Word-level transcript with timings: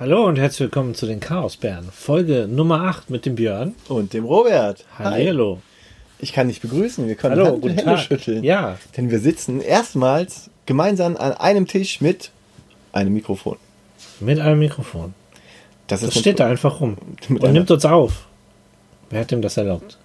Hallo 0.00 0.24
und 0.26 0.38
herzlich 0.38 0.60
willkommen 0.60 0.94
zu 0.94 1.04
den 1.04 1.20
Chaosbären. 1.20 1.86
Folge 1.92 2.48
Nummer 2.48 2.84
8 2.84 3.10
mit 3.10 3.26
dem 3.26 3.34
Björn. 3.34 3.74
Und 3.86 4.14
dem 4.14 4.24
Robert. 4.24 4.86
Hallo. 4.98 5.60
Ich 6.18 6.32
kann 6.32 6.48
dich 6.48 6.62
begrüßen. 6.62 7.06
Wir 7.06 7.16
können 7.16 7.34
Hallo, 7.34 7.48
Hand 7.48 7.60
guten 7.60 7.74
Hände 7.74 7.96
Tag. 7.96 8.00
schütteln. 8.00 8.42
Ja, 8.42 8.78
Denn 8.96 9.10
wir 9.10 9.18
sitzen 9.18 9.60
erstmals 9.60 10.48
gemeinsam 10.64 11.18
an 11.18 11.32
einem 11.34 11.66
Tisch 11.66 12.00
mit 12.00 12.30
einem 12.92 13.12
Mikrofon. 13.12 13.58
mit 14.20 14.40
einem 14.40 14.58
Mikrofon. 14.58 15.12
Das, 15.86 16.00
Das 16.00 16.18
steht 16.18 16.40
da 16.40 16.46
einfach 16.46 16.80
rum 16.80 16.96
und 17.28 17.52
nimmt 17.52 17.70
uns 17.70 17.84
auf. 17.84 18.26
Wer 19.10 19.20
hat 19.20 19.32
ihm 19.32 19.42
das 19.42 19.58
erlaubt? 19.58 19.98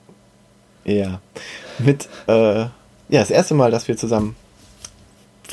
Ja. 0.83 1.21
Mit, 1.79 2.09
äh, 2.27 2.33
ja, 2.63 2.71
das 3.09 3.31
erste 3.31 3.53
Mal, 3.53 3.71
dass 3.71 3.87
wir 3.87 3.95
zusammen 3.95 4.35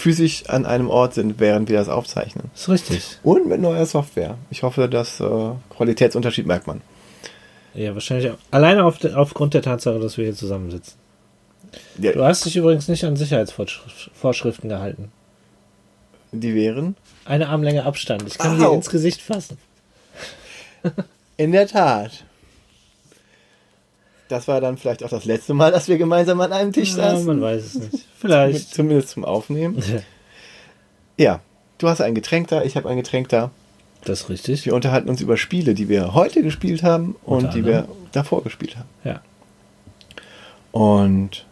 physisch 0.03 0.45
an 0.49 0.67
einem 0.67 0.91
Ort 0.91 1.15
sind, 1.15 1.39
während 1.41 1.69
wir 1.69 1.79
das 1.79 1.89
aufzeichnen. 1.89 2.51
Ist 2.55 2.69
richtig. 2.69 3.19
Und 3.23 3.47
mit 3.49 3.61
neuer 3.61 3.87
Software. 3.87 4.37
Ich 4.51 4.63
hoffe, 4.63 4.89
dass 4.89 5.21
äh, 5.21 5.51
Qualitätsunterschied 5.71 6.47
merkt 6.47 6.67
man. 6.67 6.81
Ja, 7.75 7.95
wahrscheinlich 7.95 8.31
auch. 8.31 8.37
alleine 8.51 8.85
auf 8.85 8.99
de, 8.99 9.15
aufgrund 9.15 9.55
der 9.55 9.63
Tatsache, 9.63 9.99
dass 9.99 10.19
wir 10.19 10.25
hier 10.25 10.35
zusammensitzen. 10.35 10.95
Ja, 11.99 12.13
Du 12.13 12.23
hast 12.25 12.45
dich 12.45 12.57
übrigens 12.57 12.89
nicht 12.89 13.05
an 13.05 13.17
Sicherheitsvorschriften 13.17 14.69
gehalten. 14.69 15.11
die 16.33 16.55
wären. 16.55 16.97
Eine 17.25 17.49
Armlänge 17.49 17.85
Abstand. 17.87 18.25
Ich 18.27 18.37
kann 18.37 18.57
Au. 18.63 18.69
dir 18.71 18.75
ins 18.75 18.91
Gesicht 18.91 19.23
fassen. 19.23 19.57
In 21.37 21.53
der 21.53 21.67
Tat. 21.69 22.25
Das 24.33 24.49
war 24.49 24.63
dann 24.63 24.79
vielleicht 24.79 25.05
auch 25.05 25.11
das 25.11 25.27
letzte 25.27 25.53
Mal, 25.53 25.71
dass 25.73 25.89
wir 25.89 25.99
gemeinsam 25.99 26.41
an 26.41 26.55
einem 26.55 26.73
Tisch 26.73 26.97
Ja, 26.97 27.11
saßen. 27.11 27.27
man 27.27 27.43
weiß 27.43 27.63
es 27.63 27.75
nicht. 27.75 28.07
Vielleicht. 28.19 28.73
Zumindest 28.75 29.11
zum 29.11 29.27
Aufnehmen. 29.27 29.83
Ja, 31.19 31.41
du 31.77 31.87
hast 31.91 32.01
ein 32.01 32.15
Getränk 32.15 32.49
da, 32.49 32.63
ich 32.63 32.75
habe 32.75 32.89
ein 32.89 32.97
Getränk 32.97 33.29
da. 33.29 33.51
Das 34.07 34.23
ist 34.23 34.29
richtig. 34.31 34.65
Wir 34.65 34.75
unterhalten 34.75 35.11
uns 35.11 35.21
über 35.21 35.37
Spiele, 35.37 35.75
die 35.75 35.91
wir 35.91 36.15
heute 36.15 36.43
gespielt 36.43 36.83
haben 36.83 37.15
und 37.25 37.45
Unter 37.45 37.53
die 37.53 37.67
wir 37.67 37.87
davor 38.13 38.43
gespielt 38.43 38.79
haben. 38.79 38.89
Ja. 39.05 39.21
Und 40.71 41.45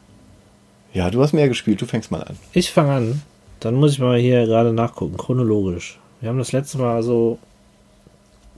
ja, 0.95 1.11
du 1.11 1.23
hast 1.23 1.35
mehr 1.35 1.49
gespielt, 1.49 1.83
du 1.83 1.87
fängst 1.87 2.11
mal 2.11 2.23
an. 2.23 2.39
Ich 2.55 2.71
fange 2.73 2.93
an. 2.93 3.23
Dann 3.61 3.75
muss 3.75 3.93
ich 3.93 3.99
mal 3.99 4.19
hier 4.19 4.47
gerade 4.47 4.73
nachgucken, 4.73 5.19
chronologisch. 5.19 5.99
Wir 6.23 6.31
haben 6.31 6.39
das 6.39 6.53
letzte 6.53 6.79
Mal 6.79 7.03
so 7.03 7.39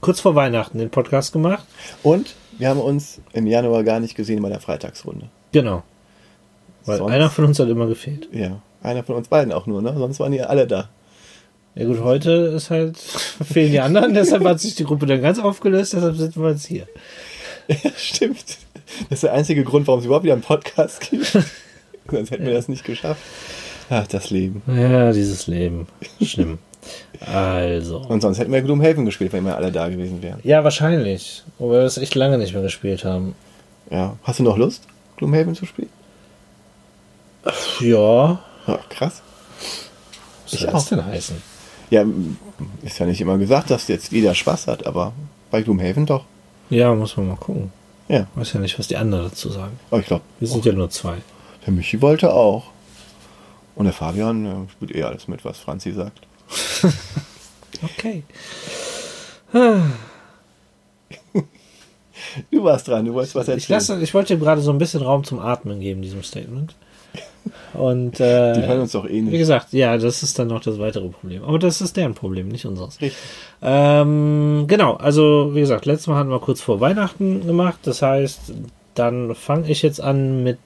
kurz 0.00 0.20
vor 0.20 0.36
Weihnachten 0.36 0.78
den 0.78 0.91
Podcast 0.91 1.33
gemacht. 1.33 1.64
Und 2.05 2.36
wir 2.58 2.69
haben 2.69 2.81
uns 2.81 3.20
im 3.33 3.47
Januar 3.47 3.83
gar 3.84 4.00
nicht 4.00 4.14
gesehen 4.14 4.42
bei 4.42 4.48
der 4.48 4.61
Freitagsrunde. 4.61 5.28
Genau. 5.53 5.83
Weil 6.84 6.98
Sonst- 6.98 7.12
einer 7.12 7.31
von 7.31 7.45
uns 7.47 7.58
hat 7.58 7.69
immer 7.69 7.86
gefehlt. 7.86 8.28
Ja, 8.33 8.61
einer 8.83 9.05
von 9.05 9.17
uns 9.17 9.28
beiden 9.28 9.53
auch 9.53 9.67
nur, 9.67 9.83
ne? 9.83 9.95
Sonst 9.97 10.20
waren 10.20 10.33
die 10.33 10.41
alle 10.42 10.67
da. 10.67 10.89
Ja 11.75 11.86
gut, 11.86 12.00
heute 12.00 12.30
ist 12.30 12.70
halt, 12.70 12.98
fehlen 13.45 13.70
die 13.73 13.80
anderen, 13.80 14.12
deshalb 14.14 14.45
hat 14.45 14.61
sich 14.61 14.75
die 14.75 14.84
Gruppe 14.84 15.06
dann 15.06 15.23
ganz 15.23 15.39
aufgelöst, 15.39 15.95
deshalb 15.95 16.17
sitzen 16.17 16.42
wir 16.42 16.50
jetzt 16.50 16.67
hier. 16.67 16.86
Ja, 17.69 17.91
stimmt. 17.97 18.58
Das 19.08 19.19
ist 19.19 19.23
der 19.23 19.33
einzige 19.34 19.62
Grund, 19.62 19.86
warum 19.86 20.00
es 20.00 20.05
überhaupt 20.05 20.25
wieder 20.25 20.33
einen 20.34 20.42
Podcast 20.42 21.00
gibt. 21.08 21.27
Sonst 22.11 22.30
hätten 22.33 22.45
wir 22.45 22.53
das 22.53 22.67
nicht 22.69 22.84
geschafft. 22.84 23.23
Ach, 23.89 24.05
das 24.08 24.30
Leben. 24.30 24.62
Ja, 24.67 25.12
dieses 25.12 25.47
Leben. 25.47 25.86
Schlimm. 26.20 26.58
Also. 27.27 27.98
Und 27.98 28.20
sonst 28.20 28.38
hätten 28.38 28.52
wir 28.52 28.62
Gloomhaven 28.62 29.05
gespielt, 29.05 29.33
wenn 29.33 29.44
wir 29.44 29.56
alle 29.56 29.70
da 29.70 29.88
gewesen 29.88 30.22
wären. 30.22 30.41
Ja, 30.42 30.64
wahrscheinlich. 30.64 31.42
Wobei 31.58 31.74
wir 31.74 31.83
das 31.83 31.98
echt 31.98 32.14
lange 32.14 32.39
nicht 32.39 32.52
mehr 32.52 32.62
gespielt 32.62 33.05
haben. 33.05 33.34
Ja. 33.91 34.16
Hast 34.24 34.39
du 34.39 34.42
noch 34.42 34.56
Lust, 34.56 34.84
Gloomhaven 35.16 35.55
zu 35.55 35.66
spielen? 35.66 35.91
Ja. 37.80 38.41
Ja, 38.66 38.78
krass. 38.89 39.22
Was 40.44 40.52
Ich 40.55 40.61
soll 40.61 40.70
das 40.70 40.84
auch. 40.84 40.89
denn 40.89 41.05
heißen? 41.05 41.42
Ja, 41.91 42.05
ist 42.83 42.98
ja 42.98 43.06
nicht 43.06 43.20
immer 43.20 43.39
gesagt, 43.39 43.70
dass 43.70 43.89
jetzt 43.89 44.12
jeder 44.12 44.34
Spaß 44.34 44.67
hat, 44.69 44.86
aber 44.86 45.12
bei 45.50 45.62
Gloomhaven 45.62 46.06
doch. 46.06 46.24
Ja, 46.70 46.95
muss 46.95 47.17
man 47.17 47.29
mal 47.29 47.36
gucken. 47.36 47.73
Ja, 48.08 48.27
Weiß 48.35 48.52
ja 48.55 48.61
nicht, 48.61 48.79
was 48.79 48.89
die 48.89 48.96
anderen 48.96 49.24
dazu 49.29 49.48
sagen. 49.51 49.79
aber 49.90 50.01
ich 50.01 50.06
glaube, 50.06 50.24
Wir 50.40 50.48
sind 50.48 50.64
ja 50.64 50.73
nur 50.73 50.90
zwei. 50.90 51.17
der 51.67 51.73
Michi 51.73 52.01
wollte 52.01 52.33
auch. 52.33 52.64
Und 53.74 53.85
der 53.86 53.95
Fabian 53.95 54.68
spielt 54.70 54.95
eh 54.95 55.02
alles 55.02 55.29
mit, 55.29 55.45
was 55.45 55.58
Franzi 55.58 55.92
sagt. 55.92 56.20
Okay. 57.82 58.22
Du 62.50 62.64
warst 62.64 62.88
dran, 62.88 63.04
du 63.04 63.12
wolltest 63.14 63.34
was 63.34 63.48
Ich, 63.48 63.54
erzählen. 63.54 63.76
lasse, 63.76 64.00
ich 64.02 64.14
wollte 64.14 64.38
gerade 64.38 64.60
so 64.62 64.70
ein 64.70 64.78
bisschen 64.78 65.02
Raum 65.02 65.24
zum 65.24 65.38
Atmen 65.40 65.80
geben, 65.80 66.00
diesem 66.02 66.22
Statement. 66.22 66.74
Und 67.74 68.18
Die 68.18 68.22
hören 68.22 68.78
äh, 68.78 68.80
uns 68.82 68.92
doch 68.92 69.04
eh 69.06 69.10
wie 69.14 69.20
nicht. 69.22 69.38
gesagt, 69.38 69.72
ja, 69.72 69.98
das 69.98 70.22
ist 70.22 70.38
dann 70.38 70.46
noch 70.48 70.60
das 70.62 70.78
weitere 70.78 71.08
Problem. 71.08 71.42
Aber 71.44 71.58
das 71.58 71.80
ist 71.80 71.96
deren 71.96 72.14
Problem, 72.14 72.48
nicht 72.48 72.64
unseres. 72.64 73.00
Richtig. 73.00 73.18
Ähm, 73.60 74.64
genau, 74.68 74.94
also 74.94 75.50
wie 75.54 75.60
gesagt, 75.60 75.84
letztes 75.84 76.06
Mal 76.06 76.16
hatten 76.16 76.30
wir 76.30 76.38
kurz 76.40 76.60
vor 76.60 76.80
Weihnachten 76.80 77.46
gemacht. 77.46 77.80
Das 77.82 78.00
heißt, 78.02 78.52
dann 78.94 79.34
fange 79.34 79.68
ich 79.70 79.82
jetzt 79.82 80.00
an 80.00 80.42
mit 80.44 80.58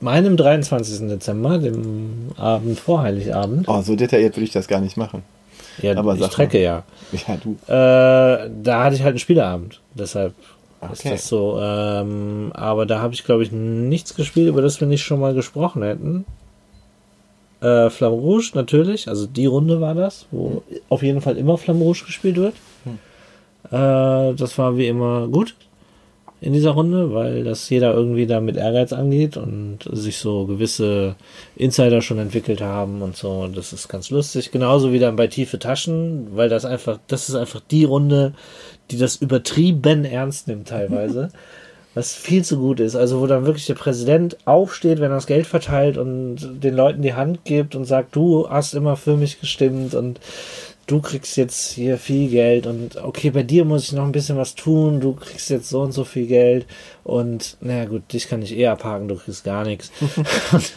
meinem 0.00 0.36
23. 0.36 1.08
Dezember, 1.08 1.58
dem 1.58 2.30
Abend 2.36 2.78
vor 2.78 3.02
Heiligabend. 3.02 3.66
Oh, 3.68 3.80
so 3.82 3.96
detailliert 3.96 4.36
würde 4.36 4.44
ich 4.44 4.52
das 4.52 4.68
gar 4.68 4.80
nicht 4.80 4.96
machen. 4.96 5.22
Ja, 5.80 5.96
aber 5.96 6.14
ich 6.16 6.26
trecke 6.28 6.60
ja. 6.60 6.82
Ja, 7.12 7.36
du. 7.42 7.52
Äh, 7.72 8.50
da 8.62 8.84
hatte 8.84 8.96
ich 8.96 9.02
halt 9.02 9.12
einen 9.12 9.18
Spieleabend. 9.18 9.80
Deshalb 9.94 10.34
ist 10.92 11.00
Okay. 11.00 11.10
das 11.10 11.28
so. 11.28 11.58
Ähm, 11.60 12.50
aber 12.54 12.86
da 12.86 13.00
habe 13.00 13.14
ich, 13.14 13.24
glaube 13.24 13.42
ich, 13.42 13.52
nichts 13.52 14.14
gespielt, 14.14 14.48
über 14.48 14.62
das 14.62 14.80
wir 14.80 14.88
nicht 14.88 15.02
schon 15.02 15.20
mal 15.20 15.34
gesprochen 15.34 15.82
hätten. 15.82 16.24
Äh, 17.60 17.90
Flamme 17.90 18.14
Rouge 18.16 18.50
natürlich, 18.54 19.08
also 19.08 19.26
die 19.26 19.46
Runde 19.46 19.80
war 19.80 19.94
das, 19.94 20.26
wo 20.30 20.62
auf 20.88 21.02
jeden 21.02 21.20
Fall 21.20 21.36
immer 21.36 21.58
Flamme 21.58 21.80
Rouge 21.80 22.04
gespielt 22.06 22.36
wird. 22.36 22.54
Äh, 23.70 24.34
das 24.34 24.56
war 24.58 24.76
wie 24.76 24.86
immer 24.86 25.26
gut 25.28 25.54
in 26.40 26.52
dieser 26.52 26.70
Runde, 26.70 27.12
weil 27.12 27.44
das 27.44 27.68
jeder 27.68 27.92
irgendwie 27.94 28.26
da 28.26 28.40
mit 28.40 28.56
Ehrgeiz 28.56 28.92
angeht 28.92 29.36
und 29.36 29.78
sich 29.90 30.18
so 30.18 30.46
gewisse 30.46 31.16
Insider 31.56 32.00
schon 32.00 32.18
entwickelt 32.18 32.60
haben 32.60 33.02
und 33.02 33.16
so. 33.16 33.30
Und 33.30 33.56
das 33.56 33.72
ist 33.72 33.88
ganz 33.88 34.10
lustig. 34.10 34.52
Genauso 34.52 34.92
wie 34.92 34.98
dann 34.98 35.16
bei 35.16 35.26
Tiefe 35.26 35.58
Taschen, 35.58 36.28
weil 36.36 36.48
das 36.48 36.64
einfach, 36.64 36.98
das 37.08 37.28
ist 37.28 37.34
einfach 37.34 37.60
die 37.70 37.84
Runde, 37.84 38.34
die 38.90 38.98
das 38.98 39.16
übertrieben 39.16 40.04
ernst 40.04 40.48
nimmt 40.48 40.68
teilweise. 40.68 41.30
was 41.98 42.14
viel 42.14 42.44
zu 42.44 42.58
gut 42.58 42.78
ist. 42.78 42.94
Also 42.94 43.20
wo 43.20 43.26
dann 43.26 43.44
wirklich 43.44 43.66
der 43.66 43.74
Präsident 43.74 44.36
aufsteht, 44.44 45.00
wenn 45.00 45.10
er 45.10 45.16
das 45.16 45.26
Geld 45.26 45.46
verteilt 45.46 45.98
und 45.98 46.36
den 46.62 46.74
Leuten 46.74 47.02
die 47.02 47.14
Hand 47.14 47.44
gibt 47.44 47.74
und 47.74 47.86
sagt, 47.86 48.14
du 48.14 48.48
hast 48.48 48.74
immer 48.74 48.96
für 48.96 49.16
mich 49.16 49.40
gestimmt 49.40 49.94
und 49.94 50.20
du 50.88 51.02
kriegst 51.02 51.36
jetzt 51.36 51.72
hier 51.72 51.98
viel 51.98 52.30
Geld 52.30 52.66
und 52.66 52.96
okay, 52.96 53.30
bei 53.30 53.42
dir 53.42 53.66
muss 53.66 53.84
ich 53.84 53.92
noch 53.92 54.04
ein 54.04 54.12
bisschen 54.12 54.38
was 54.38 54.54
tun, 54.54 55.00
du 55.00 55.12
kriegst 55.12 55.50
jetzt 55.50 55.68
so 55.68 55.82
und 55.82 55.92
so 55.92 56.02
viel 56.02 56.26
Geld 56.26 56.66
und 57.04 57.58
naja 57.60 57.84
gut, 57.84 58.10
dich 58.12 58.26
kann 58.26 58.40
ich 58.40 58.56
eh 58.56 58.66
abhaken, 58.66 59.06
du 59.06 59.16
kriegst 59.16 59.44
gar 59.44 59.64
nichts. 59.64 59.92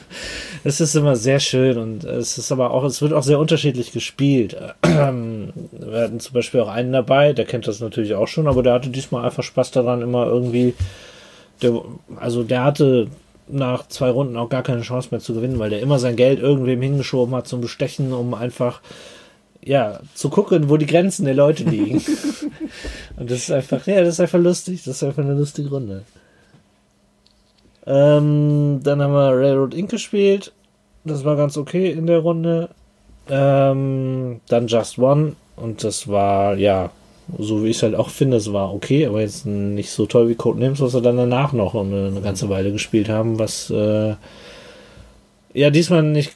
Es 0.64 0.80
ist 0.80 0.96
immer 0.96 1.16
sehr 1.16 1.40
schön 1.40 1.80
und 1.80 2.04
es 2.04 2.38
ist 2.38 2.52
aber 2.52 2.70
auch, 2.70 2.84
es 2.84 3.02
wird 3.02 3.14
auch 3.14 3.24
sehr 3.24 3.40
unterschiedlich 3.40 3.92
gespielt. 3.92 4.56
Wir 4.84 6.02
hatten 6.04 6.20
zum 6.20 6.34
Beispiel 6.36 6.60
auch 6.60 6.68
einen 6.68 6.94
dabei, 6.94 7.34
der 7.34 7.46
kennt 7.46 7.68
das 7.68 7.80
natürlich 7.80 8.14
auch 8.14 8.28
schon, 8.28 8.48
aber 8.48 8.62
der 8.62 8.74
hatte 8.74 8.90
diesmal 8.90 9.26
einfach 9.26 9.42
Spaß 9.42 9.72
daran, 9.72 10.04
immer 10.04 10.28
irgendwie, 10.28 10.76
der, 11.64 11.82
also 12.16 12.44
der 12.44 12.64
hatte 12.64 13.08
nach 13.48 13.88
zwei 13.88 14.12
Runden 14.12 14.38
auch 14.38 14.50
gar 14.50 14.62
keine 14.62 14.82
Chance 14.82 15.08
mehr 15.10 15.20
zu 15.20 15.34
gewinnen, 15.34 15.58
weil 15.58 15.72
der 15.72 15.82
immer 15.82 15.98
sein 15.98 16.16
Geld 16.16 16.40
irgendwem 16.40 16.82
hingeschoben 16.84 17.34
hat 17.34 17.48
zum 17.48 17.62
Bestechen, 17.62 18.14
um 18.14 18.36
einfach 18.36 18.82
ja, 19.64 20.00
zu 20.16 20.30
gucken, 20.30 20.70
wo 20.70 20.78
die 20.78 20.86
Grenzen 20.86 21.26
der 21.26 21.36
Leute 21.36 21.64
liegen. 21.64 22.02
Und 23.18 23.30
das 23.30 23.40
ist 23.40 23.52
einfach, 23.52 23.86
ja, 23.88 24.02
das 24.02 24.16
ist 24.16 24.20
einfach 24.20 24.40
lustig. 24.40 24.84
Das 24.84 24.98
ist 24.98 25.04
einfach 25.04 25.24
eine 25.24 25.34
lustige 25.34 25.70
Runde. 25.70 26.04
Ähm, 27.86 28.80
dann 28.84 29.02
haben 29.02 29.14
wir 29.14 29.38
Railroad 29.38 29.74
Inc. 29.74 29.90
gespielt. 29.90 30.52
Das 31.04 31.26
war 31.26 31.36
ganz 31.36 31.58
okay 31.58 31.92
in 31.92 32.08
der 32.08 32.20
Runde. 32.20 32.70
Ähm, 33.30 34.42
dann 34.48 34.68
Just 34.68 34.98
One. 34.98 35.34
Und 35.56 35.84
das 35.84 36.08
war, 36.08 36.56
ja, 36.56 36.90
so 37.38 37.64
wie 37.64 37.70
ich 37.70 37.78
es 37.78 37.84
halt 37.84 37.96
auch 37.96 38.10
finde, 38.10 38.38
es 38.38 38.52
war 38.52 38.74
okay, 38.74 39.06
aber 39.06 39.22
jetzt 39.22 39.46
nicht 39.46 39.92
so 39.92 40.06
toll 40.06 40.28
wie 40.30 40.36
Codenames, 40.36 40.82
was 40.82 40.94
wir 40.94 41.02
dann 41.02 41.18
danach 41.18 41.54
noch 41.54 41.76
eine, 41.76 42.08
eine 42.08 42.22
ganze 42.22 42.50
Weile 42.50 42.72
gespielt 42.72 43.10
haben, 43.10 43.40
was 43.40 43.70
äh, 43.70 44.16
ja 45.54 45.70
diesmal 45.70 46.04
nicht 46.04 46.36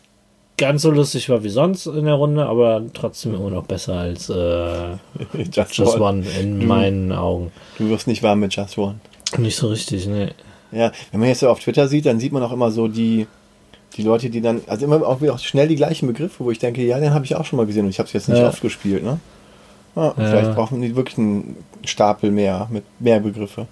ganz 0.57 0.81
so 0.83 0.91
lustig 0.91 1.29
war 1.29 1.43
wie 1.43 1.49
sonst 1.49 1.85
in 1.85 2.05
der 2.05 2.13
Runde, 2.15 2.45
aber 2.45 2.81
trotzdem 2.93 3.35
immer 3.35 3.49
noch 3.49 3.65
besser 3.65 3.93
als 3.95 4.29
äh, 4.29 4.93
Just, 5.51 5.75
Just 5.77 5.95
One. 5.95 6.01
One 6.19 6.25
in 6.39 6.59
Du- 6.61 6.65
meinen 6.65 7.11
Augen. 7.11 7.51
Du 7.77 7.89
wirst 7.89 8.07
nicht 8.07 8.23
warm 8.23 8.39
mit 8.39 8.55
Just 8.55 8.77
One. 8.77 8.95
Nicht 9.37 9.57
so 9.57 9.67
richtig, 9.67 10.07
ne. 10.07 10.31
Ja, 10.71 10.91
wenn 11.11 11.19
man 11.19 11.29
jetzt 11.29 11.39
so 11.39 11.49
auf 11.49 11.59
Twitter 11.59 11.87
sieht, 11.87 12.05
dann 12.05 12.19
sieht 12.19 12.31
man 12.31 12.43
auch 12.43 12.51
immer 12.51 12.71
so 12.71 12.87
die, 12.87 13.27
die 13.95 14.03
Leute, 14.03 14.29
die 14.29 14.41
dann, 14.41 14.61
also 14.67 14.85
immer 14.85 15.05
auch 15.07 15.21
wieder 15.21 15.37
schnell 15.37 15.67
die 15.67 15.75
gleichen 15.75 16.07
Begriffe, 16.07 16.43
wo 16.43 16.51
ich 16.51 16.59
denke, 16.59 16.81
ja, 16.83 16.99
den 16.99 17.13
habe 17.13 17.25
ich 17.25 17.35
auch 17.35 17.45
schon 17.45 17.57
mal 17.57 17.65
gesehen 17.65 17.83
und 17.85 17.89
ich 17.91 17.99
habe 17.99 18.07
es 18.07 18.13
jetzt 18.13 18.29
nicht 18.29 18.39
Ja. 18.39 18.47
oft 18.49 18.61
gespielt, 18.61 19.03
ne? 19.03 19.19
Ja, 19.95 20.07
Ja. 20.07 20.13
Vielleicht 20.15 20.55
brauchen 20.55 20.81
die 20.81 20.95
wirklich 20.95 21.17
einen 21.17 21.55
Stapel 21.85 22.31
mehr, 22.31 22.67
mit 22.71 22.83
mehr 22.99 23.19
Begriffe. 23.19 23.67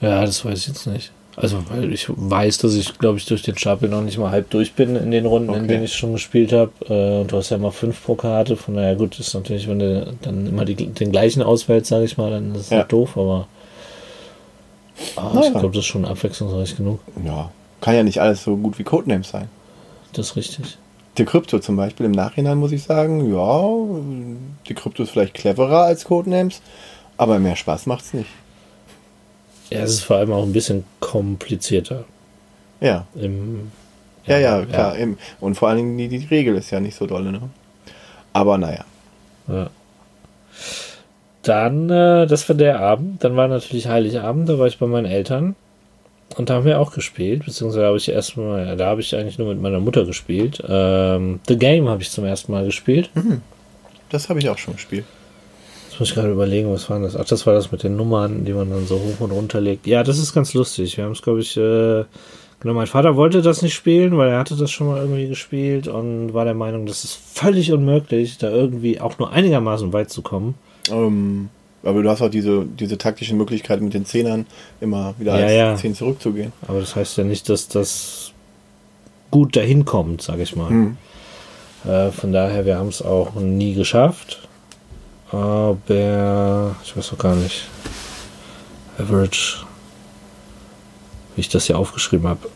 Ja, 0.00 0.20
das 0.24 0.44
weiß 0.44 0.58
ich 0.60 0.68
jetzt 0.68 0.86
nicht. 0.86 1.12
Also, 1.36 1.58
weil 1.68 1.92
ich 1.92 2.06
weiß, 2.08 2.58
dass 2.58 2.74
ich, 2.74 2.96
glaube 2.98 3.18
ich, 3.18 3.26
durch 3.26 3.42
den 3.42 3.58
Stapel 3.58 3.88
noch 3.88 4.02
nicht 4.02 4.18
mal 4.18 4.30
halb 4.30 4.50
durch 4.50 4.74
bin 4.74 4.94
in 4.94 5.10
den 5.10 5.26
Runden, 5.26 5.48
in 5.52 5.60
Okay. 5.60 5.66
denen 5.68 5.84
ich 5.84 5.94
schon 5.94 6.12
gespielt 6.12 6.52
habe. 6.52 6.70
Äh, 6.88 7.20
und 7.22 7.32
du 7.32 7.36
hast 7.36 7.50
ja 7.50 7.56
immer 7.56 7.72
fünf 7.72 8.04
pro 8.04 8.14
Karte, 8.14 8.56
von 8.56 8.74
daher 8.74 8.94
gut, 8.94 9.18
ist 9.18 9.34
natürlich, 9.34 9.68
wenn 9.68 9.78
du 9.80 10.14
dann 10.22 10.46
immer 10.46 10.64
die, 10.64 10.74
den 10.76 11.10
gleichen 11.10 11.42
auswählst, 11.42 11.88
sage 11.88 12.04
ich 12.04 12.16
mal, 12.16 12.30
dann 12.30 12.54
ist 12.54 12.60
es 12.62 12.70
Ja. 12.70 12.78
halt 12.78 12.92
doof, 12.92 13.16
aber 13.16 13.48
ah, 15.16 15.40
ich 15.44 15.50
glaube, 15.52 15.68
das 15.70 15.78
ist 15.78 15.86
schon 15.86 16.04
abwechslungsreich 16.04 16.76
genug. 16.76 17.00
Ja, 17.24 17.50
kann 17.80 17.94
ja 17.96 18.02
nicht 18.02 18.20
alles 18.20 18.44
so 18.44 18.56
gut 18.56 18.78
wie 18.78 18.84
Codenames 18.84 19.30
sein. 19.30 19.48
Das 20.12 20.26
ist 20.30 20.36
richtig. 20.36 20.78
Die 21.18 21.24
Krypto 21.24 21.58
zum 21.58 21.76
Beispiel, 21.76 22.06
im 22.06 22.12
Nachhinein 22.12 22.58
muss 22.58 22.72
ich 22.72 22.82
sagen, 22.84 23.32
ja, 23.32 23.64
die 24.68 24.74
Krypto 24.74 25.02
ist 25.04 25.10
vielleicht 25.10 25.34
cleverer 25.34 25.82
als 25.84 26.04
Codenames, 26.04 26.60
aber 27.16 27.38
mehr 27.38 27.56
Spaß 27.56 27.86
macht's 27.86 28.14
nicht. 28.14 28.28
Ja, 29.74 29.82
es 29.82 29.92
ist 29.92 30.04
vor 30.04 30.16
allem 30.16 30.32
auch 30.32 30.44
ein 30.44 30.52
bisschen 30.52 30.84
komplizierter. 31.00 32.04
Ja, 32.80 33.06
Im, 33.14 33.70
ja, 34.26 34.38
ja, 34.38 34.64
klar. 34.64 34.98
Eben. 34.98 35.18
Und 35.40 35.54
vor 35.56 35.68
allen 35.68 35.78
Dingen 35.78 35.98
die, 35.98 36.08
die 36.08 36.26
Regel 36.26 36.56
ist 36.56 36.70
ja 36.70 36.80
nicht 36.80 36.96
so 36.96 37.06
dolle, 37.06 37.32
ne? 37.32 37.40
Aber 38.32 38.58
naja. 38.58 38.84
Ja. 39.48 39.70
Dann, 41.42 41.90
äh, 41.90 42.26
das 42.26 42.48
war 42.48 42.56
der 42.56 42.80
Abend. 42.80 43.22
Dann 43.22 43.36
war 43.36 43.48
natürlich 43.48 43.88
Heiligabend, 43.88 44.48
da 44.48 44.58
war 44.58 44.66
ich 44.66 44.78
bei 44.78 44.86
meinen 44.86 45.06
Eltern. 45.06 45.56
Und 46.36 46.50
da 46.50 46.54
haben 46.54 46.64
wir 46.64 46.80
auch 46.80 46.92
gespielt, 46.92 47.44
beziehungsweise 47.44 47.86
habe 47.86 47.96
ich 47.96 48.08
erstmal, 48.08 48.66
ja, 48.66 48.76
da 48.76 48.86
habe 48.86 49.00
ich 49.00 49.14
eigentlich 49.14 49.38
nur 49.38 49.48
mit 49.48 49.60
meiner 49.60 49.78
Mutter 49.78 50.04
gespielt. 50.04 50.62
Ähm, 50.66 51.40
The 51.46 51.56
Game 51.56 51.88
habe 51.88 52.02
ich 52.02 52.10
zum 52.10 52.24
ersten 52.24 52.50
Mal 52.50 52.64
gespielt. 52.64 53.10
Das 54.10 54.28
habe 54.28 54.38
ich 54.38 54.48
auch 54.48 54.58
schon 54.58 54.74
gespielt. 54.74 55.04
Jetzt 55.94 56.00
muss 56.00 56.08
ich 56.08 56.14
gerade 56.16 56.32
überlegen, 56.32 56.72
was 56.72 56.90
war 56.90 56.98
das? 56.98 57.14
Ach, 57.14 57.24
das 57.24 57.46
war 57.46 57.54
das 57.54 57.70
mit 57.70 57.84
den 57.84 57.94
Nummern, 57.94 58.44
die 58.44 58.52
man 58.52 58.68
dann 58.68 58.84
so 58.84 58.96
hoch 58.96 59.20
und 59.20 59.30
runter 59.30 59.60
legt. 59.60 59.86
Ja, 59.86 60.02
das 60.02 60.18
ist 60.18 60.34
ganz 60.34 60.52
lustig. 60.52 60.96
Wir 60.96 61.04
haben 61.04 61.12
es, 61.12 61.22
glaube 61.22 61.38
ich, 61.38 61.56
äh, 61.56 62.02
genau, 62.58 62.74
mein 62.74 62.88
Vater 62.88 63.14
wollte 63.14 63.42
das 63.42 63.62
nicht 63.62 63.74
spielen, 63.74 64.18
weil 64.18 64.30
er 64.30 64.40
hatte 64.40 64.56
das 64.56 64.72
schon 64.72 64.88
mal 64.88 64.98
irgendwie 64.98 65.28
gespielt 65.28 65.86
und 65.86 66.34
war 66.34 66.44
der 66.46 66.54
Meinung, 66.54 66.86
das 66.86 67.04
ist 67.04 67.16
völlig 67.32 67.72
unmöglich, 67.72 68.38
da 68.38 68.50
irgendwie 68.50 69.00
auch 69.00 69.20
nur 69.20 69.30
einigermaßen 69.30 69.92
weit 69.92 70.10
zu 70.10 70.22
kommen. 70.22 70.56
Ähm, 70.90 71.48
aber 71.84 72.02
du 72.02 72.10
hast 72.10 72.22
auch 72.22 72.28
diese, 72.28 72.64
diese 72.64 72.98
taktische 72.98 73.36
Möglichkeit 73.36 73.80
mit 73.80 73.94
den 73.94 74.04
Zehnern 74.04 74.46
immer 74.80 75.14
wieder 75.20 75.38
Ja, 75.38 75.44
als 75.44 75.52
ja. 75.54 75.76
Zehn 75.76 75.94
zurückzugehen. 75.94 76.52
Aber 76.66 76.80
das 76.80 76.96
heißt 76.96 77.18
ja 77.18 77.22
nicht, 77.22 77.48
dass 77.48 77.68
das 77.68 78.32
gut 79.30 79.54
dahin 79.54 79.84
kommt, 79.84 80.22
sage 80.22 80.42
ich 80.42 80.56
mal. 80.56 80.70
Hm. 80.70 80.96
Äh, 81.86 82.10
von 82.10 82.32
daher, 82.32 82.66
wir 82.66 82.78
haben 82.78 82.88
es 82.88 83.00
auch 83.00 83.36
nie 83.36 83.74
geschafft. 83.74 84.43
Aber 85.34 86.76
ich 86.84 86.96
weiß 86.96 87.12
auch 87.12 87.18
gar 87.18 87.34
nicht. 87.34 87.66
Average, 88.98 89.64
wie 91.34 91.40
ich 91.40 91.48
das 91.48 91.64
hier 91.66 91.76
aufgeschrieben 91.78 92.28
habe. 92.28 92.48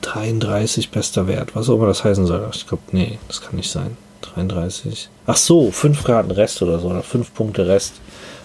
33 0.00 0.90
bester 0.90 1.26
Wert, 1.28 1.54
was 1.54 1.68
auch 1.68 1.76
immer 1.76 1.86
das 1.86 2.02
heißen 2.04 2.26
soll. 2.26 2.48
Ich 2.52 2.66
glaube, 2.66 2.82
nee, 2.92 3.18
das 3.28 3.40
kann 3.40 3.56
nicht 3.56 3.70
sein. 3.70 3.96
33. 4.22 5.08
Ach 5.26 5.36
so, 5.36 5.70
5 5.70 6.02
Karten 6.04 6.30
Rest 6.32 6.60
oder 6.62 6.78
so, 6.80 6.88
oder 6.88 7.02
5 7.02 7.32
Punkte 7.34 7.66
Rest 7.68 7.94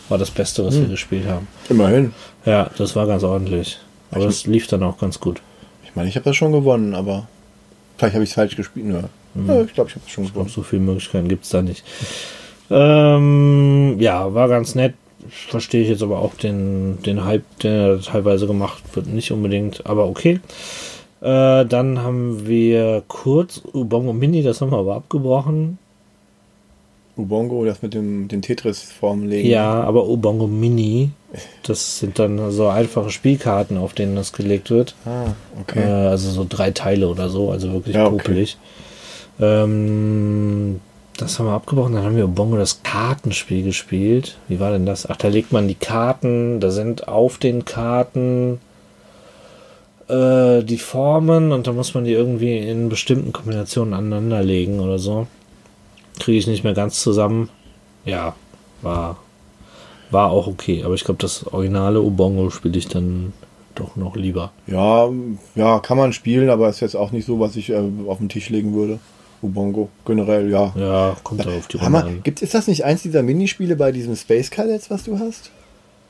war 0.07 0.17
das 0.17 0.29
Beste, 0.31 0.65
was 0.65 0.75
wir 0.79 0.87
gespielt 0.87 1.27
haben. 1.27 1.47
Immerhin. 1.69 2.13
Ja, 2.45 2.69
das 2.77 2.95
war 2.95 3.07
ganz 3.07 3.23
ordentlich. 3.23 3.79
Aber 4.11 4.21
Ich- 4.21 4.25
das 4.27 4.45
lief 4.45 4.67
dann 4.67 4.83
auch 4.83 4.97
ganz 4.97 5.19
gut. 5.19 5.41
Ich 5.83 5.95
meine, 5.95 6.07
ich 6.09 6.15
habe 6.15 6.25
das 6.25 6.35
schon 6.35 6.51
gewonnen, 6.51 6.93
aber 6.95 7.27
vielleicht 7.97 8.13
habe 8.13 8.23
ich 8.23 8.29
es 8.29 8.35
falsch 8.35 8.55
gespielt. 8.55 8.85
Nö. 8.85 9.01
Ja, 9.47 9.61
ich 9.63 9.73
glaube, 9.73 9.89
ich 9.89 9.95
habe 9.95 10.05
es 10.05 10.11
schon 10.11 10.23
Ich 10.25 10.33
gewonnen. 10.33 10.49
so 10.49 10.61
viele 10.63 10.81
Möglichkeiten 10.83 11.27
gibt 11.27 11.43
es 11.45 11.49
da 11.49 11.61
nicht. 11.61 11.83
Ähm, 12.71 13.95
ja, 13.99 14.33
war 14.33 14.47
ganz 14.47 14.75
nett. 14.75 14.93
Verstehe 15.29 15.83
ich 15.83 15.89
jetzt 15.89 16.01
aber 16.03 16.19
auch 16.19 16.33
den, 16.35 16.99
den 17.05 17.25
Hype, 17.25 17.43
der 17.61 17.99
teilweise 17.99 18.47
gemacht 18.47 18.81
wird, 18.93 19.07
nicht 19.07 19.31
unbedingt, 19.31 19.85
aber 19.85 20.07
okay. 20.07 20.39
Äh, 21.21 21.65
dann 21.65 22.01
haben 22.01 22.47
wir 22.47 23.03
kurz 23.07 23.61
Ubongo 23.73 24.13
Mini, 24.13 24.41
das 24.43 24.61
haben 24.61 24.71
wir 24.71 24.77
aber 24.77 24.95
abgebrochen. 24.95 25.77
Ubongo, 27.17 27.65
das 27.65 27.81
mit 27.81 27.93
dem, 27.93 28.29
den 28.29 28.41
Tetris-Formen 28.41 29.27
legen. 29.27 29.49
Ja, 29.49 29.83
aber 29.83 30.07
Ubongo 30.07 30.47
Mini, 30.47 31.09
das 31.63 31.99
sind 31.99 32.17
dann 32.17 32.49
so 32.51 32.67
einfache 32.69 33.09
Spielkarten, 33.09 33.77
auf 33.77 33.93
denen 33.93 34.15
das 34.15 34.31
gelegt 34.31 34.69
wird. 34.69 34.95
Ah, 35.05 35.25
Äh, 35.25 35.61
okay. 35.61 35.83
also 35.83 36.31
so 36.31 36.45
drei 36.47 36.71
Teile 36.71 37.09
oder 37.09 37.27
so, 37.27 37.51
also 37.51 37.73
wirklich 37.73 37.97
Ja, 37.97 38.05
okay. 38.07 38.15
popelig. 38.17 38.57
Ähm, 39.41 40.79
das 41.21 41.39
haben 41.39 41.47
wir 41.47 41.53
abgebrochen. 41.53 41.93
Dann 41.93 42.03
haben 42.03 42.15
wir 42.15 42.27
Bongo 42.27 42.57
das 42.57 42.81
Kartenspiel 42.83 43.63
gespielt. 43.63 44.37
Wie 44.47 44.59
war 44.59 44.71
denn 44.71 44.85
das? 44.85 45.09
Ach, 45.09 45.17
da 45.17 45.27
legt 45.27 45.51
man 45.51 45.67
die 45.67 45.75
Karten, 45.75 46.59
da 46.59 46.71
sind 46.71 47.07
auf 47.07 47.37
den 47.37 47.65
Karten 47.65 48.59
äh, 50.07 50.63
die 50.63 50.77
Formen 50.77 51.51
und 51.51 51.67
da 51.67 51.73
muss 51.73 51.93
man 51.93 52.05
die 52.05 52.13
irgendwie 52.13 52.57
in 52.57 52.89
bestimmten 52.89 53.31
Kombinationen 53.31 53.93
aneinanderlegen 53.93 54.79
oder 54.79 54.99
so. 54.99 55.27
Kriege 56.19 56.39
ich 56.39 56.47
nicht 56.47 56.63
mehr 56.63 56.73
ganz 56.73 57.01
zusammen. 57.01 57.49
Ja, 58.05 58.35
war, 58.81 59.17
war 60.11 60.31
auch 60.31 60.47
okay. 60.47 60.83
Aber 60.83 60.95
ich 60.95 61.03
glaube, 61.03 61.21
das 61.21 61.45
originale 61.47 62.01
Ubongo 62.01 62.49
spiele 62.49 62.77
ich 62.77 62.87
dann 62.87 63.33
doch 63.75 63.95
noch 63.95 64.15
lieber. 64.15 64.51
Ja, 64.67 65.09
ja, 65.55 65.79
kann 65.79 65.97
man 65.97 66.13
spielen, 66.13 66.49
aber 66.49 66.69
ist 66.69 66.79
jetzt 66.81 66.95
auch 66.95 67.11
nicht 67.11 67.25
so, 67.25 67.39
was 67.39 67.55
ich 67.55 67.69
äh, 67.69 67.81
auf 68.07 68.17
den 68.17 68.29
Tisch 68.29 68.49
legen 68.49 68.73
würde. 68.73 68.99
Ubongo, 69.41 69.89
generell, 70.05 70.49
ja. 70.49 70.73
Ja, 70.75 71.17
kommt 71.23 71.45
da 71.45 71.49
auf 71.49 71.67
die 71.67 71.77
Runde 71.77 71.85
Hammer. 71.85 72.05
an. 72.05 72.23
Gibt, 72.23 72.41
ist 72.41 72.53
das 72.53 72.67
nicht 72.67 72.83
eins 72.85 73.01
dieser 73.03 73.23
Minispiele 73.23 73.75
bei 73.75 73.91
diesem 73.91 74.15
Space 74.15 74.49
Cadets, 74.51 74.89
was 74.89 75.03
du 75.03 75.17
hast? 75.19 75.51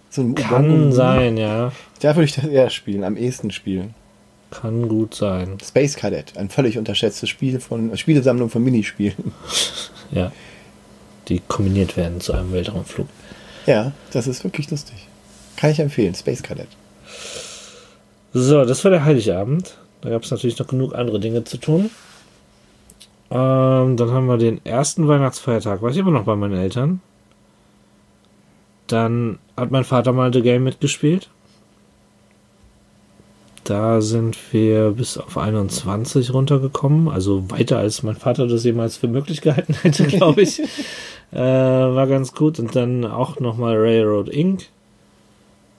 So 0.09 0.21
ein 0.21 0.33
Kann 0.35 0.65
Ubongo- 0.69 0.91
sein, 0.91 1.37
ja. 1.37 1.71
Da 2.01 2.15
würde 2.15 2.25
ich 2.25 2.33
das 2.35 2.45
eher 2.45 2.69
spielen, 2.69 3.03
am 3.03 3.17
ehesten 3.17 3.51
spielen. 3.51 3.93
Kann 4.51 4.87
gut 4.89 5.13
sein. 5.13 5.57
Space 5.63 5.95
Cadet, 5.95 6.35
ein 6.37 6.49
völlig 6.49 6.79
unterschätztes 6.79 7.29
Spiel 7.29 7.59
von 7.59 7.95
Spielesammlung 7.97 8.49
von 8.49 8.63
Minispielen. 8.63 9.15
Ja. 10.11 10.31
Die 11.27 11.39
kombiniert 11.47 11.95
werden 11.95 12.19
zu 12.19 12.33
einem 12.33 12.51
Weltraumflug. 12.51 13.05
Ja, 13.67 13.91
das 14.11 14.25
ist 14.25 14.43
wirklich 14.43 14.71
lustig. 14.71 15.07
Kann 15.55 15.69
ich 15.69 15.79
empfehlen, 15.79 16.15
Space 16.15 16.41
Cadet. 16.41 16.69
So, 18.33 18.65
das 18.65 18.83
war 18.83 18.89
der 18.89 19.05
Heiligabend. 19.05 19.75
Da 20.01 20.09
gab 20.09 20.23
es 20.23 20.31
natürlich 20.31 20.57
noch 20.57 20.65
genug 20.67 20.95
andere 20.95 21.19
Dinge 21.19 21.43
zu 21.43 21.57
tun. 21.57 21.91
Ähm, 23.31 23.95
dann 23.95 24.11
haben 24.11 24.27
wir 24.27 24.37
den 24.37 24.63
ersten 24.65 25.07
Weihnachtsfeiertag. 25.07 25.81
War 25.81 25.91
ich 25.91 25.97
immer 25.97 26.11
noch 26.11 26.23
bei 26.23 26.35
meinen 26.35 26.57
Eltern. 26.57 27.01
Dann 28.87 29.37
hat 29.55 29.69
mein 29.69 29.83
Vater 29.83 30.13
mal 30.13 30.33
The 30.33 30.41
Game 30.41 30.63
mitgespielt. 30.63 31.29
Da 33.63 34.01
sind 34.01 34.35
wir 34.51 34.91
bis 34.91 35.19
auf 35.19 35.37
21 35.37 36.33
runtergekommen. 36.33 37.07
Also 37.07 37.51
weiter 37.51 37.77
als 37.77 38.01
mein 38.01 38.15
Vater 38.15 38.47
das 38.47 38.63
jemals 38.63 38.97
für 38.97 39.07
möglich 39.07 39.41
gehalten 39.41 39.73
hätte, 39.83 40.05
glaube 40.05 40.41
ich. 40.41 40.59
äh, 41.31 41.37
war 41.37 42.07
ganz 42.07 42.33
gut. 42.33 42.57
Und 42.57 42.75
dann 42.75 43.05
auch 43.05 43.39
nochmal 43.39 43.77
Railroad 43.77 44.29
Inc 44.29 44.69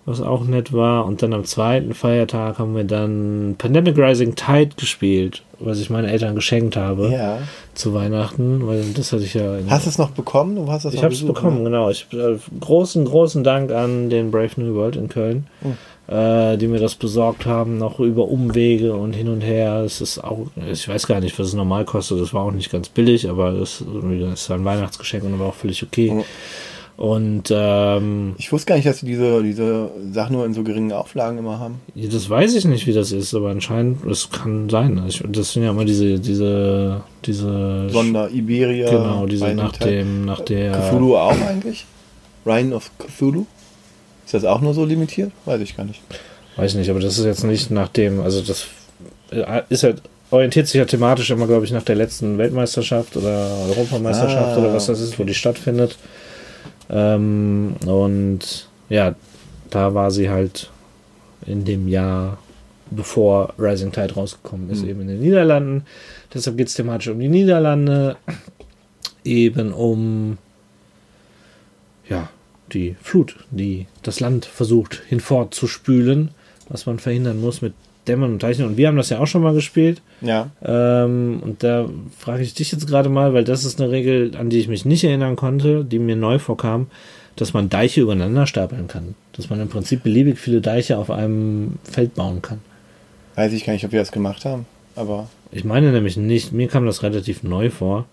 was 0.06 0.20
auch 0.20 0.44
nett 0.44 0.72
war. 0.72 1.04
Und 1.06 1.22
dann 1.22 1.32
am 1.34 1.44
zweiten 1.44 1.94
Feiertag 1.94 2.58
haben 2.58 2.74
wir 2.74 2.84
dann 2.84 3.54
Pandemic 3.58 3.96
Rising 3.98 4.34
Tide 4.34 4.70
gespielt, 4.76 5.42
was 5.58 5.78
ich 5.80 5.90
meinen 5.90 6.08
Eltern 6.08 6.34
geschenkt 6.34 6.76
habe 6.76 7.10
Ja. 7.12 7.38
zu 7.74 7.92
Weihnachten, 7.94 8.66
weil 8.66 8.82
das 8.94 9.12
hatte 9.12 9.24
ich 9.24 9.34
ja. 9.34 9.58
Hast 9.68 9.86
du 9.86 9.90
es 9.90 9.98
noch 9.98 10.10
bekommen? 10.10 10.56
Du 10.56 10.66
hast 10.70 10.84
das 10.84 10.94
ich 10.94 11.02
habe 11.04 11.12
es 11.14 11.24
bekommen, 11.24 11.58
ne? 11.58 11.70
genau. 11.70 11.90
Ich, 11.90 12.06
äh, 12.12 12.36
großen, 12.60 13.04
großen 13.04 13.44
Dank 13.44 13.70
an 13.72 14.10
den 14.10 14.30
Brave 14.30 14.50
New 14.56 14.74
World 14.74 14.96
in 14.96 15.08
Köln, 15.08 15.46
Hm. 15.60 15.76
äh, 16.16 16.56
die 16.56 16.66
mir 16.66 16.80
das 16.80 16.94
besorgt 16.94 17.44
haben, 17.46 17.76
noch 17.78 18.00
über 18.00 18.26
Umwege 18.26 18.94
und 18.94 19.12
hin 19.12 19.28
und 19.28 19.42
her. 19.42 19.82
Es 19.84 20.00
ist 20.00 20.18
auch, 20.24 20.46
ich 20.70 20.88
weiß 20.88 21.06
gar 21.06 21.20
nicht, 21.20 21.38
was 21.38 21.48
es 21.48 21.54
normal 21.54 21.84
kostet. 21.84 22.20
Das 22.20 22.32
war 22.34 22.42
auch 22.44 22.52
nicht 22.52 22.72
ganz 22.72 22.88
billig, 22.88 23.28
aber 23.28 23.52
das, 23.52 23.84
das 23.84 24.40
ist 24.40 24.50
ein 24.50 24.64
Weihnachtsgeschenk 24.64 25.24
und 25.24 25.38
war 25.38 25.48
auch 25.48 25.54
völlig 25.54 25.82
okay. 25.82 26.10
Hm. 26.10 26.24
Und 27.00 27.44
ähm, 27.50 28.34
Ich 28.36 28.52
wusste 28.52 28.66
gar 28.66 28.74
nicht, 28.74 28.86
dass 28.86 28.98
sie 28.98 29.06
diese, 29.06 29.42
diese 29.42 29.90
Sachen 30.12 30.34
nur 30.36 30.44
in 30.44 30.52
so 30.52 30.62
geringen 30.62 30.92
Auflagen 30.92 31.38
immer 31.38 31.58
haben. 31.58 31.80
Das 31.94 32.28
weiß 32.28 32.54
ich 32.54 32.66
nicht, 32.66 32.86
wie 32.86 32.92
das 32.92 33.10
ist, 33.10 33.32
aber 33.34 33.48
anscheinend, 33.48 34.04
es 34.04 34.28
kann 34.28 34.68
sein. 34.68 35.02
Ich, 35.08 35.22
das 35.26 35.54
sind 35.54 35.62
ja 35.62 35.70
immer 35.70 35.86
diese, 35.86 36.18
diese, 36.18 37.00
diese, 37.24 37.88
Sonder 37.88 38.30
Iberia. 38.30 38.90
genau, 38.90 39.24
diese 39.24 39.54
nach 39.54 39.72
Tide. 39.72 39.90
dem, 39.90 40.26
nach 40.26 40.40
der, 40.40 40.72
Cthulhu 40.72 41.16
auch 41.16 41.40
eigentlich? 41.40 41.86
Rhine 42.44 42.74
of 42.74 42.90
Cthulhu? 42.98 43.46
Ist 44.26 44.34
das 44.34 44.44
auch 44.44 44.60
nur 44.60 44.74
so 44.74 44.84
limitiert? 44.84 45.32
Weiß 45.46 45.62
ich 45.62 45.78
gar 45.78 45.84
nicht. 45.86 46.02
weiß 46.56 46.74
nicht, 46.74 46.90
aber 46.90 47.00
das 47.00 47.16
ist 47.16 47.24
jetzt 47.24 47.44
nicht 47.44 47.70
nach 47.70 47.88
dem, 47.88 48.20
also 48.20 48.42
das 48.42 48.66
äh, 49.30 49.62
ist 49.70 49.84
halt, 49.84 50.02
orientiert 50.30 50.66
sich 50.66 50.76
ja 50.76 50.84
thematisch 50.84 51.30
immer, 51.30 51.46
glaube 51.46 51.64
ich, 51.64 51.72
nach 51.72 51.82
der 51.82 51.96
letzten 51.96 52.36
Weltmeisterschaft 52.36 53.16
oder 53.16 53.56
Europameisterschaft 53.70 54.58
Ah, 54.58 54.58
oder 54.58 54.74
was 54.74 54.84
das 54.84 55.00
ist, 55.00 55.18
wo 55.18 55.24
die 55.24 55.32
stattfindet. 55.32 55.96
Ähm, 56.90 57.76
und 57.86 58.68
ja, 58.88 59.14
da 59.70 59.94
war 59.94 60.10
sie 60.10 60.28
halt 60.28 60.70
in 61.46 61.64
dem 61.64 61.88
Jahr, 61.88 62.38
bevor 62.90 63.54
Rising 63.58 63.92
Tide 63.92 64.14
rausgekommen 64.14 64.68
ist, 64.70 64.82
Hm. 64.82 64.88
eben 64.88 65.00
in 65.02 65.08
den 65.08 65.20
Niederlanden. 65.20 65.84
Deshalb 66.34 66.56
geht 66.56 66.68
es 66.68 66.74
thematisch 66.74 67.08
um 67.08 67.18
die 67.20 67.28
Niederlande, 67.28 68.16
eben 69.24 69.72
um 69.72 70.38
ja, 72.08 72.28
die 72.72 72.96
Flut, 73.00 73.36
die 73.50 73.86
das 74.02 74.20
Land 74.20 74.44
versucht 74.44 75.02
hinfortzuspülen. 75.08 76.30
was 76.68 76.86
man 76.86 77.00
verhindern 77.00 77.40
muss 77.40 77.62
mit 77.62 77.74
Dämmern 78.10 78.32
und 78.32 78.40
Zeichnen. 78.40 78.66
Und 78.66 78.76
wir 78.76 78.88
haben 78.88 78.96
das 78.96 79.08
ja 79.10 79.20
auch 79.20 79.26
schon 79.26 79.42
mal 79.42 79.54
gespielt. 79.54 80.02
Ja. 80.20 80.50
Ähm, 80.64 81.40
und 81.42 81.62
da 81.62 81.88
frage 82.18 82.42
ich 82.42 82.54
dich 82.54 82.72
jetzt 82.72 82.86
gerade 82.88 83.08
mal, 83.08 83.32
weil 83.32 83.44
das 83.44 83.64
ist 83.64 83.80
eine 83.80 83.90
Regel, 83.90 84.32
an 84.36 84.50
die 84.50 84.58
ich 84.58 84.68
mich 84.68 84.84
nicht 84.84 85.04
erinnern 85.04 85.36
konnte, 85.36 85.84
die 85.84 86.00
mir 86.00 86.16
neu 86.16 86.38
vorkam, 86.40 86.88
dass 87.36 87.52
man 87.52 87.68
Deiche 87.68 88.00
übereinander 88.00 88.46
stapeln 88.46 88.88
kann. 88.88 89.14
Dass 89.32 89.48
man 89.48 89.60
im 89.60 89.68
Prinzip 89.68 90.02
beliebig 90.02 90.38
viele 90.38 90.60
Deiche 90.60 90.98
auf 90.98 91.10
einem 91.10 91.74
Feld 91.84 92.14
bauen 92.14 92.42
kann. 92.42 92.58
Weiß 93.36 93.52
ich 93.52 93.64
gar 93.64 93.72
nicht, 93.72 93.84
ob 93.84 93.92
wir 93.92 94.00
das 94.00 94.12
gemacht 94.12 94.44
haben, 94.44 94.66
aber. 94.96 95.28
Ich 95.52 95.64
meine 95.64 95.92
nämlich 95.92 96.16
nicht, 96.16 96.52
mir 96.52 96.68
kam 96.68 96.84
das 96.84 97.02
relativ 97.02 97.42
neu 97.42 97.70
vor. 97.70 98.06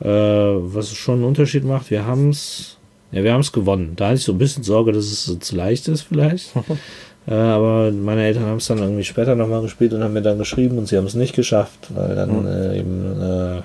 Äh, 0.00 0.08
was 0.08 0.92
schon 0.94 1.16
einen 1.16 1.24
Unterschied 1.24 1.64
macht, 1.64 1.90
wir 1.90 2.04
haben 2.04 2.30
es, 2.30 2.78
ja, 3.12 3.22
wir 3.22 3.32
haben 3.32 3.40
es 3.40 3.52
gewonnen. 3.52 3.94
Da 3.96 4.06
hatte 4.06 4.16
ich 4.16 4.24
so 4.24 4.32
ein 4.32 4.38
bisschen 4.38 4.62
Sorge, 4.64 4.92
dass 4.92 5.04
es 5.04 5.24
so 5.24 5.36
zu 5.36 5.56
leicht 5.56 5.88
ist 5.88 6.02
vielleicht. 6.02 6.52
äh, 7.30 7.34
aber 7.34 7.90
meine 7.92 8.24
Eltern 8.24 8.44
haben 8.46 8.56
es 8.58 8.66
dann 8.66 8.78
irgendwie 8.78 9.04
später 9.04 9.34
nochmal 9.36 9.62
gespielt 9.62 9.92
und 9.94 10.02
haben 10.04 10.12
mir 10.12 10.20
dann 10.22 10.36
geschrieben 10.38 10.76
und 10.78 10.86
sie 10.88 10.96
haben 10.98 11.06
es 11.06 11.14
nicht 11.14 11.34
geschafft, 11.34 11.88
weil 11.94 12.14
dann 12.16 12.40
Mhm. 12.42 12.46
äh, 12.48 12.78
eben 12.78 13.22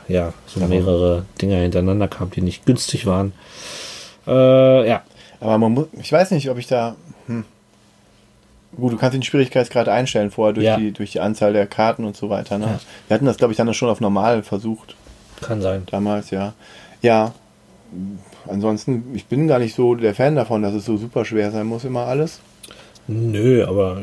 äh, 0.07 0.13
ja 0.13 0.33
so 0.45 0.59
mehrere 0.61 1.25
Dinger 1.41 1.57
hintereinander 1.57 2.07
kamen, 2.07 2.31
die 2.31 2.41
nicht 2.41 2.65
günstig 2.65 3.05
waren. 3.05 3.33
Äh, 4.27 4.87
ja, 4.87 5.01
Aber 5.41 5.57
man 5.57 5.73
muss, 5.73 5.87
ich 5.99 6.11
weiß 6.11 6.31
nicht, 6.31 6.49
ob 6.49 6.57
ich 6.57 6.67
da. 6.67 6.95
Hm. 7.27 7.43
Gut, 8.77 8.93
du 8.93 8.97
kannst 8.97 9.13
den 9.15 9.23
Schwierigkeitsgrad 9.23 9.87
einstellen 9.87 10.31
vorher 10.31 10.53
durch, 10.53 10.65
Ja. 10.65 10.77
die, 10.77 10.91
durch 10.91 11.11
die 11.11 11.19
Anzahl 11.19 11.53
der 11.53 11.65
Karten 11.67 12.03
und 12.05 12.15
so 12.17 12.29
weiter. 12.29 12.57
Ne? 12.57 12.65
Ja. 12.65 12.79
Wir 13.07 13.15
hatten 13.15 13.25
das, 13.25 13.37
glaube 13.37 13.51
ich, 13.53 13.57
dann 13.57 13.73
schon 13.73 13.89
auf 13.89 14.01
normal 14.01 14.43
versucht, 14.43 14.95
kann 15.41 15.61
sein. 15.61 15.83
damals, 15.91 16.29
ja. 16.31 16.53
Ja, 17.01 17.33
ansonsten, 18.47 19.03
ich 19.13 19.25
bin 19.27 19.47
gar 19.47 19.59
nicht 19.59 19.75
so 19.75 19.95
der 19.95 20.15
Fan 20.15 20.35
davon, 20.35 20.61
dass 20.61 20.73
es 20.73 20.85
so 20.85 20.97
super 20.97 21.23
schwer 21.25 21.51
sein 21.51 21.67
muss, 21.67 21.83
immer 21.85 22.05
alles. 22.07 22.39
Nö, 23.07 23.63
aber 23.67 23.97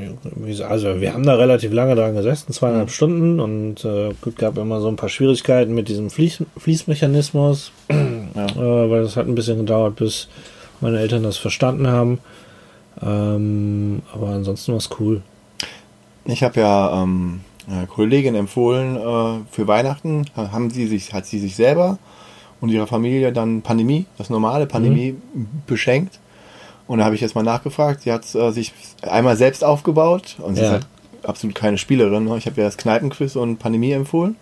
also 0.69 1.01
wir 1.01 1.13
haben 1.13 1.25
da 1.25 1.35
relativ 1.35 1.73
lange 1.73 1.97
dran 1.97 2.15
gesessen, 2.15 2.53
zweieinhalb 2.53 2.87
Mhm. 2.87 2.93
Stunden 2.93 3.41
und 3.41 3.85
äh, 3.85 4.11
gut 4.21 4.37
gab 4.37 4.57
immer 4.59 4.81
so 4.81 4.87
ein 4.89 4.95
paar 4.97 5.09
Schwierigkeiten 5.09 5.75
mit 5.75 5.89
diesem 5.89 6.09
Fließ, 6.09 6.45
Fließmechanismus, 6.59 7.73
Ja. 7.91 8.47
äh, 8.47 8.91
weil 8.91 9.01
es 9.03 9.17
hat 9.17 9.27
ein 9.27 9.35
bisschen 9.35 9.59
gedauert, 9.59 9.97
bis 9.97 10.29
meine 10.81 11.01
Eltern 11.01 11.25
das 11.25 11.37
verstanden 11.37 11.89
haben. 11.89 12.21
Ähm, 13.03 14.03
aber 14.13 14.29
ansonsten 14.29 14.73
war 14.73 14.79
es 14.79 14.91
cool. 15.01 15.23
Ich 16.25 16.43
habe 16.45 16.61
ja 16.61 17.03
ähm, 17.03 17.41
eine 17.69 17.87
Kollegin 17.87 18.35
empfohlen, 18.37 18.97
äh, 18.97 19.41
für 19.51 19.67
Weihnachten 19.67 20.27
haben 20.37 20.71
sie 20.71 20.87
sich, 20.87 21.13
hat 21.13 21.27
sie 21.27 21.41
sich 21.41 21.57
selber 21.57 21.99
und 22.61 22.69
ihrer 22.69 22.87
Familie 22.87 23.33
dann 23.33 23.63
Pandemie, 23.63 24.07
das 24.19 24.31
normale 24.31 24.67
Pandemie, 24.67 25.17
beschenkt. 25.67 26.21
Und 26.87 26.99
da 26.99 27.05
habe 27.05 27.15
ich 27.15 27.21
jetzt 27.21 27.35
mal 27.35 27.43
nachgefragt. 27.43 28.03
Sie 28.03 28.13
hat 28.13 28.35
äh, 28.35 28.51
sich 28.51 28.73
einmal 29.03 29.37
selbst 29.37 29.65
aufgebaut 29.65 30.37
und 30.39 30.57
sie 30.57 30.63
Ja. 30.63 30.67
ist 30.69 30.73
halt 30.73 30.87
absolut 31.23 31.55
keine 31.55 31.79
Spielerin. 31.79 32.25
Ne? 32.25 32.37
Ich 32.37 32.47
habe 32.47 32.61
ja 32.61 32.67
das 32.67 32.77
Kneipenquiz 32.77 33.37
und 33.37 33.59
Pandemie 33.59 33.93
empfohlen. 33.93 34.37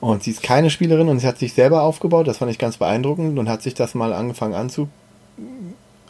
Und 0.00 0.22
sie 0.22 0.30
ist 0.30 0.42
keine 0.42 0.70
Spielerin 0.70 1.08
und 1.08 1.18
sie 1.18 1.26
hat 1.26 1.38
sich 1.38 1.52
selber 1.54 1.82
aufgebaut. 1.82 2.28
Das 2.28 2.38
fand 2.38 2.50
ich 2.50 2.58
ganz 2.58 2.76
beeindruckend 2.76 3.38
und 3.38 3.48
hat 3.48 3.62
sich 3.62 3.74
das 3.74 3.94
mal 3.94 4.12
angefangen 4.12 4.54
anzu, 4.54 4.88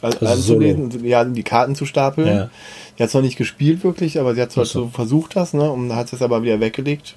Also 0.01 0.25
anzulesen, 0.25 1.03
ja, 1.05 1.23
die 1.23 1.43
Karten 1.43 1.73
zu 1.73 1.85
stapeln. 1.85 2.27
Ja. 2.27 2.49
Sie 2.97 3.03
hat 3.03 3.07
es 3.09 3.13
noch 3.15 3.21
nicht 3.21 3.37
gespielt 3.37 3.83
wirklich, 3.83 4.19
aber 4.19 4.35
sie 4.35 4.41
hat 4.41 4.49
es 4.51 4.57
halt 4.57 4.67
so. 4.67 4.83
so 4.83 4.87
versucht 4.89 5.35
das, 5.35 5.53
ne? 5.53 5.71
Und 5.71 5.95
hat 5.95 6.11
es 6.13 6.21
aber 6.21 6.43
wieder 6.43 6.59
weggelegt. 6.59 7.15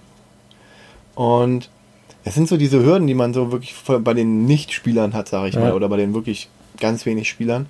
Und 1.15 1.69
es 2.25 2.35
sind 2.35 2.49
so 2.49 2.57
diese 2.57 2.83
Hürden, 2.85 3.07
die 3.07 3.15
man 3.15 3.35
so 3.35 3.51
wirklich 3.53 3.75
bei 3.87 4.15
den 4.15 4.47
Nicht-Spielern 4.47 5.13
hat, 5.15 5.29
sage 5.29 5.49
ich 5.49 5.55
Ja. 5.55 5.61
mal, 5.61 5.73
oder 5.73 5.89
bei 5.89 5.97
den 5.97 6.15
wirklich 6.15 6.49
ganz 6.79 7.05
wenig 7.05 7.29
Spielern. 7.29 7.67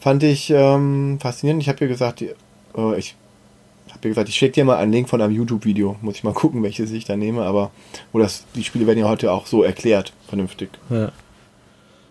Fand 0.00 0.22
ich 0.22 0.50
ähm, 0.50 1.18
faszinierend. 1.20 1.62
Ich 1.62 1.68
habe 1.68 1.78
ihr 1.80 1.88
gesagt, 1.88 2.20
die- 2.20 2.30
äh, 2.76 2.98
ich 2.98 3.14
habe 3.90 4.00
ihr 4.04 4.10
gesagt, 4.10 4.28
ich 4.28 4.36
schicke 4.36 4.52
dir 4.54 4.64
mal 4.64 4.76
einen 4.76 4.92
Link 4.92 5.08
von 5.08 5.20
einem 5.20 5.34
YouTube-Video. 5.34 5.96
Muss 6.02 6.16
ich 6.16 6.24
mal 6.24 6.32
gucken, 6.34 6.62
welches 6.62 6.90
ich 6.92 7.04
da 7.04 7.16
nehme, 7.16 7.42
aber 7.42 7.70
wo 8.12 8.18
das, 8.18 8.44
die 8.54 8.64
Spiele 8.64 8.86
werden 8.86 8.98
ja 8.98 9.08
heute 9.08 9.32
auch 9.32 9.46
so 9.46 9.62
erklärt, 9.62 10.12
vernünftig. 10.28 10.70
Ja. 10.90 11.10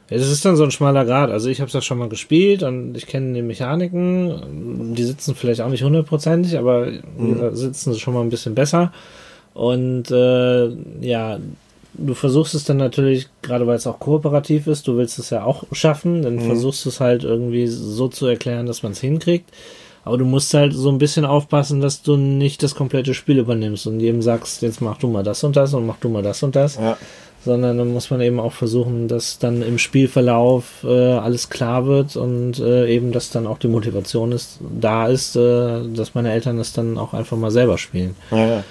Ja, 0.09 0.17
das 0.17 0.27
ist 0.29 0.45
dann 0.45 0.55
so 0.55 0.63
ein 0.63 0.69
schmaler 0.71 1.03
Grad. 1.03 1.31
Also 1.31 1.49
ich 1.49 1.61
habe 1.61 1.71
das 1.71 1.83
schon 1.83 1.97
mal 1.97 2.09
gespielt 2.09 2.61
und 2.61 2.95
ich 2.95 3.07
kenne 3.07 3.33
die 3.33 3.41
Mechaniken. 3.41 4.93
Die 4.93 5.03
sitzen 5.03 5.33
vielleicht 5.33 5.61
auch 5.61 5.69
nicht 5.69 5.83
hundertprozentig, 5.83 6.59
aber 6.59 6.87
Mhm. 7.17 7.55
sitzen 7.55 7.95
schon 7.97 8.13
mal 8.13 8.21
ein 8.21 8.29
bisschen 8.29 8.53
besser. 8.53 8.91
Und 9.55 10.11
äh, 10.11 10.67
ja, 11.01 11.39
du 11.97 12.13
versuchst 12.13 12.55
es 12.55 12.63
dann 12.63 12.77
natürlich, 12.77 13.27
gerade 13.41 13.65
weil 13.67 13.75
es 13.77 13.87
auch 13.87 13.99
kooperativ 13.99 14.67
ist, 14.67 14.87
du 14.87 14.97
willst 14.97 15.19
es 15.19 15.29
ja 15.29 15.43
auch 15.43 15.63
schaffen, 15.71 16.21
dann 16.21 16.35
Mhm. 16.35 16.41
versuchst 16.41 16.85
du 16.85 16.89
es 16.89 16.99
halt 16.99 17.23
irgendwie 17.23 17.67
so 17.67 18.07
zu 18.07 18.25
erklären, 18.27 18.65
dass 18.65 18.83
man 18.83 18.91
es 18.93 19.01
hinkriegt. 19.01 19.49
Aber 20.03 20.17
du 20.19 20.25
musst 20.25 20.53
halt 20.53 20.73
so 20.73 20.89
ein 20.89 20.99
bisschen 20.99 21.25
aufpassen, 21.25 21.81
dass 21.81 22.03
du 22.03 22.15
nicht 22.15 22.61
das 22.61 22.75
komplette 22.75 23.15
Spiel 23.15 23.39
übernimmst 23.39 23.87
und 23.87 23.99
jedem 23.99 24.21
sagst, 24.21 24.61
jetzt 24.61 24.79
mach 24.79 24.97
du 24.99 25.07
mal 25.07 25.23
das 25.23 25.43
und 25.43 25.55
das 25.55 25.73
und 25.73 25.87
mach 25.87 25.97
du 25.97 26.09
mal 26.09 26.21
das 26.21 26.43
und 26.43 26.55
das 26.55 26.75
Ja, 26.75 26.95
sondern 27.43 27.77
dann 27.79 27.91
muss 27.91 28.11
man 28.11 28.21
eben 28.21 28.39
auch 28.39 28.53
versuchen, 28.53 29.07
dass 29.07 29.39
dann 29.39 29.63
im 29.63 29.77
Spielverlauf 29.79 30.83
äh, 30.83 31.13
alles 31.13 31.49
klar 31.49 31.87
wird 31.87 32.15
und 32.17 32.59
äh, 32.59 32.87
eben, 32.87 33.11
dass 33.11 33.31
dann 33.31 33.47
auch 33.47 33.57
die 33.57 33.67
Motivation 33.67 34.31
ist, 34.31 34.59
da 34.79 35.07
ist, 35.07 35.35
äh, 35.35 35.81
dass 35.95 36.13
meine 36.13 36.31
Eltern 36.31 36.57
das 36.57 36.73
dann 36.73 36.97
auch 36.99 37.13
einfach 37.13 37.37
mal 37.37 37.51
selber 37.51 37.77
spielen 37.79 38.15
ja, 38.29 38.45
ja. 38.47 38.63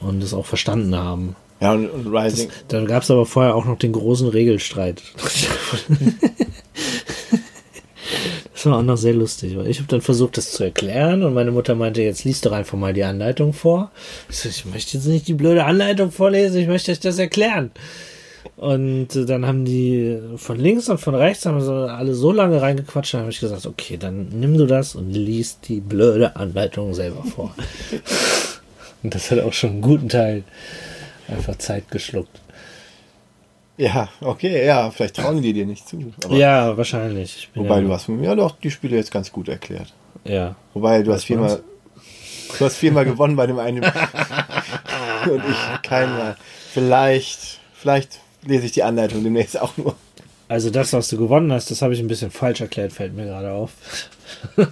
und 0.00 0.20
es 0.22 0.34
auch 0.34 0.46
verstanden 0.46 0.96
haben. 0.96 1.36
Ja 1.60 1.72
und, 1.72 1.88
und 1.88 2.12
Das, 2.12 2.24
Rising. 2.24 2.48
da 2.68 2.84
gab 2.84 3.02
es 3.02 3.10
aber 3.10 3.26
vorher 3.26 3.54
auch 3.54 3.64
noch 3.64 3.78
den 3.78 3.92
großen 3.92 4.28
Regelstreit. 4.28 5.02
Das 8.60 8.66
war 8.66 8.76
auch 8.76 8.82
noch 8.82 8.98
sehr 8.98 9.14
lustig, 9.14 9.56
weil 9.56 9.68
ich 9.68 9.78
habe 9.78 9.88
dann 9.88 10.02
versucht, 10.02 10.36
das 10.36 10.52
zu 10.52 10.64
erklären 10.64 11.22
und 11.22 11.32
meine 11.32 11.50
Mutter 11.50 11.74
meinte, 11.74 12.02
jetzt 12.02 12.24
liest 12.24 12.44
doch 12.44 12.52
einfach 12.52 12.76
mal 12.76 12.92
die 12.92 13.04
Anleitung 13.04 13.54
vor. 13.54 13.90
Ich 14.28 14.36
so, 14.36 14.50
ich 14.50 14.66
möchte 14.66 14.98
jetzt 14.98 15.06
nicht 15.06 15.26
die 15.28 15.32
blöde 15.32 15.64
Anleitung 15.64 16.10
vorlesen, 16.10 16.60
ich 16.60 16.68
möchte 16.68 16.92
euch 16.92 17.00
das 17.00 17.18
erklären. 17.18 17.70
Und 18.58 19.16
äh, 19.16 19.24
dann 19.24 19.46
haben 19.46 19.64
die 19.64 20.18
von 20.36 20.58
links 20.58 20.90
und 20.90 20.98
von 20.98 21.14
rechts 21.14 21.46
haben 21.46 21.62
so 21.62 21.72
alle 21.72 22.14
so 22.14 22.32
lange 22.32 22.60
reingequatscht, 22.60 23.14
dann 23.14 23.22
habe 23.22 23.30
ich 23.30 23.40
gesagt, 23.40 23.64
okay, 23.64 23.96
dann 23.96 24.28
nimm 24.28 24.58
du 24.58 24.66
das 24.66 24.94
und 24.94 25.10
liest 25.10 25.60
die 25.68 25.80
blöde 25.80 26.36
Anleitung 26.36 26.92
selber 26.92 27.24
vor. 27.24 27.54
und 29.02 29.14
das 29.14 29.30
hat 29.30 29.40
auch 29.40 29.54
schon 29.54 29.70
einen 29.70 29.80
guten 29.80 30.10
Teil 30.10 30.44
einfach 31.30 31.56
Zeit 31.56 31.90
geschluckt. 31.90 32.40
Ja, 33.76 34.08
okay, 34.20 34.66
ja, 34.66 34.90
vielleicht 34.90 35.16
trauen 35.16 35.40
die 35.40 35.54
dir 35.54 35.64
nicht 35.64 35.88
zu. 35.88 36.12
Ja, 36.28 36.76
wahrscheinlich. 36.76 37.48
Wobei 37.54 37.76
ja, 37.76 37.80
du 37.80 37.92
hast 37.92 38.08
mir 38.08 38.26
ja 38.26 38.34
doch 38.34 38.58
die 38.60 38.70
Spiele 38.70 38.96
jetzt 38.96 39.10
ganz 39.10 39.32
gut 39.32 39.48
erklärt. 39.48 39.94
Ja. 40.24 40.54
Wobei 40.74 41.02
du 41.02 41.12
hast 41.12 41.24
viermal, 41.24 41.62
du 42.58 42.64
hast 42.64 42.76
viermal 42.76 43.06
gewonnen 43.06 43.36
bei 43.36 43.46
dem 43.46 43.58
einen 43.58 43.82
und 45.30 45.42
ich 45.48 45.82
keinmal. 45.82 46.36
Vielleicht, 46.72 47.58
vielleicht 47.72 48.20
lese 48.44 48.66
ich 48.66 48.72
die 48.72 48.82
Anleitung 48.82 49.24
demnächst 49.24 49.58
auch 49.58 49.76
nur. 49.78 49.96
Also 50.46 50.68
das, 50.68 50.92
was 50.92 51.08
du 51.08 51.16
gewonnen 51.16 51.52
hast, 51.52 51.70
das 51.70 51.80
habe 51.80 51.94
ich 51.94 52.00
ein 52.00 52.08
bisschen 52.08 52.30
falsch 52.30 52.60
erklärt, 52.60 52.92
fällt 52.92 53.14
mir 53.14 53.24
gerade 53.24 53.52
auf. 53.52 53.72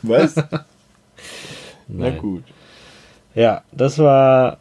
Was? 0.03 0.35
Na 1.88 2.11
gut. 2.11 2.45
Ja, 3.35 3.62
das 3.73 3.99
war 3.99 4.59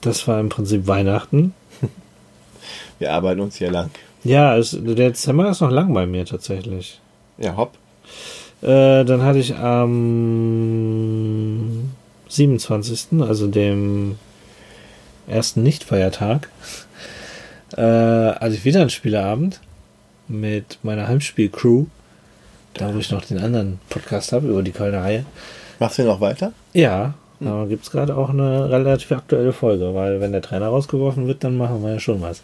das 0.00 0.26
war 0.28 0.40
im 0.40 0.48
Prinzip 0.48 0.86
Weihnachten. 0.86 1.54
Wir 2.98 3.12
arbeiten 3.12 3.40
uns 3.40 3.56
hier 3.56 3.70
lang. 3.70 3.90
Ja, 4.24 4.56
es, 4.56 4.70
der 4.72 4.94
Dezember 4.94 5.50
ist 5.50 5.60
noch 5.60 5.70
lang 5.70 5.92
bei 5.94 6.06
mir 6.06 6.24
tatsächlich. 6.24 7.00
Ja, 7.38 7.56
hopp. 7.56 7.74
Äh, 8.62 9.04
dann 9.04 9.22
hatte 9.22 9.38
ich 9.38 9.54
am 9.54 10.70
27., 12.28 13.20
also 13.20 13.46
dem 13.46 14.16
ersten 15.28 15.62
Nicht-Feiertag, 15.62 16.48
äh, 17.76 17.82
hatte 17.82 18.54
ich 18.54 18.64
wieder 18.64 18.80
einen 18.80 18.90
Spieleabend 18.90 19.60
mit 20.28 20.78
meiner 20.82 21.06
Heimspiel-Crew, 21.06 21.86
da 22.74 22.92
wo 22.94 22.98
ich 22.98 23.10
noch 23.10 23.24
den 23.24 23.38
anderen 23.38 23.78
Podcast 23.88 24.32
habe 24.32 24.48
über 24.48 24.62
die 24.62 24.72
Kölner 24.72 25.02
Haie. 25.02 25.24
Machst 25.78 25.98
du 25.98 26.04
noch 26.04 26.20
weiter? 26.20 26.52
Ja, 26.72 27.14
da 27.40 27.66
gibt 27.66 27.84
es 27.84 27.90
gerade 27.90 28.16
auch 28.16 28.30
eine 28.30 28.70
relativ 28.70 29.12
aktuelle 29.12 29.52
Folge, 29.52 29.94
weil 29.94 30.20
wenn 30.20 30.32
der 30.32 30.42
Trainer 30.42 30.68
rausgeworfen 30.68 31.26
wird, 31.26 31.44
dann 31.44 31.56
machen 31.56 31.82
wir 31.82 31.92
ja 31.92 31.98
schon 32.00 32.22
was. 32.22 32.42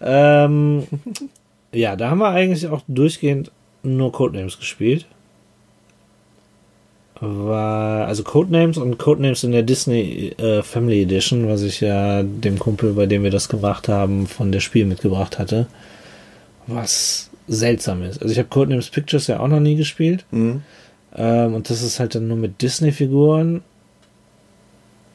Ähm, 0.00 0.84
ja, 1.72 1.96
da 1.96 2.10
haben 2.10 2.18
wir 2.18 2.28
eigentlich 2.28 2.66
auch 2.68 2.82
durchgehend 2.88 3.50
nur 3.82 4.12
Codenames 4.12 4.58
gespielt. 4.58 5.06
War, 7.20 8.06
also 8.06 8.22
Codenames 8.22 8.76
und 8.76 8.98
Codenames 8.98 9.44
in 9.44 9.52
der 9.52 9.62
Disney 9.62 10.34
äh, 10.38 10.62
Family 10.62 11.02
Edition, 11.02 11.48
was 11.48 11.62
ich 11.62 11.80
ja 11.80 12.22
dem 12.22 12.58
Kumpel, 12.58 12.92
bei 12.92 13.06
dem 13.06 13.22
wir 13.22 13.30
das 13.30 13.48
gebracht 13.48 13.88
haben, 13.88 14.26
von 14.26 14.52
der 14.52 14.60
Spiel 14.60 14.84
mitgebracht 14.84 15.38
hatte. 15.38 15.66
Was 16.66 17.30
seltsam 17.46 18.02
ist. 18.02 18.20
Also 18.20 18.32
ich 18.32 18.38
habe 18.38 18.48
Codenames 18.48 18.90
Pictures 18.90 19.26
ja 19.26 19.40
auch 19.40 19.48
noch 19.48 19.60
nie 19.60 19.76
gespielt. 19.76 20.24
Mhm. 20.30 20.62
Ähm, 21.16 21.54
und 21.54 21.70
das 21.70 21.82
ist 21.82 22.00
halt 22.00 22.14
dann 22.14 22.28
nur 22.28 22.36
mit 22.36 22.62
Disney-Figuren. 22.62 23.62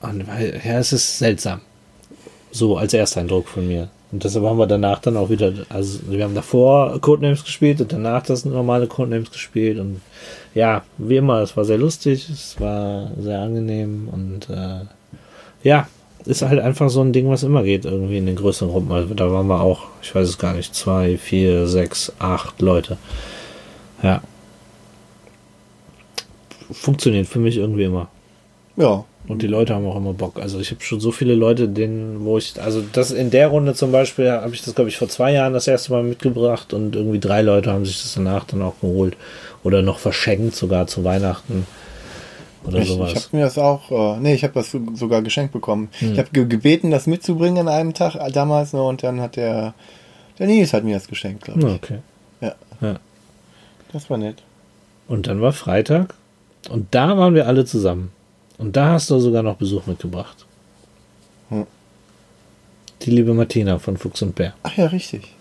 Und 0.01 0.25
ja, 0.65 0.79
es 0.79 0.93
ist 0.93 1.19
seltsam. 1.19 1.61
So 2.51 2.77
als 2.77 2.93
Ersteindruck 2.93 3.47
von 3.47 3.67
mir. 3.67 3.89
Und 4.11 4.23
deshalb 4.23 4.45
haben 4.45 4.57
wir 4.57 4.65
danach 4.65 4.99
dann 4.99 5.17
auch 5.17 5.29
wieder, 5.29 5.53
also 5.69 5.99
wir 6.09 6.23
haben 6.23 6.33
davor 6.33 6.99
Codenames 6.99 7.43
gespielt 7.43 7.79
und 7.79 7.93
danach 7.93 8.23
das 8.23 8.43
normale 8.43 8.87
Codenames 8.87 9.29
gespielt 9.29 9.77
und 9.77 10.01
ja, 10.55 10.83
wie 10.97 11.17
immer, 11.17 11.41
es 11.41 11.55
war 11.55 11.63
sehr 11.63 11.77
lustig, 11.77 12.27
es 12.27 12.59
war 12.59 13.11
sehr 13.19 13.39
angenehm 13.39 14.09
und 14.11 14.49
äh, 14.49 14.85
ja, 15.61 15.87
ist 16.25 16.41
halt 16.41 16.59
einfach 16.59 16.89
so 16.89 17.01
ein 17.01 17.13
Ding, 17.13 17.29
was 17.29 17.43
immer 17.43 17.63
geht, 17.63 17.85
irgendwie 17.85 18.17
in 18.17 18.25
den 18.25 18.35
größeren 18.35 18.71
Gruppen. 18.71 18.91
Also 18.91 19.13
da 19.13 19.31
waren 19.31 19.47
wir 19.47 19.61
auch, 19.61 19.87
ich 20.01 20.13
weiß 20.13 20.27
es 20.27 20.37
gar 20.37 20.53
nicht, 20.53 20.73
zwei, 20.75 21.17
vier, 21.17 21.67
sechs, 21.67 22.11
acht 22.19 22.61
Leute. 22.61 22.97
Ja. 24.01 24.21
Funktioniert 26.71 27.27
für 27.27 27.39
mich 27.39 27.57
irgendwie 27.57 27.83
immer. 27.83 28.09
Ja. 28.75 29.05
Und 29.29 29.43
die 29.43 29.47
Leute 29.47 29.75
haben 29.75 29.85
auch 29.85 29.95
immer 29.95 30.13
Bock. 30.13 30.39
Also 30.39 30.59
ich 30.59 30.71
habe 30.71 30.81
schon 30.81 30.99
so 30.99 31.11
viele 31.11 31.35
Leute, 31.35 31.69
denen, 31.69 32.25
wo 32.25 32.39
ich, 32.39 32.59
also 32.59 32.81
das 32.81 33.11
in 33.11 33.29
der 33.29 33.49
Runde 33.49 33.75
zum 33.75 33.91
Beispiel, 33.91 34.31
habe 34.31 34.55
ich 34.55 34.63
das, 34.63 34.73
glaube 34.73 34.89
ich, 34.89 34.97
vor 34.97 35.07
zwei 35.07 35.31
Jahren 35.31 35.53
das 35.53 35.67
erste 35.67 35.91
Mal 35.91 36.01
mitgebracht 36.01 36.73
und 36.73 36.95
irgendwie 36.95 37.19
drei 37.19 37.43
Leute 37.43 37.71
haben 37.71 37.85
sich 37.85 38.01
das 38.01 38.15
danach 38.15 38.45
dann 38.45 38.63
auch 38.63 38.79
geholt. 38.81 39.15
Oder 39.63 39.83
noch 39.83 39.99
verschenkt, 39.99 40.55
sogar 40.55 40.87
zu 40.87 41.03
Weihnachten. 41.03 41.67
Oder 42.65 42.79
ich, 42.79 42.87
sowas. 42.87 43.11
Ich 43.13 43.25
habe 43.25 43.37
mir 43.37 43.43
das 43.43 43.59
auch, 43.59 43.91
äh, 43.91 44.19
nee, 44.19 44.33
ich 44.33 44.43
habe 44.43 44.53
das 44.55 44.75
sogar 44.95 45.21
geschenkt 45.21 45.53
bekommen. 45.53 45.89
Hm. 45.99 46.13
Ich 46.13 46.17
habe 46.17 46.29
ge 46.33 46.45
gebeten, 46.47 46.89
das 46.89 47.05
mitzubringen 47.05 47.67
an 47.67 47.67
einem 47.67 47.93
Tag 47.93 48.15
äh, 48.15 48.31
damals 48.31 48.73
noch 48.73 48.89
und 48.89 49.03
dann 49.03 49.21
hat 49.21 49.35
der, 49.35 49.75
der 50.39 50.47
Nils 50.47 50.73
hat 50.73 50.83
mir 50.83 50.95
das 50.95 51.07
geschenkt, 51.07 51.43
glaube 51.43 51.59
ich. 51.59 51.65
Okay. 51.75 51.99
Ja. 52.41 52.55
ja. 52.81 52.95
Das 53.93 54.09
war 54.09 54.17
nett. 54.17 54.41
Und 55.07 55.27
dann 55.27 55.39
war 55.39 55.53
Freitag 55.53 56.15
und 56.69 56.87
da 56.91 57.15
waren 57.15 57.35
wir 57.35 57.45
alle 57.45 57.65
zusammen. 57.65 58.11
Und 58.59 58.75
da 58.75 58.91
hast 58.91 59.09
du 59.09 59.19
sogar 59.19 59.41
noch 59.41 59.55
Besuch 59.55 59.87
mitgebracht. 59.87 60.45
Hm. 61.47 61.65
Die 63.01 63.09
liebe 63.09 63.33
Martina 63.33 63.79
von 63.79 63.95
Fuchs 63.97 64.21
und 64.21 64.35
Bär. 64.35 64.53
Ach 64.63 64.75
ja, 64.75 64.87
richtig. 64.87 65.33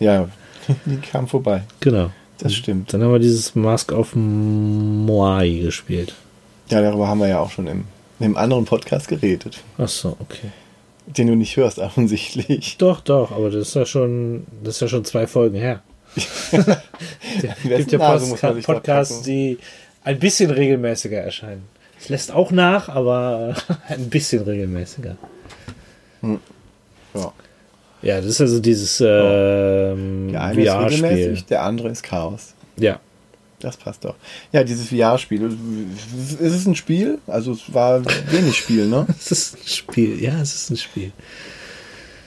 Ja, 0.00 0.28
die 0.86 0.96
kam 0.96 1.28
vorbei. 1.28 1.62
Genau. 1.80 2.10
Das 2.38 2.54
stimmt. 2.54 2.92
Dann 2.92 3.02
haben 3.02 3.12
wir 3.12 3.18
dieses 3.18 3.54
Mask 3.54 3.92
of 3.92 4.14
Moai 4.14 5.60
gespielt. 5.62 6.14
Ja, 6.70 6.80
darüber 6.80 7.08
haben 7.08 7.20
wir 7.20 7.28
ja 7.28 7.40
auch 7.40 7.50
schon 7.50 7.66
im, 7.66 7.84
einem 8.20 8.36
anderen 8.36 8.64
Podcast 8.64 9.08
geredet. 9.08 9.58
Ach 9.76 9.88
so, 9.88 10.16
okay. 10.18 10.50
Den 11.06 11.28
du 11.28 11.36
nicht 11.36 11.56
hörst, 11.58 11.78
offensichtlich. 11.78 12.78
Doch, 12.78 13.00
doch, 13.00 13.32
aber 13.32 13.50
das 13.50 13.68
ist 13.68 13.74
ja 13.74 13.84
schon, 13.84 14.46
das 14.64 14.76
ist 14.76 14.80
ja 14.80 14.88
schon 14.88 15.04
zwei 15.04 15.26
Folgen 15.26 15.58
her. 15.58 15.82
Es 17.36 17.86
gibt 17.86 17.92
ja 17.92 18.18
Podcasts, 18.64 19.20
die 19.22 19.58
ein 20.02 20.18
bisschen 20.18 20.50
regelmäßiger 20.50 21.18
erscheinen. 21.18 21.64
Es 21.98 22.08
lässt 22.08 22.32
auch 22.32 22.50
nach, 22.50 22.88
aber 22.88 23.54
ein 23.88 24.08
bisschen 24.08 24.42
regelmäßiger. 24.42 25.16
Hm. 26.20 26.40
Ja. 27.14 27.32
Ja, 28.02 28.16
das 28.18 28.26
ist 28.26 28.40
also 28.40 28.60
dieses 28.60 29.00
ähm, 29.00 30.28
Der 30.32 30.42
eine 30.42 30.62
ist 30.62 30.72
regelmäßig, 30.72 31.46
der 31.46 31.62
andere 31.62 31.88
ist 31.88 32.02
Chaos. 32.02 32.54
Ja. 32.76 33.00
Das 33.58 33.76
passt 33.78 34.04
doch. 34.04 34.16
Ja, 34.52 34.62
dieses 34.62 34.88
VR-Spiel. 34.88 35.56
Ist 36.38 36.40
es 36.40 36.66
ein 36.66 36.74
Spiel? 36.74 37.18
Also 37.26 37.52
es 37.52 37.72
war 37.72 38.04
wenig 38.30 38.56
Spiel, 38.56 38.86
ne? 38.86 39.06
es 39.18 39.32
ist 39.32 39.54
ein 39.56 39.66
Spiel, 39.66 40.22
ja, 40.22 40.40
es 40.40 40.54
ist 40.54 40.70
ein 40.70 40.76
Spiel. 40.76 41.12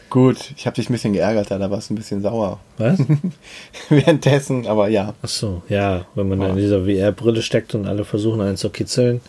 Gut, 0.10 0.54
ich 0.58 0.66
habe 0.66 0.76
dich 0.76 0.90
ein 0.90 0.94
bisschen 0.94 1.14
geärgert, 1.14 1.52
da 1.52 1.70
warst 1.70 1.90
du 1.90 1.94
ein 1.94 1.98
bisschen 1.98 2.22
sauer. 2.24 2.60
Was? 2.78 3.00
Währenddessen, 3.90 4.66
aber 4.66 4.90
ja. 4.90 5.14
Ach 5.22 5.30
so, 5.30 5.62
ja, 5.70 6.06
wenn 6.16 6.30
man 6.30 6.40
dann 6.40 6.52
in 6.52 6.58
dieser 6.58 6.86
VR-Brille 6.86 7.44
steckt 7.44 7.76
und 7.76 7.86
alle 7.86 8.06
versuchen 8.06 8.42
einen 8.42 8.58
zu 8.58 8.72
kitzeln. 8.72 9.22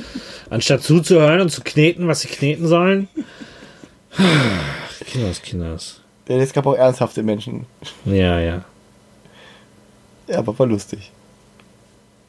Anstatt 0.50 0.82
zuzuhören 0.82 1.40
und 1.40 1.48
zu 1.48 1.62
kneten, 1.62 2.06
was 2.06 2.20
sie 2.20 2.28
kneten 2.28 2.66
sollen. 2.66 3.08
Kinders, 5.06 5.40
Kinders. 5.40 6.00
Ja, 6.28 6.36
es 6.36 6.52
gab 6.52 6.66
auch 6.66 6.76
ernsthafte 6.76 7.22
Menschen. 7.22 7.64
Ja, 8.04 8.38
ja. 8.38 8.64
Ja, 10.28 10.38
aber 10.38 10.58
war 10.58 10.66
lustig. 10.66 11.12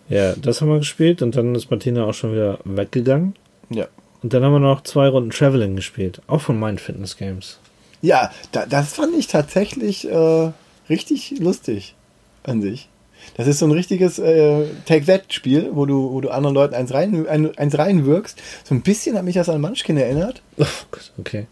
Ja, 0.07 0.33
das 0.35 0.61
haben 0.61 0.69
wir 0.69 0.77
gespielt 0.77 1.21
und 1.21 1.35
dann 1.35 1.53
ist 1.55 1.69
Martina 1.69 2.05
auch 2.05 2.13
schon 2.13 2.31
wieder 2.31 2.59
weggegangen. 2.63 3.35
Ja. 3.69 3.87
Und 4.23 4.33
dann 4.33 4.43
haben 4.43 4.53
wir 4.53 4.59
noch 4.59 4.81
zwei 4.81 5.09
Runden 5.09 5.31
Traveling 5.31 5.75
gespielt, 5.75 6.21
auch 6.27 6.41
von 6.41 6.59
Mind 6.59 6.79
Fitness 6.79 7.17
Games. 7.17 7.59
Ja, 8.01 8.31
da, 8.51 8.65
das 8.65 8.93
fand 8.93 9.15
ich 9.15 9.27
tatsächlich 9.27 10.09
äh, 10.09 10.51
richtig 10.89 11.39
lustig 11.39 11.95
an 12.43 12.62
sich. 12.62 12.89
Das 13.36 13.47
ist 13.47 13.60
so 13.60 13.65
ein 13.65 13.71
richtiges 13.71 14.19
äh, 14.19 14.65
Take-That-Spiel, 14.86 15.71
wo 15.73 15.86
du, 15.86 16.12
wo 16.12 16.21
du 16.21 16.29
anderen 16.29 16.55
Leuten 16.55 16.75
eins, 16.75 16.93
rein, 16.93 17.27
ein, 17.27 17.57
eins 17.57 17.77
reinwirkst. 17.77 18.41
So 18.63 18.75
ein 18.75 18.81
bisschen 18.81 19.17
hat 19.17 19.25
mich 19.25 19.36
das 19.36 19.49
an 19.49 19.62
Munchkin 19.62 19.97
erinnert. 19.97 20.41
Oh 20.57 20.65
Gott, 20.91 21.12
okay. 21.17 21.47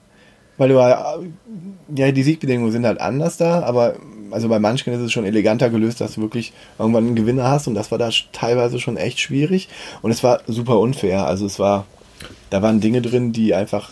Weil 0.58 0.70
du 0.70 0.76
ja, 0.76 2.12
die 2.12 2.24
Siegbedingungen 2.24 2.72
sind 2.72 2.86
halt 2.86 3.02
anders 3.02 3.36
da, 3.36 3.62
aber 3.64 3.96
also 4.32 4.48
bei 4.48 4.60
Munchkin 4.60 4.94
ist 4.94 5.02
es 5.02 5.12
schon 5.12 5.26
eleganter 5.26 5.70
gelöst, 5.70 6.00
dass 6.00 6.16
du 6.16 6.22
wirklich 6.22 6.54
irgendwann 6.80 7.08
einen 7.08 7.16
Gewinner 7.16 7.50
hast 7.50 7.68
und 7.68 7.76
das 7.76 7.92
war 7.92 7.98
da 7.98 8.10
teilweise 8.32 8.80
schon 8.80 8.96
echt 8.96 9.20
schwierig 9.20 9.68
und 10.02 10.12
es 10.12 10.24
war 10.24 10.42
super 10.48 10.80
unfair. 10.80 11.26
Also 11.28 11.46
es 11.46 11.60
war, 11.60 11.86
da 12.50 12.62
waren 12.62 12.80
Dinge 12.80 13.02
drin, 13.02 13.34
die 13.34 13.54
einfach 13.54 13.92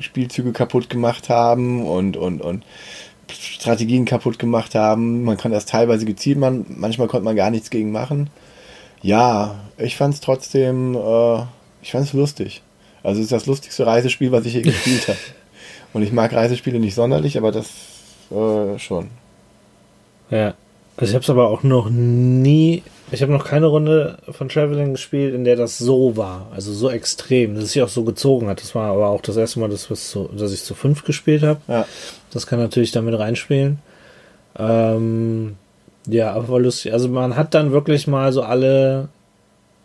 Spielzüge 0.00 0.52
kaputt 0.52 0.90
gemacht 0.90 1.28
haben 1.28 1.86
und, 1.86 2.16
und, 2.16 2.40
und 2.40 2.64
Strategien 3.30 4.04
kaputt 4.04 4.38
gemacht 4.38 4.74
haben. 4.74 5.24
Man 5.24 5.36
kann 5.36 5.52
das 5.52 5.66
teilweise 5.66 6.04
gezielt 6.04 6.38
machen, 6.38 6.66
manchmal 6.68 7.08
konnte 7.08 7.24
man 7.24 7.36
gar 7.36 7.50
nichts 7.50 7.70
gegen 7.70 7.92
machen. 7.92 8.30
Ja, 9.02 9.56
ich 9.78 9.96
fand 9.96 10.14
es 10.14 10.20
trotzdem, 10.20 10.94
äh, 10.94 11.42
ich 11.82 11.92
fand 11.92 12.06
es 12.06 12.12
lustig. 12.12 12.62
Also 13.02 13.20
es 13.20 13.26
ist 13.26 13.32
das 13.32 13.46
lustigste 13.46 13.86
Reisespiel, 13.86 14.32
was 14.32 14.46
ich 14.46 14.54
je 14.54 14.62
gespielt 14.62 15.08
habe. 15.08 15.18
Und 15.92 16.02
ich 16.02 16.12
mag 16.12 16.32
Reisespiele 16.32 16.78
nicht 16.78 16.94
sonderlich, 16.94 17.38
aber 17.38 17.52
das 17.52 17.68
äh, 18.30 18.78
schon. 18.78 19.08
Ja. 20.30 20.54
Also 20.96 21.10
ich 21.10 21.14
habe 21.14 21.22
es 21.22 21.30
aber 21.30 21.48
auch 21.48 21.62
noch 21.62 21.90
nie, 21.90 22.82
ich 23.10 23.22
habe 23.22 23.32
noch 23.32 23.44
keine 23.44 23.66
Runde 23.66 24.18
von 24.30 24.48
Traveling 24.48 24.92
gespielt, 24.92 25.34
in 25.34 25.44
der 25.44 25.56
das 25.56 25.78
so 25.78 26.16
war, 26.16 26.48
also 26.54 26.72
so 26.72 26.90
extrem, 26.90 27.54
dass 27.54 27.64
es 27.64 27.72
sich 27.72 27.82
auch 27.82 27.88
so 27.88 28.02
gezogen 28.02 28.48
hat. 28.48 28.60
Das 28.60 28.74
war 28.74 28.90
aber 28.90 29.08
auch 29.08 29.20
das 29.20 29.36
erste 29.36 29.60
Mal, 29.60 29.68
dass, 29.68 29.86
zu, 29.86 30.28
dass 30.36 30.52
ich 30.52 30.64
zu 30.64 30.74
fünf 30.74 31.04
gespielt 31.04 31.42
habe. 31.42 31.60
Ja. 31.68 31.86
Das 32.32 32.46
kann 32.46 32.58
natürlich 32.58 32.90
damit 32.90 33.16
reinspielen. 33.18 33.78
Ähm, 34.58 35.56
ja, 36.08 36.32
aber 36.32 36.48
war 36.48 36.60
lustig. 36.60 36.92
Also 36.92 37.08
man 37.08 37.36
hat 37.36 37.54
dann 37.54 37.72
wirklich 37.72 38.06
mal 38.06 38.32
so 38.32 38.42
alle 38.42 39.08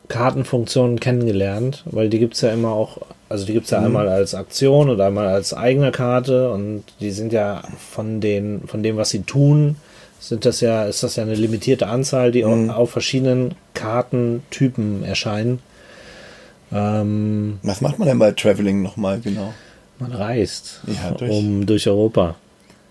Kartenfunktionen 0.08 1.00
kennengelernt, 1.00 1.84
weil 1.86 2.10
die 2.10 2.20
gibt 2.20 2.34
es 2.34 2.42
ja 2.42 2.52
immer 2.52 2.72
auch, 2.72 2.98
also 3.30 3.46
die 3.46 3.54
gibt 3.54 3.66
es 3.66 3.72
ja 3.72 3.80
mhm. 3.80 3.86
einmal 3.86 4.10
als 4.10 4.36
Aktion 4.36 4.90
oder 4.90 5.06
einmal 5.06 5.28
als 5.28 5.54
eigene 5.54 5.92
Karte 5.92 6.52
und 6.52 6.84
die 7.00 7.12
sind 7.12 7.32
ja 7.32 7.62
von 7.78 8.20
den, 8.20 8.68
von 8.68 8.84
dem, 8.84 8.98
was 8.98 9.10
sie 9.10 9.22
tun, 9.22 9.78
sind 10.22 10.46
das 10.46 10.62
ja, 10.62 10.86
ist 10.86 11.02
das 11.02 11.16
ja 11.16 11.24
eine 11.24 11.34
limitierte 11.34 11.88
Anzahl, 11.88 12.32
die 12.32 12.46
mhm. 12.46 12.70
auf 12.70 12.92
verschiedenen 12.92 13.56
Kartentypen 13.74 15.04
erscheinen. 15.04 15.60
Ähm, 16.72 17.60
Was 17.64 17.82
macht 17.82 17.98
man 18.00 18.08
denn 18.08 18.20
bei 18.20 18.32
Traveling 18.32 18.84
nochmal 18.84 19.20
genau? 19.20 19.54
Man 20.00 20.14
reist 20.14 20.82
ja, 20.88 21.12
durch, 21.12 21.32
um, 21.32 21.66
durch 21.66 21.88
Europa. 21.88 22.36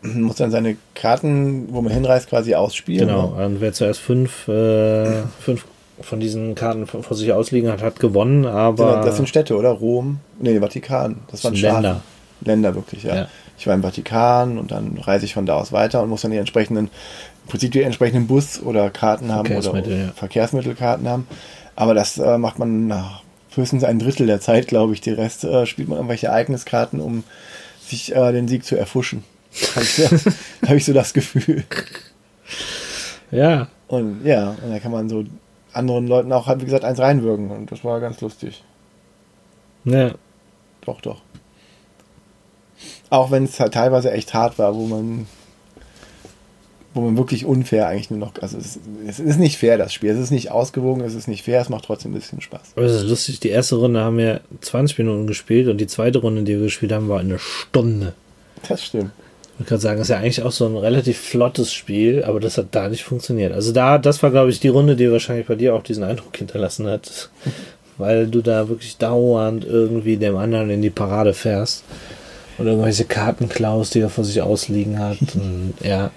Man 0.02 0.22
muss 0.22 0.36
dann 0.36 0.50
seine 0.50 0.76
Karten, 0.94 1.68
wo 1.72 1.80
man 1.80 1.92
hinreist, 1.92 2.28
quasi 2.28 2.54
ausspielen. 2.54 3.06
Genau, 3.06 3.32
oder? 3.34 3.46
und 3.46 3.60
wer 3.60 3.72
zuerst 3.72 4.00
fünf, 4.00 4.48
äh, 4.48 5.22
fünf 5.40 5.64
von 6.00 6.18
diesen 6.18 6.54
Karten 6.54 6.86
vor 6.86 7.16
sich 7.16 7.32
ausliegen 7.32 7.70
hat, 7.70 7.82
hat 7.82 8.00
gewonnen, 8.00 8.46
aber. 8.46 9.02
Das 9.04 9.16
sind 9.16 9.28
Städte, 9.28 9.56
oder? 9.56 9.68
Rom? 9.68 10.18
Nee, 10.40 10.58
Vatikan. 10.58 11.20
Das 11.30 11.44
waren 11.44 11.54
Länder. 11.54 12.02
Länder, 12.40 12.74
wirklich, 12.74 13.02
ja. 13.04 13.14
ja 13.14 13.28
ich 13.60 13.66
war 13.66 13.74
im 13.74 13.82
Vatikan 13.82 14.56
und 14.56 14.70
dann 14.70 14.96
reise 14.96 15.26
ich 15.26 15.34
von 15.34 15.44
da 15.44 15.56
aus 15.56 15.70
weiter 15.70 16.02
und 16.02 16.08
muss 16.08 16.22
dann 16.22 16.30
die 16.30 16.38
entsprechenden, 16.38 16.86
im 16.86 17.48
Prinzip 17.48 17.72
die 17.72 17.82
entsprechenden 17.82 18.26
Bus- 18.26 18.62
oder 18.62 18.88
Karten 18.88 19.32
haben 19.32 19.54
oder 19.54 19.86
ja. 19.86 20.12
Verkehrsmittelkarten 20.12 21.06
haben. 21.06 21.28
Aber 21.76 21.92
das 21.92 22.16
äh, 22.16 22.38
macht 22.38 22.58
man 22.58 22.86
nach 22.86 23.22
höchstens 23.54 23.84
ein 23.84 23.98
Drittel 23.98 24.26
der 24.26 24.40
Zeit, 24.40 24.66
glaube 24.66 24.94
ich. 24.94 25.02
Die 25.02 25.10
Rest 25.10 25.44
äh, 25.44 25.66
spielt 25.66 25.88
man 25.88 25.98
irgendwelche 25.98 26.28
Ereigniskarten, 26.28 27.00
um 27.00 27.22
sich 27.82 28.16
äh, 28.16 28.32
den 28.32 28.48
Sieg 28.48 28.64
zu 28.64 28.78
erfuschen. 28.78 29.24
Habe 29.74 29.84
ich, 29.84 29.94
so, 29.94 30.30
hab 30.66 30.76
ich 30.76 30.84
so 30.86 30.94
das 30.94 31.12
Gefühl. 31.12 31.64
Ja. 33.30 33.68
Und 33.88 34.24
ja, 34.24 34.56
und 34.64 34.72
da 34.72 34.78
kann 34.78 34.92
man 34.92 35.10
so 35.10 35.24
anderen 35.74 36.06
Leuten 36.06 36.32
auch, 36.32 36.48
wie 36.48 36.64
gesagt, 36.64 36.84
eins 36.84 36.98
reinwirken. 36.98 37.50
Und 37.50 37.70
das 37.70 37.84
war 37.84 38.00
ganz 38.00 38.22
lustig. 38.22 38.64
Ja. 39.84 40.12
Doch, 40.80 41.02
doch. 41.02 41.20
Auch 43.10 43.30
wenn 43.30 43.44
es 43.44 43.60
halt 43.60 43.74
teilweise 43.74 44.12
echt 44.12 44.34
hart 44.34 44.58
war, 44.58 44.74
wo 44.74 44.86
man 44.86 45.26
wo 46.92 47.02
man 47.02 47.16
wirklich 47.16 47.44
unfair 47.44 47.86
eigentlich 47.86 48.10
nur 48.10 48.18
noch, 48.18 48.32
also 48.40 48.58
es, 48.58 48.80
es, 49.06 49.20
ist 49.20 49.38
nicht 49.38 49.58
fair, 49.58 49.78
das 49.78 49.94
Spiel. 49.94 50.10
Es 50.10 50.18
ist 50.18 50.32
nicht 50.32 50.50
ausgewogen, 50.50 51.02
es 51.02 51.14
ist 51.14 51.28
nicht 51.28 51.44
fair, 51.44 51.60
es 51.60 51.68
macht 51.68 51.84
trotzdem 51.84 52.10
ein 52.10 52.14
bisschen 52.14 52.40
Spaß. 52.40 52.72
Aber 52.74 52.84
es 52.84 52.94
ist 52.94 53.08
lustig, 53.08 53.38
die 53.38 53.50
erste 53.50 53.76
Runde 53.76 54.00
haben 54.00 54.18
wir 54.18 54.40
20 54.60 54.98
Minuten 54.98 55.26
gespielt 55.26 55.68
und 55.68 55.78
die 55.78 55.86
zweite 55.86 56.18
Runde, 56.18 56.42
die 56.42 56.54
wir 56.54 56.64
gespielt 56.64 56.92
haben, 56.92 57.08
war 57.08 57.20
eine 57.20 57.38
Stunde. 57.38 58.14
Das 58.68 58.84
stimmt. 58.84 59.12
Ich 59.60 59.66
kann 59.66 59.78
sagen, 59.78 60.00
ist 60.00 60.08
ja 60.08 60.16
eigentlich 60.16 60.42
auch 60.42 60.52
so 60.52 60.66
ein 60.66 60.76
relativ 60.76 61.18
flottes 61.18 61.72
Spiel, 61.72 62.24
aber 62.24 62.40
das 62.40 62.56
hat 62.56 62.68
da 62.70 62.88
nicht 62.88 63.04
funktioniert. 63.04 63.52
Also 63.52 63.72
da, 63.72 63.98
das 63.98 64.22
war, 64.22 64.30
glaube 64.30 64.50
ich, 64.50 64.58
die 64.58 64.68
Runde, 64.68 64.96
die 64.96 65.12
wahrscheinlich 65.12 65.46
bei 65.46 65.54
dir 65.54 65.74
auch 65.74 65.82
diesen 65.82 66.02
Eindruck 66.02 66.36
hinterlassen 66.36 66.86
hat, 66.86 67.30
weil 67.98 68.26
du 68.26 68.40
da 68.40 68.68
wirklich 68.68 68.96
dauernd 68.96 69.64
irgendwie 69.64 70.16
dem 70.16 70.36
anderen 70.36 70.70
in 70.70 70.82
die 70.82 70.90
Parade 70.90 71.34
fährst. 71.34 71.84
Oder 72.60 72.70
irgendwelche 72.70 73.04
Karten 73.04 73.48
klaust, 73.48 73.94
die 73.94 74.00
er 74.00 74.10
vor 74.10 74.24
sich 74.24 74.40
ausliegen 74.42 74.98
hat. 74.98 75.18
Und, 75.34 75.74
ja. 75.82 76.10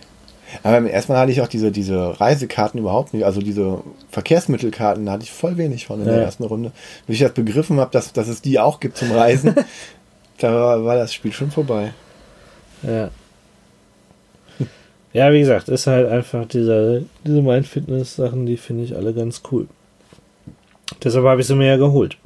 Aber 0.61 0.87
erstmal 0.87 1.17
hatte 1.17 1.31
ich 1.31 1.41
auch 1.41 1.47
diese, 1.47 1.71
diese 1.71 2.19
Reisekarten 2.21 2.79
überhaupt 2.79 3.13
nicht, 3.13 3.25
also 3.25 3.41
diese 3.41 3.79
Verkehrsmittelkarten, 4.11 5.05
da 5.05 5.13
hatte 5.13 5.23
ich 5.23 5.31
voll 5.31 5.57
wenig 5.57 5.87
von 5.87 5.99
in 6.01 6.05
Ja. 6.07 6.13
der 6.13 6.23
ersten 6.25 6.43
Runde. 6.43 6.71
Bis 7.07 7.15
ich 7.15 7.21
das 7.23 7.33
begriffen 7.33 7.79
habe, 7.79 7.89
dass, 7.91 8.13
dass 8.13 8.27
es 8.27 8.41
die 8.41 8.59
auch 8.59 8.79
gibt 8.79 8.97
zum 8.97 9.11
Reisen, 9.11 9.55
da 10.37 10.53
war, 10.53 10.85
war 10.85 10.95
das 10.95 11.13
Spiel 11.13 11.31
schon 11.33 11.49
vorbei. 11.49 11.93
Ja. 12.83 13.09
Ja, 15.13 15.31
wie 15.31 15.39
gesagt, 15.39 15.69
ist 15.69 15.85
halt 15.87 16.07
einfach 16.09 16.45
diese, 16.47 17.05
diese 17.25 17.41
Mindfitness-Sachen, 17.41 18.45
die 18.47 18.57
finde 18.57 18.83
ich 18.83 18.95
alle 18.95 19.13
ganz 19.13 19.41
cool. 19.51 19.67
Deshalb 21.03 21.25
habe 21.25 21.41
ich 21.41 21.47
sie 21.47 21.55
mir 21.55 21.67
ja 21.67 21.77
geholt. 21.77 22.17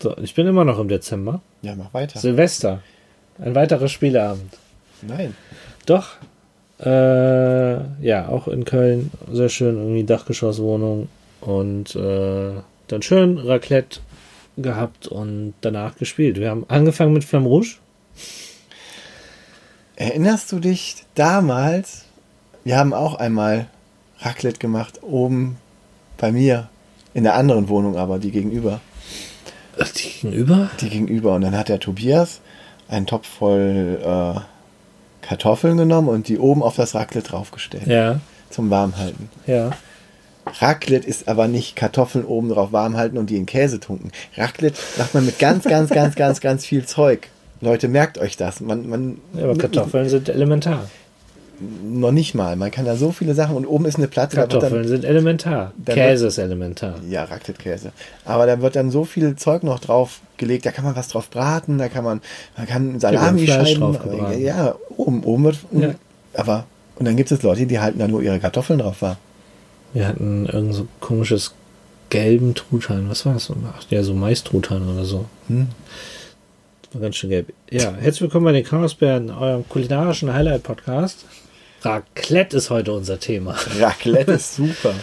So, 0.00 0.16
ich 0.18 0.34
bin 0.34 0.46
immer 0.46 0.64
noch 0.64 0.78
im 0.78 0.88
Dezember. 0.88 1.40
Ja, 1.64 1.74
mach 1.74 1.94
weiter. 1.94 2.20
Silvester. 2.20 2.82
Ein 3.38 3.54
weiterer 3.54 3.88
Spieleabend. 3.88 4.52
Nein. 5.00 5.34
Doch. 5.86 6.10
Äh, 6.78 8.04
ja, 8.04 8.28
auch 8.28 8.48
in 8.48 8.66
Köln. 8.66 9.10
Sehr 9.32 9.48
schön, 9.48 9.76
irgendwie 9.78 10.04
Dachgeschosswohnung. 10.04 11.08
Und 11.40 11.96
äh, 11.96 12.52
dann 12.88 13.02
schön 13.02 13.38
Raclette 13.38 14.00
gehabt 14.58 15.08
und 15.08 15.54
danach 15.62 15.96
gespielt. 15.96 16.38
Wir 16.38 16.50
haben 16.50 16.66
angefangen 16.68 17.14
mit 17.14 17.24
Flamme 17.24 17.48
Rouge. 17.48 17.76
Erinnerst 19.96 20.52
du 20.52 20.58
dich 20.58 21.04
damals? 21.14 22.04
Wir 22.62 22.76
haben 22.76 22.92
auch 22.92 23.14
einmal 23.14 23.68
Raclette 24.18 24.58
gemacht, 24.58 25.02
oben 25.02 25.56
bei 26.18 26.30
mir. 26.30 26.68
In 27.14 27.24
der 27.24 27.36
anderen 27.36 27.68
Wohnung 27.68 27.96
aber, 27.96 28.18
die 28.18 28.32
gegenüber. 28.32 28.80
Ach, 29.80 29.88
Die 29.90 30.08
gegenüber? 30.10 30.70
Die 30.80 30.88
gegenüber. 30.90 31.34
Und 31.34 31.42
dann 31.42 31.56
hat 31.56 31.68
der 31.68 31.80
Tobias 31.80 32.40
einen 32.88 33.06
Topf 33.06 33.26
voll 33.26 33.98
äh, 34.02 34.40
Kartoffeln 35.26 35.76
genommen 35.76 36.08
und 36.08 36.28
die 36.28 36.38
oben 36.38 36.62
auf 36.62 36.76
das 36.76 36.94
Raclette 36.94 37.28
draufgestellt. 37.30 37.86
Ja, 37.86 38.20
Zum 38.50 38.70
Warmhalten. 38.70 39.28
ja. 39.46 39.70
Raclette 40.60 41.06
ist 41.08 41.26
aber 41.26 41.48
nicht 41.48 41.74
Kartoffeln 41.74 42.26
oben 42.26 42.50
drauf 42.50 42.70
warm 42.70 42.98
halten 42.98 43.16
und 43.16 43.30
die 43.30 43.36
in 43.36 43.46
Käse 43.46 43.80
tunken. 43.80 44.12
Raclette 44.36 44.78
macht 44.98 45.14
man 45.14 45.24
mit 45.24 45.38
ganz, 45.38 45.64
ganz, 45.64 45.88
ganz, 45.88 46.14
ganz, 46.16 46.40
ganz 46.42 46.66
viel 46.66 46.84
Zeug. 46.84 47.28
Leute, 47.62 47.88
merkt 47.88 48.18
euch 48.18 48.36
das. 48.36 48.60
Man, 48.60 48.86
man, 48.90 49.18
ja 49.32 49.44
aber 49.44 49.56
Kartoffeln 49.56 50.06
sind 50.10 50.28
elementar. 50.28 50.90
Noch 51.60 52.12
nicht 52.12 52.34
mal. 52.34 52.56
Man 52.56 52.70
kann 52.70 52.84
da 52.84 52.96
so 52.96 53.12
viele 53.12 53.34
Sachen 53.34 53.56
und 53.56 53.66
oben 53.66 53.84
ist 53.86 53.96
eine 53.96 54.08
Platte. 54.08 54.36
wird 54.36 54.50
Kartoffeln 54.50 54.88
sind 54.88 55.04
elementar. 55.04 55.72
Dann 55.76 55.94
Käse 55.94 56.26
ist 56.26 56.38
elementar. 56.38 56.94
Dann, 57.00 57.10
ja, 57.10 57.24
Raclette-Käse. 57.24 57.92
Aber 58.24 58.46
da 58.46 58.60
wird 58.60 58.76
dann 58.76 58.90
so 58.90 59.04
viel 59.04 59.36
Zeug 59.36 59.62
noch 59.62 59.78
drauf 59.78 60.20
gelegt. 60.36 60.66
Da 60.66 60.72
kann 60.72 60.84
man 60.84 60.96
was 60.96 61.08
drauf 61.08 61.30
braten. 61.30 61.78
Da 61.78 61.88
kann 61.88 62.04
man, 62.04 62.20
man 62.56 62.66
kann 62.66 62.98
Salami 62.98 63.46
schneiden. 63.46 63.96
Ja, 64.40 64.74
oben, 64.96 65.22
oben 65.22 65.44
wird. 65.44 65.58
Ja. 65.72 65.94
Aber 66.34 66.66
und 66.96 67.06
dann 67.06 67.16
gibt 67.16 67.30
es 67.32 67.42
Leute, 67.42 67.66
die 67.66 67.80
halten 67.80 67.98
da 67.98 68.08
nur 68.08 68.22
ihre 68.22 68.38
Kartoffeln 68.38 68.78
drauf 68.78 69.02
warm. 69.02 69.16
Wir 69.92 70.06
hatten 70.08 70.46
irgend 70.46 70.74
so 70.74 70.86
komisches 71.00 71.54
gelben 72.10 72.54
Truthahn. 72.54 73.08
Was 73.08 73.26
war 73.26 73.34
das? 73.34 73.50
Ach, 73.50 73.82
ja, 73.90 74.02
so 74.02 74.14
Maistruthahn 74.14 74.88
oder 74.88 75.04
so. 75.04 75.24
Hm. 75.48 75.68
Das 76.82 76.94
war 76.94 77.00
ganz 77.00 77.16
schön 77.16 77.30
gelb. 77.30 77.52
Ja, 77.70 77.92
herzlich 77.92 78.22
willkommen 78.22 78.44
bei 78.44 78.52
den 78.52 78.64
Chaosbären, 78.64 79.30
eurem 79.30 79.68
kulinarischen 79.68 80.32
Highlight-Podcast. 80.32 81.24
Raclette 81.84 82.56
ist 82.56 82.70
heute 82.70 82.92
unser 82.92 83.18
Thema. 83.20 83.54
Raclette 83.78 84.32
ist 84.32 84.56
super. 84.56 84.94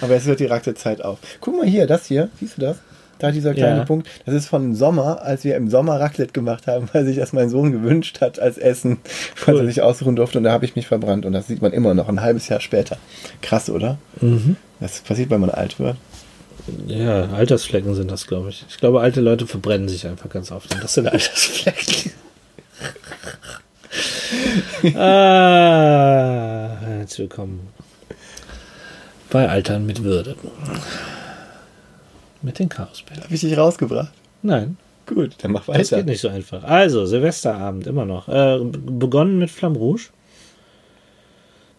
Aber 0.00 0.14
es 0.14 0.24
hört 0.26 0.40
die 0.40 0.46
Raclette-Zeit 0.46 1.04
auf. 1.04 1.18
Guck 1.40 1.56
mal 1.56 1.66
hier, 1.66 1.86
das 1.86 2.06
hier. 2.06 2.28
Siehst 2.40 2.56
du 2.56 2.62
das? 2.62 2.76
Da 3.18 3.30
dieser 3.30 3.54
kleine 3.54 3.78
Ja. 3.78 3.84
Punkt. 3.84 4.08
Das 4.26 4.34
ist 4.34 4.46
von 4.48 4.74
Sommer, 4.74 5.22
als 5.22 5.44
wir 5.44 5.54
im 5.56 5.70
Sommer 5.70 6.00
Raclette 6.00 6.32
gemacht 6.32 6.66
haben, 6.66 6.88
weil 6.92 7.04
sich 7.04 7.16
das 7.16 7.32
mein 7.32 7.48
Sohn 7.50 7.70
gewünscht 7.72 8.20
hat 8.20 8.40
als 8.40 8.58
Essen, 8.58 8.98
weil 9.46 9.54
er 9.56 9.60
Cool. 9.60 9.66
sich 9.66 9.80
ausruhen 9.82 10.16
durfte. 10.16 10.38
Und 10.38 10.44
da 10.44 10.52
habe 10.52 10.64
ich 10.64 10.74
mich 10.76 10.86
verbrannt. 10.88 11.24
Und 11.24 11.32
das 11.32 11.46
sieht 11.46 11.62
man 11.62 11.72
immer 11.72 11.94
noch, 11.94 12.08
ein 12.08 12.20
halbes 12.20 12.48
Jahr 12.48 12.60
später. 12.60 12.96
Krass, 13.42 13.70
oder? 13.70 13.98
Mhm. 14.20 14.56
Das 14.80 15.00
passiert, 15.00 15.30
wenn 15.30 15.40
man 15.40 15.50
alt 15.50 15.78
wird. 15.78 15.96
Ja, 16.86 17.28
Altersflecken 17.30 17.94
sind 17.94 18.10
das, 18.10 18.26
glaube 18.26 18.50
ich. 18.50 18.64
Ich 18.68 18.78
glaube, 18.78 19.00
alte 19.00 19.20
Leute 19.20 19.46
verbrennen 19.46 19.88
sich 19.88 20.06
einfach 20.06 20.28
ganz 20.30 20.50
oft. 20.52 20.72
Und 20.74 20.82
das 20.82 20.94
sind 20.94 21.06
Altersflecken. 21.12 22.12
ah, 24.96 26.76
herzlich 26.80 27.18
willkommen 27.18 27.68
bei 29.30 29.48
Altern 29.48 29.84
mit 29.84 30.02
Würde. 30.02 30.34
Mit 32.40 32.58
den 32.58 32.68
Chaosbällen. 32.68 33.22
Habe 33.24 33.34
ich 33.34 33.40
dich 33.42 33.56
rausgebracht? 33.56 34.12
Nein, 34.42 34.76
Gut, 35.06 35.34
dann 35.38 35.52
mach 35.52 35.66
das 35.66 35.76
weiter. 35.76 35.96
geht 35.96 36.06
nicht 36.06 36.20
so 36.20 36.28
einfach. 36.28 36.64
Also, 36.64 37.04
Silvesterabend 37.06 37.86
immer 37.86 38.04
noch. 38.04 38.28
Äh, 38.28 38.60
begonnen 38.62 39.38
mit 39.38 39.50
Flamme 39.50 39.76
Rouge, 39.76 40.08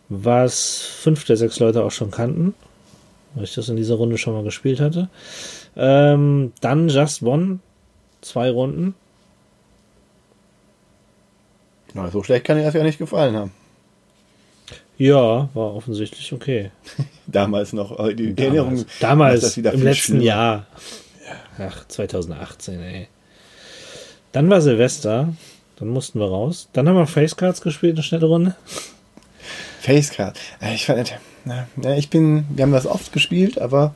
was 0.09 0.81
fünf 0.81 1.25
der 1.25 1.37
sechs 1.37 1.59
Leute 1.59 1.83
auch 1.83 1.91
schon 1.91 2.11
kannten, 2.11 2.53
weil 3.33 3.45
ich 3.45 3.55
das 3.55 3.69
in 3.69 3.75
dieser 3.75 3.95
Runde 3.95 4.17
schon 4.17 4.33
mal 4.33 4.43
gespielt 4.43 4.79
hatte. 4.79 5.09
Ähm, 5.75 6.51
dann 6.61 6.89
Just 6.89 7.23
One, 7.23 7.59
zwei 8.21 8.51
Runden. 8.51 8.93
Na, 11.93 12.09
so 12.09 12.23
schlecht 12.23 12.45
kann 12.45 12.57
dir 12.57 12.63
das 12.63 12.73
ja 12.73 12.83
nicht 12.83 12.97
gefallen 12.97 13.35
haben. 13.35 13.51
Ja, 14.97 15.49
war 15.53 15.75
offensichtlich 15.75 16.31
okay. 16.33 16.71
Damals 17.27 17.73
noch. 17.73 17.91
aber 17.99 18.13
Die 18.13 18.35
Damals, 18.35 18.39
Erinnerung 18.39 18.85
damals 18.99 19.41
das 19.41 19.57
wieder 19.57 19.73
im 19.73 19.83
letzten 19.83 20.01
schlimmer. 20.03 20.23
Jahr. 20.23 20.67
Ach, 21.57 21.87
2018, 21.87 22.79
ey. 22.81 23.07
Dann 24.31 24.49
war 24.49 24.61
Silvester, 24.61 25.33
dann 25.77 25.87
mussten 25.89 26.19
wir 26.19 26.27
raus. 26.27 26.67
Dann 26.73 26.87
haben 26.87 26.95
wir 26.95 27.07
Facecards 27.07 27.61
gespielt, 27.61 27.95
eine 27.95 28.03
schnelle 28.03 28.25
Runde. 28.25 28.55
Facecard. 29.81 30.39
Äh, 30.61 30.75
Ich 30.75 30.85
fand, 30.85 31.13
na, 31.45 31.67
na, 31.75 31.95
ich 31.97 32.09
bin, 32.09 32.45
wir 32.49 32.63
haben 32.63 32.71
das 32.71 32.87
oft 32.87 33.11
gespielt, 33.13 33.59
aber 33.59 33.93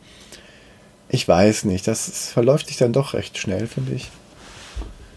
ich 1.10 1.28
weiß 1.28 1.64
nicht. 1.66 1.88
Das 1.88 2.30
verläuft 2.32 2.68
sich 2.68 2.78
dann 2.78 2.94
doch 2.94 3.14
recht 3.14 3.38
schnell, 3.38 3.68
finde 3.68 3.94
ich. 3.94 4.10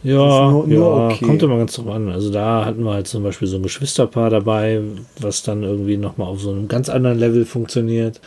Ja, 0.03 0.51
nur- 0.51 0.67
nur 0.67 0.69
ja 1.09 1.15
okay. 1.15 1.25
kommt 1.27 1.43
immer 1.43 1.59
ganz 1.59 1.75
drauf 1.75 1.89
an. 1.89 2.09
Also 2.09 2.31
da 2.31 2.65
hatten 2.65 2.83
wir 2.85 2.93
halt 2.93 3.07
zum 3.07 3.23
Beispiel 3.23 3.47
so 3.49 3.57
ein 3.57 3.63
Geschwisterpaar 3.63 4.31
dabei, 4.31 4.81
was 5.19 5.43
dann 5.43 5.63
irgendwie 5.63 5.97
nochmal 5.99 6.29
auf 6.29 6.41
so 6.41 6.51
einem 6.51 6.69
ganz 6.69 6.89
anderen 6.89 7.19
Level 7.19 7.45
funktioniert. 7.45 8.21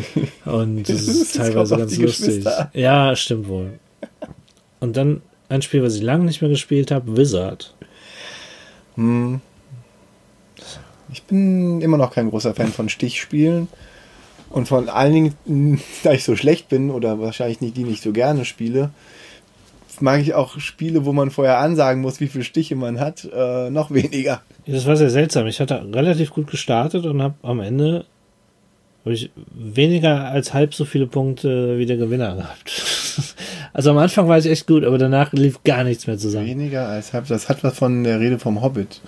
Und 0.44 0.88
das 0.88 1.08
ist 1.08 1.36
teilweise 1.36 1.76
ganz 1.78 1.96
lustig. 1.96 2.44
Ja, 2.74 3.16
stimmt 3.16 3.48
wohl. 3.48 3.78
Und 4.80 4.96
dann 4.98 5.22
ein 5.48 5.62
Spiel, 5.62 5.82
was 5.82 5.94
ich 5.94 6.02
lange 6.02 6.24
nicht 6.24 6.42
mehr 6.42 6.50
gespielt 6.50 6.90
habe, 6.90 7.16
Wizard. 7.16 7.74
Hm. 8.96 9.40
Ich 11.12 11.22
bin 11.22 11.80
immer 11.80 11.96
noch 11.96 12.10
kein 12.12 12.28
großer 12.30 12.54
Fan 12.54 12.68
von 12.72 12.88
Stichspielen. 12.88 13.68
Und 14.50 14.68
von 14.68 14.88
allen 14.88 15.34
Dingen, 15.46 15.80
da 16.02 16.12
ich 16.12 16.24
so 16.24 16.36
schlecht 16.36 16.68
bin 16.68 16.90
oder 16.90 17.18
wahrscheinlich 17.18 17.60
nicht, 17.62 17.76
die 17.76 17.84
nicht 17.84 18.02
so 18.02 18.12
gerne 18.12 18.44
spiele, 18.44 18.90
mag 20.02 20.20
ich 20.20 20.34
auch 20.34 20.58
Spiele, 20.58 21.04
wo 21.04 21.12
man 21.12 21.30
vorher 21.30 21.58
ansagen 21.58 22.02
muss, 22.02 22.20
wie 22.20 22.28
viele 22.28 22.44
Stiche 22.44 22.76
man 22.76 23.00
hat, 23.00 23.28
äh, 23.32 23.70
noch 23.70 23.90
weniger. 23.90 24.42
Das 24.66 24.86
war 24.86 24.96
sehr 24.96 25.10
seltsam. 25.10 25.46
Ich 25.46 25.60
hatte 25.60 25.84
relativ 25.92 26.30
gut 26.30 26.50
gestartet 26.50 27.04
und 27.06 27.22
habe 27.22 27.34
am 27.42 27.60
Ende 27.60 28.04
hab 29.04 29.12
ich 29.12 29.30
weniger 29.52 30.30
als 30.30 30.54
halb 30.54 30.74
so 30.74 30.84
viele 30.84 31.06
Punkte 31.06 31.78
wie 31.78 31.86
der 31.86 31.96
Gewinner 31.96 32.36
gehabt. 32.36 32.82
Also 33.72 33.90
am 33.90 33.98
Anfang 33.98 34.28
war 34.28 34.38
ich 34.38 34.46
echt 34.46 34.68
gut, 34.68 34.84
aber 34.84 34.98
danach 34.98 35.32
lief 35.32 35.64
gar 35.64 35.82
nichts 35.82 36.06
mehr 36.06 36.16
zusammen. 36.16 36.46
Weniger 36.46 36.88
als 36.88 37.12
halb. 37.12 37.26
Das 37.26 37.48
hat 37.48 37.64
was 37.64 37.76
von 37.76 38.04
der 38.04 38.20
Rede 38.20 38.38
vom 38.38 38.62
Hobbit. 38.62 39.00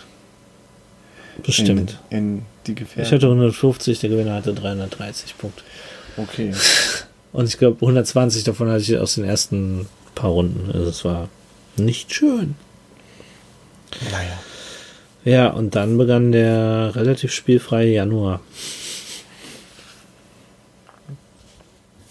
Bestimmt. 1.44 2.00
In, 2.10 2.18
in 2.18 2.42
die 2.66 2.74
Gefährten. 2.74 3.02
Ich 3.02 3.12
hatte 3.12 3.26
150, 3.26 4.00
der 4.00 4.10
Gewinner 4.10 4.34
hatte 4.34 4.54
330 4.54 5.38
Punkte. 5.38 5.62
okay. 6.16 6.52
Und 7.32 7.46
ich 7.48 7.58
glaube, 7.58 7.76
120 7.76 8.44
davon 8.44 8.68
hatte 8.68 8.80
ich 8.80 8.96
aus 8.96 9.16
den 9.16 9.24
ersten 9.24 9.86
paar 10.16 10.30
Runden. 10.30 10.72
Also 10.72 10.88
es 10.88 11.04
war 11.04 11.28
nicht 11.76 12.12
schön. 12.12 12.56
Naja. 14.10 14.38
Ja, 15.24 15.48
und 15.50 15.74
dann 15.76 15.96
begann 15.96 16.32
der 16.32 16.94
relativ 16.94 17.32
spielfreie 17.32 17.92
Januar. 17.92 18.40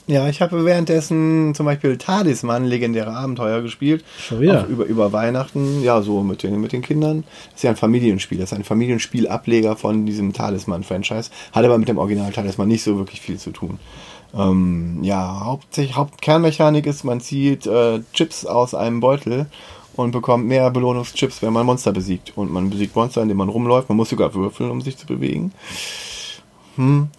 Ja, 0.07 0.29
ich 0.29 0.39
habe 0.39 0.65
währenddessen 0.65 1.55
zum 1.55 1.65
Beispiel 1.65 1.97
Talisman, 1.97 2.65
legendäre 2.65 3.11
Abenteuer 3.11 3.61
gespielt. 3.61 4.05
Schon 4.19 4.39
wieder? 4.39 4.61
Auch 4.61 4.67
über, 4.67 4.85
über 4.85 5.11
Weihnachten, 5.13 5.81
ja, 5.81 6.01
so 6.03 6.21
mit 6.21 6.43
den, 6.43 6.61
mit 6.61 6.73
den 6.73 6.83
Kindern. 6.83 7.23
Das 7.45 7.55
ist 7.55 7.63
ja 7.63 7.71
ein 7.71 7.75
Familienspiel. 7.75 8.37
Das 8.37 8.51
ist 8.51 8.57
ein 8.57 8.63
Familienspielableger 8.63 9.75
von 9.75 10.05
diesem 10.05 10.31
Talisman-Franchise. 10.31 11.31
Hat 11.53 11.65
aber 11.65 11.79
mit 11.79 11.87
dem 11.87 11.97
Original 11.97 12.31
Talisman 12.31 12.67
nicht 12.67 12.83
so 12.83 12.97
wirklich 12.97 13.19
viel 13.19 13.39
zu 13.39 13.49
tun. 13.49 13.79
Ähm, 14.33 14.99
ja, 15.01 15.41
hauptsächlich, 15.45 15.95
Hauptkernmechanik 15.95 16.85
ist, 16.85 17.03
man 17.03 17.21
zieht 17.21 17.67
äh, 17.67 18.01
Chips 18.13 18.45
aus 18.45 18.73
einem 18.73 18.99
Beutel 18.99 19.47
und 19.95 20.11
bekommt 20.11 20.45
mehr 20.45 20.69
Belohnungschips, 20.71 21.41
wenn 21.41 21.53
man 21.53 21.65
Monster 21.65 21.91
besiegt. 21.91 22.33
Und 22.35 22.51
man 22.51 22.69
besiegt 22.69 22.95
Monster, 22.95 23.21
indem 23.21 23.37
man 23.37 23.49
rumläuft. 23.49 23.89
Man 23.89 23.97
muss 23.97 24.09
sogar 24.09 24.33
würfeln, 24.33 24.71
um 24.71 24.81
sich 24.81 24.97
zu 24.97 25.05
bewegen. 25.05 25.53
Hm. 26.75 27.09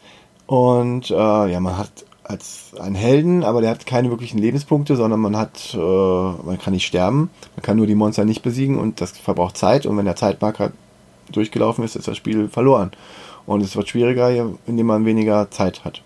Und 0.47 1.11
äh, 1.11 1.14
ja, 1.14 1.61
man 1.61 1.79
hat 1.79 2.05
als 2.23 2.73
einen 2.79 2.95
Helden, 2.95 3.45
aber 3.45 3.61
der 3.61 3.71
hat 3.71 3.87
keine 3.87 4.11
wirklichen 4.11 4.38
Lebenspunkte, 4.38 4.97
sondern 4.97 5.21
man 5.21 5.37
hat, 5.37 5.75
äh, 5.75 5.79
man 5.79 6.59
kann 6.59 6.73
nicht 6.73 6.87
sterben, 6.87 7.31
man 7.55 7.62
kann 7.62 7.77
nur 7.77 7.87
die 7.87 7.95
Monster 7.95 8.25
nicht 8.25 8.42
besiegen 8.42 8.79
und 8.79 9.01
das 9.01 9.12
verbraucht 9.12 9.57
Zeit 9.57 9.87
und 9.87 9.97
wenn 9.97 10.05
der 10.05 10.16
Zeitmarker 10.16 10.73
durchgelaufen 11.31 11.85
ist, 11.85 11.97
ist 11.97 12.09
das 12.09 12.16
Spiel 12.16 12.49
verloren. 12.49 12.90
Und 13.47 13.61
es 13.61 13.77
wird 13.77 13.88
schwieriger, 13.88 14.51
indem 14.66 14.87
man 14.87 15.05
weniger 15.05 15.51
Zeit 15.51 15.85
hat. 15.85 16.03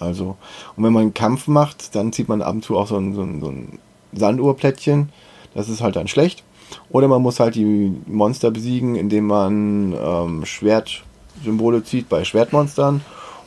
Also, 0.00 0.36
und 0.76 0.84
wenn 0.84 0.92
man 0.92 1.02
einen 1.02 1.14
Kampf 1.14 1.48
macht, 1.48 1.94
dann 1.94 2.12
zieht 2.12 2.28
man 2.28 2.42
ab 2.42 2.54
und 2.54 2.64
zu 2.64 2.76
auch 2.76 2.86
so 2.86 2.96
ein, 2.96 3.14
so 3.14 3.22
ein, 3.22 3.40
so 3.40 3.48
ein 3.48 3.78
Sanduhrplättchen. 4.12 5.10
Das 5.54 5.68
ist 5.68 5.80
halt 5.80 5.96
dann 5.96 6.08
schlecht. 6.08 6.44
Oder 6.90 7.08
man 7.08 7.22
muss 7.22 7.40
halt 7.40 7.54
die 7.54 7.92
Monster 8.06 8.50
besiegen, 8.50 8.94
indem 8.94 9.26
man 9.26 9.94
ähm, 9.98 10.44
Schwertsymbole 10.44 11.82
zieht 11.84 12.08
bei 12.08 12.24
Schwertmonstern 12.24 13.00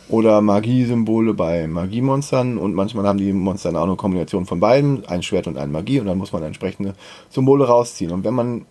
oder 0.10 0.42
Magiesymbole 0.42 1.34
bei 1.34 1.68
Magiemonstern 1.68 2.58
und 2.58 2.74
manchmal 2.74 3.08
haben 3.08 3.18
die 3.18 3.32
Monster 3.32 3.70
auch 3.70 3.84
eine 3.84 3.96
Kombination 3.96 4.46
von 4.46 4.60
beiden, 4.60 5.06
ein 5.06 5.24
Schwert 5.24 5.48
und 5.48 5.58
ein 5.58 5.72
Magie 5.72 6.00
und 6.00 6.08
dann 6.08 6.18
muss 6.18 6.34
man 6.34 6.44
entsprechende 6.44 6.96
Symbole 7.30 7.66
rausziehen. 7.66 8.12
Und 8.12 8.24
wenn 8.26 8.34
man 8.34 8.66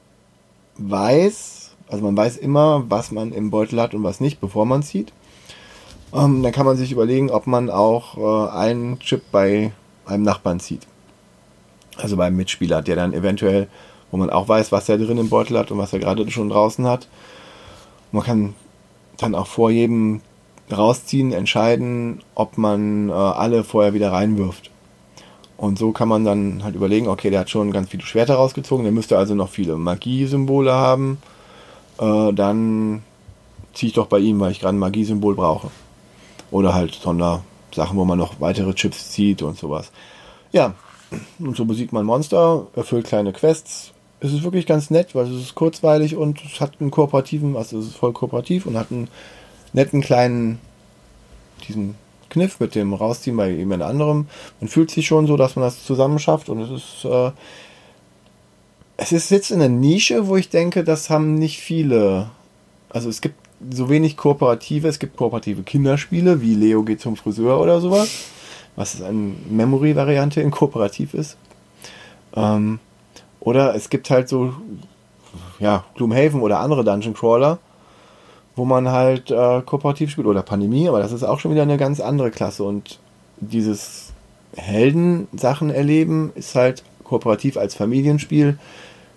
weiß, 0.76 1.76
also 1.88 2.04
man 2.04 2.16
weiß 2.16 2.36
immer, 2.36 2.84
was 2.88 3.10
man 3.10 3.32
im 3.32 3.50
Beutel 3.50 3.80
hat 3.80 3.94
und 3.94 4.02
was 4.02 4.20
nicht, 4.20 4.40
bevor 4.40 4.66
man 4.66 4.82
zieht, 4.82 5.12
ähm, 6.12 6.42
dann 6.42 6.52
kann 6.52 6.66
man 6.66 6.76
sich 6.76 6.92
überlegen, 6.92 7.30
ob 7.30 7.46
man 7.46 7.70
auch 7.70 8.16
äh, 8.16 8.50
einen 8.50 8.98
Chip 9.00 9.22
bei 9.30 9.72
einem 10.06 10.22
Nachbarn 10.22 10.60
zieht. 10.60 10.86
Also 11.96 12.16
beim 12.16 12.36
Mitspieler, 12.36 12.82
der 12.82 12.96
dann 12.96 13.12
eventuell, 13.12 13.68
wo 14.10 14.16
man 14.16 14.30
auch 14.30 14.48
weiß, 14.48 14.72
was 14.72 14.88
er 14.88 14.98
drin 14.98 15.18
im 15.18 15.28
Beutel 15.28 15.58
hat 15.58 15.70
und 15.70 15.78
was 15.78 15.92
er 15.92 15.98
gerade 15.98 16.28
schon 16.30 16.48
draußen 16.48 16.86
hat. 16.86 17.08
Man 18.12 18.24
kann 18.24 18.54
dann 19.18 19.34
auch 19.34 19.46
vor 19.46 19.70
jedem 19.70 20.20
rausziehen, 20.72 21.32
entscheiden, 21.32 22.22
ob 22.34 22.58
man 22.58 23.08
äh, 23.08 23.12
alle 23.12 23.64
vorher 23.64 23.94
wieder 23.94 24.12
reinwirft. 24.12 24.70
Und 25.56 25.78
so 25.78 25.92
kann 25.92 26.08
man 26.08 26.24
dann 26.24 26.64
halt 26.64 26.74
überlegen, 26.74 27.08
okay, 27.08 27.28
der 27.28 27.40
hat 27.40 27.50
schon 27.50 27.70
ganz 27.70 27.90
viele 27.90 28.04
Schwerter 28.04 28.34
rausgezogen, 28.34 28.84
der 28.84 28.92
müsste 28.92 29.18
also 29.18 29.34
noch 29.34 29.50
viele 29.50 29.76
Magiesymbole 29.76 30.72
haben. 30.72 31.18
Äh, 32.00 32.32
dann 32.32 33.02
ziehe 33.74 33.88
ich 33.88 33.94
doch 33.94 34.06
bei 34.06 34.18
ihm, 34.18 34.40
weil 34.40 34.52
ich 34.52 34.60
gerade 34.60 34.76
ein 34.76 34.80
Magiesymbol 34.80 35.34
brauche. 35.34 35.70
Oder 36.50 36.74
halt 36.74 36.94
Sondersachen, 36.94 37.96
wo 37.96 38.04
man 38.04 38.18
noch 38.18 38.40
weitere 38.40 38.74
Chips 38.74 39.10
zieht 39.10 39.42
und 39.42 39.58
sowas. 39.58 39.92
Ja, 40.52 40.74
und 41.38 41.56
so 41.56 41.64
besiegt 41.64 41.92
man 41.92 42.04
Monster, 42.04 42.66
erfüllt 42.74 43.06
kleine 43.06 43.32
Quests. 43.32 43.92
Es 44.20 44.32
ist 44.32 44.42
wirklich 44.42 44.66
ganz 44.66 44.90
nett, 44.90 45.14
weil 45.14 45.26
es 45.26 45.40
ist 45.42 45.54
kurzweilig 45.54 46.16
und 46.16 46.40
es 46.44 46.60
hat 46.60 46.80
einen 46.80 46.90
kooperativen, 46.90 47.56
also 47.56 47.78
es 47.78 47.86
ist 47.86 47.96
voll 47.96 48.12
kooperativ 48.12 48.66
und 48.66 48.76
hat 48.76 48.90
einen 48.90 49.08
netten 49.72 50.02
kleinen, 50.02 50.58
diesen 51.66 51.94
Kniff 52.28 52.60
mit 52.60 52.74
dem 52.74 52.94
Rausziehen 52.94 53.36
bei 53.36 53.50
jemand 53.50 53.82
anderem. 53.82 54.28
Man 54.60 54.68
fühlt 54.68 54.90
sich 54.90 55.06
schon 55.06 55.26
so, 55.26 55.36
dass 55.36 55.56
man 55.56 55.64
das 55.64 55.84
zusammen 55.84 56.18
schafft 56.18 56.48
und 56.48 56.60
es 56.60 56.70
ist, 56.70 57.04
äh, 57.04 57.32
es 58.96 59.12
ist 59.12 59.30
jetzt 59.30 59.50
in 59.50 59.62
einer 59.62 59.74
Nische, 59.74 60.28
wo 60.28 60.36
ich 60.36 60.50
denke, 60.50 60.84
das 60.84 61.10
haben 61.10 61.34
nicht 61.34 61.58
viele. 61.58 62.30
Also 62.90 63.08
es 63.08 63.20
gibt 63.20 63.36
so 63.70 63.88
wenig 63.88 64.16
kooperative, 64.16 64.88
es 64.88 64.98
gibt 64.98 65.16
kooperative 65.16 65.62
Kinderspiele, 65.62 66.40
wie 66.40 66.54
Leo 66.54 66.82
geht 66.82 67.00
zum 67.00 67.16
Friseur 67.16 67.60
oder 67.60 67.80
sowas, 67.80 68.08
was 68.76 69.02
eine 69.02 69.34
Memory-Variante 69.50 70.40
in 70.40 70.50
kooperativ 70.50 71.14
ist. 71.14 71.36
Ähm, 72.34 72.78
oder 73.40 73.74
es 73.74 73.90
gibt 73.90 74.10
halt 74.10 74.28
so, 74.28 74.54
ja, 75.58 75.84
Gloomhaven 75.94 76.40
oder 76.40 76.60
andere 76.60 76.84
Dungeon 76.84 77.14
Crawler, 77.14 77.58
wo 78.56 78.64
man 78.64 78.88
halt 78.88 79.30
äh, 79.30 79.62
kooperativ 79.62 80.10
spielt 80.10 80.26
oder 80.26 80.42
Pandemie, 80.42 80.88
aber 80.88 81.00
das 81.00 81.12
ist 81.12 81.22
auch 81.22 81.40
schon 81.40 81.50
wieder 81.50 81.62
eine 81.62 81.76
ganz 81.76 82.00
andere 82.00 82.30
Klasse 82.30 82.64
und 82.64 82.98
dieses 83.38 84.12
Heldensachen 84.56 85.70
erleben 85.70 86.32
ist 86.34 86.54
halt 86.54 86.82
kooperativ 87.04 87.56
als 87.56 87.74
Familienspiel 87.74 88.58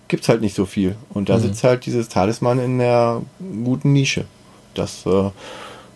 gibt 0.08 0.22
es 0.22 0.28
halt 0.28 0.40
nicht 0.40 0.54
so 0.54 0.64
viel 0.64 0.96
und 1.12 1.28
da 1.28 1.36
mhm. 1.36 1.42
sitzt 1.42 1.64
halt 1.64 1.86
dieses 1.86 2.08
Talisman 2.08 2.58
in 2.58 2.78
der 2.78 3.22
guten 3.64 3.92
Nische. 3.92 4.26
Das 4.74 5.06
äh, 5.06 5.30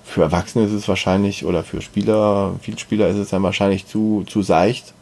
für 0.08 0.22
Erwachsene 0.22 0.64
ist 0.64 0.72
es 0.72 0.88
wahrscheinlich 0.88 1.44
oder 1.44 1.62
für 1.62 1.82
Spieler, 1.82 2.54
viele 2.62 2.78
Spieler 2.78 3.08
ist 3.08 3.16
es 3.16 3.28
dann 3.28 3.42
wahrscheinlich 3.42 3.86
zu, 3.86 4.24
zu 4.26 4.42
seicht. 4.42 4.94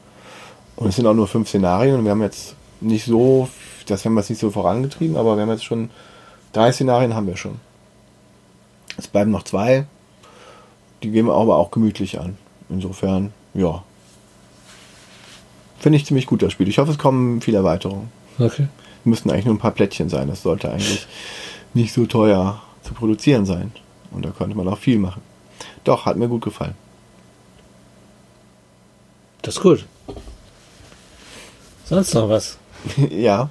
Und 0.74 0.88
es 0.88 0.96
sind 0.96 1.06
auch 1.06 1.14
nur 1.14 1.28
fünf 1.28 1.48
Szenarien 1.48 1.96
und 1.96 2.04
wir 2.04 2.10
haben 2.10 2.22
jetzt 2.22 2.54
nicht 2.80 3.04
so, 3.04 3.48
das 3.86 4.04
haben 4.04 4.14
wir 4.14 4.20
jetzt 4.20 4.30
nicht 4.30 4.40
so 4.40 4.50
vorangetrieben, 4.50 5.16
aber 5.16 5.36
wir 5.36 5.42
haben 5.42 5.50
jetzt 5.50 5.64
schon 5.64 5.90
drei 6.52 6.72
Szenarien 6.72 7.14
haben 7.14 7.26
wir 7.26 7.36
schon. 7.36 7.60
Es 8.98 9.06
bleiben 9.06 9.30
noch 9.30 9.44
zwei. 9.44 9.86
Die 11.02 11.10
gehen 11.10 11.26
wir 11.26 11.34
aber 11.34 11.56
auch 11.56 11.70
gemütlich 11.70 12.18
an. 12.18 12.36
Insofern, 12.68 13.32
ja. 13.54 13.84
Finde 15.78 15.98
ich 15.98 16.06
ziemlich 16.06 16.26
gut, 16.26 16.42
das 16.42 16.52
Spiel. 16.52 16.68
Ich 16.68 16.78
hoffe, 16.78 16.90
es 16.90 16.98
kommen 16.98 17.40
viele 17.40 17.58
Erweiterungen. 17.58 18.10
Okay. 18.38 18.66
Müssten 19.04 19.30
eigentlich 19.30 19.44
nur 19.44 19.54
ein 19.54 19.58
paar 19.58 19.70
Plättchen 19.70 20.08
sein. 20.08 20.28
Das 20.28 20.42
sollte 20.42 20.70
eigentlich 20.70 21.06
nicht 21.74 21.92
so 21.92 22.06
teuer 22.06 22.60
zu 22.86 22.94
produzieren 22.94 23.44
sein. 23.46 23.72
Und 24.10 24.24
da 24.24 24.30
könnte 24.30 24.56
man 24.56 24.68
auch 24.68 24.78
viel 24.78 24.98
machen. 24.98 25.22
Doch, 25.84 26.06
hat 26.06 26.16
mir 26.16 26.28
gut 26.28 26.42
gefallen. 26.42 26.74
Das 29.42 29.56
ist 29.56 29.62
gut. 29.62 29.86
Sonst 31.84 32.14
noch 32.14 32.28
was? 32.28 32.58
ja. 33.10 33.50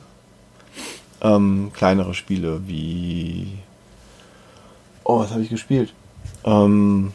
Ähm, 1.22 1.72
kleinere 1.74 2.14
Spiele 2.14 2.62
wie 2.68 3.60
Oh, 5.06 5.20
was 5.20 5.32
habe 5.32 5.44
ich 5.44 5.50
gespielt? 5.50 5.94
Ähm, 6.44 7.14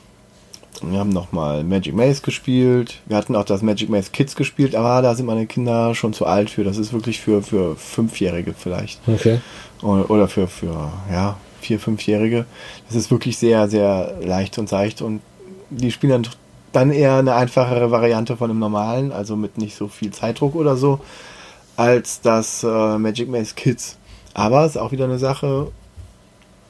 wir 0.80 0.98
haben 0.98 1.10
nochmal 1.10 1.64
Magic 1.64 1.92
Maze 1.92 2.22
gespielt. 2.22 3.00
Wir 3.06 3.16
hatten 3.16 3.34
auch 3.34 3.44
das 3.44 3.62
Magic 3.62 3.90
Maze 3.90 4.10
Kids 4.12 4.36
gespielt, 4.36 4.74
aber 4.76 5.02
da 5.02 5.14
sind 5.14 5.26
meine 5.26 5.46
Kinder 5.46 5.94
schon 5.96 6.12
zu 6.12 6.24
alt 6.24 6.50
für. 6.50 6.62
Das 6.62 6.78
ist 6.78 6.92
wirklich 6.92 7.20
für, 7.20 7.42
für 7.42 7.76
Fünfjährige 7.76 8.54
vielleicht. 8.56 9.00
Okay. 9.06 9.40
Oder 9.82 10.28
für, 10.28 10.46
für 10.46 10.92
ja, 11.10 11.36
Vier-, 11.60 11.80
Fünfjährige. 11.80 12.46
Das 12.86 12.96
ist 12.96 13.10
wirklich 13.10 13.38
sehr, 13.38 13.68
sehr 13.68 14.14
leicht 14.22 14.58
und 14.58 14.68
seicht 14.68 15.02
und 15.02 15.20
die 15.70 15.92
spielen 15.92 16.22
dann, 16.22 16.32
dann 16.72 16.90
eher 16.90 17.16
eine 17.16 17.34
einfachere 17.34 17.90
Variante 17.90 18.36
von 18.36 18.48
dem 18.48 18.58
normalen, 18.58 19.12
also 19.12 19.36
mit 19.36 19.58
nicht 19.58 19.76
so 19.76 19.88
viel 19.88 20.10
Zeitdruck 20.10 20.54
oder 20.54 20.76
so, 20.76 21.00
als 21.76 22.20
das 22.20 22.64
äh, 22.64 22.98
Magic 22.98 23.28
Maze 23.28 23.54
Kids. 23.54 23.96
Aber 24.34 24.64
es 24.64 24.72
ist 24.72 24.76
auch 24.76 24.92
wieder 24.92 25.04
eine 25.04 25.18
Sache, 25.18 25.70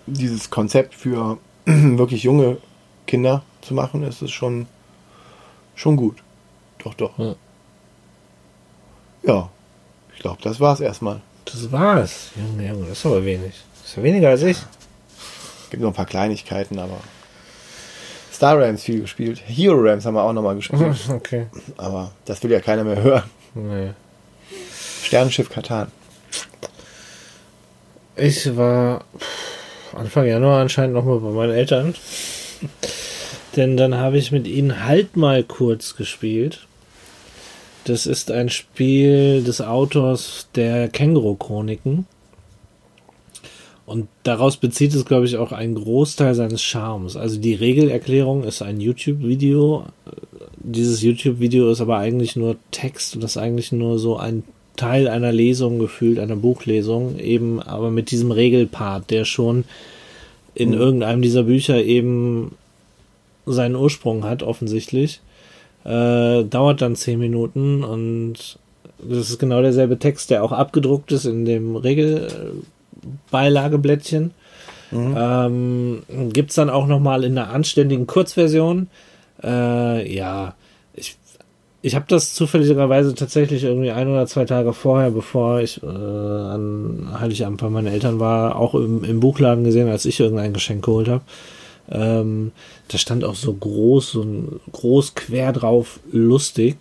dieses 0.07 0.51
Konzept 0.51 0.95
für 0.95 1.39
wirklich 1.65 2.23
junge 2.23 2.59
Kinder 3.07 3.43
zu 3.61 3.75
machen, 3.75 4.03
ist 4.03 4.23
es 4.23 4.31
schon, 4.31 4.67
schon 5.75 5.97
gut. 5.97 6.17
Doch, 6.83 6.95
doch. 6.95 7.19
Ja, 7.19 7.35
ja 9.23 9.51
ich 10.15 10.21
glaube, 10.21 10.39
das 10.43 10.61
war 10.61 10.75
es 10.75 10.81
erstmal. 10.81 11.21
Das 11.45 11.71
war's. 11.73 12.31
Junge, 12.37 12.69
Junge, 12.69 12.87
das 12.87 12.99
ist 12.99 13.07
aber 13.07 13.25
wenig. 13.25 13.55
Das 13.81 13.91
ist 13.91 13.97
ja 13.97 14.03
weniger 14.03 14.29
als 14.29 14.43
ich. 14.43 14.59
Gibt 15.71 15.83
noch 15.83 15.91
ein 15.91 15.95
paar 15.95 16.07
Kleinigkeiten, 16.07 16.79
aber. 16.79 16.99
Star 18.33 18.59
Rams 18.59 18.83
viel 18.83 19.01
gespielt. 19.03 19.41
Hero 19.47 19.77
Rams 19.79 20.05
haben 20.05 20.15
wir 20.15 20.23
auch 20.23 20.33
nochmal 20.33 20.57
gespielt. 20.57 20.97
Okay. 21.11 21.47
Aber 21.77 22.13
das 22.25 22.43
will 22.43 22.51
ja 22.51 22.61
keiner 22.61 22.85
mehr 22.85 23.03
hören. 23.03 23.25
Nee. 23.55 23.91
Sternenschiff 25.03 25.51
Katan. 25.51 25.91
Ich 28.17 28.57
war. 28.57 29.05
Anfang 29.93 30.27
Januar 30.27 30.61
anscheinend 30.61 30.95
nochmal 30.95 31.19
bei 31.19 31.31
meinen 31.31 31.53
Eltern. 31.53 31.95
Denn 33.57 33.77
dann 33.77 33.97
habe 33.97 34.19
ich 34.19 34.31
mit 34.31 34.47
ihnen 34.47 34.85
halt 34.85 35.17
mal 35.17 35.43
kurz 35.43 35.97
gespielt. 35.97 36.67
Das 37.85 38.07
ist 38.07 38.31
ein 38.31 38.51
Spiel 38.51 39.43
des 39.43 39.61
Autors 39.61 40.49
der 40.55 40.89
Känguru-Chroniken. 40.89 42.07
Und 43.91 44.07
daraus 44.23 44.57
bezieht 44.57 44.95
es, 44.95 45.05
glaube 45.05 45.27
ich, 45.27 45.37
auch 45.37 45.51
einen 45.51 45.75
Großteil 45.75 46.37
seines 46.37 46.63
Charmes. 46.63 47.17
Also 47.17 47.41
die 47.41 47.55
Regelerklärung 47.55 48.45
ist 48.45 48.63
ein 48.63 48.81
YouTube-Video. 48.81 49.85
Dieses 50.59 51.03
YouTube-Video 51.03 51.69
ist 51.73 51.81
aber 51.81 51.99
eigentlich 51.99 52.37
nur 52.37 52.55
Text 52.71 53.17
und 53.17 53.25
ist 53.25 53.37
eigentlich 53.37 53.73
nur 53.73 53.99
so 53.99 54.17
ein 54.17 54.45
Teil 54.77 55.09
einer 55.09 55.33
Lesung 55.33 55.81
gefühlt, 55.81 56.21
einer 56.21 56.37
Buchlesung, 56.37 57.19
eben 57.19 57.61
aber 57.61 57.91
mit 57.91 58.13
diesem 58.13 58.31
Regelpart, 58.31 59.11
der 59.11 59.25
schon 59.25 59.65
in 60.55 60.69
mhm. 60.69 60.77
irgendeinem 60.77 61.21
dieser 61.21 61.43
Bücher 61.43 61.83
eben 61.83 62.55
seinen 63.45 63.75
Ursprung 63.75 64.23
hat, 64.23 64.45
offensichtlich. 64.45 65.21
Äh, 65.83 66.45
dauert 66.45 66.81
dann 66.81 66.95
zehn 66.95 67.19
Minuten 67.19 67.83
und 67.83 68.57
das 69.03 69.31
ist 69.31 69.41
genau 69.41 69.63
derselbe 69.63 69.99
Text, 69.99 70.31
der 70.31 70.45
auch 70.45 70.53
abgedruckt 70.53 71.11
ist 71.11 71.25
in 71.25 71.45
dem 71.45 71.75
Regelbeilageblättchen. 73.33 74.33
Mhm. 74.91 75.17
Ähm, 75.17 76.03
Gibt 76.33 76.51
es 76.51 76.57
dann 76.57 76.71
auch 76.71 76.87
nochmal 76.87 77.25
in 77.25 77.39
einer 77.39 77.51
anständigen 77.51 78.07
Kurzversion. 78.07 78.89
Äh, 79.43 80.13
ja, 80.13 80.55
ich 81.83 81.95
habe 81.95 82.05
das 82.09 82.35
zufälligerweise 82.35 83.15
tatsächlich 83.15 83.65
irgendwie 83.65 83.91
ein 83.91 84.09
oder 84.09 84.27
zwei 84.27 84.45
Tage 84.45 84.73
vorher, 84.73 85.11
bevor 85.11 85.61
ich 85.61 85.83
äh, 85.83 85.87
an 85.87 87.09
Heiligabend 87.19 87.61
bei 87.61 87.71
meinen 87.71 87.87
Eltern 87.87 88.21
war, 88.21 88.57
auch 88.57 88.75
im, 88.75 89.03
im 89.03 89.21
Buchladen 89.21 89.65
gesehen, 89.65 89.89
als 89.89 90.05
ich 90.05 90.21
irgendein 90.21 90.53
Geschenk 90.53 90.85
geholt 90.85 91.09
habe. 91.09 91.23
Ähm, 91.91 92.53
da 92.89 92.99
stand 92.99 93.25
auch 93.25 93.35
so 93.35 93.53
groß, 93.55 94.13
so 94.13 94.23
ein 94.23 94.61
groß 94.73 95.15
quer 95.15 95.53
drauf 95.53 96.01
lustig. 96.13 96.77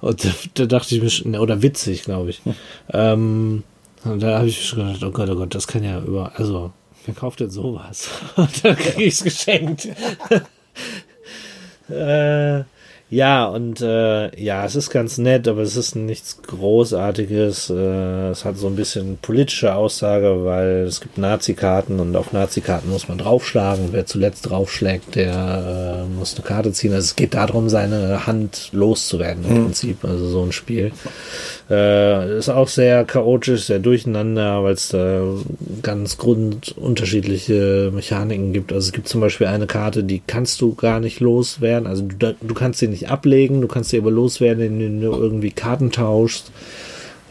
Und 0.00 0.24
da, 0.24 0.30
da 0.54 0.66
dachte 0.66 0.96
ich 0.96 1.24
mir 1.24 1.40
oder 1.40 1.62
witzig, 1.62 2.04
glaube 2.04 2.30
ich. 2.30 2.40
Ähm, 2.92 3.64
und 4.04 4.22
da 4.22 4.38
habe 4.38 4.48
ich 4.48 4.66
schon 4.66 4.86
gedacht, 4.86 5.04
oh 5.04 5.10
Gott, 5.10 5.30
oh 5.30 5.36
Gott, 5.36 5.54
das 5.54 5.66
kann 5.66 5.84
ja 5.84 6.00
über, 6.00 6.32
also, 6.36 6.72
wer 7.06 7.14
kauft 7.14 7.40
denn 7.40 7.50
sowas? 7.50 8.08
Und 8.36 8.64
dann 8.64 8.76
kriege 8.76 9.04
ich 9.04 9.14
es 9.14 9.24
geschenkt. 9.24 9.88
äh, 11.88 12.64
ja, 13.12 13.44
und 13.44 13.82
äh, 13.82 14.42
ja, 14.42 14.64
es 14.64 14.74
ist 14.74 14.88
ganz 14.88 15.18
nett, 15.18 15.46
aber 15.46 15.60
es 15.60 15.76
ist 15.76 15.94
nichts 15.94 16.40
Großartiges. 16.46 17.68
Äh, 17.68 18.30
es 18.30 18.46
hat 18.46 18.56
so 18.56 18.68
ein 18.68 18.74
bisschen 18.74 19.18
politische 19.18 19.74
Aussage, 19.74 20.46
weil 20.46 20.86
es 20.86 21.02
gibt 21.02 21.18
Nazi-Karten 21.18 22.00
und 22.00 22.16
auf 22.16 22.32
Nazi-Karten 22.32 22.88
muss 22.88 23.08
man 23.08 23.18
draufschlagen. 23.18 23.88
Wer 23.90 24.06
zuletzt 24.06 24.48
draufschlägt, 24.48 25.14
der 25.14 26.06
äh, 26.06 26.18
muss 26.18 26.36
eine 26.36 26.46
Karte 26.46 26.72
ziehen. 26.72 26.94
Also 26.94 27.04
es 27.04 27.14
geht 27.14 27.34
darum, 27.34 27.68
seine 27.68 28.26
Hand 28.26 28.70
loszuwerden 28.72 29.44
im 29.44 29.50
mhm. 29.50 29.64
Prinzip. 29.64 30.02
Also 30.06 30.28
so 30.28 30.42
ein 30.42 30.52
Spiel. 30.52 30.92
Äh, 31.72 32.36
ist 32.36 32.50
auch 32.50 32.68
sehr 32.68 33.02
chaotisch, 33.06 33.64
sehr 33.64 33.78
durcheinander, 33.78 34.62
weil 34.62 34.74
es 34.74 34.90
da 34.90 35.24
ganz 35.80 36.18
grundunterschiedliche 36.18 37.90
Mechaniken 37.94 38.52
gibt. 38.52 38.74
Also 38.74 38.88
es 38.88 38.92
gibt 38.92 39.08
zum 39.08 39.22
Beispiel 39.22 39.46
eine 39.46 39.66
Karte, 39.66 40.04
die 40.04 40.20
kannst 40.26 40.60
du 40.60 40.74
gar 40.74 41.00
nicht 41.00 41.20
loswerden. 41.20 41.86
Also 41.86 42.02
du, 42.02 42.36
du 42.38 42.54
kannst 42.54 42.80
sie 42.80 42.88
nicht 42.88 43.08
ablegen, 43.08 43.62
du 43.62 43.68
kannst 43.68 43.88
sie 43.88 43.96
aber 43.96 44.10
loswerden, 44.10 44.62
indem 44.62 45.00
du 45.00 45.12
irgendwie 45.12 45.50
Karten 45.50 45.90
tauschst. 45.90 46.52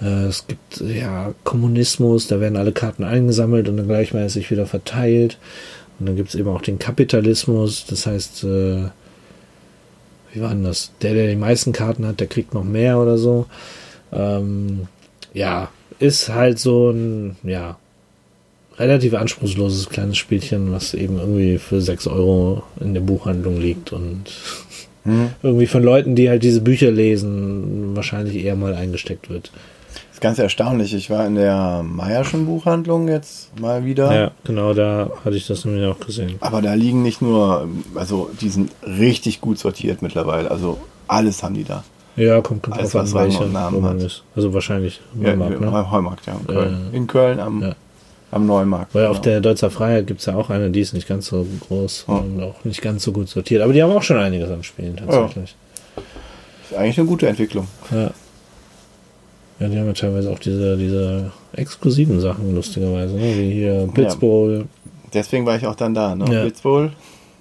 Äh, 0.02 0.26
es 0.26 0.48
gibt 0.48 0.82
ja 0.82 1.36
Kommunismus, 1.44 2.26
da 2.26 2.40
werden 2.40 2.58
alle 2.58 2.72
Karten 2.72 3.04
eingesammelt 3.04 3.70
und 3.70 3.78
dann 3.78 3.88
gleichmäßig 3.88 4.50
wieder 4.50 4.66
verteilt. 4.66 5.38
Und 6.00 6.08
dann 6.08 6.16
gibt 6.16 6.30
es 6.30 6.36
eben 6.36 6.50
auch 6.50 6.64
den 6.64 6.80
Kapitalismus, 6.80 7.86
das 7.86 8.08
heißt, 8.08 8.44
äh, 8.46 8.86
wie 10.34 10.42
war 10.42 10.50
denn 10.50 10.64
das? 10.64 10.94
Der, 11.04 11.14
der 11.14 11.28
die 11.28 11.36
meisten 11.36 11.74
Karten 11.74 12.08
hat, 12.08 12.20
der 12.20 12.28
kriegt 12.28 12.56
noch 12.56 12.64
mehr 12.64 12.98
oder 12.98 13.20
so. 13.20 13.46
Ähm, 14.12 14.88
ja, 15.34 15.70
ist 16.00 16.30
halt 16.30 16.60
so 16.60 16.90
ein, 16.90 17.38
ja, 17.44 17.78
relativ 18.78 19.14
anspruchsloses 19.14 19.90
kleines 19.90 20.18
Spielchen, 20.18 20.72
was 20.72 20.94
eben 20.94 21.20
irgendwie 21.20 21.58
für 21.58 21.82
6 21.82 22.08
Euro 22.08 22.64
in 22.80 22.94
der 22.94 23.02
Buchhandlung 23.02 23.60
liegt 23.60 23.94
und 23.94 24.24
mhm. 25.04 25.30
irgendwie 25.44 25.68
von 25.68 25.84
Leuten, 25.84 26.16
die 26.16 26.30
halt 26.30 26.44
diese 26.44 26.62
Bücher 26.62 26.92
lesen, 26.92 27.96
wahrscheinlich 27.96 28.44
eher 28.44 28.56
mal 28.56 28.74
eingesteckt 28.74 29.30
wird. 29.30 29.52
Das 29.94 30.16
ist 30.16 30.22
ganz 30.22 30.40
erstaunlich. 30.40 30.94
Ich 30.94 31.10
war 31.10 31.26
in 31.26 31.36
der 31.36 31.84
Meierschen 31.84 32.46
Buchhandlung 32.46 33.08
jetzt 33.08 33.58
mal 33.60 33.86
wieder. 33.86 34.14
Ja, 34.14 34.32
genau, 34.44 34.74
da 34.74 35.12
hatte 35.24 35.36
ich 35.36 35.48
das 35.48 35.66
nämlich 35.66 35.86
auch 35.86 36.00
gesehen. 36.00 36.36
Aber 36.40 36.62
da 36.62 36.74
liegen 36.74 37.04
nicht 37.04 37.22
nur, 37.22 37.68
also 37.96 38.30
die 38.40 38.50
sind 38.50 38.72
richtig 38.86 39.42
gut 39.42 39.60
sortiert 39.60 40.02
mittlerweile. 40.02 40.50
Also 40.50 40.80
alles 41.08 41.44
haben 41.44 41.56
die 41.56 41.66
da. 41.66 41.84
Ja, 42.16 42.42
kommt, 42.42 42.64
kommt 42.64 42.78
Alles, 42.78 42.92
drauf 42.92 43.02
an, 43.02 43.14
welcher 43.14 43.46
Namen 43.46 44.00
ist. 44.00 44.24
Also 44.36 44.54
wahrscheinlich 44.54 45.00
Neumarkt, 45.14 45.62
ja, 45.62 45.72
ne? 45.72 45.92
Heumarkt, 45.92 46.26
ja. 46.26 46.34
In 46.34 46.48
Köln, 46.48 46.90
äh, 46.92 46.98
in 46.98 47.08
Köln 47.08 47.40
am, 47.40 47.62
ja. 47.62 47.76
am 48.32 48.46
Neumarkt. 48.46 48.94
Weil 48.94 49.04
genau. 49.04 49.12
auf 49.12 49.22
der 49.22 49.40
Deutzer 49.40 49.72
Freiheit 49.72 50.08
gibt 50.08 50.20
es 50.20 50.26
ja 50.26 50.36
auch 50.36 50.50
eine, 50.50 50.70
die 50.70 50.82
ist 50.82 50.94
nicht 50.94 51.08
ganz 51.08 51.28
so 51.28 51.46
groß 51.68 52.06
oh. 52.08 52.14
und 52.14 52.44
auch 52.44 52.64
nicht 52.66 52.82
ganz 52.82 53.04
so 53.04 53.12
gut 53.12 53.30
sortiert. 53.30 53.62
Aber 53.62 53.72
die 53.72 53.82
haben 53.82 53.92
auch 53.92 54.04
schon 54.04 54.18
einiges 54.18 54.50
an 54.50 54.64
Spielen 54.64 54.98
tatsächlich. 54.98 55.56
Ja. 55.96 56.04
Ist 56.70 56.78
eigentlich 56.78 57.00
eine 57.00 57.08
gute 57.08 57.28
Entwicklung. 57.28 57.68
Ja. 57.92 58.12
Ja, 59.60 59.68
die 59.68 59.78
haben 59.78 59.86
ja 59.86 59.94
teilweise 59.94 60.32
auch 60.32 60.40
diese, 60.40 60.76
diese 60.76 61.32
exklusiven 61.54 62.20
Sachen, 62.20 62.56
lustigerweise, 62.56 63.14
ne? 63.14 63.38
wie 63.38 63.52
hier 63.52 63.88
Blitzbowl. 63.94 64.58
Ja. 64.58 64.90
Deswegen 65.14 65.46
war 65.46 65.56
ich 65.56 65.68
auch 65.68 65.76
dann 65.76 65.94
da. 65.94 66.16
Ne? 66.16 66.26
Ja. 66.34 66.42
Blitzbowl 66.42 66.92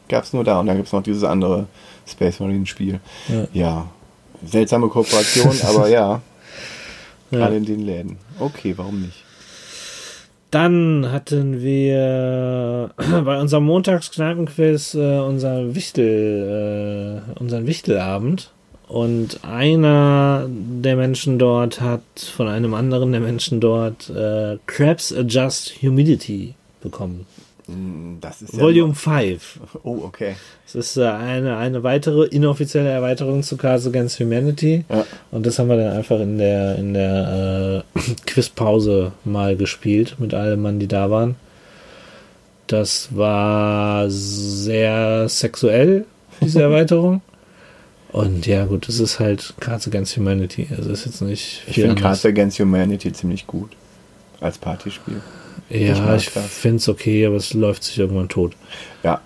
gab 0.09 0.24
es 0.24 0.33
nur 0.33 0.44
da 0.44 0.61
und 0.61 0.66
dann 0.66 0.76
gibt 0.76 0.88
es 0.88 0.92
noch 0.92 1.02
dieses 1.02 1.24
andere 1.24 1.66
Space 2.06 2.38
Marine 2.40 2.66
Spiel. 2.66 3.00
Ja. 3.28 3.46
ja 3.54 3.87
seltsame 4.44 4.88
Kooperation, 4.88 5.55
aber 5.66 5.88
ja, 5.88 6.20
gerade 7.31 7.57
in 7.57 7.64
den 7.64 7.81
Läden. 7.81 8.18
Okay, 8.38 8.74
warum 8.76 9.03
nicht? 9.03 9.24
Dann 10.50 11.12
hatten 11.12 11.62
wir 11.62 12.90
bei 13.24 13.40
unserem 13.40 13.64
Montagskneipenquiz 13.64 14.94
äh, 14.94 15.18
unser 15.18 15.74
Wichtel, 15.74 17.22
äh, 17.37 17.40
unseren 17.40 17.66
Wichtelabend. 17.66 18.50
Und 18.88 19.44
einer 19.44 20.48
der 20.48 20.96
Menschen 20.96 21.38
dort 21.38 21.81
hat 21.81 22.03
von 22.16 22.48
einem 22.48 22.74
anderen 22.74 23.12
der 23.12 23.20
Menschen 23.20 23.61
dort 23.61 24.11
äh, 24.11 24.59
Crabs 24.66 25.12
Adjust 25.12 25.81
Humidity 25.81 26.55
bekommen. 26.81 27.26
Hm, 27.70 28.18
das 28.20 28.42
ist 28.42 28.59
Volume 28.59 28.94
5. 28.94 29.61
Oh, 29.83 30.00
okay. 30.02 30.35
Das 30.64 30.74
ist 30.74 30.96
äh, 30.96 31.04
eine, 31.06 31.56
eine 31.56 31.83
weitere 31.83 32.26
inoffizielle 32.26 32.88
Erweiterung 32.88 33.42
zu 33.42 33.56
Cards 33.56 33.87
Against 33.87 34.20
Humanity. 34.20 34.85
Ja. 34.88 35.06
Und 35.30 35.46
das 35.46 35.59
haben 35.59 35.68
wir 35.68 35.76
dann 35.76 35.96
einfach 35.96 36.20
in 36.20 36.38
der, 36.38 36.76
in 36.76 36.94
der 36.94 37.85
äh, 37.96 38.00
Quizpause 38.26 39.12
mal 39.24 39.56
gespielt 39.56 40.16
mit 40.18 40.35
allen 40.35 40.61
Mann, 40.61 40.78
die 40.78 40.88
da 40.88 41.11
waren. 41.11 41.37
Das 42.66 43.09
war 43.11 44.09
sehr 44.09 45.28
sexuell, 45.28 46.06
diese 46.40 46.62
Erweiterung. 46.62 47.20
Und 48.12 48.46
ja, 48.46 48.64
gut, 48.64 48.88
das 48.88 48.98
ist 48.98 49.20
halt 49.20 49.54
Cards 49.61 49.87
Against 49.87 50.16
Humanity. 50.16 50.68
Also 50.76 50.90
ist 50.90 51.06
jetzt 51.06 51.22
nicht 51.22 51.62
viel. 51.64 51.70
Ich 51.70 51.74
finde 51.88 52.02
Cards 52.02 52.24
Against 52.24 52.59
Humanity 52.59 53.12
ziemlich 53.12 53.46
gut. 53.46 53.70
Als 54.40 54.59
Partyspiel. 54.59 55.20
Ja, 55.70 56.16
ich, 56.16 56.26
ich 56.26 56.30
finde 56.30 56.76
es 56.78 56.88
okay, 56.88 57.24
aber 57.26 57.37
es 57.37 57.54
läuft 57.54 57.85
sich 57.85 57.98
irgendwann 57.98 58.28
tot. 58.28 58.52
Ja. 59.02 59.20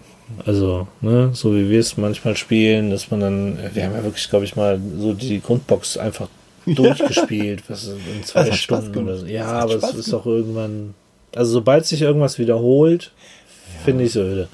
Also, 0.46 0.88
ne, 1.00 1.30
so 1.32 1.54
wie 1.54 1.70
wir 1.70 1.80
es 1.80 1.96
manchmal 1.96 2.36
spielen, 2.36 2.90
dass 2.90 3.10
man 3.10 3.20
dann, 3.20 3.58
wir 3.72 3.84
haben 3.84 3.94
ja 3.94 4.04
wirklich, 4.04 4.28
glaube 4.28 4.44
ich, 4.44 4.56
mal 4.56 4.80
so 4.98 5.12
die 5.14 5.40
Grundbox 5.40 5.96
einfach 5.96 6.28
durchgespielt, 6.66 7.62
was 7.68 7.88
in 7.88 8.24
zwei 8.24 8.52
Stunden 8.52 8.96
oder 8.96 9.18
so. 9.18 9.26
Ja, 9.26 9.46
aber 9.46 9.74
es 9.74 9.94
ist 9.94 10.12
auch 10.14 10.26
irgendwann, 10.26 10.94
also 11.34 11.52
sobald 11.52 11.86
sich 11.86 12.02
irgendwas 12.02 12.38
wiederholt, 12.38 13.12
ja. 13.74 13.84
finde 13.84 14.04
ich 14.04 14.10
es 14.10 14.16
öde. 14.16 14.48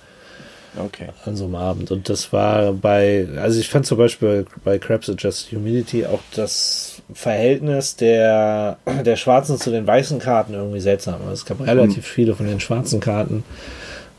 Okay. 0.76 1.08
An 1.24 1.36
so 1.36 1.44
einem 1.44 1.56
Abend. 1.56 1.90
Und 1.90 2.08
das 2.08 2.32
war 2.32 2.72
bei, 2.72 3.26
also 3.36 3.58
ich 3.58 3.68
fand 3.68 3.86
zum 3.86 3.98
Beispiel 3.98 4.46
bei 4.64 4.78
Crabs 4.78 5.10
Adjust 5.10 5.50
Humidity 5.52 6.06
auch 6.06 6.20
das 6.34 7.02
Verhältnis 7.12 7.96
der, 7.96 8.78
der 9.04 9.16
schwarzen 9.16 9.58
zu 9.58 9.70
den 9.70 9.86
weißen 9.86 10.20
Karten 10.20 10.54
irgendwie 10.54 10.80
seltsam. 10.80 11.20
Also 11.22 11.32
es 11.32 11.44
gab 11.44 11.60
relativ 11.60 12.04
mhm. 12.04 12.14
viele 12.14 12.34
von 12.34 12.46
den 12.46 12.60
schwarzen 12.60 13.00
Karten. 13.00 13.42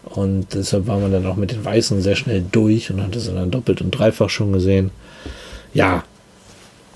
Und 0.03 0.53
deshalb 0.53 0.87
war 0.87 0.99
man 0.99 1.11
dann 1.11 1.25
auch 1.25 1.35
mit 1.35 1.51
den 1.51 1.63
weißen 1.63 2.01
sehr 2.01 2.15
schnell 2.15 2.43
durch 2.51 2.91
und 2.91 3.01
hatte 3.01 3.19
sie 3.19 3.33
dann 3.33 3.51
doppelt 3.51 3.81
und 3.81 3.91
dreifach 3.91 4.29
schon 4.29 4.51
gesehen. 4.51 4.91
Ja, 5.73 6.03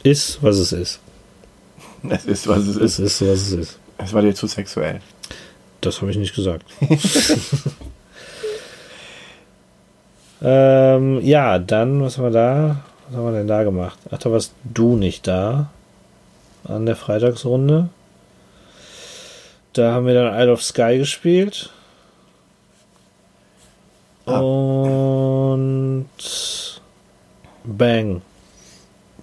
ist, 0.03 0.39
was 0.41 0.57
es 0.57 0.71
ist. 0.71 0.99
Es 2.09 2.25
ist, 2.25 2.47
was 2.47 2.59
es 2.59 2.75
ist. 2.75 2.99
Es 2.99 2.99
ist, 2.99 3.21
was 3.21 3.41
es 3.41 3.51
ist. 3.51 3.79
Es 3.97 4.13
war 4.13 4.21
dir 4.21 4.35
zu 4.35 4.47
sexuell. 4.47 4.99
Das 5.81 6.01
habe 6.01 6.11
ich 6.11 6.17
nicht 6.17 6.35
gesagt. 6.35 6.65
ähm, 10.41 11.21
ja, 11.21 11.59
dann, 11.59 12.01
was 12.01 12.17
haben 12.17 12.25
wir 12.25 12.31
da? 12.31 12.77
Was 13.07 13.17
haben 13.17 13.25
wir 13.25 13.37
denn 13.37 13.47
da 13.47 13.63
gemacht? 13.63 13.99
Ach, 14.11 14.17
da 14.17 14.31
warst 14.31 14.53
du 14.63 14.95
nicht 14.95 15.27
da 15.27 15.69
an 16.67 16.85
der 16.85 16.95
Freitagsrunde. 16.95 17.89
Da 19.73 19.93
haben 19.93 20.07
wir 20.07 20.13
dann 20.13 20.33
Isle 20.33 20.51
of 20.53 20.63
Sky 20.63 20.97
gespielt. 20.97 21.69
Ah. 24.25 24.39
Und 24.39 26.09
Bang. 27.63 28.21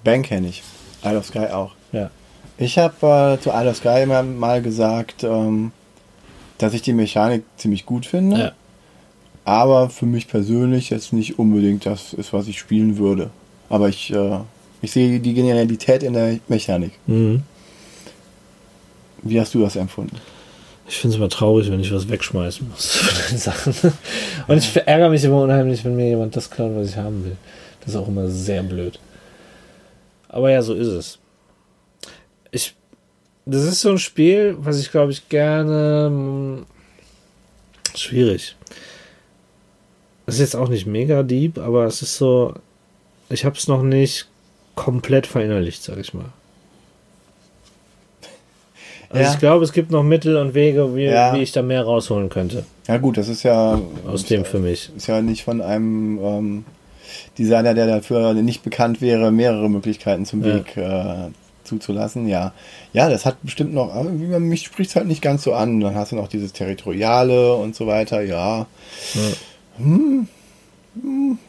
Bang 0.05 0.23
kenne 0.23 0.49
ich. 0.49 0.63
Isle 1.05 1.19
of 1.19 1.27
Sky 1.27 1.47
auch. 1.53 1.73
Ja. 1.93 2.11
Ich 2.59 2.79
habe 2.79 3.39
äh, 3.39 3.43
zu 3.43 3.51
Isle 3.51 3.71
of 3.71 3.77
Sky 3.77 4.03
immer 4.03 4.23
mal 4.23 4.63
gesagt, 4.63 5.25
ähm, 5.25 5.73
dass 6.59 6.75
ich 6.75 6.83
die 6.83 6.93
Mechanik 6.93 7.45
ziemlich 7.57 7.87
gut 7.87 8.07
finde. 8.07 8.39
Ja. 8.39 8.53
Aber 9.45 9.91
für 9.91 10.07
mich 10.07 10.29
persönlich 10.29 10.91
jetzt 10.91 11.13
nicht 11.13 11.39
unbedingt 11.39 11.85
das 11.87 12.13
ist, 12.15 12.33
was 12.33 12.47
ich 12.47 12.59
spielen 12.59 12.97
würde. 12.99 13.31
Aber 13.69 13.89
ich 13.89 14.13
äh, 14.13 14.39
ich 14.83 14.91
sehe 14.91 15.21
die 15.21 15.33
Genialität 15.33 16.03
in 16.03 16.13
der 16.13 16.41
Mechanik. 16.49 16.93
Mhm. 17.07 17.45
Wie 19.23 19.41
hast 19.41 19.55
du 19.55 19.63
das 19.63 19.77
empfunden? 19.77 20.17
Ich 20.89 20.97
finde 20.97 21.15
es 21.15 21.19
immer 21.19 21.29
traurig, 21.29 21.71
wenn 21.71 21.79
ich 21.79 21.93
was 21.93 22.09
wegschmeißen 22.09 22.69
muss 22.69 22.97
von 22.97 23.23
den 23.31 23.39
Sachen. 23.39 23.75
Und 24.49 24.59
ich 24.59 24.77
ärgere 24.77 25.09
mich 25.09 25.23
immer 25.23 25.41
unheimlich, 25.41 25.85
wenn 25.85 25.95
mir 25.95 26.09
jemand 26.09 26.35
das 26.35 26.51
klaut, 26.51 26.75
was 26.75 26.89
ich 26.89 26.97
haben 26.97 27.25
will. 27.25 27.37
Das 27.81 27.91
ist 27.91 27.97
auch 27.97 28.09
immer 28.09 28.29
sehr 28.29 28.65
blöd. 28.65 28.99
Aber 30.29 30.51
ja, 30.51 30.61
so 30.63 30.75
ist 30.75 30.89
es. 30.89 31.19
Ich, 32.51 32.75
das 33.47 33.63
ist 33.63 33.81
so 33.81 33.91
ein 33.91 33.99
Spiel, 33.99 34.57
was 34.59 34.81
ich 34.81 34.91
glaube 34.91 35.13
ich 35.13 35.29
gerne. 35.29 36.07
Hm, 36.07 36.67
schwierig. 37.95 38.57
Es 40.27 40.35
ist 40.35 40.41
jetzt 40.41 40.57
auch 40.57 40.69
nicht 40.69 40.87
mega 40.87 41.23
deep, 41.23 41.59
aber 41.59 41.85
es 41.87 42.03
ist 42.03 42.17
so. 42.17 42.55
Ich 43.29 43.45
habe 43.45 43.57
es 43.57 43.67
noch 43.69 43.83
nicht 43.83 44.27
komplett 44.75 45.27
verinnerlicht, 45.27 45.83
sag 45.83 45.99
ich 45.99 46.15
mal. 46.15 46.27
Also 49.11 49.25
ja. 49.25 49.33
ich 49.33 49.39
glaube, 49.39 49.65
es 49.65 49.73
gibt 49.73 49.91
noch 49.91 50.03
Mittel 50.03 50.37
und 50.39 50.55
Wege, 50.55 50.97
wie, 50.97 51.05
ja. 51.05 51.35
wie 51.35 51.43
ich 51.43 51.53
da 51.53 51.61
mehr 51.61 51.83
rausholen 51.83 52.31
könnte. 52.31 52.65
Ja 52.89 52.97
gut, 52.97 53.19
das 53.19 53.29
ist 53.29 53.43
ja 53.43 53.79
aus 54.07 54.25
dem 54.25 54.45
für 54.47 54.59
mich. 54.59 54.91
ist 54.97 55.07
ja 55.07 55.21
nicht 55.21 55.45
von 55.45 55.61
einem 55.61 56.19
ähm, 56.23 56.65
Designer, 57.39 57.75
der 57.75 57.87
dafür 57.87 58.33
nicht 58.35 58.63
bekannt 58.63 59.03
wäre, 59.03 59.31
mehrere 59.31 59.69
Möglichkeiten 59.69 60.25
zum 60.25 60.43
Ja. 60.43 60.55
Weg 60.55 60.77
äh, 60.79 61.29
zuzulassen. 61.65 62.27
Ja, 62.27 62.53
ja, 62.95 63.11
das 63.11 63.27
hat 63.27 63.37
bestimmt 63.43 63.75
noch. 63.75 63.95
aber 63.95 64.19
wie 64.19 64.27
man- 64.27 64.45
Mich 64.45 64.63
spricht 64.65 64.91
es 64.91 64.97
halt 64.97 65.07
nicht 65.09 65.21
ganz 65.21 65.43
so 65.43 65.53
an. 65.53 65.81
Dann 65.81 65.95
hast 65.95 66.13
du 66.13 66.17
noch 66.17 66.29
dieses 66.29 66.55
Territoriale 66.55 67.55
und 67.55 67.75
so 67.77 67.87
weiter. 67.87 68.23
Ja, 68.23 68.67
Hm, 69.13 69.33
hm, 69.79 70.29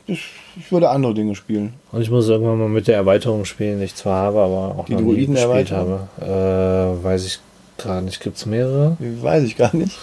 ich, 0.08 0.30
ich 0.58 0.72
würde 0.72 0.90
andere 0.90 1.14
Dinge 1.14 1.36
spielen. 1.36 1.74
Und 1.92 2.02
ich 2.02 2.10
muss 2.10 2.28
irgendwann 2.30 2.60
mal 2.60 2.70
mit 2.70 2.88
der 2.88 2.96
Erweiterung 2.96 3.46
spielen, 3.46 3.80
die 3.80 3.86
ich 3.86 3.96
zwar 3.96 4.24
habe, 4.24 4.40
aber 4.40 4.76
auch 4.80 4.86
Die 4.86 4.94
noch 4.94 5.02
nie 5.02 5.28
gespielt 5.28 5.72
habe. 5.72 6.08
Äh, 6.22 7.04
weiß 7.04 7.26
ich 7.26 7.40
gerade 7.78 8.06
nicht. 8.06 8.22
Gibt 8.22 8.38
es 8.38 8.46
mehrere? 8.46 8.98
Weiß 9.00 9.44
ich 9.44 9.58
gar 9.58 9.76
nicht. 9.76 9.98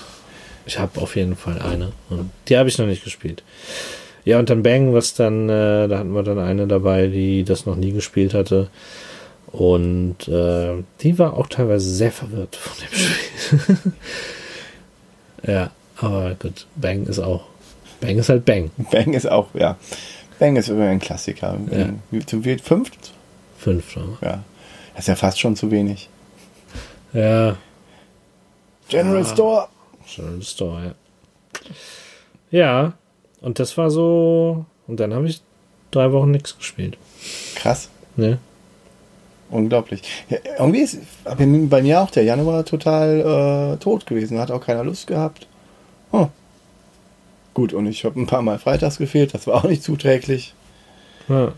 Ich 0.66 0.78
habe 0.78 1.00
auf 1.00 1.16
jeden 1.16 1.36
Fall 1.36 1.60
eine. 1.60 1.92
Und 2.10 2.30
die 2.48 2.56
habe 2.56 2.68
ich 2.68 2.78
noch 2.78 2.86
nicht 2.86 3.02
gespielt. 3.02 3.42
Ja, 4.24 4.38
und 4.38 4.50
dann 4.50 4.62
Bang, 4.62 4.92
was 4.92 5.14
dann, 5.14 5.48
äh, 5.48 5.88
da 5.88 5.98
hatten 5.98 6.12
wir 6.12 6.22
dann 6.22 6.38
eine 6.38 6.66
dabei, 6.66 7.06
die 7.06 7.42
das 7.44 7.64
noch 7.64 7.76
nie 7.76 7.92
gespielt 7.92 8.34
hatte. 8.34 8.68
Und 9.46 10.28
äh, 10.28 10.74
die 11.00 11.18
war 11.18 11.34
auch 11.34 11.48
teilweise 11.48 11.88
sehr 11.88 12.12
verwirrt 12.12 12.56
von 12.56 12.76
dem 12.78 12.98
Spiel. 12.98 13.92
ja, 15.54 15.70
aber 15.96 16.36
gut, 16.38 16.66
Bang 16.76 17.06
ist 17.06 17.18
auch. 17.18 17.44
Bang 18.00 18.18
ist 18.18 18.28
halt 18.28 18.44
Bang. 18.44 18.70
Bang 18.90 19.12
ist 19.14 19.30
auch, 19.30 19.48
ja. 19.54 19.76
Bang 20.38 20.56
ist 20.56 20.68
immer 20.68 20.86
ein 20.86 20.98
Klassiker. 21.00 21.56
Ja. 21.70 22.20
Zum 22.26 22.42
viel 22.42 22.58
fünf? 22.58 22.90
Fünf. 23.58 23.96
Ja. 24.22 24.42
Das 24.94 25.04
ist 25.04 25.08
ja 25.08 25.16
fast 25.16 25.38
schon 25.38 25.54
zu 25.56 25.70
wenig. 25.70 26.08
Ja, 27.12 27.56
General 28.88 29.22
Ah. 29.22 29.24
Store. 29.24 29.68
General 30.14 30.42
Store, 30.42 30.84
ja. 30.84 30.94
Ja, 32.50 32.92
und 33.40 33.58
das 33.58 33.76
war 33.78 33.90
so. 33.90 34.64
Und 34.86 34.98
dann 35.00 35.12
habe 35.14 35.28
ich 35.28 35.40
drei 35.90 36.10
Wochen 36.12 36.30
nichts 36.30 36.56
gespielt. 36.56 36.96
Krass. 37.54 37.88
Ne? 38.16 38.38
Unglaublich. 39.50 40.02
Ja, 40.28 40.38
irgendwie 40.58 40.80
ist 40.80 40.98
bei 41.68 41.82
mir- 41.82 42.00
auch 42.00 42.10
der 42.10 42.22
Januar 42.24 42.64
total 42.64 43.74
äh, 43.74 43.76
tot 43.82 44.06
gewesen. 44.06 44.38
Hat 44.38 44.50
auch 44.50 44.64
keiner 44.64 44.84
Lust 44.84 45.06
gehabt. 45.06 45.46
Hm. 46.12 46.28
Gut, 47.54 47.72
und 47.72 47.86
ich 47.86 48.04
habe 48.04 48.20
ein 48.20 48.26
paar 48.26 48.42
Mal 48.42 48.58
freitags 48.58 48.98
gefehlt. 48.98 49.34
Das 49.34 49.46
war 49.46 49.56
auch 49.56 49.68
nicht 49.68 49.82
zuträglich. 49.82 50.54
Ja. 51.28 51.52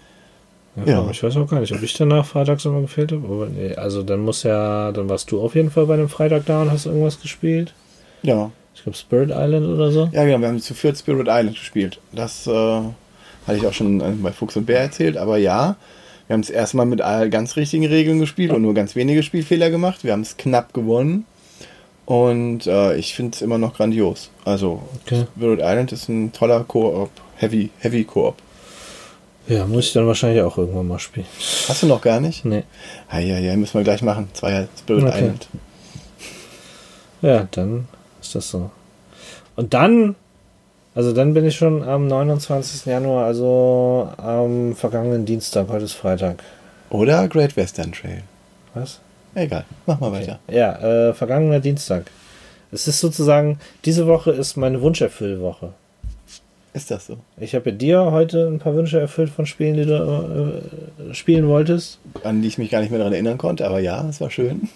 Ja, 0.76 0.84
Ja. 0.86 1.08
Ich 1.10 1.22
weiß 1.22 1.36
auch 1.36 1.46
gar 1.46 1.60
nicht, 1.60 1.72
ob 1.72 1.82
ich 1.82 1.92
danach 1.94 2.24
freitags 2.24 2.64
immer 2.64 2.80
gefehlt 2.80 3.12
habe. 3.12 3.26
Aber 3.26 3.46
nee, 3.46 3.74
also 3.74 4.02
dann 4.02 4.20
muss 4.20 4.42
ja, 4.42 4.90
dann 4.92 5.08
warst 5.08 5.30
du 5.30 5.40
auf 5.40 5.54
jeden 5.54 5.70
Fall 5.70 5.86
bei 5.86 5.94
einem 5.94 6.08
Freitag 6.08 6.46
da 6.46 6.62
und 6.62 6.70
hast 6.70 6.86
irgendwas 6.86 7.20
gespielt. 7.20 7.74
Ja. 8.22 8.50
Ich 8.74 8.82
glaube 8.82 8.96
Spirit 8.96 9.30
Island 9.30 9.66
oder 9.66 9.90
so. 9.90 10.08
Ja, 10.12 10.24
genau. 10.24 10.40
Wir 10.40 10.48
haben 10.48 10.60
zu 10.60 10.72
viert 10.74 10.96
Spirit 10.96 11.26
Island 11.28 11.56
gespielt. 11.58 12.00
Das 12.12 12.46
äh, 12.46 12.50
hatte 12.50 13.58
ich 13.58 13.66
auch 13.66 13.72
schon 13.74 14.00
äh, 14.00 14.12
bei 14.22 14.32
Fuchs 14.32 14.56
und 14.56 14.64
Bär 14.64 14.80
erzählt. 14.80 15.18
Aber 15.18 15.36
ja, 15.36 15.76
wir 16.26 16.34
haben 16.34 16.40
es 16.40 16.48
erstmal 16.48 16.86
mit 16.86 17.02
all 17.02 17.28
ganz 17.28 17.56
richtigen 17.56 17.86
Regeln 17.86 18.18
gespielt 18.18 18.50
und 18.52 18.62
nur 18.62 18.72
ganz 18.72 18.96
wenige 18.96 19.22
Spielfehler 19.22 19.68
gemacht. 19.68 20.04
Wir 20.04 20.12
haben 20.12 20.22
es 20.22 20.38
knapp 20.38 20.72
gewonnen. 20.72 21.26
Und 22.12 22.66
äh, 22.66 22.94
ich 22.96 23.14
finde 23.14 23.34
es 23.34 23.40
immer 23.40 23.56
noch 23.56 23.74
grandios. 23.74 24.28
Also, 24.44 24.82
Okay. 25.06 25.24
Spirit 25.34 25.60
Island 25.60 25.92
ist 25.92 26.10
ein 26.10 26.30
toller 26.32 26.62
Koop. 26.64 27.08
Heavy, 27.36 27.70
Heavy 27.78 28.04
Koop. 28.04 28.34
Ja, 29.48 29.64
muss 29.64 29.86
ich 29.86 29.92
dann 29.94 30.06
wahrscheinlich 30.06 30.42
auch 30.42 30.58
irgendwann 30.58 30.88
mal 30.88 30.98
spielen. 30.98 31.24
Hast 31.68 31.82
du 31.82 31.86
noch 31.86 32.02
gar 32.02 32.20
nicht? 32.20 32.44
Nee. 32.44 32.64
Ah, 33.08 33.18
ja, 33.18 33.38
ja, 33.38 33.56
müssen 33.56 33.74
wir 33.78 33.82
gleich 33.82 34.02
machen. 34.02 34.28
Zweier 34.34 34.68
Spirit 34.78 35.04
Okay. 35.04 35.18
Island. 35.18 35.48
Ja, 37.22 37.48
dann 37.50 37.88
ist 38.20 38.34
das 38.34 38.50
so. 38.50 38.70
Und 39.56 39.72
dann, 39.72 40.14
also 40.94 41.14
dann 41.14 41.32
bin 41.32 41.46
ich 41.46 41.56
schon 41.56 41.82
am 41.82 42.08
29. 42.08 42.84
Januar, 42.84 43.24
also 43.24 44.08
am 44.18 44.74
vergangenen 44.76 45.24
Dienstag, 45.24 45.68
heute 45.70 45.86
ist 45.86 45.94
Freitag. 45.94 46.42
Oder 46.90 47.26
Great 47.28 47.56
Western 47.56 47.92
Trail. 47.92 48.22
Was? 48.74 49.00
Egal, 49.34 49.64
mach 49.86 50.00
mal 50.00 50.08
Okay. 50.08 50.16
weiter. 50.22 50.38
Ja, 50.50 51.08
äh, 51.08 51.14
vergangener 51.14 51.60
Dienstag. 51.60 52.04
Es 52.70 52.88
ist 52.88 53.00
sozusagen, 53.00 53.58
diese 53.84 54.06
Woche 54.06 54.30
ist 54.32 54.56
meine 54.56 54.80
Wunscherfüllwoche. 54.80 55.70
Ist 56.74 56.90
das 56.90 57.06
so? 57.06 57.18
Ich 57.38 57.54
habe 57.54 57.70
dir 57.74 58.10
heute 58.12 58.46
ein 58.46 58.58
paar 58.58 58.74
Wünsche 58.74 58.98
erfüllt 58.98 59.28
von 59.28 59.44
Spielen, 59.44 59.76
die 59.76 59.84
du 59.84 60.62
äh, 61.10 61.14
spielen 61.14 61.46
wolltest. 61.48 61.98
An 62.24 62.40
die 62.40 62.48
ich 62.48 62.56
mich 62.56 62.70
gar 62.70 62.80
nicht 62.80 62.88
mehr 62.90 62.98
daran 62.98 63.12
erinnern 63.12 63.36
konnte, 63.36 63.66
aber 63.66 63.78
ja, 63.80 64.08
es 64.08 64.22
war 64.22 64.30
schön. 64.30 64.70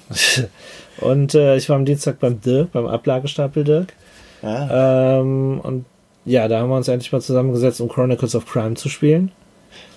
Und 1.00 1.34
äh, 1.34 1.56
ich 1.56 1.68
war 1.70 1.76
am 1.76 1.86
Dienstag 1.86 2.18
beim 2.20 2.38
Dirk, 2.42 2.72
beim 2.72 2.86
Ablagestapel 2.86 3.64
Dirk. 3.64 3.94
Ah, 4.42 5.20
Ähm, 5.20 5.60
und 5.62 5.86
ja, 6.26 6.46
da 6.48 6.60
haben 6.60 6.68
wir 6.68 6.76
uns 6.76 6.88
endlich 6.88 7.10
mal 7.12 7.22
zusammengesetzt, 7.22 7.80
um 7.80 7.88
Chronicles 7.88 8.34
of 8.34 8.46
Crime 8.46 8.74
zu 8.74 8.88
spielen. 8.90 9.32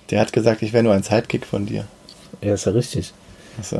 der 0.10 0.22
hat 0.22 0.32
gesagt, 0.32 0.62
ich 0.62 0.72
wäre 0.72 0.84
nur 0.84 0.94
ein 0.94 1.04
Sidekick 1.04 1.46
von 1.46 1.66
dir. 1.66 1.84
Ja, 2.42 2.54
ist 2.54 2.66
ja 2.66 2.72
richtig. 2.72 3.12
Achso. 3.60 3.80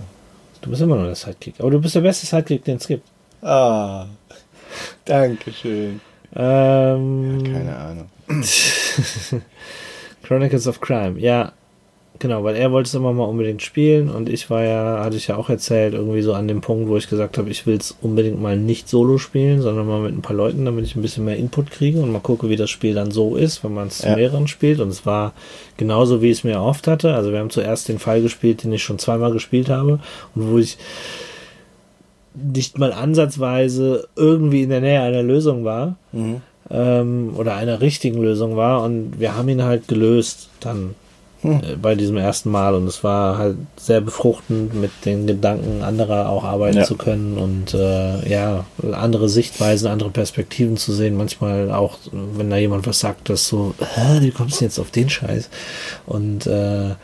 Du 0.62 0.70
bist 0.70 0.82
immer 0.82 0.96
noch 0.96 1.06
der 1.06 1.16
Sidekick. 1.16 1.56
Aber 1.60 1.72
du 1.72 1.80
bist 1.80 1.96
der 1.96 2.02
beste 2.02 2.26
Sidekick, 2.26 2.64
den 2.64 2.78
es 2.78 2.88
gibt. 2.88 3.08
Ah, 3.42 4.06
danke 5.06 5.52
schön. 5.52 6.02
Ähm, 6.36 7.44
Keine 7.44 7.76
Ahnung. 7.76 8.10
Chronicles 10.24 10.68
of 10.68 10.80
Crime, 10.82 11.20
ja. 11.20 11.54
Genau, 12.22 12.44
weil 12.44 12.58
er 12.58 12.74
wollte 12.74 12.88
es 12.90 12.94
immer 12.96 13.14
mal 13.14 13.24
unbedingt 13.24 13.62
spielen 13.62 14.10
und 14.10 14.28
ich 14.28 14.50
war 14.50 14.62
ja, 14.64 15.02
hatte 15.06 15.16
ich 15.16 15.28
ja 15.28 15.38
auch 15.38 15.50
erzählt, 15.50 15.94
irgendwie 15.94 16.22
so 16.22 16.34
an 16.34 16.50
dem 16.50 16.60
Punkt, 16.60 16.90
wo 16.90 16.98
ich 16.98 17.08
gesagt 17.08 17.38
habe, 17.38 17.50
ich 17.50 17.66
will 17.66 17.78
es 17.78 17.96
unbedingt 18.02 18.42
mal 18.42 18.58
nicht 18.58 18.90
solo 18.90 19.18
spielen, 19.18 19.62
sondern 19.62 19.88
mal 19.88 20.02
mit 20.02 20.14
ein 20.18 20.22
paar 20.22 20.36
Leuten, 20.36 20.66
damit 20.66 20.84
ich 20.86 20.98
ein 20.98 21.02
bisschen 21.02 21.24
mehr 21.24 21.38
Input 21.38 21.72
kriege 21.72 22.02
und 22.02 22.12
mal 22.12 22.20
gucke, 22.20 22.50
wie 22.50 22.58
das 22.58 22.70
Spiel 22.70 22.94
dann 22.94 23.12
so 23.12 23.38
ist, 23.38 23.64
wenn 23.64 23.74
man 23.74 23.88
es 23.88 24.00
zu 24.00 24.08
Ja. 24.10 24.18
mehreren 24.18 24.50
spielt. 24.50 24.82
Und 24.82 24.90
es 24.90 25.06
war 25.06 25.32
genauso, 25.78 26.22
wie 26.22 26.26
ich 26.30 26.40
es 26.40 26.44
mir 26.44 26.52
erhofft 26.56 26.88
hatte. 26.88 27.14
Also 27.16 27.32
wir 27.32 27.40
haben 27.40 27.52
zuerst 27.52 27.88
den 27.88 28.00
Fall 28.00 28.22
gespielt, 28.22 28.64
den 28.66 28.74
ich 28.74 28.84
schon 28.84 29.00
zweimal 29.00 29.32
gespielt 29.32 29.70
habe 29.70 30.00
und 30.36 30.52
wo 30.52 30.58
ich 30.58 30.78
nicht 32.34 32.78
mal 32.78 32.94
ansatzweise 32.94 34.08
irgendwie 34.16 34.64
in 34.64 34.70
der 34.70 34.82
Nähe 34.82 35.02
einer 35.02 35.24
Lösung 35.24 35.64
war 35.64 35.96
Mhm. 36.12 36.42
ähm, 36.70 37.34
oder 37.38 37.56
einer 37.56 37.82
richtigen 37.82 38.22
Lösung 38.22 38.56
war 38.56 38.84
und 38.84 39.20
wir 39.20 39.36
haben 39.36 39.50
ihn 39.50 39.64
halt 39.64 39.88
gelöst 39.88 40.50
dann 40.60 40.96
Hm. 41.42 41.62
äh, 41.64 41.76
bei 41.82 41.96
diesem 41.96 42.18
ersten 42.18 42.52
Mal 42.52 42.76
und 42.76 42.86
es 42.86 43.04
war 43.04 43.38
halt 43.38 43.56
sehr 43.78 44.02
befruchtend 44.02 44.74
mit 44.74 44.92
den 45.06 45.26
Gedanken 45.26 45.84
anderer 45.84 46.28
auch 46.30 46.44
arbeiten 46.44 46.78
Ja. 46.80 46.84
zu 46.84 46.98
können 46.98 47.38
und 47.38 47.74
äh, 47.74 48.30
ja 48.30 48.66
andere 48.92 49.30
Sichtweisen, 49.30 49.88
andere 49.88 50.10
Perspektiven 50.10 50.76
zu 50.76 50.92
sehen. 50.92 51.16
Manchmal 51.16 51.72
auch, 51.72 51.98
wenn 52.12 52.50
da 52.50 52.58
jemand 52.58 52.86
was 52.88 53.00
sagt, 53.00 53.30
das 53.30 53.48
so, 53.48 53.74
Hä, 53.96 54.20
wie 54.20 54.32
kommst 54.32 54.60
du 54.60 54.66
jetzt 54.66 54.80
auf 54.80 54.92
den 54.92 55.10
Scheiß? 55.10 55.50
Und 56.06 56.46
äh, 56.46 56.96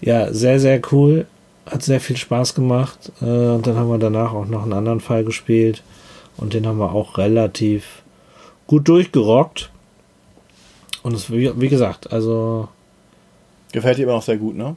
ja, 0.00 0.32
sehr 0.32 0.58
sehr 0.58 0.80
cool, 0.92 1.26
hat 1.70 1.82
sehr 1.82 2.00
viel 2.00 2.16
Spaß 2.16 2.54
gemacht 2.54 3.12
äh, 3.20 3.24
und 3.24 3.66
dann 3.66 3.76
haben 3.76 3.90
wir 3.90 3.98
danach 3.98 4.32
auch 4.32 4.46
noch 4.46 4.62
einen 4.62 4.72
anderen 4.72 5.00
Fall 5.00 5.22
gespielt 5.24 5.82
und 6.38 6.54
den 6.54 6.66
haben 6.66 6.78
wir 6.78 6.92
auch 6.92 7.18
relativ 7.18 8.02
gut 8.66 8.88
durchgerockt. 8.88 9.70
Und 11.02 11.14
es, 11.14 11.30
wie, 11.30 11.52
wie 11.60 11.68
gesagt, 11.68 12.12
also 12.12 12.68
Gefällt 13.76 13.98
dir 13.98 14.04
immer 14.04 14.12
noch 14.14 14.22
sehr 14.22 14.38
gut, 14.38 14.56
ne? 14.56 14.74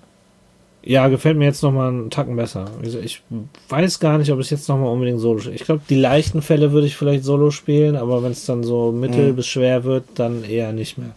ja, 0.83 1.07
gefällt 1.07 1.37
mir 1.37 1.45
jetzt 1.45 1.63
nochmal 1.63 1.87
einen 1.89 2.09
Tacken 2.09 2.35
besser. 2.35 2.65
Gesagt, 2.81 3.05
Ich 3.05 3.21
weiß 3.69 3.99
gar 3.99 4.17
nicht, 4.17 4.29
ob 4.31 4.39
es 4.39 4.49
jetzt 4.49 4.67
nochmal 4.67 4.91
unbedingt 4.91 5.19
solo 5.19 5.39
spiele. 5.39 5.55
Ich 5.55 5.63
glaube, 5.63 5.81
die 5.89 5.95
leichten 5.95 6.41
Fälle 6.41 6.71
würde 6.73 6.87
ich 6.87 6.95
vielleicht 6.97 7.23
solo 7.23 7.49
spielen, 7.51 7.95
aber 7.95 8.23
wenn 8.23 8.31
es 8.33 8.45
dann 8.45 8.63
so 8.63 8.91
mittel 8.91 9.31
Mhm. 9.31 9.35
bis 9.37 9.47
schwer 9.47 9.83
wird, 9.85 10.03
dann 10.15 10.43
eher 10.43 10.73
nicht 10.73 10.97
mehr. 10.97 11.11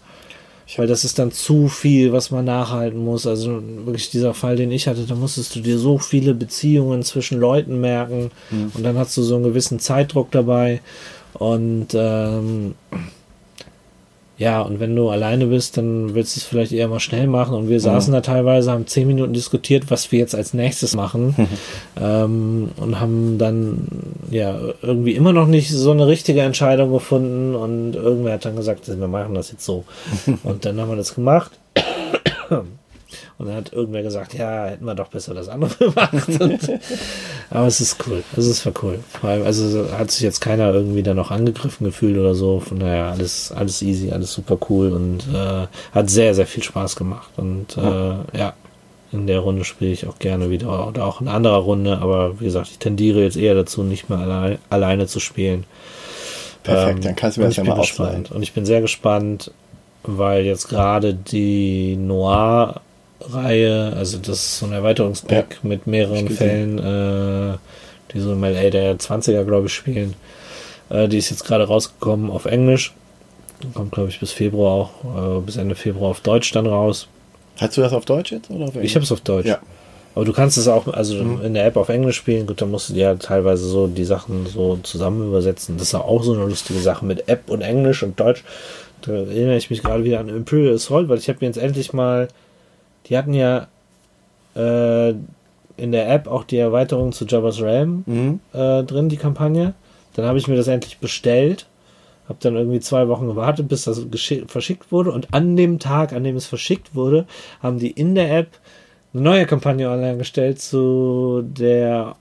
Weil 0.76 0.86
das 0.86 1.04
ist 1.04 1.18
dann 1.18 1.32
zu 1.32 1.68
viel, 1.68 2.12
was 2.12 2.30
man 2.30 2.44
nachhalten 2.44 3.04
muss. 3.04 3.26
Also 3.26 3.60
wirklich 3.84 4.10
dieser 4.10 4.32
Fall, 4.34 4.56
den 4.56 4.70
ich 4.72 4.86
hatte, 4.88 5.02
da 5.06 5.14
musstest 5.16 5.54
du 5.56 5.60
dir 5.60 5.78
so 5.78 5.98
viele 5.98 6.34
Beziehungen 6.34 7.02
zwischen 7.02 7.38
Leuten 7.40 7.80
merken 7.80 8.30
und 8.74 8.82
dann 8.84 8.96
hast 8.96 9.16
du 9.16 9.22
so 9.22 9.34
einen 9.34 9.44
gewissen 9.44 9.78
Zeitdruck 9.80 10.30
dabei. 10.30 10.80
Und 11.34 11.88
ähm, 11.94 12.74
ja, 14.42 14.60
und 14.60 14.80
wenn 14.80 14.96
du 14.96 15.08
alleine 15.08 15.46
bist, 15.46 15.76
dann 15.76 16.16
willst 16.16 16.34
du 16.34 16.40
es 16.40 16.44
vielleicht 16.44 16.72
eher 16.72 16.88
mal 16.88 16.98
schnell 16.98 17.28
machen. 17.28 17.54
Und 17.54 17.68
wir 17.68 17.78
saßen 17.78 18.12
da 18.12 18.22
teilweise, 18.22 18.72
haben 18.72 18.88
zehn 18.88 19.06
Minuten 19.06 19.32
diskutiert, 19.32 19.88
was 19.88 20.10
wir 20.10 20.18
jetzt 20.18 20.34
als 20.34 20.52
nächstes 20.52 20.96
machen. 20.96 21.36
ähm, 22.00 22.70
und 22.76 22.98
haben 22.98 23.38
dann 23.38 23.86
ja 24.32 24.58
irgendwie 24.82 25.12
immer 25.12 25.32
noch 25.32 25.46
nicht 25.46 25.70
so 25.70 25.92
eine 25.92 26.08
richtige 26.08 26.40
Entscheidung 26.40 26.90
gefunden. 26.90 27.54
Und 27.54 27.94
irgendwer 27.94 28.32
hat 28.32 28.44
dann 28.44 28.56
gesagt, 28.56 28.88
wir 28.88 29.06
machen 29.06 29.36
das 29.36 29.52
jetzt 29.52 29.64
so. 29.64 29.84
und 30.42 30.64
dann 30.64 30.80
haben 30.80 30.88
wir 30.88 30.96
das 30.96 31.14
gemacht. 31.14 31.52
Und 33.38 33.46
dann 33.46 33.56
hat 33.56 33.72
irgendwer 33.72 34.02
gesagt, 34.02 34.34
ja, 34.34 34.66
hätten 34.66 34.84
wir 34.84 34.94
doch 34.94 35.08
besser 35.08 35.34
das 35.34 35.48
andere 35.48 35.74
gemacht. 35.78 36.28
Und, 36.40 36.60
aber 37.50 37.66
es 37.66 37.80
ist 37.80 37.96
cool. 38.06 38.22
Es 38.36 38.64
war 38.66 38.72
cool. 38.82 38.98
Vor 39.20 39.30
allem, 39.30 39.44
also 39.44 39.86
hat 39.98 40.10
sich 40.10 40.20
jetzt 40.22 40.40
keiner 40.40 40.72
irgendwie 40.72 41.02
da 41.02 41.14
noch 41.14 41.30
angegriffen 41.30 41.84
gefühlt 41.84 42.16
oder 42.18 42.34
so. 42.34 42.60
Von 42.60 42.78
daher 42.80 43.06
alles, 43.06 43.52
alles 43.52 43.82
easy, 43.82 44.10
alles 44.10 44.32
super 44.32 44.58
cool 44.70 44.92
und 44.92 45.20
äh, 45.34 45.66
hat 45.94 46.10
sehr, 46.10 46.34
sehr 46.34 46.46
viel 46.46 46.62
Spaß 46.62 46.96
gemacht. 46.96 47.30
Und 47.36 47.76
äh, 47.76 48.38
ja, 48.38 48.54
in 49.12 49.26
der 49.26 49.40
Runde 49.40 49.64
spiele 49.64 49.90
ich 49.92 50.06
auch 50.06 50.18
gerne 50.18 50.48
wieder 50.50 50.88
oder 50.88 51.04
auch 51.04 51.20
in 51.20 51.28
anderer 51.28 51.58
Runde. 51.58 51.98
Aber 51.98 52.40
wie 52.40 52.44
gesagt, 52.46 52.68
ich 52.70 52.78
tendiere 52.78 53.22
jetzt 53.22 53.36
eher 53.36 53.54
dazu, 53.54 53.82
nicht 53.82 54.08
mehr 54.08 54.18
allein, 54.18 54.58
alleine 54.70 55.06
zu 55.06 55.20
spielen. 55.20 55.64
Perfekt, 56.62 56.96
Ähm, 56.96 57.00
dann 57.02 57.16
kannst 57.16 57.36
du 57.36 57.40
mir 57.42 57.48
das 57.48 57.56
ja 57.56 57.64
mal 57.64 57.76
ausleihen. 57.76 58.22
gespannt. 58.22 58.30
Und 58.30 58.42
ich 58.42 58.52
bin 58.52 58.64
sehr 58.64 58.80
gespannt, 58.80 59.50
weil 60.04 60.44
jetzt 60.44 60.68
gerade 60.68 61.12
die 61.14 61.96
Noir-Reihe, 63.22 63.92
also 63.96 64.18
das 64.18 64.38
ist 64.38 64.58
so 64.58 64.66
ein 64.66 64.72
Erweiterungspack 64.72 65.58
mit 65.62 65.86
mehreren 65.86 66.28
Fällen, 66.28 66.78
äh, 66.78 67.56
die 68.12 68.20
so 68.20 68.32
im 68.32 68.42
LA 68.42 68.70
der 68.70 68.98
20er, 68.98 69.44
glaube 69.44 69.66
ich, 69.66 69.74
spielen. 69.74 70.14
Äh, 70.90 71.08
die 71.08 71.18
ist 71.18 71.30
jetzt 71.30 71.44
gerade 71.44 71.64
rausgekommen 71.64 72.30
auf 72.30 72.44
Englisch. 72.44 72.94
Kommt, 73.74 73.92
glaube 73.92 74.08
ich, 74.08 74.18
bis 74.18 74.32
Februar 74.32 74.72
auch, 74.72 75.38
äh, 75.38 75.40
bis 75.40 75.56
Ende 75.56 75.74
Februar 75.74 76.10
auf 76.10 76.20
Deutsch 76.20 76.52
dann 76.52 76.66
raus. 76.66 77.08
Hast 77.58 77.76
du 77.76 77.80
das 77.80 77.92
auf 77.92 78.04
Deutsch 78.04 78.32
jetzt 78.32 78.50
oder 78.50 78.66
auf 78.66 78.76
Ich 78.76 78.94
habe 78.94 79.04
es 79.04 79.12
auf 79.12 79.20
Deutsch. 79.20 79.46
Ja. 79.46 79.60
Aber 80.14 80.24
du 80.26 80.32
kannst 80.32 80.58
es 80.58 80.68
auch, 80.68 80.88
also 80.88 81.16
in 81.16 81.54
der 81.54 81.64
App 81.64 81.76
auf 81.76 81.88
Englisch 81.88 82.16
spielen, 82.16 82.46
gut, 82.46 82.60
dann 82.60 82.70
musst 82.70 82.90
du 82.90 82.94
ja 82.94 83.14
teilweise 83.14 83.64
so 83.64 83.86
die 83.86 84.04
Sachen 84.04 84.46
so 84.46 84.76
zusammen 84.82 85.26
übersetzen. 85.26 85.78
Das 85.78 85.88
ist 85.88 85.94
auch 85.94 86.22
so 86.22 86.34
eine 86.34 86.44
lustige 86.44 86.80
Sache 86.80 87.06
mit 87.06 87.28
App 87.28 87.48
und 87.48 87.62
Englisch 87.62 88.02
und 88.02 88.20
Deutsch. 88.20 88.44
Da 89.00 89.12
erinnere 89.12 89.56
ich 89.56 89.70
mich 89.70 89.82
gerade 89.82 90.04
wieder 90.04 90.20
an 90.20 90.28
Imperial 90.28 90.74
Assault, 90.74 91.08
weil 91.08 91.18
ich 91.18 91.28
habe 91.28 91.38
mir 91.40 91.46
jetzt 91.46 91.56
endlich 91.56 91.92
mal, 91.94 92.28
die 93.06 93.16
hatten 93.16 93.34
ja 93.34 93.66
äh, 94.56 95.10
in 95.76 95.92
der 95.92 96.10
App 96.12 96.26
auch 96.28 96.44
die 96.44 96.58
Erweiterung 96.58 97.12
zu 97.12 97.24
Jabba's 97.24 97.60
Realm 97.60 98.04
Mhm. 98.06 98.40
äh, 98.52 98.82
drin, 98.84 99.08
die 99.08 99.16
Kampagne. 99.16 99.74
Dann 100.14 100.26
habe 100.26 100.38
ich 100.38 100.46
mir 100.48 100.56
das 100.56 100.68
endlich 100.68 100.98
bestellt. 100.98 101.66
Habe 102.28 102.38
dann 102.40 102.54
irgendwie 102.54 102.80
zwei 102.80 103.08
Wochen 103.08 103.26
gewartet, 103.26 103.68
bis 103.68 103.84
das 103.84 104.00
verschickt 104.46 104.92
wurde. 104.92 105.10
Und 105.10 105.32
an 105.34 105.56
dem 105.56 105.78
Tag, 105.78 106.12
an 106.12 106.22
dem 106.24 106.36
es 106.36 106.46
verschickt 106.46 106.94
wurde, 106.94 107.26
haben 107.62 107.78
die 107.78 107.90
in 107.90 108.14
der 108.14 108.36
App 108.36 108.48
eine 109.14 109.22
neue 109.22 109.46
Kampagne 109.46 109.88
online 109.90 110.18
gestellt 110.18 110.60
zu 110.60 111.42
der 111.44 112.14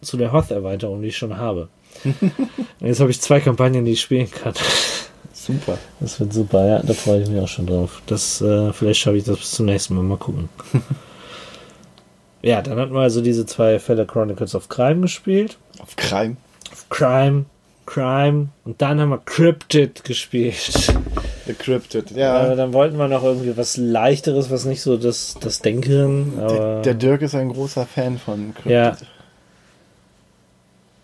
zu 0.00 0.16
der 0.16 0.32
Hoth-Erweiterung, 0.32 1.02
die 1.02 1.08
ich 1.08 1.16
schon 1.16 1.36
habe. 1.38 1.68
Jetzt 2.80 3.00
habe 3.00 3.10
ich 3.10 3.20
zwei 3.20 3.40
Kampagnen, 3.40 3.84
die 3.84 3.92
ich 3.92 4.00
spielen 4.00 4.30
kann. 4.30 4.54
Super. 5.48 5.78
Das 5.98 6.20
wird 6.20 6.32
super, 6.32 6.64
ja, 6.66 6.78
da 6.80 6.92
freue 6.92 7.22
ich 7.22 7.28
mich 7.28 7.40
auch 7.40 7.48
schon 7.48 7.66
drauf. 7.66 8.00
Das, 8.06 8.40
äh, 8.40 8.72
vielleicht 8.72 9.00
schaffe 9.00 9.16
ich 9.16 9.24
das 9.24 9.38
bis 9.38 9.50
zum 9.52 9.66
nächsten 9.66 9.94
Mal. 9.96 10.02
Mal 10.02 10.18
gucken. 10.18 10.48
ja, 12.42 12.62
dann 12.62 12.78
hatten 12.78 12.92
wir 12.92 13.00
also 13.00 13.20
diese 13.20 13.46
zwei 13.46 13.78
Fälle 13.78 14.06
Chronicles 14.06 14.54
of 14.54 14.68
Crime 14.68 15.00
gespielt. 15.00 15.56
Auf 15.80 15.96
Crime. 15.96 16.36
Crime, 16.90 17.46
Crime 17.86 18.48
und 18.64 18.80
dann 18.82 19.00
haben 19.00 19.08
wir 19.10 19.18
Cryptid 19.24 20.04
gespielt. 20.04 20.92
Decrypted. 21.48 22.12
Aber 22.12 22.20
Ja. 22.20 22.54
dann 22.54 22.74
wollten 22.74 22.98
wir 22.98 23.08
noch 23.08 23.24
irgendwie 23.24 23.56
was 23.56 23.78
leichteres, 23.78 24.50
was 24.50 24.66
nicht 24.66 24.82
so 24.82 24.98
das, 24.98 25.34
das 25.40 25.60
Denken. 25.60 26.34
Der, 26.36 26.44
Aber 26.44 26.82
der 26.82 26.94
Dirk 26.94 27.22
ist 27.22 27.34
ein 27.34 27.48
großer 27.48 27.86
Fan 27.86 28.18
von 28.18 28.52
Cryptid. 28.54 28.70
Ja. 28.72 28.96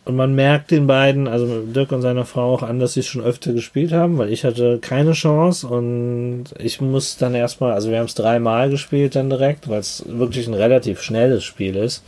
Und 0.05 0.17
man 0.17 0.35
merkt 0.35 0.71
den 0.71 0.87
beiden, 0.87 1.29
also 1.29 1.63
Dirk 1.63 1.93
und 1.93 2.03
seiner 2.03 2.27
Frau 2.27 2.55
auch 2.55 2.63
an, 2.63 2.79
dass 2.79 2.93
sie 2.93 3.01
es 3.01 3.07
schon 3.07 3.25
öfter 3.25 3.55
gespielt 3.55 3.93
haben, 3.93 4.19
weil 4.19 4.31
ich 4.31 4.45
hatte 4.45 4.79
keine 4.79 5.13
Chance 5.13 5.67
und 5.67 6.47
ich 6.59 6.81
muss 6.81 7.17
dann 7.17 7.35
erstmal, 7.35 7.73
also 7.73 7.91
wir 7.91 7.99
haben 7.99 8.07
es 8.07 8.15
dreimal 8.15 8.69
gespielt 8.69 9.17
dann 9.17 9.31
direkt, 9.31 9.69
weil 9.69 9.81
es 9.81 10.05
wirklich 10.07 10.47
ein 10.47 10.55
relativ 10.55 11.01
schnelles 11.01 11.45
Spiel 11.45 11.77
ist. 11.77 12.03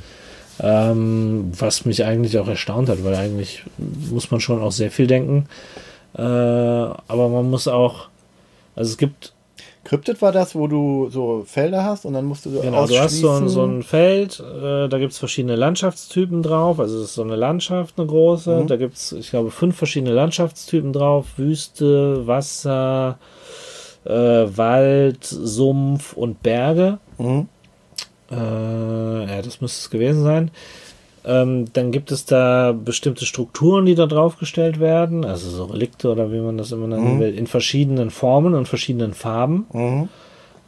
Ähm, 0.59 1.53
was 1.59 1.85
mich 1.85 2.05
eigentlich 2.05 2.39
auch 2.39 2.49
erstaunt 2.49 2.89
hat, 2.89 3.05
weil 3.05 3.15
eigentlich 3.15 3.63
muss 4.11 4.31
man 4.31 4.41
schon 4.41 4.63
auch 4.63 4.73
sehr 4.73 4.91
viel 4.91 5.07
denken. 5.07 5.47
Äh, 6.17 6.23
aber 6.23 7.29
man 7.29 7.51
muss 7.51 7.69
auch, 7.69 8.09
also 8.75 8.91
es 8.91 8.97
gibt 8.97 9.35
Cryptid 9.87 10.21
war 10.21 10.33
das, 10.33 10.57
wo 10.57 10.67
du 10.67 11.09
so 11.11 11.45
Felder 11.47 11.85
hast 11.85 12.07
und 12.07 12.15
dann 12.15 12.25
musst 12.25 12.45
du 12.45 12.51
so 12.51 12.61
Genau, 12.61 12.87
du 12.87 12.99
hast 12.99 13.21
so 13.21 13.31
ein, 13.31 13.49
so 13.49 13.65
ein 13.65 13.85
Feld, 13.85 14.41
äh, 14.41 14.89
da 14.89 14.99
gibt 14.99 15.13
es 15.13 15.19
verschiedene 15.19 15.55
Landschaftstypen 15.55 16.43
drauf. 16.43 16.81
Also 16.81 16.99
es 16.99 17.05
ist 17.05 17.15
so 17.15 17.23
eine 17.23 17.37
Landschaft, 17.37 17.95
eine 17.97 18.09
große. 18.09 18.63
Mhm. 18.63 18.67
Da 18.67 18.77
gibt 18.77 18.97
es, 18.97 19.13
ich 19.13 19.31
glaube, 19.31 19.53
fünf 19.53 19.77
verschiedene 19.77 20.13
Landschaftstypen 20.13 20.93
drauf. 20.93 21.27
Wüste, 21.37 22.27
Wasser, 22.27 23.19
äh, 24.05 24.11
Wald, 24.11 25.25
Sumpf 25.25 26.15
und 26.15 26.43
Berge. 26.43 26.99
Mhm. 27.19 27.47
Äh, 28.33 28.35
ja, 28.35 29.41
das 29.41 29.61
müsste 29.61 29.83
es 29.83 29.91
gewesen 29.91 30.25
sein. 30.25 30.51
Ähm, 31.27 31.67
dann 31.73 31.91
gibt 31.91 32.13
es 32.13 32.25
da 32.25 32.73
bestimmte 32.73 33.27
Strukturen, 33.27 33.85
die 33.85 33.95
da 33.97 34.07
draufgestellt 34.07 34.79
werden, 34.79 35.25
also 35.25 35.51
so 35.51 35.65
Relikte 35.65 36.11
oder 36.11 36.31
wie 36.31 36.39
man 36.41 36.57
das 36.57 36.71
immer 36.73 36.87
nennen 36.87 37.17
Mhm. 37.17 37.21
will, 37.21 37.35
in 37.37 37.47
verschiedenen 37.47 38.11
Formen 38.11 38.55
und 38.55 38.69
verschiedenen 38.69 39.13
Farben. 39.13 39.67
Mhm. 39.73 40.09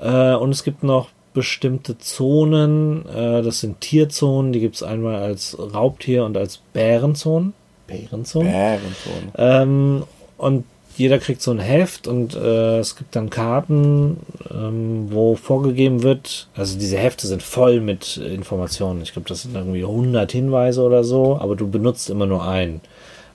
Äh, 0.00 0.34
und 0.34 0.50
es 0.50 0.64
gibt 0.64 0.82
noch 0.82 1.08
bestimmte 1.32 1.98
Zonen, 1.98 3.06
äh, 3.08 3.42
das 3.42 3.60
sind 3.60 3.80
Tierzonen, 3.80 4.52
die 4.52 4.60
gibt 4.60 4.74
es 4.74 4.82
einmal 4.82 5.16
als 5.16 5.56
Raubtier 5.58 6.24
und 6.24 6.36
als 6.36 6.58
Bärenzonen. 6.72 7.52
Bärenzonen? 7.86 8.50
Bärenzonen. 8.50 9.32
Ähm, 9.36 10.02
und 10.36 10.64
jeder 10.98 11.18
kriegt 11.18 11.40
so 11.42 11.50
ein 11.50 11.58
Heft 11.58 12.06
und 12.06 12.34
äh, 12.34 12.78
es 12.78 12.96
gibt 12.96 13.14
dann 13.16 13.30
Karten, 13.30 14.18
ähm, 14.50 15.06
wo 15.10 15.36
vorgegeben 15.36 16.02
wird, 16.02 16.48
also 16.56 16.78
diese 16.78 16.98
Hefte 16.98 17.26
sind 17.26 17.42
voll 17.42 17.80
mit 17.80 18.16
Informationen. 18.16 19.02
Ich 19.02 19.12
glaube, 19.12 19.28
das 19.28 19.42
sind 19.42 19.54
irgendwie 19.54 19.84
100 19.84 20.30
Hinweise 20.32 20.82
oder 20.82 21.04
so, 21.04 21.38
aber 21.40 21.56
du 21.56 21.68
benutzt 21.68 22.10
immer 22.10 22.26
nur 22.26 22.44
einen 22.46 22.80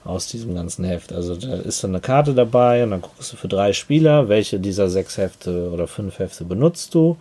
aus 0.06 0.28
diesem 0.28 0.54
ganzen 0.54 0.84
Heft. 0.84 1.14
Also 1.14 1.36
da 1.36 1.56
ist 1.56 1.84
dann 1.84 1.92
eine 1.92 2.02
Karte 2.02 2.34
dabei 2.34 2.84
und 2.84 2.92
dann 2.92 3.02
guckst 3.02 3.32
du 3.32 3.38
für 3.38 3.48
drei 3.48 3.72
Spieler, 3.74 4.28
welche 4.28 4.60
dieser 4.60 4.90
sechs 4.90 5.18
Hefte 5.18 5.70
oder 5.72 5.88
fünf 5.88 6.20
Hefte 6.20 6.44
benutzt 6.44 6.94
du 6.94 7.18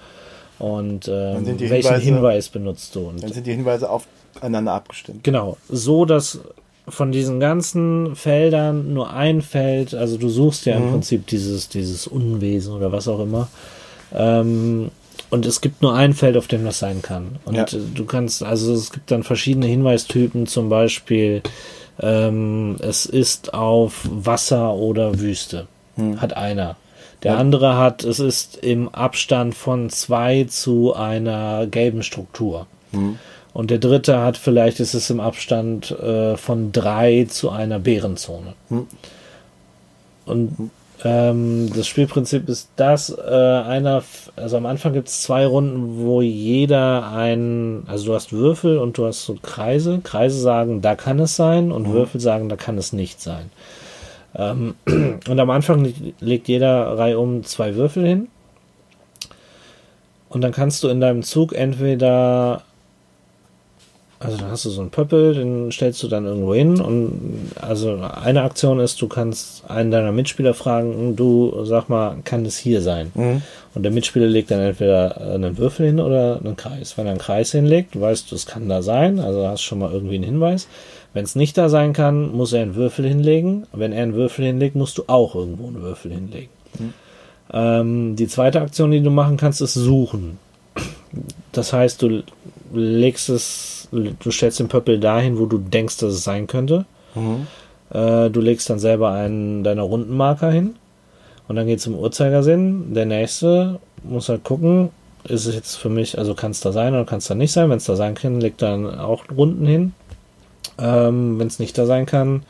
und 0.58 1.06
ähm, 1.08 1.46
welchen 1.46 1.58
Hinweise- 1.68 1.98
Hinweis 1.98 2.48
benutzt 2.48 2.94
du. 2.96 3.08
Und 3.08 3.22
Dann 3.22 3.32
sind 3.32 3.46
die 3.46 3.52
Hinweise 3.52 3.88
aufeinander 3.88 4.72
abgestimmt. 4.72 5.22
Genau, 5.22 5.56
so 5.68 6.04
dass 6.04 6.40
von 6.88 7.12
diesen 7.12 7.38
ganzen 7.40 8.16
Feldern 8.16 8.92
nur 8.92 9.12
ein 9.12 9.40
Feld, 9.42 9.94
also 9.94 10.16
du 10.18 10.28
suchst 10.28 10.66
ja 10.66 10.76
im 10.76 10.86
Mhm. 10.86 10.90
Prinzip 10.90 11.26
dieses, 11.28 11.68
dieses 11.68 12.06
Unwesen 12.06 12.74
oder 12.74 12.90
was 12.92 13.06
auch 13.08 13.20
immer. 13.20 13.48
Ähm, 14.14 14.90
und 15.30 15.46
es 15.46 15.60
gibt 15.60 15.80
nur 15.82 15.94
ein 15.94 16.12
Feld, 16.12 16.36
auf 16.36 16.46
dem 16.48 16.64
das 16.64 16.78
sein 16.78 17.00
kann. 17.00 17.36
Und 17.44 17.54
Ja. 17.54 17.64
du 17.94 18.04
kannst, 18.04 18.42
also 18.42 18.72
es 18.74 18.90
gibt 18.92 19.10
dann 19.10 19.22
verschiedene 19.22 19.66
Hinweistypen, 19.66 20.46
zum 20.46 20.68
Beispiel 20.68 21.42
ähm, 22.00 22.76
es 22.80 23.06
ist 23.06 23.54
auf 23.54 24.06
Wasser 24.10 24.74
oder 24.74 25.20
Wüste. 25.20 25.66
Hat 26.16 26.36
einer. 26.36 26.76
Der 27.22 27.36
andere 27.38 27.76
hat, 27.76 28.02
es 28.02 28.18
ist 28.18 28.56
im 28.56 28.88
Abstand 28.88 29.54
von 29.54 29.90
zwei 29.90 30.44
zu 30.44 30.94
einer 30.94 31.66
gelben 31.66 32.02
Struktur. 32.02 32.66
Mhm. 32.92 33.18
Und 33.54 33.70
der 33.70 33.78
dritte 33.78 34.20
hat 34.20 34.36
vielleicht, 34.36 34.80
ist 34.80 34.94
es 34.94 35.10
im 35.10 35.20
Abstand 35.20 35.90
äh, 35.90 36.36
von 36.36 36.72
drei 36.72 37.26
zu 37.28 37.50
einer 37.50 37.78
Bärenzone. 37.78 38.54
Hm. 38.68 38.86
Und 40.24 40.70
ähm, 41.04 41.70
das 41.74 41.86
Spielprinzip 41.86 42.48
ist 42.48 42.70
das, 42.76 43.10
äh, 43.10 43.20
einer, 43.30 44.04
also 44.36 44.56
am 44.56 44.66
Anfang 44.66 44.92
gibt 44.92 45.08
es 45.08 45.22
zwei 45.22 45.44
Runden, 45.44 45.98
wo 45.98 46.22
jeder 46.22 47.10
ein, 47.12 47.82
also 47.86 48.06
du 48.06 48.14
hast 48.14 48.32
Würfel 48.32 48.78
und 48.78 48.96
du 48.96 49.06
hast 49.06 49.24
so 49.24 49.36
Kreise. 49.42 50.00
Kreise 50.02 50.40
sagen, 50.40 50.80
da 50.80 50.94
kann 50.94 51.18
es 51.18 51.36
sein 51.36 51.72
und 51.72 51.92
Würfel 51.92 52.20
sagen, 52.20 52.48
da 52.48 52.56
kann 52.56 52.78
es 52.78 52.92
nicht 52.92 53.20
sein. 53.20 53.50
Ähm, 54.34 54.74
und 55.28 55.40
am 55.40 55.50
Anfang 55.50 55.84
leg- 55.84 56.14
legt 56.20 56.48
jeder 56.48 56.96
Reihe 56.96 57.18
um 57.18 57.44
zwei 57.44 57.74
Würfel 57.74 58.06
hin. 58.06 58.28
Und 60.28 60.40
dann 60.40 60.52
kannst 60.52 60.82
du 60.82 60.88
in 60.88 61.00
deinem 61.00 61.22
Zug 61.22 61.52
entweder 61.52 62.62
also 64.22 64.36
dann 64.36 64.50
hast 64.50 64.64
du 64.64 64.70
so 64.70 64.80
einen 64.80 64.90
Pöppel, 64.90 65.34
den 65.34 65.72
stellst 65.72 66.02
du 66.02 66.08
dann 66.08 66.24
irgendwo 66.24 66.54
hin 66.54 66.80
und 66.80 67.50
also 67.60 67.96
eine 67.96 68.42
Aktion 68.42 68.80
ist, 68.80 69.00
du 69.02 69.08
kannst 69.08 69.68
einen 69.68 69.90
deiner 69.90 70.12
Mitspieler 70.12 70.54
fragen, 70.54 71.16
du 71.16 71.64
sag 71.64 71.88
mal, 71.88 72.16
kann 72.24 72.44
das 72.44 72.56
hier 72.56 72.80
sein? 72.82 73.12
Mhm. 73.14 73.42
Und 73.74 73.82
der 73.82 73.92
Mitspieler 73.92 74.26
legt 74.26 74.50
dann 74.50 74.60
entweder 74.60 75.20
einen 75.34 75.56
Würfel 75.58 75.86
hin 75.86 76.00
oder 76.00 76.38
einen 76.38 76.56
Kreis. 76.56 76.96
Wenn 76.96 77.06
er 77.06 77.12
einen 77.12 77.20
Kreis 77.20 77.52
hinlegt, 77.52 77.98
weißt 77.98 78.30
du, 78.30 78.34
es 78.34 78.46
kann 78.46 78.68
da 78.68 78.82
sein, 78.82 79.18
also 79.18 79.46
hast 79.46 79.62
schon 79.62 79.78
mal 79.78 79.92
irgendwie 79.92 80.16
einen 80.16 80.24
Hinweis. 80.24 80.68
Wenn 81.14 81.24
es 81.24 81.34
nicht 81.34 81.58
da 81.58 81.68
sein 81.68 81.92
kann, 81.92 82.32
muss 82.32 82.52
er 82.52 82.62
einen 82.62 82.74
Würfel 82.74 83.06
hinlegen. 83.06 83.66
Wenn 83.72 83.92
er 83.92 84.02
einen 84.02 84.14
Würfel 84.14 84.46
hinlegt, 84.46 84.76
musst 84.76 84.98
du 84.98 85.04
auch 85.08 85.34
irgendwo 85.34 85.66
einen 85.66 85.82
Würfel 85.82 86.12
hinlegen. 86.12 86.50
Ähm, 87.52 88.16
die 88.16 88.28
zweite 88.28 88.60
Aktion, 88.60 88.90
die 88.90 89.02
du 89.02 89.10
machen 89.10 89.36
kannst, 89.36 89.60
ist 89.60 89.74
suchen. 89.74 90.38
Das 91.52 91.72
heißt, 91.72 92.00
du 92.00 92.22
legst 92.72 93.28
es, 93.28 93.81
du 93.92 94.30
stellst 94.30 94.58
den 94.58 94.68
Pöppel 94.68 94.98
dahin, 94.98 95.38
wo 95.38 95.46
du 95.46 95.58
denkst, 95.58 95.98
dass 95.98 96.14
es 96.14 96.24
sein 96.24 96.46
könnte. 96.46 96.86
Mhm. 97.14 97.46
Äh, 97.90 98.30
du 98.30 98.40
legst 98.40 98.70
dann 98.70 98.78
selber 98.78 99.12
einen 99.12 99.62
deiner 99.64 99.82
Rundenmarker 99.82 100.50
hin 100.50 100.76
und 101.48 101.56
dann 101.56 101.66
geht 101.66 101.78
es 101.78 101.86
im 101.86 101.94
Uhrzeigersinn. 101.94 102.94
Der 102.94 103.06
nächste 103.06 103.78
muss 104.02 104.28
halt 104.28 104.44
gucken, 104.44 104.90
ist 105.24 105.46
es 105.46 105.54
jetzt 105.54 105.76
für 105.76 105.88
mich, 105.88 106.18
also 106.18 106.34
kann 106.34 106.50
es 106.50 106.60
da 106.60 106.72
sein 106.72 106.94
oder 106.94 107.04
kann 107.04 107.18
es 107.18 107.26
da 107.26 107.34
nicht 107.34 107.52
sein. 107.52 107.70
Wenn 107.70 107.76
es 107.76 107.84
da 107.84 107.96
sein 107.96 108.14
kann, 108.14 108.40
legt 108.40 108.62
dann 108.62 108.98
auch 108.98 109.24
Runden 109.36 109.66
hin. 109.66 109.92
Ähm, 110.78 111.38
Wenn 111.38 111.46
es 111.46 111.58
nicht 111.58 111.76
da 111.76 111.86
sein 111.86 112.06
kann, 112.06 112.42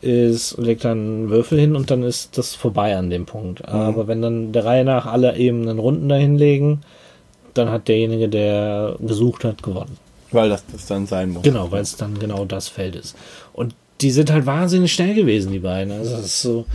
ist, 0.00 0.58
legt 0.58 0.84
dann 0.84 1.30
Würfel 1.30 1.58
hin 1.58 1.74
und 1.74 1.90
dann 1.90 2.02
ist 2.02 2.36
das 2.36 2.54
vorbei 2.54 2.96
an 2.96 3.08
dem 3.08 3.24
Punkt. 3.24 3.66
Aber 3.66 4.06
wenn 4.08 4.20
dann 4.20 4.52
der 4.52 4.64
Reihe 4.64 4.84
nach 4.84 5.06
alle 5.06 5.36
eben 5.36 5.62
einen 5.62 5.78
Runden 5.78 6.08
dahin 6.08 6.36
legen, 6.36 6.82
dann 7.54 7.70
hat 7.70 7.88
derjenige, 7.88 8.28
der 8.28 8.96
gesucht 9.00 9.44
hat, 9.44 9.62
gewonnen. 9.62 9.96
Weil 10.32 10.48
das, 10.48 10.64
das 10.72 10.86
dann 10.86 11.06
sein 11.06 11.30
muss. 11.30 11.42
Genau, 11.42 11.70
weil 11.70 11.82
es 11.82 11.96
dann 11.96 12.18
genau 12.18 12.44
das 12.44 12.68
Feld 12.68 12.96
ist. 12.96 13.16
Und 13.52 13.74
die 14.00 14.10
sind 14.10 14.30
halt 14.30 14.46
wahnsinnig 14.46 14.92
schnell 14.92 15.14
gewesen, 15.14 15.52
die 15.52 15.58
beiden. 15.58 15.92
Also 15.92 16.16
das 16.16 16.26
ist 16.26 16.42
so. 16.42 16.66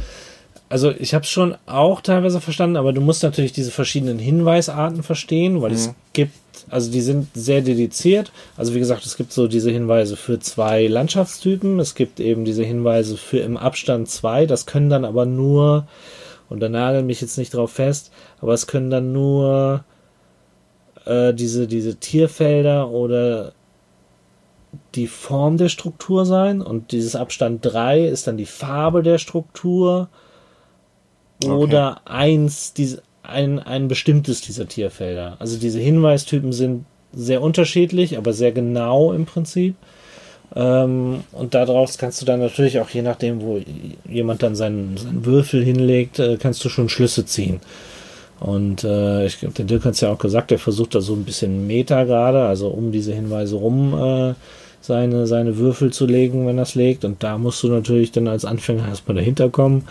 Also 0.70 0.92
ich 0.92 1.14
habe 1.14 1.24
es 1.24 1.30
schon 1.30 1.56
auch 1.66 2.00
teilweise 2.00 2.40
verstanden, 2.40 2.78
aber 2.78 2.94
du 2.94 3.02
musst 3.02 3.24
natürlich 3.24 3.52
diese 3.52 3.72
verschiedenen 3.72 4.20
Hinweisarten 4.20 5.04
verstehen, 5.04 5.62
weil 5.62 5.72
mhm. 5.72 5.76
es 5.76 5.94
gibt, 6.14 6.34
also 6.70 6.90
die 6.90 7.02
sind 7.02 7.28
sehr 7.34 7.60
dediziert. 7.60 8.32
Also 8.56 8.74
wie 8.74 8.80
gesagt, 8.80 9.06
es 9.06 9.18
gibt 9.18 9.34
so 9.34 9.50
diese 9.50 9.70
Hinweise 9.70 10.16
für 10.16 10.40
zwei 10.40 10.88
Landschaftstypen, 10.88 11.78
es 11.82 11.94
gibt 11.94 12.22
eben 12.22 12.46
diese 12.46 12.64
Hinweise 12.64 13.18
für 13.18 13.40
im 13.40 13.58
Abstand 13.58 14.10
zwei, 14.10 14.46
das 14.46 14.66
können 14.66 14.90
dann 14.90 15.04
aber 15.04 15.26
nur, 15.26 15.88
und 16.48 16.62
da 16.62 16.70
nagel 16.70 17.04
mich 17.04 17.20
jetzt 17.20 17.38
nicht 17.38 17.54
drauf 17.54 17.74
fest, 17.74 18.10
aber 18.40 18.54
es 18.54 18.66
können 18.66 18.90
dann 18.90 19.12
nur 19.12 19.84
äh, 21.06 21.34
diese, 21.34 21.68
diese 21.68 21.96
Tierfelder 21.96 22.90
oder 22.90 23.54
die 24.96 25.08
Form 25.08 25.58
der 25.58 25.70
Struktur 25.70 26.26
sein 26.26 26.62
und 26.62 26.92
dieses 26.92 27.16
Abstand 27.16 27.66
3 27.66 28.06
ist 28.06 28.28
dann 28.28 28.38
die 28.38 28.46
Farbe 28.46 29.04
der 29.04 29.18
Struktur 29.18 30.10
oder 31.46 31.92
okay. 31.92 32.14
eins, 32.14 32.74
diese, 32.74 33.02
ein, 33.24 33.60
ein 33.60 33.88
bestimmtes 33.88 34.42
dieser 34.42 34.68
Tierfelder. 34.68 35.38
Also 35.40 35.58
diese 35.58 35.80
Hinweistypen 35.80 36.54
sind 36.54 36.86
sehr 37.14 37.42
unterschiedlich, 37.42 38.18
aber 38.18 38.34
sehr 38.34 38.52
genau 38.52 39.12
im 39.12 39.26
Prinzip. 39.26 39.76
Ähm, 40.56 41.24
und 41.32 41.54
daraus 41.54 41.98
kannst 41.98 42.22
du 42.22 42.26
dann 42.26 42.40
natürlich 42.40 42.80
auch, 42.80 42.90
je 42.90 43.02
nachdem, 43.02 43.42
wo 43.42 43.62
jemand 44.10 44.44
dann 44.44 44.56
seinen, 44.56 44.98
seinen 44.98 45.26
Würfel 45.26 45.64
hinlegt, 45.64 46.20
äh, 46.20 46.38
kannst 46.38 46.64
du 46.64 46.70
schon 46.70 46.90
Schlüsse 46.90 47.26
ziehen. 47.26 47.62
Und 48.42 48.84
äh, 48.84 49.28
ich 49.28 49.40
glaube, 49.40 49.54
der 49.54 49.66
Dirk 49.66 49.86
hat 49.86 49.94
es 49.94 50.02
ja 50.02 50.12
auch 50.12 50.18
gesagt, 50.18 50.52
er 50.52 50.58
versucht 50.58 50.96
da 50.96 51.02
so 51.02 51.14
ein 51.14 51.26
bisschen 51.26 51.68
Meta 51.68 52.04
gerade, 52.06 52.42
also 52.42 52.70
um 52.70 52.92
diese 52.92 53.14
Hinweise 53.14 53.56
rum 53.56 53.94
äh, 53.94 54.34
seine, 54.82 55.28
seine 55.28 55.58
Würfel 55.58 55.94
zu 55.94 56.08
legen, 56.08 56.48
wenn 56.48 56.58
er 56.58 56.64
es 56.64 56.74
legt. 56.74 57.06
Und 57.06 57.22
da 57.22 57.38
musst 57.38 57.62
du 57.62 57.68
natürlich 57.68 58.12
dann 58.12 58.28
als 58.28 58.44
Anfänger 58.44 58.88
erstmal 58.88 59.16
dahinter 59.16 59.50
kommen. 59.50 59.88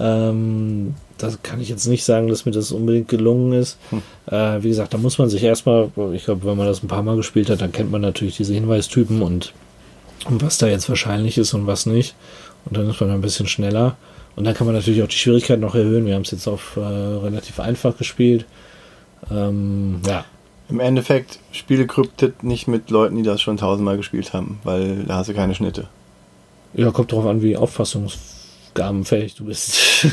Ähm, 0.00 0.94
das 1.18 1.42
kann 1.42 1.60
ich 1.60 1.68
jetzt 1.68 1.86
nicht 1.86 2.02
sagen, 2.02 2.28
dass 2.28 2.46
mir 2.46 2.52
das 2.52 2.72
unbedingt 2.72 3.08
gelungen 3.08 3.52
ist. 3.52 3.76
Hm. 3.90 4.02
Äh, 4.26 4.62
wie 4.62 4.68
gesagt, 4.68 4.94
da 4.94 4.98
muss 4.98 5.18
man 5.18 5.28
sich 5.28 5.44
erstmal, 5.44 5.90
ich 6.14 6.24
glaube, 6.24 6.46
wenn 6.46 6.56
man 6.56 6.66
das 6.66 6.82
ein 6.82 6.88
paar 6.88 7.02
Mal 7.02 7.16
gespielt 7.16 7.50
hat, 7.50 7.60
dann 7.60 7.72
kennt 7.72 7.90
man 7.90 8.00
natürlich 8.00 8.38
diese 8.38 8.54
Hinweistypen 8.54 9.20
und, 9.20 9.52
und 10.30 10.42
was 10.42 10.56
da 10.56 10.66
jetzt 10.66 10.88
wahrscheinlich 10.88 11.36
ist 11.36 11.52
und 11.52 11.66
was 11.66 11.84
nicht. 11.84 12.14
Und 12.64 12.78
dann 12.78 12.88
ist 12.88 13.02
man 13.02 13.10
ein 13.10 13.20
bisschen 13.20 13.48
schneller. 13.48 13.96
Und 14.34 14.44
dann 14.44 14.54
kann 14.54 14.66
man 14.66 14.74
natürlich 14.74 15.02
auch 15.02 15.08
die 15.08 15.16
Schwierigkeit 15.16 15.60
noch 15.60 15.74
erhöhen. 15.74 16.06
Wir 16.06 16.14
haben 16.14 16.22
es 16.22 16.30
jetzt 16.30 16.46
auf 16.46 16.76
äh, 16.76 16.80
relativ 16.80 17.60
einfach 17.60 17.96
gespielt. 17.96 18.46
Ähm, 19.30 20.00
ja. 20.06 20.24
Im 20.68 20.80
Endeffekt 20.80 21.38
spiele 21.52 21.86
Cryptid 21.86 22.42
nicht 22.42 22.66
mit 22.66 22.90
Leuten, 22.90 23.16
die 23.16 23.22
das 23.22 23.42
schon 23.42 23.58
tausendmal 23.58 23.98
gespielt 23.98 24.32
haben, 24.32 24.58
weil 24.64 25.04
da 25.04 25.16
hast 25.16 25.28
du 25.28 25.34
keine 25.34 25.54
Schnitte. 25.54 25.88
Ja, 26.72 26.90
kommt 26.90 27.12
drauf 27.12 27.26
an, 27.26 27.42
wie 27.42 27.56
auffassungs 27.56 28.16
gabenfähig 28.72 29.34
du 29.34 29.44
bist. 29.44 30.06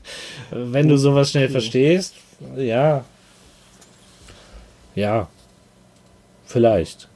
Wenn 0.50 0.88
du 0.88 0.98
sowas 0.98 1.30
schnell 1.30 1.48
verstehst, 1.48 2.14
ja. 2.56 3.04
Ja. 4.96 5.28
Vielleicht. 6.46 7.08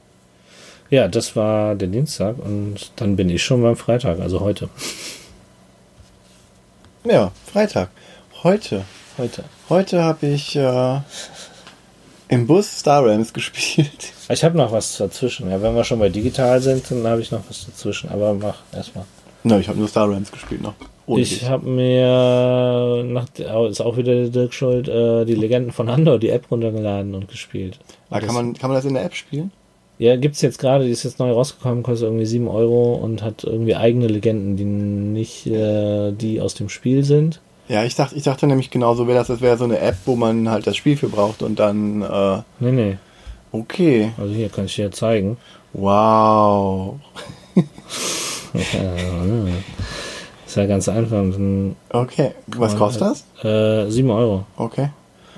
Ja, 0.89 1.09
das 1.09 1.35
war 1.35 1.75
der 1.75 1.89
Dienstag 1.89 2.37
und 2.37 2.91
dann 2.95 3.17
bin 3.17 3.29
ich 3.29 3.43
schon 3.43 3.61
beim 3.61 3.75
Freitag, 3.75 4.19
also 4.19 4.39
heute. 4.39 4.69
Ja, 7.05 7.31
Freitag. 7.45 7.89
Heute. 8.41 8.83
Heute. 9.19 9.43
Heute 9.69 10.03
habe 10.03 10.25
ich 10.25 10.55
äh, 10.55 10.99
im 12.29 12.47
Bus 12.47 12.79
Star 12.79 13.05
Realms 13.05 13.31
gespielt. 13.33 14.11
Ich 14.27 14.43
habe 14.43 14.57
noch 14.57 14.71
was 14.71 14.97
dazwischen. 14.97 15.51
Ja, 15.51 15.61
wenn 15.61 15.75
wir 15.75 15.83
schon 15.83 15.99
bei 15.99 16.09
digital 16.09 16.59
sind, 16.61 16.89
dann 16.89 17.05
habe 17.05 17.21
ich 17.21 17.31
noch 17.31 17.43
was 17.47 17.67
dazwischen. 17.67 18.09
Aber 18.09 18.33
mach 18.33 18.63
erstmal. 18.73 19.05
Nein, 19.43 19.61
ich 19.61 19.67
habe 19.67 19.77
nur 19.77 19.87
Star 19.87 20.09
Realms 20.09 20.31
gespielt 20.31 20.63
noch. 20.63 20.73
Ohne 21.05 21.21
ich 21.21 21.47
habe 21.47 21.69
mir, 21.69 23.03
nach, 23.03 23.27
ist 23.69 23.81
auch 23.81 23.97
wieder 23.97 24.15
der 24.15 24.29
Dirk 24.29 24.55
schuld, 24.55 24.87
äh, 24.87 25.25
die 25.25 25.35
Legenden 25.35 25.71
von 25.71 25.87
Andor, 25.87 26.17
die 26.17 26.29
App 26.29 26.49
runtergeladen 26.49 27.13
und 27.13 27.27
gespielt. 27.27 27.77
Ah, 28.09 28.19
kann, 28.19 28.33
man, 28.33 28.53
kann 28.55 28.71
man 28.71 28.77
das 28.77 28.85
in 28.85 28.95
der 28.95 29.05
App 29.05 29.13
spielen? 29.13 29.51
Ja, 29.97 30.17
gibt 30.17 30.35
es 30.35 30.41
jetzt 30.41 30.59
gerade, 30.59 30.85
die 30.85 30.91
ist 30.91 31.03
jetzt 31.03 31.19
neu 31.19 31.31
rausgekommen, 31.31 31.83
kostet 31.83 32.07
irgendwie 32.07 32.25
7 32.25 32.47
Euro 32.49 32.95
und 32.95 33.23
hat 33.23 33.45
irgendwie 33.45 33.75
eigene 33.75 34.07
Legenden, 34.07 34.57
die 34.57 34.65
nicht 34.65 35.47
äh, 35.47 36.11
die 36.11 36.41
aus 36.41 36.53
dem 36.53 36.67
Spiel 36.67 37.03
sind. 37.03 37.39
Ja, 37.67 37.83
ich 37.83 37.95
dachte, 37.95 38.15
ich 38.15 38.23
dachte 38.23 38.45
nämlich 38.45 38.69
genauso 38.69 39.07
wäre 39.07 39.17
das, 39.17 39.27
das 39.27 39.41
wäre 39.41 39.57
so 39.57 39.63
eine 39.63 39.79
App, 39.79 39.95
wo 40.05 40.15
man 40.15 40.49
halt 40.49 40.67
das 40.67 40.75
Spiel 40.75 40.97
für 40.97 41.07
braucht 41.07 41.41
und 41.41 41.59
dann. 41.59 42.01
Äh, 42.01 42.41
nee, 42.59 42.71
nee. 42.71 42.97
Okay. 43.51 44.11
Also 44.17 44.33
hier 44.33 44.49
kann 44.49 44.65
ich 44.65 44.75
dir 44.75 44.91
zeigen. 44.91 45.37
Wow. 45.71 46.99
ist 50.45 50.55
ja 50.55 50.65
ganz 50.65 50.89
einfach. 50.89 51.23
okay. 51.89 52.31
Was 52.47 52.75
kostet 52.75 53.01
das? 53.01 53.25
Äh, 53.43 53.89
7 53.89 54.09
Euro. 54.09 54.45
Okay. 54.57 54.89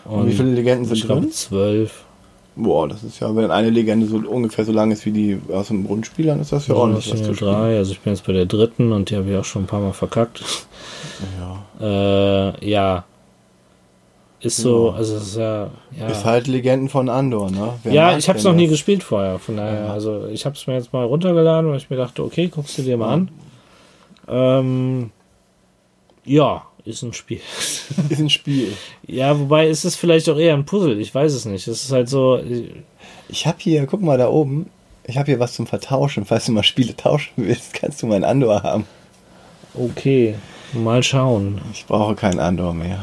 Und, 0.05 0.22
und 0.22 0.28
wie 0.28 0.34
viele 0.34 0.51
Legenden 0.53 0.86
sind 0.86 1.08
drin? 1.08 1.32
Zwölf. 1.32 2.05
Boah, 2.60 2.88
das 2.88 3.03
ist 3.03 3.20
ja, 3.20 3.36
wenn 3.36 3.51
eine 3.51 3.70
Legende 3.70 4.08
so 4.08 4.18
ungefähr 4.18 4.66
so 4.66 4.72
lang 4.72 4.91
ist 4.91 5.05
wie 5.05 5.12
die 5.12 5.39
aus 5.53 5.68
dem 5.68 5.86
Grundspiel, 5.86 6.26
dann 6.26 6.41
ist 6.41 6.51
das 6.51 6.68
ja 6.68 6.74
auch 6.74 6.80
ordentlich. 6.80 7.14
Was 7.14 7.24
zu 7.24 7.34
drei, 7.34 7.78
also 7.78 7.91
ich 7.91 7.99
bin 7.99 8.14
jetzt 8.14 8.26
bei 8.26 8.34
der 8.34 8.47
dritten 8.47 8.91
und 8.91 9.12
die 9.12 9.16
habe 9.16 9.30
ich 9.30 9.38
auch 9.38 9.45
schon 9.45 9.64
ein 9.64 9.68
paar 9.68 9.80
Mal 9.80 9.93
verkackt. 9.93 10.43
Ja. 11.39 12.49
Äh, 12.49 12.70
ja. 12.70 13.05
Ist 14.39 14.58
so, 14.58 14.89
ja. 14.89 14.95
also 14.97 15.16
es 15.16 15.24
ist 15.24 15.38
ja, 15.38 15.70
ja. 15.99 16.08
Ist 16.08 16.26
halt 16.26 16.47
Legenden 16.47 16.89
von 16.89 17.10
Andor, 17.10 17.51
ne? 17.51 17.74
Wer 17.84 17.93
ja, 17.93 18.18
ich 18.18 18.28
habe 18.28 18.39
es 18.39 18.43
noch 18.43 18.53
nie 18.53 18.68
gespielt 18.68 19.03
vorher, 19.03 19.39
von 19.39 19.58
daher, 19.58 19.86
ja. 19.86 19.93
also 19.93 20.28
ich 20.28 20.45
habe 20.45 20.55
es 20.55 20.66
mir 20.68 20.76
jetzt 20.76 20.93
mal 20.93 21.05
runtergeladen, 21.05 21.70
weil 21.70 21.78
ich 21.78 21.89
mir 21.89 21.97
dachte, 21.97 22.24
okay, 22.24 22.47
guckst 22.47 22.78
du 22.78 22.84
dir 22.84 22.97
mal 22.97 23.14
an. 23.14 23.30
Ähm, 24.28 25.12
ja, 26.24 26.64
ist 26.88 27.04
ein 27.04 27.14
Spiel. 27.14 27.42
ist 28.10 28.20
ein 28.20 28.30
Spiel. 28.30 28.74
ja, 29.06 29.40
wobei 29.40 29.68
ist 29.68 29.86
es 29.86 29.96
vielleicht 29.96 30.30
auch 30.30 30.38
eher 30.38 30.54
ein 30.54 30.66
Puzzle, 30.66 31.00
ich 31.00 31.14
weiß 31.14 31.34
es 31.34 31.46
nicht. 31.46 31.68
Es 31.68 31.84
ist 31.84 31.92
halt 31.92 32.10
so. 32.10 32.42
Ich 33.30 33.46
habe 33.46 33.58
hier, 33.60 33.86
guck 33.86 34.02
mal 34.02 34.18
da 34.18 34.30
oben, 34.30 34.70
ich 35.06 35.18
habe 35.18 35.28
hier 35.28 35.40
was 35.40 35.54
zum 35.54 35.68
Vertauschen. 35.68 36.26
Falls 36.26 36.46
du 36.46 36.52
mal 36.52 36.64
Spiele 36.64 36.96
tauschen 36.96 37.34
willst, 37.38 37.74
kannst 37.74 38.02
du 38.02 38.08
meinen 38.08 38.24
Andor 38.24 38.64
haben. 38.64 38.86
Okay, 39.74 40.36
mal 40.74 41.04
schauen. 41.04 41.62
Ich 41.74 41.86
brauche 41.86 42.16
keinen 42.16 42.40
Andor 42.40 42.74
mehr. 42.74 43.00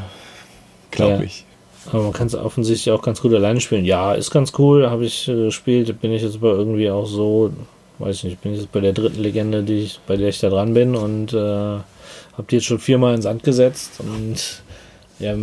Glaube 0.91 1.14
ja. 1.14 1.22
ich. 1.22 1.45
Aber 1.93 2.03
man 2.03 2.12
kann 2.12 2.26
es 2.26 2.35
offensichtlich 2.35 2.93
auch 2.93 3.03
ganz 3.03 3.20
gut 3.20 3.35
alleine 3.35 3.61
spielen. 3.61 3.85
Ja, 3.85 4.14
ist 4.14 4.30
ganz 4.30 4.53
cool, 4.59 4.89
habe 4.89 5.05
ich 5.05 5.28
äh, 5.28 5.35
gespielt. 5.35 6.01
Bin 6.01 6.12
ich 6.12 6.22
jetzt 6.22 6.37
aber 6.37 6.53
irgendwie 6.53 6.91
auch 6.91 7.07
so, 7.07 7.53
weiß 7.99 8.16
ich 8.16 8.24
nicht, 8.24 8.42
bin 8.42 8.53
ich 8.53 8.61
jetzt 8.61 8.72
bei 8.72 8.80
der 8.80 8.92
dritten 8.92 9.20
Legende, 9.20 9.62
die 9.62 9.82
ich, 9.84 10.01
bei 10.07 10.16
der 10.16 10.28
ich 10.28 10.40
da 10.40 10.51
dran 10.51 10.74
bin 10.74 10.95
und 10.95 11.32
äh, 11.32 11.36
hab 12.36 12.49
die 12.49 12.57
jetzt 12.57 12.66
schon 12.66 12.78
viermal 12.78 13.14
ins 13.14 13.24
Sand 13.24 13.42
gesetzt 13.42 14.01
und 14.01 14.62
ja, 15.20 15.34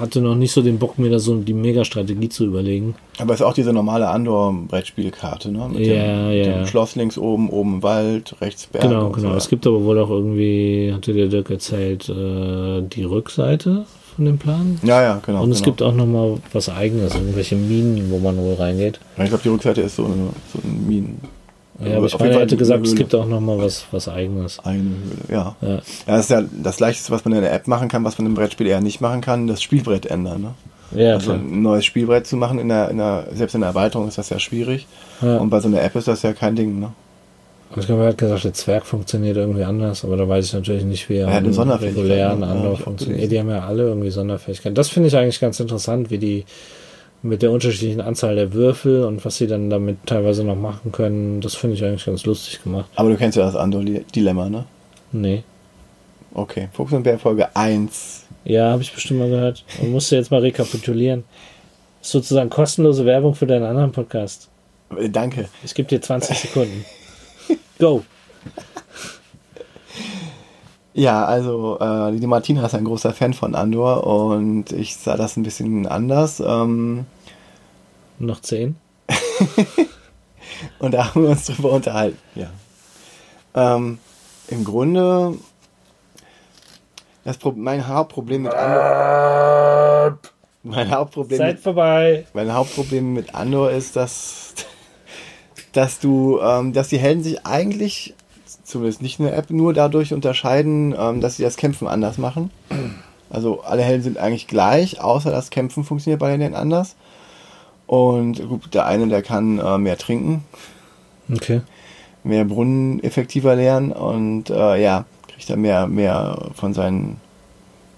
hatte 0.00 0.20
noch 0.20 0.36
nicht 0.36 0.52
so 0.52 0.62
den 0.62 0.78
Bock, 0.78 0.98
mir 0.98 1.10
da 1.10 1.18
so 1.18 1.36
die 1.36 1.52
Mega-Strategie 1.52 2.28
zu 2.28 2.46
überlegen. 2.46 2.94
Aber 3.18 3.34
es 3.34 3.40
ist 3.40 3.46
auch 3.46 3.52
diese 3.52 3.72
normale 3.72 4.08
Andor-Brettspielkarte, 4.08 5.50
ne? 5.50 5.68
Mit 5.68 5.86
ja, 5.86 6.28
dem, 6.28 6.38
ja. 6.38 6.58
dem 6.58 6.66
Schloss 6.66 6.94
links 6.94 7.18
oben, 7.18 7.50
oben 7.50 7.82
Wald, 7.82 8.36
rechts 8.40 8.66
Berg. 8.66 8.84
Genau, 8.84 9.10
genau. 9.10 9.30
So. 9.30 9.36
Es 9.36 9.48
gibt 9.48 9.66
aber 9.66 9.82
wohl 9.82 9.98
auch 9.98 10.10
irgendwie, 10.10 10.92
hatte 10.94 11.12
der 11.12 11.26
Dirk 11.26 11.50
erzählt, 11.50 12.08
äh, 12.08 12.82
die 12.82 13.02
Rückseite 13.02 13.86
von 14.14 14.24
dem 14.24 14.38
Plan. 14.38 14.78
Ja, 14.84 15.02
ja, 15.02 15.20
genau. 15.24 15.42
Und 15.42 15.50
es 15.50 15.58
genau. 15.58 15.64
gibt 15.66 15.82
auch 15.82 15.94
nochmal 15.94 16.38
was 16.52 16.68
eigenes, 16.68 17.14
irgendwelche 17.14 17.56
Minen, 17.56 18.10
wo 18.10 18.18
man 18.18 18.36
wohl 18.36 18.54
reingeht. 18.54 19.00
Ich 19.16 19.28
glaube, 19.28 19.42
die 19.42 19.48
Rückseite 19.48 19.80
ist 19.80 19.96
so, 19.96 20.04
eine, 20.04 20.30
so 20.52 20.60
ein 20.62 20.86
Minen. 20.86 21.20
Ja, 21.80 21.96
aber 21.96 22.06
ich 22.06 22.18
meine, 22.18 22.34
er 22.34 22.40
hätte 22.40 22.56
gesagt, 22.56 22.84
es 22.86 22.96
gibt 22.96 23.14
auch 23.14 23.26
nochmal 23.26 23.58
was, 23.58 23.86
was 23.92 24.08
eigenes. 24.08 24.58
Eine 24.64 24.80
Höhle, 24.80 25.32
ja. 25.32 25.56
ja. 25.60 25.68
ja. 25.68 25.80
Das 26.06 26.20
ist 26.20 26.30
ja 26.30 26.42
das 26.62 26.80
Leichteste, 26.80 27.12
was 27.12 27.24
man 27.24 27.34
in 27.34 27.42
der 27.42 27.52
App 27.52 27.68
machen 27.68 27.88
kann, 27.88 28.02
was 28.04 28.18
man 28.18 28.26
im 28.26 28.34
Brettspiel 28.34 28.66
eher 28.66 28.80
nicht 28.80 29.00
machen 29.00 29.20
kann, 29.20 29.46
das 29.46 29.62
Spielbrett 29.62 30.06
ändern. 30.06 30.42
Ne? 30.42 30.54
Ja, 31.00 31.14
also 31.14 31.32
klar. 31.32 31.36
ein 31.36 31.62
neues 31.62 31.84
Spielbrett 31.84 32.26
zu 32.26 32.36
machen, 32.36 32.58
in 32.58 32.68
der, 32.68 32.90
in 32.90 32.98
der, 32.98 33.26
selbst 33.32 33.54
in 33.54 33.60
der 33.60 33.68
Erweiterung 33.68 34.08
ist 34.08 34.18
das 34.18 34.30
ja 34.30 34.38
schwierig. 34.40 34.86
Ja. 35.22 35.38
Und 35.38 35.50
bei 35.50 35.60
so 35.60 35.68
einer 35.68 35.82
App 35.82 35.94
ist 35.94 36.08
das 36.08 36.22
ja 36.22 36.32
kein 36.32 36.56
Ding. 36.56 36.80
Ne? 36.80 36.92
Ich 37.76 37.86
glaube, 37.86 38.02
er 38.02 38.08
hat 38.08 38.18
gesagt, 38.18 38.44
der 38.44 38.54
Zwerg 38.54 38.86
funktioniert 38.86 39.36
irgendwie 39.36 39.64
anders, 39.64 40.04
aber 40.04 40.16
da 40.16 40.28
weiß 40.28 40.46
ich 40.46 40.52
natürlich 40.54 40.84
nicht, 40.84 41.08
wie 41.08 41.18
er 41.18 41.28
ja, 41.28 41.38
regulären 41.38 42.42
Andor 42.42 42.72
ja, 42.72 42.76
funktioniert. 42.76 43.30
Die 43.30 43.38
haben 43.38 43.50
ja 43.50 43.66
alle 43.66 43.84
irgendwie 43.84 44.10
Sonderfähigkeiten. 44.10 44.74
Das 44.74 44.88
finde 44.88 45.08
ich 45.08 45.16
eigentlich 45.16 45.38
ganz 45.38 45.60
interessant, 45.60 46.10
wie 46.10 46.18
die 46.18 46.44
mit 47.22 47.42
der 47.42 47.50
unterschiedlichen 47.50 48.00
Anzahl 48.00 48.36
der 48.36 48.52
Würfel 48.52 49.04
und 49.04 49.24
was 49.24 49.36
sie 49.36 49.46
dann 49.46 49.70
damit 49.70 49.98
teilweise 50.06 50.44
noch 50.44 50.56
machen 50.56 50.92
können, 50.92 51.40
das 51.40 51.54
finde 51.54 51.76
ich 51.76 51.84
eigentlich 51.84 52.06
ganz 52.06 52.24
lustig 52.24 52.62
gemacht. 52.62 52.88
Aber 52.94 53.10
du 53.10 53.16
kennst 53.16 53.36
ja 53.36 53.44
das 53.44 53.56
Andor-Dilemma, 53.56 54.48
ne? 54.48 54.64
Nee. 55.12 55.42
Okay, 56.34 56.68
Fuchs 56.72 56.92
und 56.92 57.02
Bär 57.02 57.18
Folge 57.18 57.54
1. 57.56 58.24
Ja, 58.44 58.70
habe 58.70 58.82
ich 58.82 58.92
bestimmt 58.92 59.20
mal 59.20 59.28
gehört. 59.28 59.64
Und 59.80 59.90
musst 59.90 60.12
du 60.12 60.16
jetzt 60.16 60.30
mal 60.30 60.40
rekapitulieren. 60.40 61.24
Ist 62.00 62.10
sozusagen 62.10 62.50
kostenlose 62.50 63.04
Werbung 63.04 63.34
für 63.34 63.46
deinen 63.46 63.64
anderen 63.64 63.92
Podcast. 63.92 64.48
Äh, 64.96 65.08
danke. 65.10 65.48
Ich 65.64 65.74
gebe 65.74 65.88
dir 65.88 66.00
20 66.00 66.38
Sekunden. 66.38 66.84
Go! 67.78 68.04
Ja, 70.98 71.24
also 71.26 71.78
äh, 71.78 72.16
die 72.18 72.26
Martina 72.26 72.66
ist 72.66 72.74
ein 72.74 72.84
großer 72.84 73.12
Fan 73.12 73.32
von 73.32 73.54
Andor 73.54 74.04
und 74.04 74.72
ich 74.72 74.96
sah 74.96 75.16
das 75.16 75.36
ein 75.36 75.44
bisschen 75.44 75.86
anders. 75.86 76.42
Ähm, 76.44 77.06
Noch 78.18 78.40
zehn? 78.40 78.74
und 80.80 80.94
da 80.94 81.06
haben 81.14 81.22
wir 81.22 81.30
uns 81.30 81.46
drüber 81.46 81.70
unterhalten, 81.70 82.18
ja. 82.34 82.50
Ähm, 83.54 84.00
Im 84.48 84.64
Grunde, 84.64 85.38
das 87.22 87.38
Pro 87.38 87.52
mein 87.52 87.86
Hauptproblem 87.86 88.42
mit 88.42 88.54
Andor, 88.54 90.18
mein 90.64 90.90
Hauptproblem, 90.90 91.38
Zeit 91.38 91.54
mit, 91.54 91.62
vorbei. 91.62 92.26
mein 92.34 92.52
Hauptproblem 92.52 93.12
mit 93.12 93.36
Andor 93.36 93.70
ist, 93.70 93.94
dass, 93.94 94.52
dass 95.72 96.00
du, 96.00 96.40
ähm, 96.40 96.72
dass 96.72 96.88
die 96.88 96.98
Helden 96.98 97.22
sich 97.22 97.46
eigentlich, 97.46 98.16
zumindest 98.68 99.02
nicht 99.02 99.18
in 99.18 99.24
der 99.26 99.36
App, 99.36 99.50
nur 99.50 99.72
dadurch 99.74 100.12
unterscheiden, 100.12 100.94
ähm, 100.98 101.20
dass 101.20 101.36
sie 101.36 101.42
das 101.42 101.56
Kämpfen 101.56 101.88
anders 101.88 102.18
machen. 102.18 102.50
Also 103.30 103.62
alle 103.62 103.82
Helden 103.82 104.02
sind 104.02 104.18
eigentlich 104.18 104.46
gleich, 104.46 105.00
außer 105.00 105.30
das 105.30 105.50
Kämpfen 105.50 105.84
funktioniert 105.84 106.20
bei 106.20 106.36
denen 106.36 106.54
anders. 106.54 106.96
Und 107.86 108.46
gut, 108.48 108.74
der 108.74 108.86
eine, 108.86 109.08
der 109.08 109.22
kann 109.22 109.58
äh, 109.58 109.78
mehr 109.78 109.96
trinken, 109.98 110.44
Okay. 111.32 111.60
mehr 112.24 112.44
Brunnen 112.44 113.02
effektiver 113.02 113.54
lernen 113.56 113.92
und 113.92 114.50
äh, 114.50 114.82
ja, 114.82 115.04
kriegt 115.28 115.48
er 115.50 115.56
mehr, 115.56 115.86
mehr 115.86 116.48
von 116.54 116.72
seinen 116.74 117.20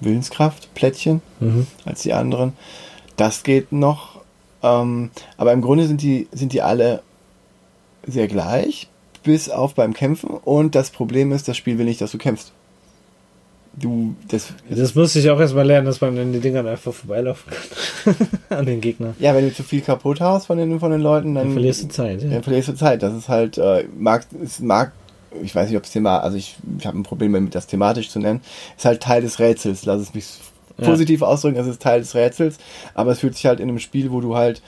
Willenskraft, 0.00 0.72
Plättchen, 0.74 1.20
Mhm. 1.40 1.66
als 1.84 2.02
die 2.02 2.12
anderen. 2.12 2.52
Das 3.16 3.42
geht 3.42 3.72
noch. 3.72 4.20
Ähm, 4.62 5.10
aber 5.36 5.52
im 5.52 5.60
Grunde 5.62 5.86
sind 5.86 6.02
die, 6.02 6.28
sind 6.32 6.52
die 6.52 6.62
alle 6.62 7.02
sehr 8.06 8.28
gleich, 8.28 8.88
bis 9.30 9.48
auf 9.48 9.74
beim 9.76 9.92
Kämpfen. 9.94 10.28
Und 10.30 10.74
das 10.74 10.90
Problem 10.90 11.30
ist, 11.30 11.46
das 11.46 11.56
Spiel 11.56 11.78
will 11.78 11.84
nicht, 11.84 12.00
dass 12.00 12.10
du 12.10 12.18
kämpfst. 12.18 12.50
Du, 13.74 14.16
das, 14.26 14.48
Das 14.68 14.96
musste 14.96 15.20
ich 15.20 15.30
auch 15.30 15.38
erstmal 15.38 15.64
lernen, 15.64 15.86
dass 15.86 16.00
man 16.00 16.18
an 16.18 16.32
den 16.32 16.42
Dingern 16.42 16.66
einfach 16.66 16.92
vorbeilaufen 16.92 17.52
kann. 17.52 18.16
an 18.58 18.66
den 18.66 18.80
Gegnern. 18.80 19.14
ja, 19.20 19.32
wenn 19.32 19.48
du 19.48 19.54
zu 19.54 19.62
viel 19.62 19.80
kaputt 19.80 20.20
hast 20.20 20.46
von 20.46 20.58
den, 20.58 20.80
von 20.80 20.90
den 20.90 21.00
Leuten, 21.00 21.36
dann, 21.36 21.44
Dann 21.44 21.52
verlierst 21.52 21.84
du 21.84 21.88
Zeit. 21.88 22.20
Ja. 22.22 22.30
dann 22.30 22.42
verlierst 22.42 22.68
du 22.70 22.74
Zeit. 22.74 23.02
Das 23.04 23.14
ist 23.14 23.28
halt, 23.28 23.58
äh, 23.58 23.84
mag, 23.96 24.26
es 24.42 24.58
mag, 24.58 24.90
ich 25.40 25.54
weiß 25.54 25.68
nicht, 25.68 25.76
ob 25.78 25.84
es 25.84 25.92
Thema, 25.92 26.18
also 26.18 26.36
ich, 26.36 26.56
ich 26.78 26.84
habe 26.86 26.98
ein 26.98 27.04
Problem 27.04 27.32
damit, 27.32 27.54
das 27.54 27.68
thematisch 27.68 28.10
zu 28.10 28.18
nennen, 28.18 28.40
ist 28.76 28.84
halt 28.84 29.00
Teil 29.00 29.22
des 29.22 29.38
Rätsels. 29.38 29.84
Lass 29.84 30.00
es 30.02 30.14
mich 30.14 30.26
Ja. 30.76 30.86
positiv 30.86 31.22
ausdrücken, 31.22 31.56
es 31.60 31.68
ist 31.68 31.80
Teil 31.80 32.00
des 32.00 32.16
Rätsels, 32.16 32.58
aber 32.94 33.12
es 33.12 33.20
fühlt 33.20 33.36
sich 33.36 33.46
halt 33.46 33.60
in 33.60 33.68
einem 33.68 33.78
Spiel, 33.78 34.10
wo 34.10 34.20
du 34.20 34.34
halt 34.36 34.62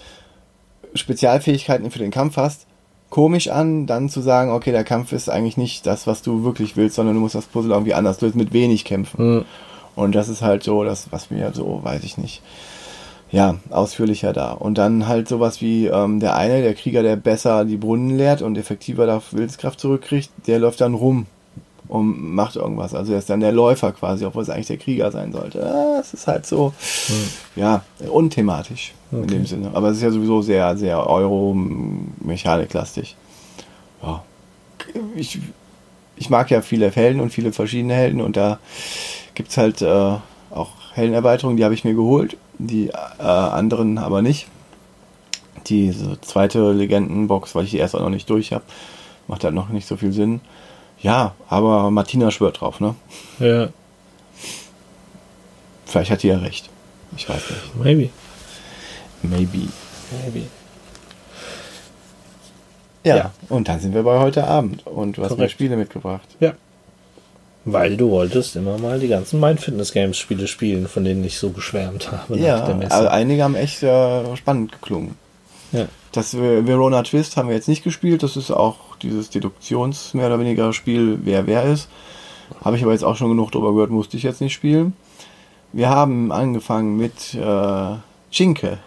Spezialfähigkeiten 0.95 1.91
für 1.91 1.99
den 1.99 2.11
Kampf 2.13 2.37
hast, 2.37 2.67
komisch 3.13 3.49
an, 3.49 3.87
dann 3.87 4.09
zu 4.09 4.23
sagen, 4.23 4.51
okay, 4.51 4.73
der 4.73 4.85
Kampf 4.85 5.13
ist 5.13 5.29
eigentlich 5.29 5.59
nicht 5.59 5.87
das, 5.87 6.07
was 6.07 6.23
du 6.23 6.45
wirklich 6.45 6.79
willst, 6.79 6.97
sondern 6.97 7.15
du 7.15 7.21
musst 7.21 7.35
das 7.35 7.45
Puzzle 7.45 7.73
irgendwie 7.73 7.93
anders 7.93 8.23
lösen, 8.23 8.39
mit 8.39 8.55
wenig 8.55 8.87
kämpfen. 8.87 9.35
Mhm. 9.35 9.45
Und 9.95 10.15
das 10.15 10.31
ist 10.31 10.41
halt 10.41 10.63
so, 10.63 10.83
das, 10.83 11.13
was 11.13 11.31
mir 11.31 11.53
so, 11.53 11.81
weiß 11.83 12.05
ich 12.05 12.17
nicht, 12.17 12.41
ja, 13.31 13.57
ausführlicher 13.69 14.33
da. 14.33 14.53
Und 14.53 14.79
dann 14.79 15.09
halt 15.09 15.29
sowas 15.29 15.61
wie 15.61 15.89
ähm, 15.89 16.21
der 16.21 16.37
eine, 16.37 16.63
der 16.63 16.73
Krieger, 16.73 17.03
der 17.03 17.17
besser 17.17 17.67
die 17.67 17.77
Brunnen 17.77 18.17
leert 18.17 18.41
und 18.41 18.57
effektiver 18.57 19.05
da 19.05 19.21
Willenskraft 19.31 19.79
zurückkriegt, 19.79 20.31
der 20.47 20.59
läuft 20.59 20.81
dann 20.81 20.95
rum 20.95 21.27
und 21.93 22.33
macht 22.35 22.57
irgendwas. 22.57 22.95
Also 22.95 23.13
er 23.13 23.19
ist 23.19 23.29
dann 23.29 23.41
der 23.41 23.53
Läufer 23.53 23.93
quasi, 23.93 24.25
obwohl 24.25 24.43
es 24.43 24.49
eigentlich 24.49 24.69
der 24.69 24.79
Krieger 24.79 25.13
sein 25.13 25.31
sollte. 25.31 25.59
Es 26.01 26.15
ist 26.15 26.27
halt 26.27 26.47
so, 26.47 26.73
ja, 27.55 27.83
unthematisch 28.11 28.95
in 29.11 29.19
Okay. 29.19 29.27
dem 29.27 29.45
Sinne. 29.45 29.71
Aber 29.75 29.91
es 29.91 29.99
ist 29.99 30.03
ja 30.03 30.11
sowieso 30.11 30.41
sehr, 30.41 30.75
sehr 30.79 31.07
Euro-Mechanik-lastig. 31.07 33.15
Ja. 34.03 34.23
Ich, 35.15 35.39
ich 36.17 36.31
mag 36.31 36.51
ja 36.51 36.63
viele 36.63 36.91
Helden 36.91 37.21
und 37.21 37.29
viele 37.29 37.53
verschiedene 37.53 37.93
Helden 37.93 38.23
und 38.23 38.39
da 38.39 38.59
gibt 39.35 39.51
es 39.51 39.59
halt 39.59 39.83
äh, 39.83 40.15
auch 40.51 40.71
Heldenerweiterungen, 40.95 41.59
die 41.59 41.65
habe 41.65 41.75
ich 41.75 41.85
mir 41.85 41.95
geholt, 41.95 42.39
die 42.59 42.89
äh, 42.89 43.23
anderen 43.23 43.99
aber 43.99 44.23
nicht. 44.23 44.47
Diese 45.67 46.19
zweite 46.23 46.73
Legendenbox, 46.73 47.55
weil 47.55 47.65
ich 47.65 47.73
die 47.73 47.79
erst 47.79 47.95
auch 47.95 48.01
noch 48.01 48.09
nicht 48.09 48.31
durch 48.31 48.53
habe, 48.53 48.65
macht 49.29 49.45
halt 49.45 49.55
noch 49.55 49.69
nicht 49.69 49.87
so 49.87 49.99
viel 49.99 50.13
Sinn. 50.13 50.41
Ja, 51.03 51.35
aber 51.49 51.91
Martina 51.91 52.31
schwört 52.31 52.61
drauf, 52.61 52.81
ne? 52.81 52.95
Ja, 53.39 53.69
Vielleicht 55.87 56.11
hat 56.11 56.23
die 56.23 56.29
ja 56.29 56.39
recht. 56.39 56.71
Ich 57.17 57.29
weiß 57.29 57.43
nicht. 57.51 57.77
maybe. 57.85 58.09
Maybe. 59.23 59.69
Maybe. 60.25 60.47
Ja, 63.05 63.17
Ja. 63.17 63.31
und 63.49 63.69
dann 63.69 63.81
sind 63.81 63.95
wir 63.95 64.03
bei 64.05 64.19
heute 64.19 64.45
Abend 64.47 64.87
und 64.87 65.17
du 65.19 65.25
hast 65.25 65.37
mir. 65.37 65.49
Spiele 65.49 65.77
mitgebracht. 65.77 66.27
Ja. 66.41 66.55
Weil 67.65 67.97
du 67.97 68.11
wolltest 68.11 68.57
immer 68.57 68.79
mal 68.79 68.99
die 68.99 69.09
ganzen 69.09 69.39
Mind 69.39 69.61
Fitness 69.61 69.93
Games 69.93 70.17
Spiele 70.17 70.47
spielen, 70.49 70.89
von 70.89 71.05
denen 71.05 71.23
ich 71.25 71.39
so 71.39 71.51
geschwärmt 71.51 72.11
habe 72.11 72.39
Ja, 72.39 72.59
nach 72.59 72.67
der 72.67 72.75
Messe. 72.77 72.95
aber 72.95 73.11
einige 73.13 73.43
haben 73.45 73.55
echt 73.55 73.83
äh, 73.83 74.37
spannend 74.37 74.73
geklungen. 74.73 75.17
ja. 75.73 75.87
Das 76.13 76.31
Ver- 76.31 76.67
Verona 76.67 77.03
Twist 77.03 77.37
haben 77.37 77.49
wir 77.49 77.55
jetzt 77.57 77.69
nicht 77.69 77.85
gespielt. 77.85 78.23
Das 78.23 78.37
ist 78.37 78.51
auch 78.51 78.97
dieses 79.03 79.29
Deduktions 79.31 80.15
mehr 80.15 80.27
oder 80.27 80.39
weniger 80.39 80.73
Spiel, 80.73 81.19
wer 81.25 81.47
wer 81.47 81.65
ist. 81.65 81.89
Habe 82.65 82.77
ich 82.77 82.83
aber 82.83 82.93
jetzt 82.93 83.05
auch 83.05 83.17
schon 83.17 83.31
genug 83.31 83.51
drüber 83.51 83.73
gehört, 83.73 83.91
musste 83.91 84.17
ich 84.19 84.23
jetzt 84.23 84.41
nicht 84.43 84.53
spielen. 84.53 84.93
Wir 85.73 85.89
haben 85.89 86.31
angefangen 86.33 86.97
mit 86.99 87.33
äh, 87.35 87.95
Chinke. 88.31 88.79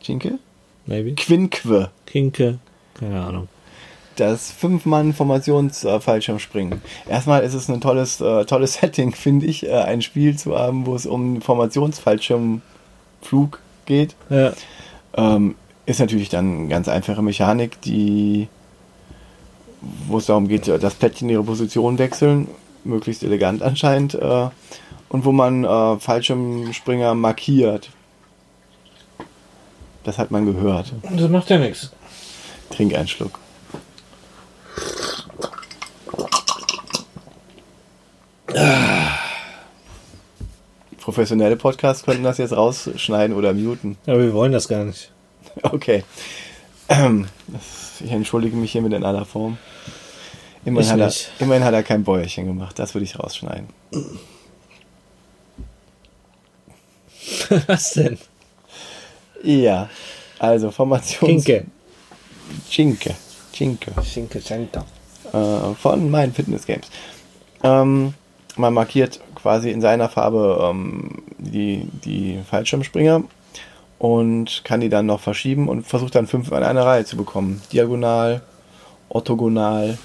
Chinke? 0.00 0.38
Maybe. 0.86 1.14
Quinque. 1.14 1.90
Kinke. 2.06 2.58
Keine 2.98 3.22
Ahnung. 3.22 3.46
Das 4.16 4.50
Fünf-Mann-Formations-Fallschirmspringen. 4.50 6.82
Erstmal 7.08 7.44
ist 7.44 7.54
es 7.54 7.68
ein 7.68 7.80
tolles, 7.80 8.20
äh, 8.20 8.44
tolles 8.44 8.74
Setting, 8.80 9.14
finde 9.14 9.46
ich, 9.46 9.64
äh, 9.66 9.72
ein 9.72 10.02
Spiel 10.02 10.36
zu 10.36 10.58
haben, 10.58 10.84
wo 10.86 10.94
es 10.96 11.06
um 11.06 11.40
Formationsfallschirmflug 11.40 13.60
geht. 13.86 14.16
Ja. 14.28 14.52
Ähm, 15.14 15.54
ist 15.86 16.00
natürlich 16.00 16.28
dann 16.28 16.60
eine 16.60 16.68
ganz 16.68 16.88
einfache 16.88 17.22
Mechanik, 17.22 17.80
die, 17.82 18.48
wo 20.06 20.18
es 20.18 20.26
darum 20.26 20.48
geht, 20.48 20.68
das 20.68 20.94
Plättchen 20.94 21.28
ihre 21.28 21.42
Position 21.42 21.98
wechseln, 21.98 22.48
möglichst 22.84 23.22
elegant 23.22 23.62
anscheinend, 23.62 24.14
äh, 24.14 24.48
und 25.08 25.24
wo 25.24 25.32
man 25.32 25.64
äh, 25.64 25.98
Fallschirmspringer 25.98 27.14
markiert. 27.14 27.90
Das 30.04 30.18
hat 30.18 30.30
man 30.30 30.46
gehört. 30.46 30.92
Das 31.16 31.30
macht 31.30 31.50
ja 31.50 31.58
nichts. 31.58 31.92
Trink 32.70 32.94
einen 32.94 33.08
Schluck. 33.08 33.38
Professionelle 40.98 41.56
Podcasts 41.56 42.04
könnten 42.04 42.22
das 42.22 42.38
jetzt 42.38 42.56
rausschneiden 42.56 43.36
oder 43.36 43.52
muten. 43.52 43.96
Aber 44.06 44.20
wir 44.20 44.32
wollen 44.32 44.52
das 44.52 44.68
gar 44.68 44.84
nicht. 44.84 45.12
Okay. 45.62 46.04
Ähm, 46.88 47.28
Ich 48.04 48.10
entschuldige 48.10 48.56
mich 48.56 48.72
hiermit 48.72 48.92
in 48.94 49.04
aller 49.04 49.24
Form. 49.24 49.58
Immerhin, 50.64 50.90
hat 50.90 51.00
er, 51.00 51.12
immerhin 51.40 51.64
hat 51.64 51.74
er 51.74 51.82
kein 51.82 52.04
Bäuerchen 52.04 52.46
gemacht. 52.46 52.78
Das 52.78 52.94
würde 52.94 53.04
ich 53.04 53.18
rausschneiden. 53.18 53.68
Was 57.66 57.92
denn? 57.94 58.18
Ja. 59.42 59.88
Also 60.38 60.70
Formations... 60.70 61.18
Kinke. 61.44 61.66
Chinke. 62.68 63.14
Chinke. 63.52 63.92
Schinke, 64.04 64.40
Schenker. 64.40 64.84
Äh, 65.32 65.74
von 65.74 66.10
meinen 66.10 66.32
Fitness 66.32 66.66
Games. 66.66 66.88
Ähm, 67.62 68.14
man 68.56 68.74
markiert 68.74 69.20
quasi 69.34 69.70
in 69.70 69.80
seiner 69.80 70.08
Farbe 70.08 70.58
ähm, 70.70 71.22
die, 71.38 71.88
die 72.04 72.40
Fallschirmspringer 72.48 73.22
und 74.02 74.64
kann 74.64 74.80
die 74.80 74.88
dann 74.88 75.06
noch 75.06 75.20
verschieben 75.20 75.68
und 75.68 75.86
versucht 75.86 76.16
dann 76.16 76.26
fünf 76.26 76.48
in 76.48 76.54
einer 76.54 76.84
Reihe 76.84 77.04
zu 77.04 77.16
bekommen. 77.16 77.62
Diagonal, 77.72 78.42
orthogonal, 79.08 79.96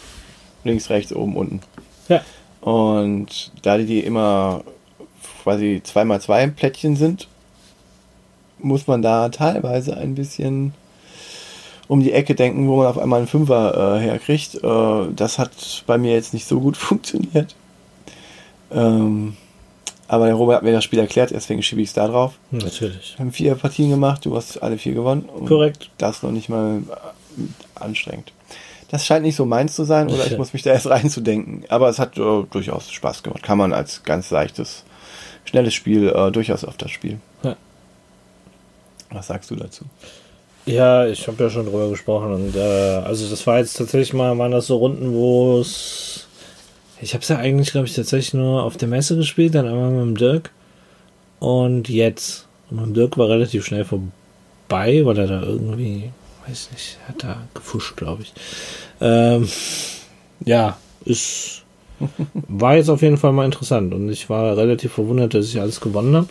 links, 0.64 0.92
rechts, 0.92 1.12
oben, 1.12 1.36
unten. 1.36 1.62
Ja. 2.08 2.22
Und 2.62 3.52
da 3.64 3.80
die 3.80 4.02
immer 4.02 4.64
quasi 5.42 5.82
2x2 5.84 6.52
Plättchen 6.52 6.96
sind, 6.96 7.28
muss 8.60 8.86
man 8.86 9.02
da 9.02 9.30
teilweise 9.30 9.98
ein 9.98 10.14
bisschen 10.14 10.76
um 11.88 12.00
die 12.02 12.14
Ecke 12.14 12.36
denken, 12.36 12.68
wo 12.68 12.76
man 12.76 12.86
auf 12.86 13.00
einmal 13.00 13.18
einen 13.18 13.28
Fünfer 13.28 13.96
äh, 13.96 14.00
herkriegt. 14.00 14.64
Äh, 14.64 15.12
das 15.16 15.40
hat 15.40 15.84
bei 15.88 15.98
mir 15.98 16.14
jetzt 16.14 16.36
nicht 16.36 16.48
so 16.48 16.60
gut 16.60 16.78
funktioniert. 16.78 17.56
Ähm, 18.72 19.38
aber 20.08 20.26
der 20.26 20.36
Robert 20.36 20.58
hat 20.58 20.64
mir 20.64 20.72
das 20.72 20.84
Spiel 20.84 21.00
erklärt, 21.00 21.32
deswegen 21.32 21.62
schiebe 21.62 21.82
ich 21.82 21.90
es 21.90 21.94
da 21.94 22.08
drauf. 22.08 22.34
Natürlich. 22.52 23.16
Wir 23.18 23.26
haben 23.26 23.32
vier 23.32 23.56
Partien 23.56 23.90
gemacht, 23.90 24.26
du 24.26 24.36
hast 24.36 24.58
alle 24.64 24.78
vier 24.78 24.94
gewonnen. 24.94 25.24
Und 25.24 25.48
Korrekt. 25.48 25.90
Das 25.98 26.24
noch 26.24 26.32
nicht 26.32 26.50
mal 26.50 26.80
äh, 26.80 27.42
anstrengend. 27.76 28.32
Das 28.90 29.06
scheint 29.06 29.26
nicht 29.26 29.36
so 29.36 29.46
meins 29.46 29.76
zu 29.76 29.84
sein, 29.84 30.10
oder 30.10 30.26
ich 30.26 30.38
muss 30.38 30.54
mich 30.54 30.64
da 30.64 30.72
erst 30.72 30.88
reinzudenken. 30.90 31.66
Aber 31.68 31.90
es 31.90 32.00
hat 32.00 32.18
äh, 32.18 32.44
durchaus 32.50 32.90
Spaß 32.90 33.22
gemacht. 33.22 33.44
Kann 33.44 33.58
man 33.58 33.74
als 33.74 34.04
ganz 34.04 34.32
leichtes, 34.32 34.86
schnelles 35.44 35.74
Spiel 35.74 36.08
äh, 36.08 36.32
durchaus 36.32 36.64
öfter 36.64 36.88
spielen. 36.88 37.22
Ja. 37.44 37.58
Was 39.12 39.28
sagst 39.28 39.52
du 39.52 39.56
dazu? 39.56 39.84
Ja, 40.66 41.06
ich 41.06 41.28
habe 41.28 41.44
ja 41.44 41.50
schon 41.50 41.66
drüber 41.66 41.90
gesprochen 41.90 42.34
und 42.34 42.56
äh, 42.56 42.60
also 42.60 43.30
das 43.30 43.48
war 43.48 43.58
jetzt 43.58 43.78
tatsächlich 43.78 44.14
mal, 44.14 44.38
waren 44.38 44.52
das 44.52 44.68
so 44.68 44.76
Runden, 44.76 45.14
wo 45.14 45.60
es 45.60 46.27
ich 47.02 47.14
habe 47.14 47.22
es 47.22 47.30
ja 47.30 47.38
eigentlich, 47.38 47.72
glaube 47.72 47.88
ich, 47.88 47.96
tatsächlich 47.96 48.34
nur 48.34 48.64
auf 48.64 48.78
der 48.78 48.88
Messe 48.88 49.16
gespielt, 49.16 49.56
dann 49.56 49.68
einmal 49.68 49.92
mit 49.92 50.02
dem 50.02 50.18
Dirk 50.18 50.52
und 51.40 51.90
jetzt. 51.90 52.48
Und 52.70 52.78
mit 52.78 52.86
dem 52.88 52.94
Dirk 52.94 53.18
war 53.18 53.30
relativ 53.30 53.66
schnell 53.66 53.86
vorbei, 53.86 55.06
weil 55.06 55.18
er 55.18 55.28
da 55.28 55.42
irgendwie, 55.42 56.12
weiß 56.48 56.70
nicht, 56.72 56.98
hat 57.08 57.24
da 57.24 57.44
gefuscht, 57.54 57.96
glaube 57.96 58.24
ich. 58.24 58.34
Ähm, 59.00 59.48
ja, 60.46 60.78
ist 61.06 61.64
war 62.48 62.76
jetzt 62.76 62.90
auf 62.90 63.02
jeden 63.02 63.18
Fall 63.18 63.34
mal 63.34 63.46
interessant 63.46 63.94
und 63.94 64.10
ich 64.10 64.30
war 64.30 64.56
relativ 64.56 64.94
verwundert, 64.94 65.34
dass 65.34 65.48
ich 65.48 65.60
alles 65.60 65.82
gewonnen 65.82 66.16
habe. 66.16 66.28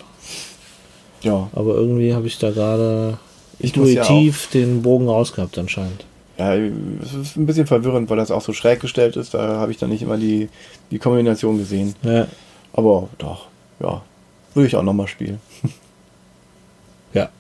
Ja. 1.23 1.49
Aber 1.53 1.75
irgendwie 1.75 2.15
habe 2.15 2.27
ich 2.27 2.39
da 2.39 2.51
gerade 2.51 3.19
muss 3.59 3.91
ja 3.91 4.03
intuitiv 4.03 4.49
den 4.53 4.83
Bogen 4.83 5.09
rausgehabt 5.09 5.59
anscheinend. 5.59 6.05
Ja, 6.39 6.55
es 6.55 7.15
ist 7.15 7.37
ein 7.37 7.47
bisschen 7.47 7.67
verwirrend, 7.67 8.11
weil 8.11 8.19
das 8.19 8.31
auch 8.31 8.43
so 8.43 8.53
schräg 8.53 8.81
gestellt 8.81 9.17
ist. 9.17 9.33
Da 9.33 9.57
habe 9.57 9.73
ich 9.73 9.79
dann 9.79 9.89
nicht 9.89 10.03
immer 10.03 10.19
die, 10.19 10.49
die 10.91 10.99
Kombination 10.99 11.57
gesehen. 11.59 11.95
Ja, 12.03 12.27
Aber 12.73 13.09
doch, 13.19 13.47
ja. 13.81 14.03
Würde 14.55 14.67
ich 14.67 14.77
auch 14.77 14.83
nochmal 14.83 15.09
spielen. 15.09 15.41
ja. 17.15 17.31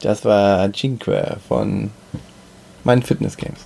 Das 0.00 0.24
war 0.24 0.70
Cinque 0.72 1.36
von 1.48 1.90
meinen 2.84 3.02
Fitness 3.02 3.36
Games. 3.36 3.60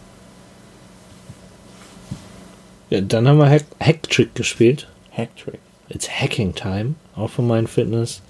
ja 2.90 3.00
dann 3.00 3.28
haben 3.28 3.38
wir 3.38 3.48
Hack 3.48 3.64
Hacktrick 3.80 4.34
gespielt. 4.34 4.88
Hacktrick. 5.16 5.60
It's 5.88 6.08
Hacking 6.08 6.54
Time, 6.54 6.94
auch 7.16 7.30
von 7.30 7.46
meinen 7.46 7.66
Fitness. 7.66 8.22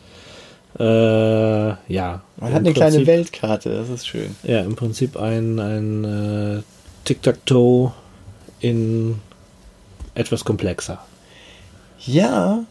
Äh, 0.78 0.84
ja. 1.92 2.22
Man 2.36 2.52
hat 2.52 2.60
eine 2.60 2.72
kleine 2.72 2.96
Prinzip- 2.96 3.06
Weltkarte, 3.06 3.70
das 3.70 3.88
ist 3.88 4.06
schön. 4.06 4.34
Ja, 4.42 4.60
im 4.60 4.76
Prinzip 4.76 5.16
ein, 5.16 5.58
ein 5.58 6.04
äh, 6.04 6.62
Tic-Tac-Toe 7.04 7.92
in 8.60 9.16
etwas 10.14 10.44
komplexer. 10.44 10.98
Ja, 11.98 12.64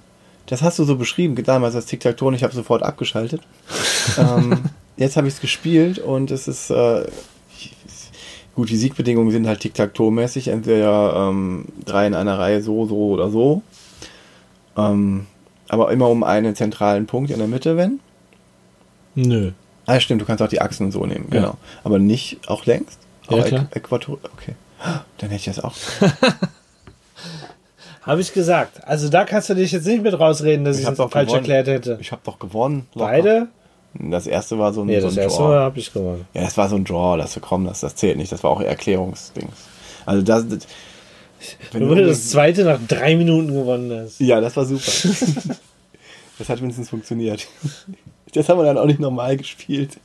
das 0.45 0.62
hast 0.62 0.80
du 0.80 0.84
so 0.86 0.95
beschrieben, 0.95 1.36
damals 1.43 1.76
als 1.76 1.86
Tic-Tac-Toe 1.88 2.30
und 2.30 2.34
ich 2.36 2.43
habe 2.43 2.54
sofort 2.54 2.84
abgeschaltet. 2.84 3.41
ähm, 4.18 4.60
jetzt 4.97 5.18
habe 5.18 5.28
ich 5.28 5.36
es 5.36 5.41
gespielt 5.41 6.00
und 6.00 6.32
es 6.32 6.47
ist, 6.47 6.70
äh, 6.72 7.06
gut, 8.56 8.70
die 8.70 8.78
Siegbedingungen 8.78 9.32
sind 9.32 9.45
halt 9.45 9.60
Tic-Tac-Toe-mäßig, 9.60 10.47
entweder 10.47 11.30
ähm, 11.30 11.66
drei 11.86 12.08
in 12.08 12.16
einer 12.16 12.39
Reihe 12.39 12.62
so, 12.64 12.86
so 12.86 13.10
oder 13.10 13.30
so. 13.30 13.62
Ähm, 14.78 15.28
aber 15.70 15.92
immer 15.92 16.10
um 16.10 16.24
einen 16.24 16.56
zentralen 16.56 17.06
Punkt 17.08 17.32
in 17.32 17.40
der 17.40 17.48
Mitte, 17.48 17.78
wenn. 17.78 18.00
Nö. 19.16 19.52
Ah, 19.86 20.00
stimmt, 20.00 20.22
du 20.22 20.26
kannst 20.26 20.42
auch 20.44 20.48
die 20.50 20.62
Achsen 20.62 20.92
so 20.92 21.06
nehmen, 21.06 21.28
Ja. 21.32 21.40
genau. 21.40 21.58
Aber 21.84 22.00
nicht 22.00 22.48
auch 22.48 22.66
längs? 22.66 22.98
Auch 23.28 23.38
Ja, 23.38 23.44
klar. 23.44 23.62
Äqu- 23.72 23.76
Äquator, 23.78 24.18
okay. 24.34 24.56
Dann 25.18 25.30
hätte 25.30 25.36
ich 25.36 25.46
das 25.46 25.60
auch. 25.64 25.74
Habe 28.02 28.22
ich 28.22 28.34
gesagt. 28.34 28.86
Also 28.88 29.10
da 29.10 29.26
kannst 29.26 29.50
du 29.50 29.56
dich 29.56 29.72
jetzt 29.72 29.86
nicht 29.86 30.04
mit 30.04 30.18
rausreden, 30.20 30.66
dass 30.66 30.78
Ich 30.78 30.84
ich, 30.84 30.90
es 30.90 30.98
falsch 30.98 31.12
gewonnen. 31.12 31.30
erklärt 31.36 31.68
hätte. 31.68 31.98
Ich 32.02 32.12
habe 32.12 32.22
doch 32.24 32.40
gewonnen. 32.40 32.88
locker. 32.94 33.12
Beide? 33.12 33.48
Das 33.94 34.28
erste 34.28 34.58
war 34.60 34.72
so 34.74 34.82
ein, 34.82 34.88
Nee, 34.88 35.00
so 35.00 35.08
das 35.08 35.18
ein 35.18 35.24
erste 35.24 35.40
Draw. 35.40 35.48
Mal 35.50 35.60
habe 35.60 35.80
ich 35.80 35.92
gewonnen. 35.92 36.26
Ja, 36.34 36.42
das 36.44 36.58
war 36.58 36.70
so 36.70 36.76
ein 36.76 36.86
Draw, 36.86 37.18
das 37.18 37.38
komm, 37.42 37.66
das, 37.66 37.80
das 37.82 37.96
zählt 37.96 38.18
nicht. 38.18 38.32
Das 38.32 38.44
war 38.44 38.52
auch 38.52 38.62
Erklärungsdings. 38.62 39.52
Also 40.06 40.22
das. 40.22 40.46
Wenn 41.72 41.88
du 41.88 42.06
das 42.06 42.30
zweite 42.30 42.64
nach 42.64 42.80
drei 42.88 43.16
Minuten 43.16 43.54
gewonnen 43.54 44.04
hast. 44.04 44.20
ja, 44.20 44.42
das 44.42 44.56
war 44.58 44.66
super. 44.66 44.84
das 46.40 46.50
hat 46.50 46.62
wenigstens 46.62 46.90
funktioniert. 46.90 47.48
Das 48.34 48.50
haben 48.50 48.60
wir 48.60 48.66
dann 48.66 48.78
auch 48.78 48.86
nicht 48.86 49.00
normal 49.00 49.38
gespielt. 49.38 49.98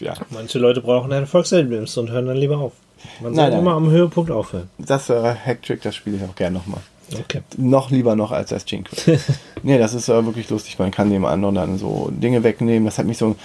ja, 0.00 0.14
Manche 0.30 0.58
Leute 0.58 0.80
brauchen 0.80 1.12
ein 1.12 1.22
Erfolgserlebnis 1.22 1.96
und 1.96 2.10
hören 2.10 2.26
dann 2.26 2.36
lieber 2.36 2.58
auf. 2.58 2.72
Man 3.20 3.32
Nein, 3.32 3.50
soll 3.50 3.60
immer 3.60 3.72
am 3.72 3.90
Höhepunkt 3.90 4.30
aufhören. 4.30 4.70
das 4.78 5.10
äh, 5.10 5.34
Hacktrick, 5.34 5.82
das 5.82 5.94
spiele 5.96 6.16
ich 6.16 6.22
auch 6.22 6.34
gern 6.34 6.52
nochmal. 6.52 6.80
Okay. 7.12 7.42
Noch 7.58 7.90
lieber 7.90 8.16
noch 8.16 8.30
als 8.32 8.50
das 8.50 8.64
Cinque. 8.64 8.90
nee, 9.62 9.78
das 9.78 9.92
ist 9.92 10.08
äh, 10.08 10.24
wirklich 10.24 10.48
lustig. 10.48 10.78
Man 10.78 10.90
kann 10.90 11.10
dem 11.10 11.24
anderen 11.24 11.54
dann 11.54 11.78
so 11.78 12.10
Dinge 12.10 12.42
wegnehmen. 12.42 12.86
Das 12.86 12.98
hat 12.98 13.06
mich 13.06 13.18
so. 13.18 13.36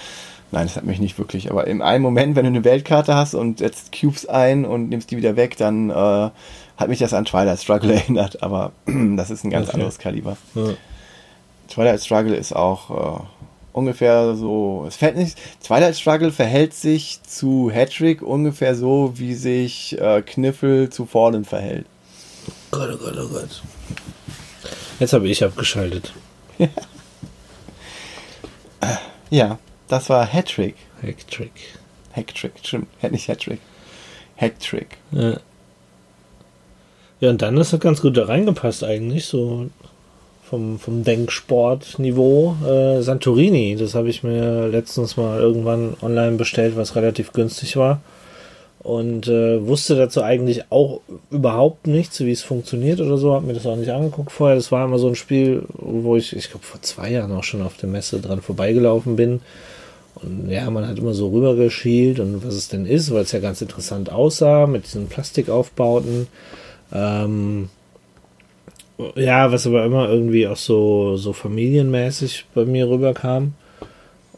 Nein, 0.50 0.66
das 0.66 0.76
hat 0.76 0.84
mich 0.84 0.98
nicht 0.98 1.18
wirklich. 1.18 1.50
Aber 1.50 1.66
in 1.66 1.82
einem 1.82 2.02
Moment, 2.02 2.34
wenn 2.36 2.44
du 2.44 2.48
eine 2.50 2.64
Weltkarte 2.64 3.14
hast 3.14 3.34
und 3.34 3.58
setzt 3.58 3.92
Cubes 3.98 4.26
ein 4.26 4.64
und 4.64 4.88
nimmst 4.88 5.10
die 5.10 5.16
wieder 5.18 5.36
weg, 5.36 5.56
dann 5.58 5.90
äh, 5.90 5.94
hat 5.94 6.88
mich 6.88 6.98
das 7.00 7.12
an 7.12 7.24
Twilight 7.26 7.60
Struggle 7.60 7.92
erinnert. 7.94 8.42
Aber 8.42 8.72
das 8.86 9.30
ist 9.30 9.44
ein 9.44 9.50
ganz 9.50 9.68
Okay. 9.68 9.74
anderes 9.76 9.98
Kaliber. 9.98 10.36
Ja. 10.54 10.70
Twilight 11.68 12.02
Struggle 12.02 12.34
ist 12.34 12.56
auch 12.56 13.18
äh, 13.18 13.20
ungefähr 13.74 14.34
so. 14.36 14.86
Es 14.88 14.96
fällt 14.96 15.16
nicht. 15.16 15.36
Twilight 15.62 15.96
Struggle 15.98 16.32
verhält 16.32 16.72
sich 16.72 17.20
zu 17.24 17.70
Hattrick 17.70 18.22
ungefähr 18.22 18.74
so, 18.74 19.12
wie 19.16 19.34
sich 19.34 20.00
äh, 20.00 20.22
Kniffel 20.22 20.88
zu 20.88 21.04
Fallen 21.04 21.44
verhält. 21.44 21.84
Gott, 22.70 22.88
oh 22.94 22.96
Gott, 22.96 23.18
oh 23.18 23.28
Gott. 23.28 23.62
Jetzt 24.98 25.12
habe 25.12 25.28
ich 25.28 25.44
abgeschaltet. 25.44 26.14
Ja, 29.30 29.58
das 29.88 30.08
war 30.10 30.26
Hattrick. 30.26 30.76
Hacktrick. 31.02 31.52
Hacktrick, 32.14 32.52
stimmt. 32.62 32.88
Nicht 33.10 33.28
Hattrick. 33.28 33.60
Hacktrick. 34.36 34.98
Ja. 35.10 35.38
ja, 37.20 37.30
und 37.30 37.42
dann 37.42 37.56
ist 37.56 37.72
das 37.72 37.80
ganz 37.80 38.00
gut 38.00 38.16
da 38.16 38.26
reingepasst 38.26 38.84
eigentlich, 38.84 39.26
so 39.26 39.68
vom, 40.48 40.78
vom 40.78 41.04
Denksportniveau. 41.04 42.56
Äh, 42.66 43.02
Santorini, 43.02 43.76
das 43.76 43.94
habe 43.94 44.08
ich 44.08 44.22
mir 44.22 44.68
letztens 44.68 45.16
mal 45.16 45.38
irgendwann 45.40 45.96
online 46.00 46.36
bestellt, 46.36 46.76
was 46.76 46.96
relativ 46.96 47.32
günstig 47.32 47.76
war. 47.76 48.00
Und 48.80 49.26
äh, 49.28 49.66
wusste 49.66 49.96
dazu 49.96 50.22
eigentlich 50.22 50.70
auch 50.70 51.00
überhaupt 51.30 51.86
nichts, 51.86 52.20
wie 52.20 52.30
es 52.30 52.42
funktioniert 52.42 53.00
oder 53.00 53.18
so. 53.18 53.34
Hab 53.34 53.42
mir 53.42 53.52
das 53.52 53.66
auch 53.66 53.76
nicht 53.76 53.90
angeguckt 53.90 54.32
vorher. 54.32 54.56
Das 54.56 54.72
war 54.72 54.84
immer 54.84 54.98
so 54.98 55.08
ein 55.08 55.16
Spiel, 55.16 55.64
wo 55.74 56.16
ich, 56.16 56.34
ich 56.34 56.48
glaube, 56.48 56.64
vor 56.64 56.80
zwei 56.80 57.10
Jahren 57.10 57.32
auch 57.32 57.44
schon 57.44 57.60
auf 57.62 57.76
der 57.76 57.88
Messe 57.88 58.20
dran 58.20 58.40
vorbeigelaufen 58.40 59.16
bin. 59.16 59.40
Und 60.22 60.50
ja, 60.50 60.68
man 60.70 60.86
hat 60.86 60.98
immer 60.98 61.14
so 61.14 61.28
rübergeschielt 61.28 62.20
und 62.20 62.44
was 62.44 62.54
es 62.54 62.68
denn 62.68 62.86
ist, 62.86 63.12
weil 63.12 63.22
es 63.22 63.32
ja 63.32 63.40
ganz 63.40 63.60
interessant 63.62 64.10
aussah 64.10 64.66
mit 64.66 64.84
diesen 64.84 65.06
Plastikaufbauten. 65.08 66.26
Ähm, 66.92 67.68
ja, 69.14 69.52
was 69.52 69.66
aber 69.66 69.84
immer 69.84 70.08
irgendwie 70.08 70.46
auch 70.48 70.56
so, 70.56 71.16
so 71.16 71.32
familienmäßig 71.32 72.46
bei 72.54 72.64
mir 72.64 72.88
rüberkam. 72.88 73.54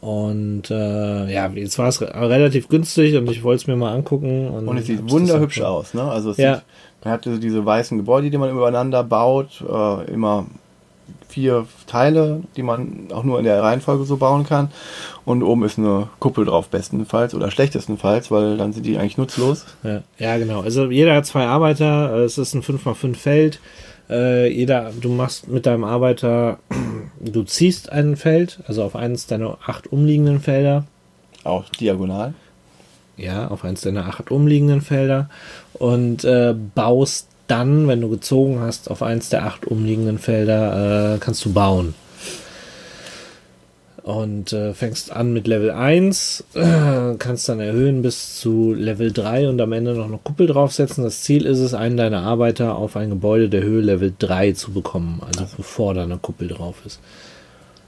Und 0.01 0.71
äh, 0.71 1.31
ja, 1.31 1.47
jetzt 1.53 1.77
war 1.77 1.87
es 1.87 2.01
re 2.01 2.11
relativ 2.13 2.67
günstig 2.69 3.15
und 3.15 3.29
ich 3.29 3.43
wollte 3.43 3.61
es 3.61 3.67
mir 3.67 3.75
mal 3.75 3.93
angucken. 3.93 4.49
Und, 4.49 4.67
Und 4.67 4.77
es 4.77 4.87
sieht 4.87 5.09
wunderhübsch 5.09 5.61
aus, 5.61 5.93
ne? 5.93 6.03
Also 6.03 6.31
es 6.31 6.37
Ja. 6.37 6.55
sieht, 6.55 6.63
man 7.03 7.13
hat 7.13 7.25
diese 7.25 7.63
weißen 7.65 7.97
Gebäude, 7.97 8.31
die 8.31 8.37
man 8.37 8.49
übereinander 8.49 9.03
baut, 9.03 9.63
äh, 9.67 10.11
immer 10.11 10.47
vier 11.31 11.65
Teile, 11.87 12.41
die 12.55 12.63
man 12.63 13.07
auch 13.11 13.23
nur 13.23 13.39
in 13.39 13.45
der 13.45 13.61
Reihenfolge 13.61 14.03
so 14.03 14.17
bauen 14.17 14.45
kann. 14.45 14.69
Und 15.25 15.43
oben 15.43 15.63
ist 15.63 15.77
eine 15.77 16.09
Kuppel 16.19 16.45
drauf, 16.45 16.67
bestenfalls 16.69 17.33
oder 17.33 17.51
schlechtestenfalls, 17.51 18.31
weil 18.31 18.57
dann 18.57 18.73
sind 18.73 18.85
die 18.85 18.97
eigentlich 18.97 19.17
nutzlos. 19.17 19.65
Ja, 19.83 20.03
ja, 20.17 20.37
genau. 20.37 20.61
Also 20.61 20.89
jeder 20.89 21.15
hat 21.15 21.25
zwei 21.25 21.45
Arbeiter, 21.45 22.15
es 22.17 22.37
ist 22.37 22.53
ein 22.53 22.63
5x5 22.63 23.15
Feld. 23.15 23.59
Äh, 24.09 24.51
jeder, 24.51 24.91
du 24.99 25.09
machst 25.09 25.47
mit 25.47 25.65
deinem 25.65 25.83
Arbeiter, 25.83 26.59
du 27.19 27.43
ziehst 27.43 27.91
ein 27.91 28.17
Feld, 28.17 28.59
also 28.67 28.83
auf 28.83 28.95
eines 28.95 29.27
deiner 29.27 29.57
acht 29.65 29.91
umliegenden 29.91 30.41
Felder. 30.41 30.85
Auch 31.43 31.69
diagonal. 31.69 32.33
Ja, 33.17 33.49
auf 33.49 33.63
eins 33.63 33.81
deiner 33.81 34.07
acht 34.07 34.31
umliegenden 34.31 34.81
Felder. 34.81 35.29
Und 35.73 36.23
äh, 36.23 36.55
baust 36.75 37.27
dann, 37.51 37.89
wenn 37.89 37.99
du 37.99 38.09
gezogen 38.09 38.61
hast, 38.61 38.89
auf 38.89 39.03
eins 39.03 39.27
der 39.29 39.45
acht 39.45 39.67
umliegenden 39.67 40.19
Felder, 40.19 41.15
äh, 41.15 41.17
kannst 41.19 41.43
du 41.43 41.51
bauen. 41.51 41.93
Und 44.03 44.51
äh, 44.53 44.73
fängst 44.73 45.11
an 45.11 45.33
mit 45.33 45.47
Level 45.47 45.69
1, 45.69 46.45
äh, 46.55 47.15
kannst 47.19 47.49
dann 47.49 47.59
erhöhen 47.59 48.01
bis 48.01 48.39
zu 48.39 48.73
Level 48.73 49.11
3 49.11 49.49
und 49.49 49.61
am 49.61 49.73
Ende 49.73 49.93
noch 49.93 50.07
eine 50.07 50.17
Kuppel 50.17 50.47
draufsetzen. 50.47 51.03
Das 51.03 51.21
Ziel 51.21 51.45
ist 51.45 51.59
es, 51.59 51.73
einen 51.73 51.97
deiner 51.97 52.23
Arbeiter 52.23 52.77
auf 52.77 52.95
ein 52.95 53.09
Gebäude 53.09 53.49
der 53.49 53.61
Höhe 53.61 53.81
Level 53.81 54.13
3 54.17 54.53
zu 54.53 54.71
bekommen, 54.71 55.21
also 55.23 55.45
bevor 55.55 55.93
da 55.93 56.03
eine 56.03 56.17
Kuppel 56.17 56.47
drauf 56.47 56.77
ist. 56.85 56.99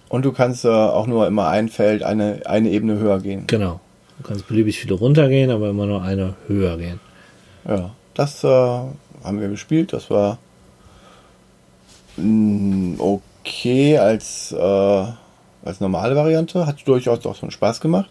Und 0.09 0.25
du 0.25 0.33
kannst 0.33 0.65
äh, 0.65 0.67
auch 0.67 1.07
nur 1.07 1.25
immer 1.25 1.47
ein 1.47 1.69
Feld, 1.69 2.03
eine, 2.03 2.41
eine 2.45 2.69
Ebene 2.69 2.99
höher 2.99 3.19
gehen. 3.19 3.45
Genau. 3.47 3.79
Du 4.19 4.27
kannst 4.27 4.47
beliebig 4.47 4.77
viele 4.77 4.93
runtergehen, 4.93 5.49
aber 5.49 5.69
immer 5.69 5.87
nur 5.87 6.03
eine 6.03 6.35
höher 6.47 6.77
gehen. 6.77 6.99
Ja, 7.67 7.91
das 8.13 8.43
äh, 8.43 8.79
haben 9.23 9.39
wir 9.39 9.49
gespielt. 9.49 9.93
Das 9.93 10.09
war 10.09 10.37
mh, 12.17 12.99
okay 12.99 13.97
als, 13.97 14.51
äh, 14.51 15.05
als 15.65 15.79
normale 15.79 16.15
Variante. 16.15 16.65
Hat 16.65 16.87
durchaus 16.87 17.25
auch 17.25 17.35
so 17.35 17.43
einen 17.43 17.51
Spaß 17.51 17.81
gemacht. 17.81 18.09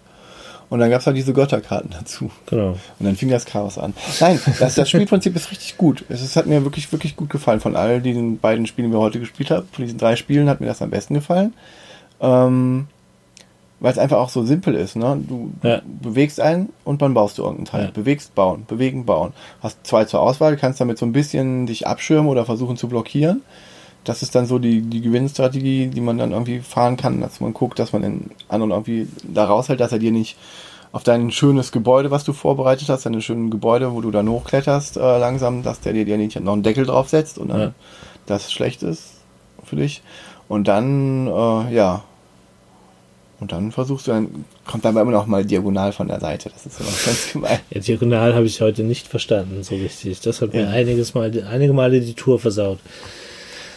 Und 0.72 0.78
dann 0.78 0.88
gab 0.88 1.00
es 1.00 1.06
halt 1.06 1.18
diese 1.18 1.34
Götterkarten 1.34 1.90
dazu. 1.90 2.30
Genau. 2.46 2.70
Und 2.70 3.04
dann 3.04 3.14
fing 3.14 3.28
das 3.28 3.44
Chaos 3.44 3.76
an. 3.76 3.92
Nein, 4.20 4.40
das, 4.58 4.74
das 4.74 4.88
Spielprinzip 4.88 5.36
ist 5.36 5.50
richtig 5.50 5.76
gut. 5.76 6.02
Es 6.08 6.22
ist, 6.22 6.34
hat 6.34 6.46
mir 6.46 6.64
wirklich, 6.64 6.90
wirklich 6.90 7.14
gut 7.14 7.28
gefallen. 7.28 7.60
Von 7.60 7.76
all 7.76 8.00
diesen 8.00 8.38
beiden 8.38 8.66
Spielen, 8.66 8.88
die 8.88 8.96
wir 8.96 9.00
heute 9.00 9.20
gespielt 9.20 9.50
haben, 9.50 9.68
von 9.70 9.84
diesen 9.84 9.98
drei 9.98 10.16
Spielen 10.16 10.48
hat 10.48 10.60
mir 10.60 10.66
das 10.68 10.80
am 10.80 10.88
besten 10.88 11.12
gefallen. 11.12 11.52
Ähm, 12.22 12.86
weil 13.82 13.92
es 13.92 13.98
einfach 13.98 14.16
auch 14.18 14.28
so 14.30 14.44
simpel 14.44 14.74
ist. 14.74 14.96
Ne? 14.96 15.20
Du 15.28 15.50
Ja. 15.62 15.82
bewegst 15.84 16.40
einen 16.40 16.70
und 16.84 17.02
dann 17.02 17.12
baust 17.14 17.36
du 17.36 17.42
irgendeinen 17.42 17.66
Teil. 17.66 17.84
Ja. 17.86 17.90
Bewegst, 17.90 18.34
bauen, 18.34 18.64
bewegen, 18.66 19.04
bauen. 19.04 19.32
Hast 19.60 19.84
zwei 19.86 20.04
zur 20.06 20.20
Auswahl, 20.20 20.56
kannst 20.56 20.80
damit 20.80 20.96
so 20.98 21.04
ein 21.04 21.12
bisschen 21.12 21.66
dich 21.66 21.86
abschirmen 21.86 22.28
oder 22.30 22.44
versuchen 22.46 22.76
zu 22.76 22.88
blockieren. 22.88 23.42
Das 24.04 24.22
ist 24.22 24.34
dann 24.34 24.46
so 24.46 24.58
die, 24.58 24.80
die 24.82 25.00
Gewinnstrategie, 25.00 25.88
die 25.88 26.00
man 26.00 26.16
dann 26.18 26.32
irgendwie 26.32 26.60
fahren 26.60 26.96
kann, 26.96 27.20
dass 27.20 27.40
man 27.40 27.52
guckt, 27.54 27.78
dass 27.78 27.92
man 27.92 28.02
den 28.02 28.30
anderen 28.48 28.70
irgendwie 28.72 29.06
da 29.22 29.44
raushält, 29.44 29.80
dass 29.80 29.92
er 29.92 29.98
dir 30.00 30.10
nicht 30.12 30.36
auf 30.92 31.02
dein 31.04 31.30
schönes 31.30 31.72
Gebäude, 31.72 32.10
was 32.10 32.22
du 32.24 32.32
vorbereitet 32.32 32.88
hast, 32.88 33.06
deine 33.06 33.22
schönen 33.22 33.50
Gebäude, 33.50 33.92
wo 33.94 34.00
du 34.00 34.10
dann 34.10 34.28
hochkletterst, 34.28 34.96
äh, 34.96 35.18
langsam, 35.18 35.62
dass 35.62 35.80
der 35.80 35.92
dir 35.92 36.04
dir 36.04 36.18
nicht 36.18 36.38
noch 36.40 36.52
einen 36.52 36.62
Deckel 36.62 36.84
draufsetzt 36.86 37.38
und 37.38 37.48
dann 37.48 37.60
Ja. 37.60 37.72
das 38.26 38.52
schlecht 38.52 38.82
ist 38.82 39.14
für 39.64 39.76
dich. 39.76 40.02
Und 40.48 40.68
dann, 40.68 41.26
äh, 41.28 41.74
ja. 41.74 42.02
Und 43.43 43.51
dann 43.53 43.72
versuchst 43.72 44.07
du 44.07 44.12
dann, 44.12 44.28
kommt 44.66 44.86
aber 44.86 45.01
immer 45.03 45.11
noch 45.11 45.26
mal 45.26 45.45
diagonal 45.45 45.90
von 45.93 46.07
der 46.09 46.20
Seite. 46.20 46.49
Das 46.55 46.64
ist 46.64 46.80
immer 46.80 46.88
ganz 47.05 47.32
gemein. 47.32 47.59
Ja, 47.70 47.80
diagonal 47.80 48.34
habe 48.34 48.47
ich 48.47 48.61
heute 48.61 48.84
nicht 48.84 49.09
verstanden, 49.09 49.62
so 49.64 49.74
richtig. 49.74 50.20
Das 50.20 50.40
hat 50.40 50.55
mir 50.55 50.62
Ja. 50.62 50.68
einiges 50.70 51.12
Mal, 51.14 51.30
einige 51.51 51.72
Male 51.72 52.01
die 52.01 52.14
Tour 52.14 52.38
versaut. 52.38 52.78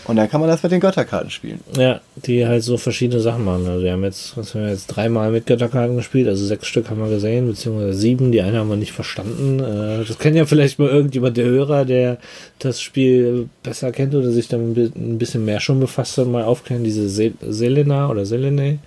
Und 0.08 0.18
dann 0.18 0.30
kann 0.30 0.40
man 0.40 0.48
das 0.52 0.62
mit 0.62 0.72
den 0.72 0.82
Götterkarten 0.82 1.32
spielen. 1.32 1.62
Ja, 1.76 2.00
die 2.16 2.46
halt 2.46 2.62
so 2.62 2.78
verschiedene 2.78 3.20
Sachen 3.22 3.44
machen. 3.44 3.66
Also 3.66 3.84
wir 3.84 3.92
haben 3.92 4.04
jetzt, 4.04 4.38
was 4.38 4.54
haben 4.54 4.62
wir 4.66 4.70
jetzt 4.70 4.86
dreimal 4.86 5.32
mit 5.32 5.48
Götterkarten 5.48 5.96
gespielt, 5.98 6.28
also 6.28 6.46
sechs 6.46 6.68
Stück 6.68 6.92
haben 6.92 7.00
wir 7.02 7.10
gesehen, 7.10 7.48
beziehungsweise 7.48 7.94
sieben, 7.98 8.32
die 8.32 8.42
eine 8.42 8.60
haben 8.60 8.70
wir 8.70 8.76
nicht 8.76 8.92
verstanden. 8.92 9.60
Äh, 9.60 10.06
Das 10.08 10.20
kennt 10.20 10.36
ja 10.36 10.46
vielleicht 10.46 10.78
mal 10.78 10.90
irgendjemand, 10.90 11.38
der 11.38 11.46
Hörer, 11.46 11.86
der 11.86 12.20
das 12.60 12.80
Spiel 12.82 13.50
besser 13.64 13.92
kennt 13.92 14.14
oder 14.14 14.30
sich 14.30 14.48
damit 14.48 14.68
ein 14.68 14.74
bi- 14.76 14.92
ein 14.96 15.18
bisschen 15.18 15.44
mehr 15.44 15.60
schon 15.60 15.80
befasst 15.80 16.20
hat, 16.20 16.28
mal 16.28 16.44
aufklären, 16.44 16.84
diese 16.84 17.10
Se 17.10 17.32
Selena 17.42 18.08
oder 18.08 18.28
Selene. 18.28 18.78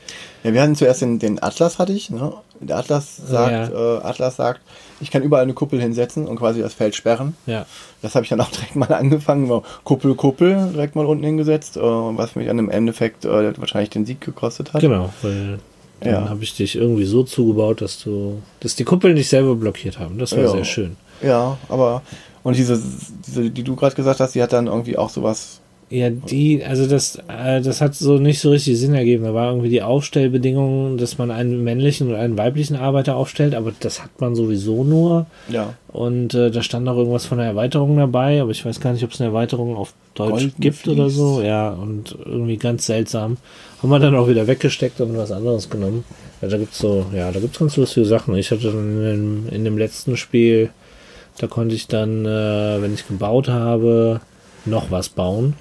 Ja, 0.45 0.53
wir 0.53 0.63
hatten 0.63 0.77
zuerst 0.77 1.03
den, 1.03 1.19
den 1.19 1.43
Atlas, 1.43 1.79
hatte 1.79 1.93
ich. 1.93 2.11
Ne? 2.11 2.33
Der 2.61 2.77
Atlas 2.79 3.17
sagt, 3.17 3.73
äh, 3.73 4.07
Atlas 4.07 4.37
sagt, 4.37 4.61
ich 5.01 5.11
kann 5.11 5.23
überall 5.23 5.43
eine 5.43 5.53
Kuppel 5.55 5.81
hinsetzen 5.81 6.27
und 6.27 6.37
quasi 6.37 6.61
das 6.61 6.75
Feld 6.75 6.95
sperren. 6.95 7.37
Ja, 7.47 7.67
Das 8.03 8.15
habe 8.15 8.25
ich 8.25 8.31
dann 8.31 8.41
auch 8.41 8.51
direkt 8.53 8.77
mal 8.77 8.93
angefangen. 8.93 9.63
Kuppel, 9.85 10.15
Kuppel 10.15 10.71
direkt 10.73 10.95
mal 10.97 11.07
unten 11.07 11.25
hingesetzt, 11.25 11.77
äh, 11.77 11.81
was 11.81 12.37
mich 12.37 12.47
dann 12.47 12.59
im 12.59 12.71
Endeffekt 12.71 13.25
äh, 13.25 13.59
wahrscheinlich 13.59 13.91
den 13.91 14.07
Sieg 14.07 14.21
gekostet 14.21 14.73
hat. 14.75 14.81
genau, 14.81 15.11
weil 15.23 15.59
dann 16.01 16.13
Ja. 16.13 16.29
habe 16.29 16.45
ich 16.45 16.55
dich 16.57 16.77
irgendwie 16.77 17.05
so 17.05 17.25
zugebaut, 17.25 17.81
dass 17.81 17.99
du, 18.03 18.41
dass 18.61 18.77
die 18.77 18.85
Kuppeln 18.85 19.17
dich 19.17 19.29
selber 19.29 19.57
blockiert 19.57 19.99
haben. 19.99 20.19
Das 20.19 20.33
war 20.33 20.45
Ja. 20.45 20.49
sehr 20.51 20.65
schön. 20.65 20.97
Ja, 21.21 21.59
aber 21.69 22.03
und 22.45 22.57
diese, 22.57 22.81
diese 23.27 23.51
die 23.51 23.65
du 23.65 23.75
gerade 23.75 23.97
gesagt 23.97 24.21
hast, 24.21 24.37
die 24.37 24.43
hat 24.43 24.53
dann 24.53 24.69
irgendwie 24.69 24.97
auch 24.97 25.11
sowas. 25.11 25.61
Ja, 25.91 26.11
die, 26.11 26.63
also 26.63 26.87
das, 26.87 27.17
äh, 27.29 27.63
das 27.63 27.81
hat 27.81 27.95
so 27.95 28.19
nicht 28.19 28.41
so 28.41 28.51
richtig 28.51 28.79
Sinn 28.79 28.93
ergeben. 28.93 29.25
Da 29.25 29.33
war 29.33 29.51
irgendwie 29.51 29.71
die 29.71 29.81
Aufstellbedingung, 29.81 30.99
dass 30.99 31.17
man 31.17 31.31
einen 31.31 31.65
männlichen 31.65 32.09
und 32.09 32.15
einen 32.15 32.37
weiblichen 32.37 32.77
Arbeiter 32.77 33.17
aufstellt, 33.17 33.55
aber 33.55 33.73
das 33.81 34.03
hat 34.03 34.21
man 34.21 34.35
sowieso 34.35 34.85
nur. 34.85 35.27
Ja. 35.49 35.75
Und 35.89 36.35
äh, 36.35 36.51
da 36.51 36.63
stand 36.63 36.85
noch 36.85 36.97
irgendwas 36.97 37.25
von 37.25 37.39
der 37.39 37.47
Erweiterung 37.47 37.97
dabei, 37.97 38.43
aber 38.43 38.51
ich 38.51 38.67
weiß 38.67 38.81
gar 38.81 38.93
nicht, 38.93 39.03
ob 39.03 39.13
es 39.13 39.21
eine 39.21 39.31
Erweiterung 39.31 39.77
auf 39.77 39.95
Deutsch 40.15 40.31
Golden 40.31 40.55
gibt 40.61 40.87
oder 40.87 41.05
Fleece. 41.05 41.15
so. 41.15 41.43
Ja, 41.43 41.71
und 41.71 42.19
irgendwie 42.23 42.59
ganz 42.59 42.85
seltsam. 42.85 43.39
Haben 43.83 43.89
wir 43.89 43.99
dann 43.99 44.15
auch 44.15 44.29
wieder 44.29 44.47
weggesteckt 44.47 45.01
und 45.01 45.17
was 45.17 45.33
anderes 45.33 45.71
genommen. 45.71 46.05
Ja, 46.43 46.49
da 46.49 46.59
gibt's 46.59 46.79
so, 46.79 47.07
ja, 47.15 47.33
da 47.33 47.41
gibt's 47.41 47.59
ganz 47.59 47.79
lustige 47.79 48.05
Sachen. 48.05 48.37
Ich 48.37 48.51
hatte 48.51 48.71
dann 48.71 48.91
in 48.91 49.05
dem, 49.05 49.49
in 49.51 49.65
dem 49.65 49.79
letzten 49.79 50.19
Spiel, 50.19 50.69
da 51.39 51.47
konnte 51.47 51.75
ich 51.75 51.89
dann, 51.89 52.27
äh, 52.27 52.83
wenn 52.83 52.93
ich 52.93 53.09
gebaut 53.09 53.49
habe, 53.49 54.21
noch 54.67 54.91
was 54.91 55.09
bauen. 55.09 55.55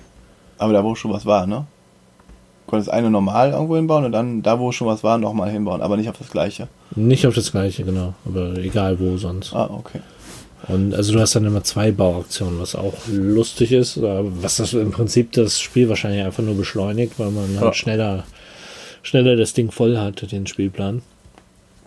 Aber 0.57 0.73
da 0.73 0.83
wo 0.83 0.95
schon 0.95 1.11
was 1.11 1.25
war, 1.25 1.45
ne? 1.47 1.65
Du 2.65 2.71
konntest 2.71 2.89
eine 2.91 3.09
normal 3.09 3.51
irgendwo 3.51 3.75
hinbauen 3.77 4.05
und 4.05 4.11
dann 4.11 4.41
da 4.41 4.59
wo 4.59 4.71
schon 4.71 4.87
was 4.87 5.03
war 5.03 5.17
nochmal 5.17 5.49
hinbauen, 5.51 5.81
aber 5.81 5.95
nicht 5.97 6.09
auf 6.09 6.17
das 6.17 6.29
gleiche. 6.29 6.67
Nicht 6.95 7.25
auf 7.25 7.33
das 7.35 7.51
gleiche, 7.51 7.83
genau. 7.83 8.13
Aber 8.25 8.57
egal 8.57 8.99
wo 8.99 9.17
sonst. 9.17 9.53
Ah, 9.53 9.69
okay. 9.71 9.99
Und 10.67 10.93
also 10.93 11.13
du 11.13 11.19
hast 11.21 11.33
dann 11.35 11.45
immer 11.45 11.63
zwei 11.63 11.91
Bauaktionen, 11.91 12.59
was 12.59 12.75
auch 12.75 12.93
lustig 13.09 13.71
ist, 13.71 14.01
was 14.01 14.57
das 14.57 14.73
im 14.73 14.91
Prinzip 14.91 15.31
das 15.33 15.61
Spiel 15.61 15.87
wahrscheinlich 15.87 16.23
einfach 16.25 16.43
nur 16.43 16.55
beschleunigt, 16.55 17.13
weil 17.19 17.29
man 17.31 17.53
Ja. 17.55 17.61
halt 17.61 17.75
schneller, 17.75 18.23
schneller 19.01 19.35
das 19.37 19.53
Ding 19.53 19.71
voll 19.71 19.97
hat, 19.97 20.29
den 20.31 20.45
Spielplan. 20.47 21.03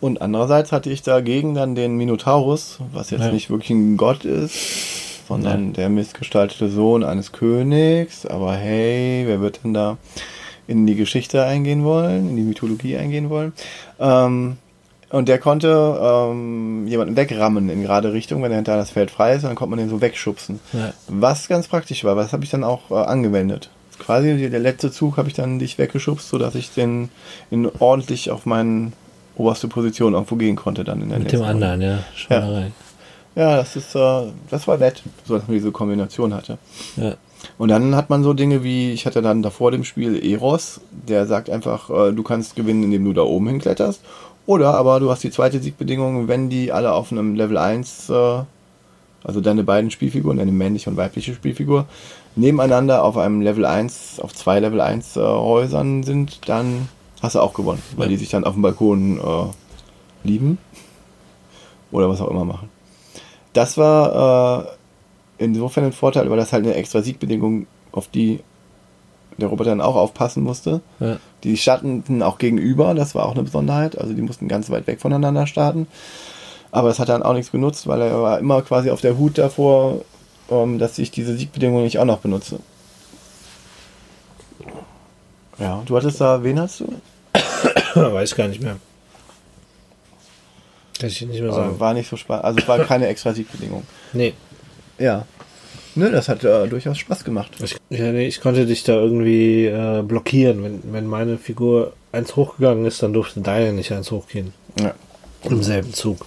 Und 0.01 0.23
andererseits 0.23 0.73
hatte 0.73 0.89
ich 0.89 1.03
dagegen 1.03 1.55
dann 1.55 1.75
den 1.75 1.97
Minotaurus, 1.99 2.79
was 2.95 3.11
jetzt 3.11 3.21
Ja. 3.25 3.33
nicht 3.33 3.51
wirklich 3.51 3.71
ein 3.71 3.99
Gott 3.99 4.25
ist, 4.25 4.55
sondern 5.31 5.73
der 5.73 5.89
missgestaltete 5.89 6.69
Sohn 6.69 7.05
eines 7.05 7.31
Königs. 7.31 8.27
Aber 8.27 8.55
hey, 8.55 9.23
wer 9.27 9.41
wird 9.41 9.61
denn 9.63 9.75
da 9.75 9.97
in 10.67 10.87
die 10.87 10.97
Geschichte 10.97 11.45
eingehen 11.45 11.85
wollen, 11.85 12.31
in 12.31 12.37
die 12.37 12.43
Mythologie 12.43 12.97
eingehen 12.97 13.31
wollen? 13.31 13.53
Ähm, 14.01 14.57
und 15.11 15.29
der 15.29 15.39
konnte 15.39 15.99
ähm, 16.03 16.87
jemanden 16.89 17.17
wegrammen 17.17 17.69
in 17.69 17.83
gerade 17.83 18.13
Richtung, 18.13 18.43
wenn 18.43 18.51
er 18.51 18.57
hinter 18.57 18.77
das 18.77 18.91
Feld 18.91 19.13
frei 19.13 19.35
ist, 19.35 19.45
dann 19.45 19.55
konnte 19.55 19.71
man 19.71 19.79
den 19.79 19.89
so 19.89 20.01
wegschubsen. 20.01 20.59
Ja. 20.73 20.93
Was 21.07 21.47
ganz 21.47 21.69
praktisch 21.69 22.03
war, 22.03 22.17
was 22.17 22.33
habe 22.33 22.43
ich 22.43 22.51
dann 22.51 22.65
auch 22.65 22.91
äh, 22.91 22.95
angewendet. 22.95 23.71
Quasi 24.01 24.51
der 24.51 24.61
letzte 24.61 24.91
Zug 24.91 25.17
habe 25.17 25.29
ich 25.29 25.35
dann 25.35 25.61
dich 25.61 25.79
weggeschubst, 25.79 26.29
sodass 26.29 26.57
ich 26.57 26.73
den 26.73 27.11
in 27.51 27.71
ordentlich 27.79 28.31
auf 28.31 28.47
meine 28.47 28.93
oberste 29.37 29.69
Position 29.69 30.15
irgendwo 30.15 30.37
gehen 30.37 30.57
konnte 30.57 30.83
dann 30.85 31.03
in 31.03 31.11
der 31.11 31.19
Mit 31.19 31.33
dem 31.33 31.41
nächsten 31.41 31.53
Runde. 31.53 31.69
anderen, 31.69 31.99
ja. 31.99 32.05
Schweinerei. 32.17 32.73
Ja, 33.37 33.57
das 33.57 33.77
ist, 33.77 33.95
äh, 33.95 34.23
das 34.51 34.67
war 34.67 34.77
nett, 34.79 35.03
so 35.25 35.35
dass 35.37 35.47
man 35.47 35.55
diese 35.57 35.71
Kombination 35.73 36.35
hatte. 36.35 36.59
Ja. 36.97 37.15
Und 37.59 37.69
dann 37.69 37.95
hat 37.95 38.11
man 38.11 38.23
so 38.23 38.35
Dinge 38.35 38.63
wie, 38.65 38.93
ich 38.93 39.07
hatte 39.07 39.23
dann 39.23 39.43
davor 39.43 39.71
dem 39.71 39.85
Spiel 39.85 40.23
Eros, 40.25 40.81
der 40.91 41.27
sagt 41.27 41.49
einfach, 41.49 41.89
äh, 41.91 42.13
du 42.13 42.23
kannst 42.23 42.57
gewinnen, 42.57 42.83
indem 42.83 43.05
du 43.05 43.13
da 43.13 43.23
oben 43.23 43.49
hinkletterst. 43.49 44.01
Oder 44.47 44.75
aber 44.75 45.01
du 45.01 45.11
hast 45.11 45.23
die 45.23 45.31
zweite 45.31 45.61
Siegbedingung, 45.61 46.27
wenn 46.29 46.51
die 46.51 46.73
alle 46.73 46.93
auf 46.93 47.13
einem 47.13 47.35
Level 47.37 47.57
1, 47.57 48.11
äh, 48.11 48.43
also 49.23 49.41
deine 49.41 49.63
beiden 49.65 49.91
Spielfiguren, 49.91 50.39
deine 50.39 50.53
männliche 50.53 50.91
und 50.91 50.97
weibliche 50.97 51.33
Spielfigur, 51.35 51.87
nebeneinander 52.37 53.05
auf 53.05 53.17
einem 53.17 53.41
Level 53.41 53.65
1, 53.65 54.21
auf 54.21 54.35
zwei 54.35 54.59
Level 54.61 54.81
1 54.81 55.17
äh, 55.17 55.21
Häusern 55.21 56.03
sind, 56.03 56.49
dann 56.49 56.89
hast 57.23 57.37
du 57.37 57.41
auch 57.41 57.55
gewonnen, 57.55 57.83
weil 57.97 58.07
Ja. 58.07 58.11
die 58.11 58.17
sich 58.17 58.31
dann 58.31 58.45
auf 58.45 58.55
dem 58.55 58.63
Balkon 58.63 59.19
äh, 59.19 60.27
lieben. 60.29 60.59
Oder 61.93 62.09
was 62.09 62.21
auch 62.21 62.29
immer 62.31 62.45
machen. 62.45 62.69
Das 63.53 63.77
war 63.77 64.67
äh, 65.39 65.45
insofern 65.45 65.85
ein 65.85 65.93
Vorteil, 65.93 66.31
weil 66.31 66.37
das 66.37 66.53
halt 66.53 66.65
eine 66.65 66.75
extra 66.75 67.03
Siegbedingung, 67.03 67.67
auf 67.93 68.09
die 68.09 68.41
der 69.39 69.49
Roboter 69.49 69.71
dann 69.71 69.81
auch 69.81 69.97
aufpassen 69.97 70.43
musste. 70.43 70.81
Ja. 71.01 71.17
Die 71.45 71.57
starteten 71.57 72.23
auch 72.23 72.39
gegenüber, 72.39 72.95
das 72.95 73.15
war 73.15 73.27
auch 73.27 73.33
eine 73.33 73.43
Besonderheit. 73.43 73.99
Also 73.99 74.13
die 74.13 74.23
mussten 74.23 74.49
ganz 74.49 74.71
weit 74.71 74.87
weg 74.87 75.01
voneinander 75.01 75.47
starten. 75.47 75.87
Aber 76.73 76.91
es 76.91 76.99
hat 76.99 77.09
dann 77.09 77.23
auch 77.23 77.33
nichts 77.33 77.51
genutzt, 77.51 77.87
weil 77.87 78.01
er 78.03 78.23
war 78.23 78.39
immer 78.39 78.63
quasi 78.63 78.91
auf 78.91 79.01
der 79.01 79.19
Hut 79.19 79.39
davor, 79.39 80.03
ähm, 80.51 80.79
dass 80.79 80.99
ich 80.99 81.11
diese 81.11 81.37
Siegbedingung 81.37 81.83
nicht 81.83 81.99
auch 81.99 82.05
noch 82.05 82.19
benutze. 82.19 82.61
Ja, 85.59 85.83
du 85.85 85.97
hattest 85.97 86.21
da, 86.21 86.43
wen 86.43 86.61
hast 86.61 86.81
du? 86.81 86.95
Weiß 87.95 88.35
gar 88.35 88.49
nicht 88.49 88.63
mehr. 88.63 88.77
Kann 91.01 91.09
ich 91.09 91.21
nicht 91.23 91.41
mehr 91.43 91.53
sagen. 91.53 91.81
War 91.81 91.95
nicht 91.95 92.09
so 92.09 92.17
spannend. 92.17 92.45
Also 92.45 92.59
es 92.61 92.69
war 92.69 92.79
keine 92.81 93.07
extra 93.09 93.33
Siegbedingung. 93.33 93.83
Nee. 94.13 94.35
Ja. 94.99 95.25
Nö, 95.97 96.11
das 96.11 96.29
hat 96.29 96.45
äh, 96.45 96.69
durchaus 96.69 96.99
Spaß 96.99 97.25
gemacht. 97.25 97.51
Ich, 97.63 97.77
ja, 97.91 98.13
nee, 98.13 98.27
ich 98.29 98.41
konnte 98.41 98.65
dich 98.67 98.85
da 98.85 98.93
irgendwie 98.95 99.67
äh, 99.67 100.03
blockieren. 100.03 100.63
Wenn, 100.63 100.81
wenn 100.93 101.07
meine 101.07 101.37
Figur 101.37 101.95
eins 102.13 102.37
hochgegangen 102.37 102.85
ist, 102.87 103.03
dann 103.03 103.13
durfte 103.13 103.41
deine 103.41 103.73
nicht 103.73 103.91
eins 103.93 104.11
hochgehen. 104.11 104.53
Ja. 104.81 104.95
Im 105.45 105.63
selben 105.63 105.93
Zug. 105.93 106.27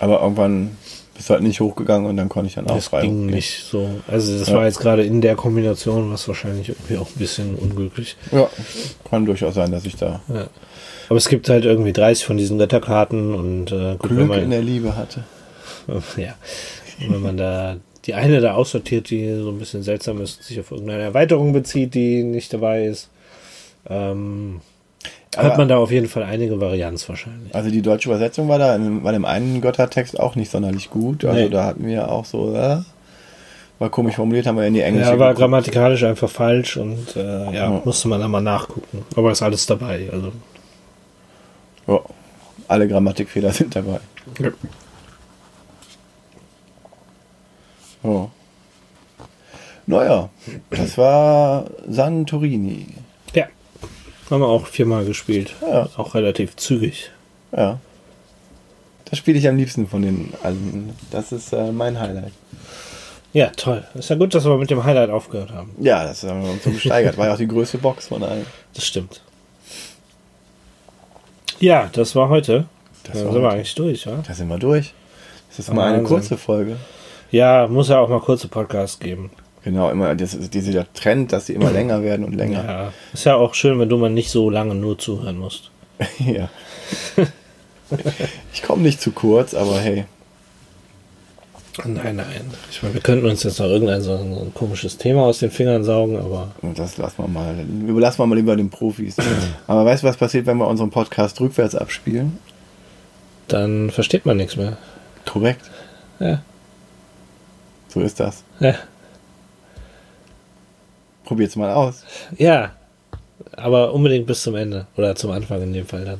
Aber 0.00 0.22
irgendwann 0.22 0.76
bist 1.14 1.28
du 1.30 1.34
halt 1.34 1.44
nicht 1.44 1.60
hochgegangen 1.60 2.08
und 2.10 2.16
dann 2.16 2.28
konnte 2.28 2.48
ich 2.48 2.54
dann 2.54 2.66
auch 2.66 2.74
Das 2.74 2.88
frei 2.88 3.02
ging 3.02 3.12
hochgehen. 3.12 3.26
nicht 3.26 3.62
so. 3.64 3.88
Also 4.08 4.36
das 4.38 4.48
Ja. 4.48 4.56
war 4.56 4.64
jetzt 4.64 4.80
gerade 4.80 5.04
in 5.04 5.20
der 5.20 5.36
Kombination, 5.36 6.10
was 6.12 6.26
wahrscheinlich 6.26 6.70
irgendwie 6.70 6.96
auch 6.96 7.06
ein 7.08 7.18
bisschen 7.18 7.54
unglücklich. 7.54 8.16
Ja, 8.32 8.48
kann 9.08 9.24
durchaus 9.24 9.54
sein, 9.54 9.70
dass 9.70 9.84
ich 9.84 9.94
da 9.94 10.20
Ja. 10.28 10.48
Aber 11.08 11.16
es 11.16 11.28
gibt 11.28 11.48
halt 11.48 11.64
irgendwie 11.64 11.92
30 11.92 12.24
von 12.24 12.36
diesen 12.36 12.58
Retterkarten 12.60 13.34
und 13.34 13.72
äh, 13.72 13.96
gut, 13.98 14.10
Glück 14.10 14.28
man, 14.28 14.42
in 14.42 14.50
der 14.50 14.62
Liebe 14.62 14.96
hatte. 14.96 15.24
ja, 16.16 16.34
Und 17.00 17.14
wenn 17.14 17.20
man 17.22 17.36
da 17.36 17.76
die 18.06 18.14
eine 18.14 18.40
da 18.40 18.54
aussortiert, 18.54 19.08
die 19.10 19.34
so 19.36 19.50
ein 19.50 19.58
bisschen 19.58 19.82
seltsam 19.82 20.20
ist, 20.20 20.42
sich 20.42 20.60
auf 20.60 20.70
irgendeine 20.70 21.02
Erweiterung 21.02 21.52
bezieht, 21.52 21.94
die 21.94 22.22
nicht 22.22 22.52
dabei 22.52 22.84
ist, 22.84 23.08
ähm, 23.88 24.60
Aber- 25.36 25.48
hat 25.48 25.58
man 25.58 25.68
da 25.68 25.76
auf 25.78 25.90
jeden 25.90 26.08
Fall 26.08 26.22
einige 26.22 26.60
Varianz 26.60 27.08
wahrscheinlich. 27.08 27.54
Also 27.54 27.70
die 27.70 27.82
deutsche 27.82 28.08
Übersetzung 28.08 28.48
war 28.48 28.58
da 28.58 28.76
in, 28.76 29.02
war 29.04 29.12
dem 29.12 29.24
einen 29.24 29.60
Göttertext 29.60 30.18
auch 30.20 30.36
nicht 30.36 30.50
sonderlich 30.50 30.90
gut. 30.90 31.24
Also 31.24 31.40
Nee. 31.40 31.48
da 31.48 31.64
hatten 31.64 31.86
wir 31.86 32.10
auch 32.10 32.24
so, 32.24 32.54
äh, 32.54 32.78
war 33.78 33.90
komisch 33.90 34.16
formuliert, 34.16 34.46
haben 34.46 34.56
wir 34.56 34.66
in 34.66 34.74
die 34.74 34.80
englische. 34.82 35.10
Ja, 35.10 35.18
war 35.18 35.28
geguckt. 35.28 35.38
grammatikalisch 35.40 36.04
einfach 36.04 36.30
falsch 36.30 36.76
und 36.76 37.16
äh, 37.16 37.52
ja, 37.54 37.80
musste 37.84 38.08
man 38.08 38.20
dann 38.20 38.30
mal 38.30 38.40
nachgucken. 38.40 39.04
Aber 39.16 39.32
ist 39.32 39.42
alles 39.42 39.66
dabei. 39.66 40.08
Also 40.12 40.30
Ja, 41.86 42.00
alle 42.68 42.88
Grammatikfehler 42.88 43.52
sind 43.52 43.74
dabei. 43.76 44.00
Ja. 48.02 48.30
Naja, 49.86 50.30
das 50.70 50.96
war 50.96 51.66
Santorini. 51.88 52.86
ja, 53.34 53.46
haben 54.30 54.40
wir 54.40 54.48
auch 54.48 54.66
viermal 54.66 55.04
gespielt. 55.04 55.54
Ja. 55.60 55.88
Auch 55.96 56.14
relativ 56.14 56.56
zügig. 56.56 57.10
Ja. 57.54 57.78
Das 59.04 59.18
spiele 59.18 59.38
ich 59.38 59.46
am 59.46 59.56
liebsten 59.56 59.86
von 59.86 60.02
den 60.02 60.32
allen. 60.42 60.94
Das 61.10 61.32
ist 61.32 61.52
äh, 61.52 61.70
mein 61.70 62.00
Highlight. 62.00 62.32
Ja, 63.34 63.48
toll. 63.50 63.84
Ist 63.94 64.10
ja 64.10 64.16
gut, 64.16 64.34
dass 64.34 64.44
wir 64.44 64.56
mit 64.56 64.70
dem 64.70 64.84
Highlight 64.84 65.10
aufgehört 65.10 65.50
haben. 65.52 65.74
Ja, 65.80 66.04
das 66.04 66.22
haben 66.22 66.42
wir 66.42 66.50
uns 66.50 66.64
so 66.64 66.70
gesteigert. 66.70 67.18
War 67.18 67.26
ja 67.26 67.34
auch 67.34 67.38
die 67.38 67.48
größte 67.48 67.78
Box 67.78 68.06
von 68.08 68.22
allen. 68.22 68.46
Das 68.74 68.86
stimmt. 68.86 69.22
Ja, 71.64 71.88
das 71.90 72.14
war 72.14 72.28
heute. 72.28 72.66
Das 73.04 73.14
Dann 73.14 73.24
war 73.24 73.32
sind 73.32 73.42
wir 73.42 73.50
eigentlich 73.50 73.74
durch, 73.74 74.04
ja? 74.04 74.22
Da 74.26 74.34
sind 74.34 74.48
wir 74.48 74.58
durch. 74.58 74.92
Das 75.48 75.60
ist 75.60 75.72
mal 75.72 75.84
eine 75.84 75.96
Wahnsinn. 75.98 76.06
kurze 76.08 76.36
Folge. 76.36 76.76
Ja, 77.30 77.66
muss 77.68 77.88
ja 77.88 78.00
auch 78.00 78.10
mal 78.10 78.20
kurze 78.20 78.48
Podcasts 78.48 78.98
geben. 78.98 79.30
Genau, 79.62 79.88
immer 79.88 80.14
das 80.14 80.34
ist 80.34 80.52
dieser 80.52 80.92
Trend, 80.92 81.32
dass 81.32 81.46
die 81.46 81.54
immer 81.54 81.70
länger 81.78 82.02
werden 82.02 82.26
und 82.26 82.34
länger. 82.34 82.64
Ja. 82.66 82.92
Ist 83.14 83.24
ja 83.24 83.36
auch 83.36 83.54
schön, 83.54 83.80
wenn 83.80 83.88
du 83.88 83.96
mal 83.96 84.10
nicht 84.10 84.30
so 84.30 84.50
lange 84.50 84.74
nur 84.74 84.98
zuhören 84.98 85.38
musst. 85.38 85.70
Ja. 86.18 86.50
ich 88.52 88.62
komme 88.62 88.82
nicht 88.82 89.00
zu 89.00 89.12
kurz, 89.12 89.54
aber 89.54 89.80
hey. 89.80 90.04
Nein, 91.84 92.16
nein. 92.16 92.26
Ich 92.70 92.82
meine, 92.82 92.94
wir 92.94 93.00
könnten 93.00 93.26
uns 93.26 93.42
jetzt 93.42 93.58
noch 93.58 93.66
irgendein 93.66 94.00
so 94.00 94.12
ein, 94.12 94.32
so 94.32 94.40
ein 94.42 94.54
komisches 94.54 94.96
Thema 94.96 95.22
aus 95.22 95.40
den 95.40 95.50
Fingern 95.50 95.82
saugen, 95.82 96.16
aber 96.18 96.52
Das 96.76 96.96
lassen 96.98 97.16
wir 97.18 97.28
mal. 97.28 97.54
Überlassen 97.88 98.18
wir 98.18 98.26
mal 98.26 98.36
lieber 98.36 98.54
den 98.54 98.70
Profis. 98.70 99.16
Aber 99.66 99.84
weißt 99.84 100.04
du, 100.04 100.06
was 100.06 100.16
passiert, 100.16 100.46
wenn 100.46 100.58
wir 100.58 100.68
unseren 100.68 100.90
Podcast 100.90 101.40
rückwärts 101.40 101.74
abspielen? 101.74 102.38
dann 103.48 103.90
versteht 103.90 104.26
man 104.26 104.36
nichts 104.36 104.56
mehr. 104.56 104.76
Korrekt. 105.26 105.70
Ja. 106.18 106.42
So 107.88 108.00
ist 108.00 108.18
das. 108.20 108.44
Ja. 108.60 108.74
Probiert's 111.24 111.56
mal 111.56 111.72
aus. 111.72 112.04
Ja. 112.36 112.72
Aber 113.52 113.92
unbedingt 113.92 114.26
bis 114.26 114.42
zum 114.42 114.54
Ende. 114.54 114.86
Oder 114.96 115.14
zum 115.14 115.30
Anfang 115.30 115.62
in 115.62 115.72
dem 115.72 115.86
Fall 115.86 116.04
dann. 116.04 116.18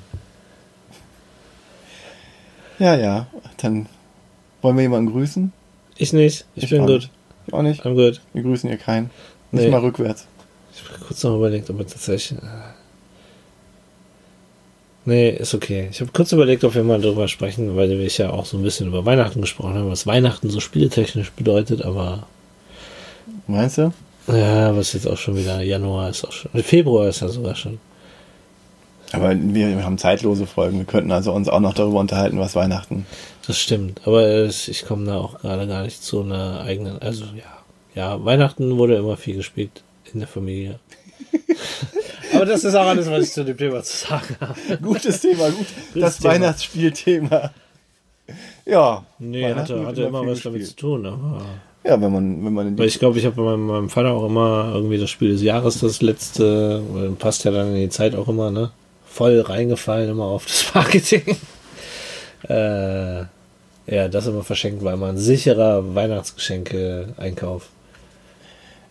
Ja, 2.79 2.95
ja. 2.95 3.27
Dann 3.59 3.87
wollen 4.65 4.77
wir 4.77 4.83
jemanden 4.83 5.13
grüßen? 5.13 5.53
Ich 5.97 6.13
nicht. 6.13 6.45
Ich, 6.57 6.69
bin 6.71 6.81
auch 6.81 6.87
gut. 6.87 6.95
Nicht. 7.03 7.11
Ich 7.47 7.55
auch 7.55 7.63
nicht. 7.63 7.85
I'm 7.87 7.95
good. 7.95 8.21
Wir 8.33 8.43
grüßen 8.43 8.69
hier 8.69 8.79
keinen. 8.79 9.11
Nicht 9.53 9.65
Nee. 9.65 9.71
mal 9.71 9.81
rückwärts. 9.81 10.27
Ich 10.75 10.83
habe 10.91 11.05
kurz 11.07 11.23
noch 11.23 11.37
überlegt, 11.37 11.71
ob 11.71 11.79
wir 11.79 11.87
tatsächlich. 11.87 12.41
äh, 12.43 12.47
Nee, 15.07 15.31
ist 15.31 15.53
okay. 15.55 15.89
Ich 15.91 16.01
habe 16.01 16.11
kurz 16.13 16.33
überlegt, 16.33 16.65
ob 16.65 16.75
wir 16.75 16.83
mal 16.83 17.01
drüber 17.01 17.29
sprechen, 17.29 17.77
weil 17.77 17.91
wir 17.91 18.07
ja 18.07 18.31
auch 18.31 18.47
so 18.47 18.57
ein 18.57 18.63
bisschen 18.63 18.87
über 18.87 19.05
Weihnachten 19.05 19.43
gesprochen 19.43 19.75
haben, 19.75 19.91
was 19.91 20.07
Weihnachten 20.07 20.49
so 20.49 20.61
spieletechnisch 20.61 21.31
bedeutet, 21.33 21.83
aber 21.83 22.27
Meinst 23.47 23.77
du? 23.79 23.93
ja, 24.29 24.75
was 24.75 24.95
jetzt 24.95 25.07
auch 25.07 25.19
schon 25.19 25.37
wieder 25.37 25.61
Januar 25.61 26.09
ist 26.09 26.25
auch 26.25 26.33
schon. 26.33 26.51
Februar 26.63 27.09
ist 27.09 27.21
ja 27.21 27.29
sogar 27.29 27.55
schon. 27.55 27.79
Aber 29.15 29.35
wir, 29.39 29.85
haben 29.85 29.99
zeitlose 29.99 30.47
Folgen. 30.47 30.79
Wir 30.79 30.85
könnten 30.85 31.13
also 31.13 31.33
uns 31.33 31.49
auch 31.49 31.61
noch 31.61 31.75
darüber 31.75 32.01
unterhalten, 32.01 32.39
was 32.39 32.55
Weihnachten. 32.55 33.07
Das 33.47 33.59
stimmt. 33.59 34.01
Aber 34.05 34.45
ich 34.45 34.85
komme 34.87 35.07
da 35.07 35.17
auch 35.17 35.41
gerade 35.41 35.67
gar 35.67 35.83
nicht 35.83 36.03
zu 36.03 36.23
einer 36.23 36.61
eigenen. 36.61 37.01
Also 37.01 37.25
ja. 37.37 37.65
Ja, 37.95 38.25
Weihnachten 38.25 38.77
wurde 38.77 38.97
immer 38.97 39.17
viel 39.17 39.37
gespielt 39.37 39.83
in 40.13 40.19
der 40.19 40.29
Familie. 40.29 40.81
aber 42.35 42.45
das 42.45 42.65
ist 42.65 42.75
auch 42.75 42.87
alles, 42.87 43.09
was 43.09 43.25
ich 43.25 43.33
zu 43.33 43.45
dem 43.45 43.57
Thema 43.57 43.83
zu 43.83 43.97
sagen 44.09 44.37
habe. 44.41 44.79
Gutes 44.83 45.21
Thema, 45.21 45.51
gut. 45.51 45.67
das 45.95 46.19
Thema. 46.19 46.35
Weihnachtsspielthema. 46.35 47.51
Ja. 48.67 49.05
Nee, 49.19 49.55
hatte, 49.55 49.87
hatte 49.87 50.03
immer 50.03 50.23
viel 50.23 50.31
was 50.31 50.43
damit 50.43 50.67
zu 50.67 50.77
tun, 50.77 51.07
aber. 51.07 51.43
Ja, 51.85 52.01
wenn 52.01 52.13
man, 52.13 52.45
wenn 52.45 52.53
man 52.53 52.69
in 52.69 52.79
Weil 52.79 52.87
ich 52.87 52.99
glaube, 52.99 53.19
ich 53.19 53.27
habe 53.27 53.37
bei 53.37 53.43
meinem, 53.43 53.67
meinem 53.67 53.91
Vater 53.91 54.13
auch 54.13 54.27
immer 54.27 54.73
irgendwie 54.75 54.99
das 54.99 55.11
Spiel 55.11 55.31
des 55.31 55.43
Jahres, 55.43 55.81
das 55.81 56.01
letzte, 56.01 56.83
weil 56.93 57.11
passt 57.11 57.45
ja 57.45 57.51
dann 57.51 57.75
in 57.75 57.83
die 57.83 57.89
Zeit 57.91 58.15
auch 58.15 58.27
immer, 58.29 58.51
ne? 58.51 58.71
Voll 59.15 59.41
reingefallen 59.41 60.11
immer 60.11 60.25
auf 60.25 60.45
das 60.47 60.67
Marketing. 60.75 61.37
äh, 62.49 63.21
ja, 63.87 64.09
das 64.09 64.27
immer 64.27 64.43
verschenkt, 64.43 64.83
war 64.83 64.95
immer 64.95 65.07
ein 65.09 65.19
sicherer 65.19 65.95
Weihnachtsgeschenke-Einkauf. 65.95 67.69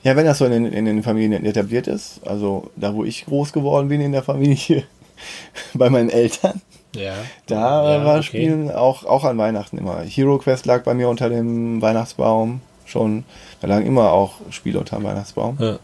ja, 0.04 0.16
wenn 0.16 0.26
das 0.26 0.38
so 0.38 0.46
in 0.46 0.52
den, 0.52 0.66
in 0.68 0.86
den 0.86 1.04
Familien 1.04 1.46
etabliert 1.46 1.88
ist, 1.88 2.22
also 2.26 2.70
da, 2.78 2.94
wo 2.94 3.04
ich 3.04 3.26
groß 3.26 3.52
geworden 3.54 3.90
bin 3.90 4.00
in 4.02 4.12
der 4.14 4.24
Familie, 4.24 4.84
bei 5.74 5.90
meinen 5.90 6.10
Eltern, 6.10 6.62
Ja. 6.96 7.16
da 7.48 7.98
Ja, 7.98 8.06
war 8.06 8.14
okay. 8.16 8.24
Spielen 8.24 8.72
auch, 8.72 9.04
auch 9.04 9.24
an 9.26 9.38
Weihnachten 9.38 9.78
immer. 9.78 10.02
Hero 10.04 10.38
Quest 10.38 10.66
lag 10.66 10.84
bei 10.84 10.94
mir 10.94 11.10
unter 11.10 11.28
dem 11.30 11.82
Weihnachtsbaum 11.82 12.62
schon. 12.86 13.26
Da 13.62 13.68
lagen 13.68 13.86
immer 13.88 14.12
auch 14.14 14.36
Spiele 14.52 14.80
unter 14.80 14.98
dem 14.98 15.04
Weihnachtsbaum. 15.06 15.58
Ja. 15.60 15.80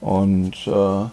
Und 0.00 0.56
äh, 0.66 1.04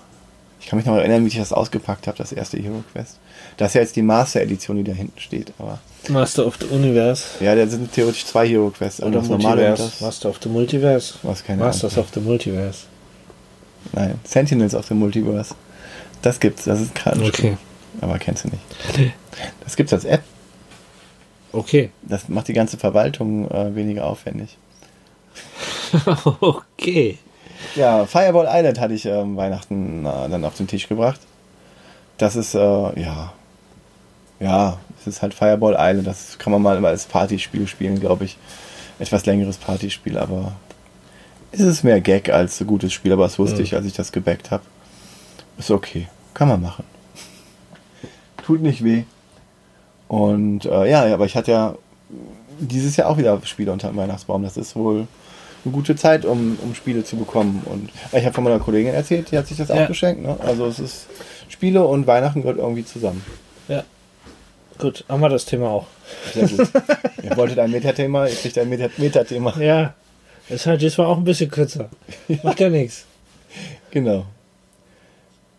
ich 0.60 0.68
kann 0.68 0.78
mich 0.78 0.86
noch 0.86 0.96
erinnern, 0.96 1.24
wie 1.24 1.30
ich 1.30 1.38
das 1.38 1.54
ausgepackt 1.54 2.08
habe, 2.08 2.18
das 2.18 2.32
erste 2.32 2.58
Hero 2.58 2.84
Quest. 2.92 3.18
Das 3.58 3.70
ist 3.70 3.74
ja 3.76 3.82
jetzt 3.82 3.96
die 3.96 4.02
Master 4.02 4.42
Edition, 4.42 4.78
die 4.78 4.84
da 4.84 4.92
hinten 4.92 5.20
steht. 5.20 5.54
Aber 5.58 5.80
Master 6.10 6.46
of 6.46 6.58
the 6.60 6.66
Universe. 6.68 7.44
ja, 7.44 7.56
da 7.56 7.66
sind 7.68 7.92
theoretisch 7.94 8.26
zwei 8.26 8.48
Hero 8.48 8.70
Quests. 8.70 9.02
Oder 9.02 9.20
das 9.20 9.30
normale 9.30 9.72
und 9.72 9.80
das. 9.80 10.02
Master 10.02 10.30
of 10.30 10.40
the 10.42 10.50
Multiverse. 10.50 11.16
Was 11.24 11.44
keine 11.44 11.64
Masters 11.64 11.94
Ahnung. 11.94 12.06
of 12.06 12.14
the 12.14 12.20
Multiverse. 12.20 12.86
Nein, 13.94 14.20
Sentinels 14.24 14.76
of 14.76 14.86
the 14.88 14.94
Multiverse. 14.94 15.56
Das 16.22 16.40
gibt's, 16.40 16.66
das 16.66 16.82
ist 16.82 16.96
Kartenspiel. 16.96 17.52
Okay. 17.52 17.58
Aber 18.02 18.20
kennst 18.20 18.44
du 18.44 18.50
nicht. 18.50 19.14
Das 19.64 19.76
gibt's 19.76 19.94
als 19.94 20.06
App. 20.06 20.24
Okay. 21.52 21.92
Das 22.02 22.30
macht 22.30 22.48
die 22.48 22.54
ganze 22.54 22.78
Verwaltung 22.78 23.50
äh, 23.50 23.76
weniger 23.76 24.06
aufwendig. 24.06 24.58
okay. 26.42 27.18
Ja, 27.76 28.06
Fireball 28.06 28.48
Island 28.50 28.80
hatte 28.80 28.94
ich 28.94 29.06
ähm, 29.06 29.36
Weihnachten 29.36 30.06
äh, 30.06 30.30
dann 30.30 30.46
auf 30.46 30.56
den 30.56 30.68
Tisch 30.68 30.88
gebracht. 30.88 31.20
Das 32.18 32.36
ist, 32.36 32.56
äh, 32.56 32.60
ja, 32.60 33.34
ja, 34.40 34.78
es 35.00 35.08
ist 35.08 35.22
halt 35.22 35.34
Fireball 35.34 35.76
Island. 35.78 36.08
Das 36.08 36.38
kann 36.40 36.52
man 36.52 36.62
mal 36.62 36.84
als 36.86 37.06
Partyspiel 37.06 37.68
spielen, 37.68 38.00
glaube 38.00 38.26
ich. 38.26 38.38
Etwas 39.00 39.26
längeres 39.26 39.58
Partyspiel, 39.58 40.18
aber 40.18 40.54
es 41.52 41.62
ist 41.62 41.84
mehr 41.84 42.02
Gag 42.02 42.30
als 42.30 42.60
ein 42.60 42.68
gutes 42.68 42.92
Spiel. 42.94 43.14
Aber 43.14 43.24
das 43.24 43.40
wusste 43.40 43.58
Mhm. 43.58 43.64
ich, 43.64 43.76
als 43.76 43.86
ich 43.86 43.94
das 43.94 44.12
gebackt 44.12 44.52
habe. 44.52 44.64
Ist 45.58 45.72
okay, 45.72 46.08
kann 46.34 46.48
man 46.48 46.62
machen. 46.62 46.84
Tut 48.46 48.62
nicht 48.62 48.84
weh. 48.84 49.04
Und 50.08 50.66
äh, 50.66 50.90
ja, 50.90 51.14
aber 51.14 51.26
ich 51.26 51.36
hatte 51.36 51.52
ja 51.52 51.76
dieses 52.60 52.98
Jahr 52.98 53.10
auch 53.10 53.18
wieder 53.18 53.40
Spiele 53.46 53.72
unter 53.72 53.90
dem 53.90 53.98
Weihnachtsbaum. 53.98 54.44
Das 54.44 54.58
ist 54.58 54.76
wohl 54.76 55.08
eine 55.66 55.74
gute 55.74 55.96
Zeit, 55.96 56.26
um, 56.26 56.58
um 56.64 56.74
Spiele 56.76 57.04
zu 57.04 57.16
bekommen. 57.18 57.62
Und 57.66 57.90
ich 58.12 58.24
habe 58.26 58.34
von 58.34 58.44
meiner 58.44 58.60
Kollegin 58.60 58.94
erzählt, 58.94 59.32
die 59.32 59.38
hat 59.38 59.48
sich 59.48 59.58
das 59.58 59.70
Ja. 59.70 59.84
auch 59.84 59.88
geschenkt. 59.88 60.22
Ne? 60.22 60.38
Also 60.46 60.66
es 60.68 60.80
ist 60.80 61.08
Spiele 61.50 61.86
und 61.86 62.08
Weihnachten 62.08 62.42
gehört 62.42 62.58
irgendwie 62.58 62.86
zusammen. 62.86 63.24
Ja. 63.68 63.84
Gut, 64.78 65.04
haben 65.10 65.20
wir 65.22 65.30
das 65.30 65.46
Thema 65.46 65.70
auch. 65.70 65.88
Sehr 66.34 66.48
gut. 66.48 66.70
Ihr 67.22 67.36
wolltet 67.36 67.60
ein 67.60 67.72
Metathema, 67.72 68.28
ihr 68.28 68.36
kriegt 68.36 68.58
ein 68.58 68.70
Meta- 68.70 68.90
Metathema. 68.98 69.54
Ja. 69.60 69.94
Ist 70.48 70.66
halt 70.66 70.82
diesmal 70.82 71.08
auch 71.08 71.18
ein 71.18 71.24
bisschen 71.26 71.52
kürzer. 71.52 71.90
Macht 72.44 72.60
ja 72.62 72.70
nichts. 72.70 73.06
Genau. 73.92 74.26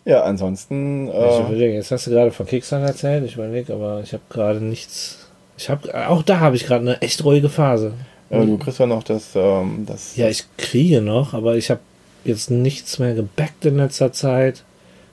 Ja, 0.04 0.22
ansonsten. 0.22 1.08
Äh, 1.08 1.74
jetzt 1.74 1.90
hast 1.90 2.06
du 2.06 2.10
gerade 2.10 2.32
von 2.32 2.46
Kickstarter 2.46 2.86
erzählt, 2.86 3.24
ich 3.24 3.34
überlege, 3.34 3.74
aber 3.74 4.00
ich 4.02 4.12
habe 4.14 4.22
gerade 4.30 4.60
nichts. 4.60 5.28
Ich 5.58 5.68
habe 5.68 6.08
auch 6.08 6.22
da 6.22 6.40
habe 6.40 6.56
ich 6.56 6.64
gerade 6.64 6.80
eine 6.80 7.02
echt 7.02 7.22
ruhige 7.22 7.50
Phase. 7.50 7.92
Ja, 8.30 8.44
du 8.44 8.58
kriegst 8.58 8.78
ja 8.78 8.86
noch 8.86 9.02
das. 9.02 9.30
Ähm, 9.34 9.84
das 9.86 10.16
Ja, 10.16 10.28
ich 10.28 10.44
kriege 10.56 11.00
noch, 11.00 11.34
aber 11.34 11.56
ich 11.56 11.70
habe 11.70 11.80
jetzt 12.24 12.50
nichts 12.50 12.98
mehr 12.98 13.14
gebackt 13.14 13.64
in 13.64 13.76
letzter 13.76 14.12
Zeit. 14.12 14.64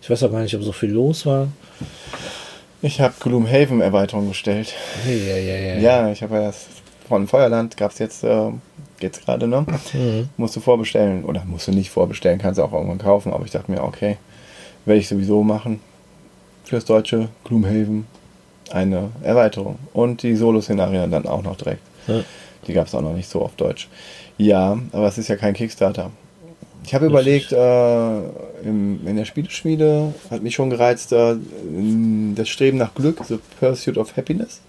Ich 0.01 0.09
weiß 0.09 0.23
auch 0.23 0.31
gar 0.31 0.41
nicht, 0.41 0.55
ob 0.55 0.63
so 0.63 0.71
viel 0.71 0.91
los 0.91 1.25
war. 1.25 1.47
ich 2.81 3.01
habe 3.01 3.13
Gloomhaven 3.19 3.81
Erweiterung 3.81 4.29
bestellt. 4.29 4.73
Ja, 5.05 5.37
ja, 5.37 5.57
ja, 5.57 5.77
ja. 5.77 6.11
Ich 6.11 6.21
habe 6.21 6.35
ja 6.35 6.41
das 6.43 6.67
von 7.07 7.27
Feuerland, 7.27 7.77
gab 7.77 7.91
es 7.91 7.99
jetzt, 7.99 8.23
äh, 8.23 8.51
jetzt 8.99 9.25
gerade, 9.25 9.47
ne? 9.47 9.65
Mhm. 9.93 10.29
Musst 10.37 10.55
du 10.55 10.59
vorbestellen. 10.59 11.23
Oder 11.23 11.43
musst 11.45 11.67
du 11.67 11.71
nicht 11.71 11.89
vorbestellen, 11.89 12.39
kannst 12.39 12.59
du 12.59 12.63
auch 12.63 12.73
irgendwann 12.73 12.97
kaufen. 12.99 13.33
Aber 13.33 13.45
ich 13.45 13.51
dachte 13.51 13.71
mir, 13.71 13.83
okay, 13.83 14.17
werde 14.85 14.99
ich 14.99 15.07
sowieso 15.07 15.43
machen. 15.43 15.79
Fürs 16.65 16.85
deutsche 16.85 17.29
Gloomhaven 17.45 18.05
eine 18.71 19.09
Erweiterung. 19.23 19.79
Und 19.93 20.23
die 20.23 20.35
Solo-Szenarien 20.35 21.09
dann 21.09 21.25
auch 21.25 21.43
noch 21.43 21.55
direkt. 21.55 21.81
Ja. 22.07 22.23
Die 22.67 22.73
gab 22.73 22.87
es 22.87 22.95
auch 22.95 23.01
noch 23.01 23.13
nicht 23.13 23.29
so 23.29 23.41
auf 23.41 23.55
Deutsch. 23.55 23.87
Ja, 24.37 24.77
aber 24.91 25.07
es 25.07 25.17
ist 25.17 25.29
ja 25.29 25.35
kein 25.35 25.53
Kickstarter. 25.53 26.11
Ich 26.85 26.93
habe 26.93 27.05
überlegt, 27.05 27.51
äh, 27.51 28.17
im, 28.63 29.05
in 29.05 29.17
der 29.17 29.25
Spieleschmiede 29.25 30.13
hat 30.31 30.41
mich 30.41 30.55
schon 30.55 30.69
gereizt, 30.69 31.11
äh, 31.11 31.35
das 32.35 32.47
Streben 32.47 32.77
nach 32.77 32.93
Glück, 32.93 33.21
The 33.27 33.39
Pursuit 33.59 33.97
of 33.97 34.15
Happiness. 34.15 34.61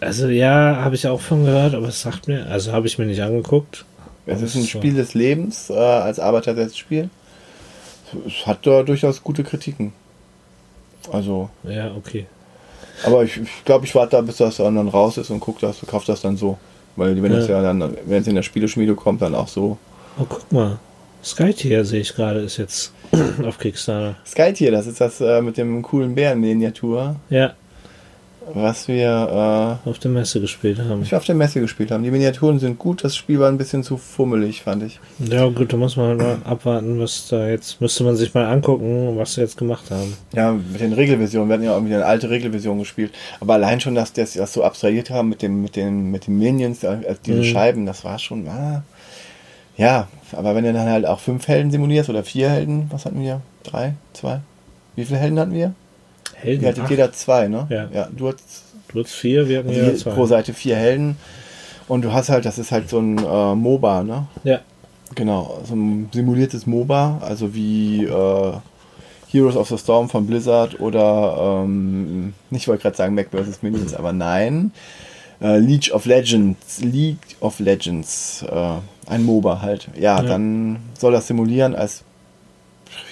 Also 0.00 0.28
ja, 0.28 0.76
habe 0.82 0.96
ich 0.96 1.06
auch 1.06 1.20
von 1.20 1.44
gehört, 1.44 1.74
aber 1.74 1.88
es 1.88 2.00
sagt 2.00 2.26
mir, 2.28 2.46
also 2.46 2.72
habe 2.72 2.86
ich 2.86 2.98
mir 2.98 3.06
nicht 3.06 3.22
angeguckt. 3.22 3.84
Es 4.26 4.42
ist 4.42 4.56
ein 4.56 4.62
so. 4.62 4.68
Spiel 4.68 4.94
des 4.94 5.14
Lebens 5.14 5.70
äh, 5.70 5.74
als 5.74 6.18
Arbeitersetzspiel. 6.18 7.10
Es 8.26 8.46
hat 8.46 8.66
da 8.66 8.82
durchaus 8.82 9.22
gute 9.22 9.44
Kritiken. 9.44 9.92
Also, 11.12 11.48
Ja, 11.62 11.92
okay. 11.94 12.26
aber 13.04 13.22
ich 13.22 13.34
glaube, 13.34 13.46
ich, 13.46 13.64
glaub, 13.64 13.84
ich 13.84 13.94
warte 13.94 14.16
da, 14.16 14.20
bis 14.22 14.38
das 14.38 14.56
dann 14.56 14.76
raus 14.88 15.16
ist 15.16 15.30
und 15.30 15.38
guck 15.38 15.60
das, 15.60 15.78
kauf 15.86 16.04
das 16.04 16.22
dann 16.22 16.36
so. 16.36 16.58
Weil 16.96 17.22
wenn 17.22 17.32
es 17.32 17.48
Ja. 17.48 17.56
ja 17.56 17.62
dann, 17.62 17.96
wenn 18.06 18.22
es 18.22 18.26
in 18.26 18.34
der 18.34 18.42
Spieleschmiede 18.42 18.94
kommt, 18.94 19.22
dann 19.22 19.34
auch 19.34 19.48
so. 19.48 19.76
Oh, 20.18 20.24
guck 20.28 20.50
mal. 20.52 20.78
Skytier 21.22 21.84
sehe 21.84 22.00
ich 22.00 22.14
gerade, 22.14 22.40
ist 22.40 22.56
jetzt 22.56 22.92
auf 23.44 23.58
Kickstarter. 23.58 24.16
Skytier, 24.26 24.70
das 24.70 24.86
ist 24.86 25.00
das 25.00 25.20
äh, 25.20 25.42
mit 25.42 25.56
dem 25.56 25.82
coolen 25.82 26.14
Bären-Miniatur. 26.14 27.16
Ja, 27.30 27.54
was 28.54 28.88
wir, 28.88 29.78
auf 29.84 29.98
der 29.98 30.10
Messe 30.10 30.40
gespielt 30.40 30.78
haben. 30.78 31.00
äh, 31.00 31.02
was 31.02 31.10
wir 31.10 31.18
auf 31.18 31.24
der 31.24 31.34
Messe 31.34 31.60
gespielt 31.60 31.90
haben. 31.90 32.02
Die 32.02 32.10
Miniaturen 32.10 32.58
sind 32.58 32.78
gut, 32.78 33.02
das 33.04 33.16
Spiel 33.16 33.40
war 33.40 33.48
ein 33.48 33.58
bisschen 33.58 33.82
zu 33.82 33.96
fummelig, 33.96 34.62
fand 34.62 34.82
ich. 34.84 35.00
Ja, 35.18 35.46
gut, 35.48 35.72
da 35.72 35.76
muss 35.76 35.96
man 35.96 36.08
halt 36.08 36.18
mal 36.18 36.38
abwarten, 36.44 36.98
was 37.00 37.28
da 37.28 37.48
jetzt. 37.48 37.80
Müsste 37.80 38.04
man 38.04 38.16
sich 38.16 38.32
mal 38.34 38.46
angucken, 38.46 39.16
was 39.16 39.34
sie 39.34 39.40
jetzt 39.40 39.56
gemacht 39.56 39.90
haben. 39.90 40.14
Ja, 40.32 40.52
mit 40.52 40.80
den 40.80 40.92
Regelversionen. 40.92 41.48
Wir 41.48 41.54
hatten 41.54 41.64
ja 41.64 41.74
irgendwie 41.74 41.94
eine 41.94 42.06
alte 42.06 42.30
Regelversion 42.30 42.78
gespielt. 42.78 43.12
Aber 43.40 43.54
allein 43.54 43.80
schon, 43.80 43.94
dass 43.94 44.12
die 44.12 44.20
das 44.22 44.52
so 44.52 44.62
abstrahiert 44.64 45.10
haben 45.10 45.28
mit 45.28 45.42
dem, 45.42 45.62
mit 45.62 45.76
den, 45.76 46.10
mit 46.10 46.26
den 46.26 46.38
Minions, 46.38 46.84
also 46.84 47.02
diese 47.24 47.38
Mhm. 47.38 47.44
Scheiben, 47.44 47.86
das 47.86 48.04
war 48.04 48.18
schon, 48.18 48.46
ah, 48.48 48.82
ja, 49.76 50.08
aber 50.32 50.54
wenn 50.54 50.64
du 50.64 50.72
dann 50.72 50.88
halt 50.88 51.04
auch 51.06 51.20
fünf 51.20 51.46
Helden 51.48 51.70
simulierst 51.70 52.08
oder 52.08 52.24
vier 52.24 52.48
Helden, 52.48 52.86
was 52.90 53.04
hatten 53.04 53.20
wir? 53.20 53.42
Drei? 53.62 53.94
Zwei? 54.14 54.40
Wie 54.94 55.04
viele 55.04 55.18
Helden 55.18 55.38
hatten 55.38 55.52
wir? 55.52 55.74
Helden. 56.46 56.62
Ihr 56.62 56.68
hattet 56.70 56.84
Ach, 56.86 56.90
jeder 56.90 57.12
zwei, 57.12 57.48
ne? 57.48 57.66
Ja. 57.70 57.88
ja 57.92 58.08
du 58.16 58.28
hattest 58.28 58.62
Du 58.92 59.02
hast 59.02 59.12
vier, 59.12 59.48
wir 59.48 59.58
hatten 59.58 59.68
also 59.68 59.96
zwei. 59.96 60.10
pro 60.12 60.26
Seite 60.26 60.54
vier 60.54 60.76
Helden. 60.76 61.16
Und 61.88 62.02
du 62.02 62.12
hast 62.12 62.28
halt, 62.30 62.44
das 62.44 62.58
ist 62.58 62.72
halt 62.72 62.88
so 62.88 62.98
ein 62.98 63.18
äh, 63.18 63.54
MOBA, 63.54 64.02
ne? 64.02 64.26
Ja. 64.44 64.60
Genau, 65.14 65.60
so 65.64 65.74
ein 65.74 66.08
simuliertes 66.12 66.66
MOBA, 66.66 67.18
also 67.20 67.54
wie 67.54 68.04
äh, 68.04 68.52
Heroes 69.30 69.56
of 69.56 69.68
the 69.68 69.78
Storm 69.78 70.08
von 70.08 70.26
Blizzard 70.26 70.80
oder, 70.80 71.62
ähm, 71.64 72.32
ich 72.50 72.66
wollte 72.68 72.82
gerade 72.82 72.96
sagen 72.96 73.14
Mac 73.14 73.28
vs. 73.30 73.62
Minions, 73.62 73.94
aber 73.94 74.12
nein, 74.12 74.72
äh, 75.40 75.58
League 75.58 75.90
of 75.92 76.06
Legends, 76.06 76.80
League 76.82 77.36
of 77.40 77.58
Legends, 77.60 78.44
äh, 78.50 79.10
ein 79.10 79.24
MOBA 79.24 79.60
halt. 79.62 79.88
Ja, 79.94 80.16
Ja. 80.16 80.22
dann 80.22 80.78
soll 80.98 81.12
das 81.12 81.26
simulieren 81.28 81.74
als, 81.76 82.02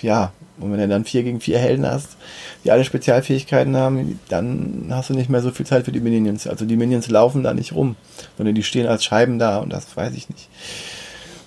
ja, 0.02 0.32
und 0.58 0.72
wenn 0.72 0.78
du 0.78 0.88
dann 0.88 1.04
4 1.04 1.24
gegen 1.24 1.40
4 1.40 1.58
Helden 1.58 1.86
hast, 1.86 2.16
die 2.64 2.70
alle 2.70 2.84
Spezialfähigkeiten 2.84 3.76
haben, 3.76 4.20
dann 4.28 4.86
hast 4.90 5.10
du 5.10 5.14
nicht 5.14 5.28
mehr 5.30 5.42
so 5.42 5.50
viel 5.50 5.66
Zeit 5.66 5.84
für 5.84 5.92
die 5.92 6.00
Minions. 6.00 6.46
Also 6.46 6.64
die 6.64 6.76
Minions 6.76 7.08
laufen 7.08 7.42
da 7.42 7.54
nicht 7.54 7.72
rum, 7.72 7.96
sondern 8.36 8.54
die 8.54 8.62
stehen 8.62 8.86
als 8.86 9.04
Scheiben 9.04 9.38
da 9.38 9.58
und 9.58 9.72
das 9.72 9.96
weiß 9.96 10.14
ich 10.14 10.28
nicht. 10.28 10.48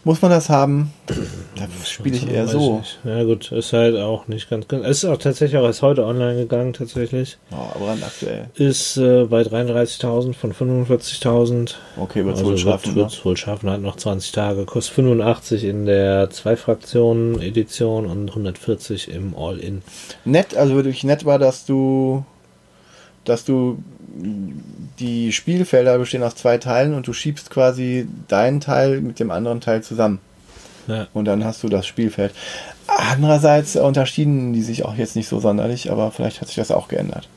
Muss 0.07 0.21
man 0.21 0.31
das 0.31 0.49
haben? 0.49 0.93
Da 1.57 1.65
spiele 1.83 2.15
ich 2.15 2.29
eher 2.29 2.47
so. 2.47 2.83
Ja, 3.03 3.23
gut, 3.23 3.51
ist 3.51 3.73
halt 3.73 3.97
auch 3.97 4.27
nicht 4.27 4.47
ganz. 4.47 4.67
ganz 4.67 4.85
es 4.85 5.03
ist 5.03 5.05
auch 5.09 5.17
tatsächlich 5.17 5.59
auch 5.59 5.65
erst 5.65 5.81
heute 5.81 6.05
online 6.05 6.35
gegangen, 6.35 6.71
tatsächlich. 6.71 7.39
Oh, 7.51 7.55
aber 7.73 7.97
aktuell. 8.05 8.51
Ist 8.53 8.97
äh, 8.97 9.25
bei 9.25 9.41
33.000 9.41 10.33
von 10.35 10.53
45.000. 10.53 11.73
Okay, 11.99 12.23
wird 12.23 12.35
es 12.35 12.41
Also 12.41 12.51
wohl 12.51 12.57
schaffen. 12.59 12.91
Ne? 12.91 12.95
Wird 12.97 13.25
wohl 13.25 13.35
schaffen, 13.35 13.71
hat 13.71 13.81
noch 13.81 13.95
20 13.95 14.31
Tage. 14.31 14.65
Kostet 14.65 14.93
85 14.93 15.63
in 15.63 15.87
der 15.87 16.29
Zwei-Fraktionen-Edition 16.29 18.05
und 18.05 18.29
140 18.29 19.09
im 19.09 19.35
All-In. 19.35 19.81
Nett, 20.25 20.55
also 20.55 20.75
wirklich 20.75 21.03
nett 21.03 21.25
war, 21.25 21.39
dass 21.39 21.65
du, 21.65 22.23
dass 23.25 23.45
du 23.45 23.79
die 24.99 25.31
Spielfelder 25.31 25.97
bestehen 25.97 26.23
aus 26.23 26.35
zwei 26.35 26.57
Teilen 26.57 26.93
und 26.93 27.07
du 27.07 27.13
schiebst 27.13 27.49
quasi 27.49 28.07
deinen 28.27 28.59
Teil 28.59 29.01
mit 29.01 29.19
dem 29.19 29.31
anderen 29.31 29.61
Teil 29.61 29.83
zusammen. 29.83 30.19
Ja. 30.87 31.07
Und 31.13 31.25
dann 31.25 31.43
hast 31.43 31.63
du 31.63 31.69
das 31.69 31.85
Spielfeld. 31.85 32.33
Andererseits 32.87 33.75
unterschieden 33.75 34.53
die 34.53 34.61
sich 34.61 34.85
auch 34.85 34.95
jetzt 34.95 35.15
nicht 35.15 35.27
so 35.27 35.39
sonderlich, 35.39 35.91
aber 35.91 36.11
vielleicht 36.11 36.41
hat 36.41 36.47
sich 36.47 36.55
das 36.55 36.71
auch 36.71 36.87
geändert. 36.87 37.27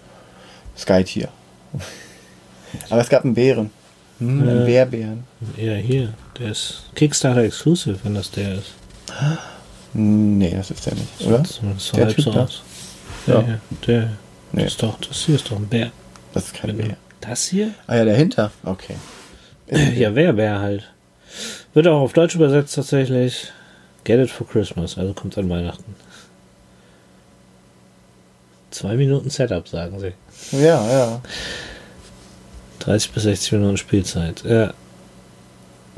Sky-Tier. 0.78 1.28
aber 2.90 3.00
es 3.00 3.08
gab 3.08 3.24
einen 3.24 3.34
Bären. 3.34 3.70
Hm, 4.18 4.42
einen 4.42 4.62
Äh. 4.62 4.66
Bärbären. 4.66 5.24
Ja, 5.56 5.74
hier. 5.74 6.14
Der 6.38 6.50
ist 6.50 6.84
Kickstarter 6.94 7.42
Exclusive, 7.42 7.98
wenn 8.04 8.14
das 8.14 8.30
der 8.30 8.54
ist. 8.54 8.72
Nee, 9.92 10.54
das 10.54 10.70
ist 10.70 10.86
der 10.86 10.94
nicht, 10.94 11.26
oder? 11.26 11.38
Das 11.38 11.60
sieht 11.78 11.96
Der 11.96 12.04
halb 12.06 12.14
Typ 12.14 12.24
so 12.24 12.32
aus. 12.32 12.62
Ja, 13.26 13.40
ja. 13.40 13.60
Der. 13.86 14.10
Nee. 14.52 14.62
Das, 14.62 14.72
ist 14.72 14.82
doch, 14.82 14.98
das 15.00 15.24
hier 15.24 15.34
ist 15.34 15.50
doch 15.50 15.56
ein 15.56 15.66
Bär. 15.66 15.90
Das 16.32 16.46
ist 16.46 16.54
kein 16.54 16.76
Genau. 16.76 16.88
Bär. 16.88 16.96
Das 17.20 17.46
hier? 17.46 17.74
Ah 17.86 17.96
ja, 17.96 18.04
dahinter. 18.04 18.50
Okay. 18.64 18.94
Ja, 19.94 20.14
wer 20.14 20.32
Bär 20.32 20.58
halt. 20.60 20.90
Wird 21.74 21.86
auch 21.86 22.00
auf 22.00 22.12
Deutsch 22.12 22.34
übersetzt 22.34 22.74
tatsächlich. 22.74 23.52
Get 24.04 24.18
it 24.18 24.30
for 24.30 24.48
Christmas, 24.48 24.98
also 24.98 25.12
kommt 25.12 25.36
an 25.38 25.48
Weihnachten. 25.48 25.94
Zwei 28.70 28.96
Minuten 28.96 29.30
Setup, 29.30 29.68
sagen 29.68 29.98
sie. 30.00 30.12
Ja, 30.52 30.90
ja. 30.90 31.20
30 32.80 33.12
bis 33.12 33.22
60 33.24 33.52
Minuten 33.52 33.76
Spielzeit. 33.76 34.42
Ja. 34.44 34.72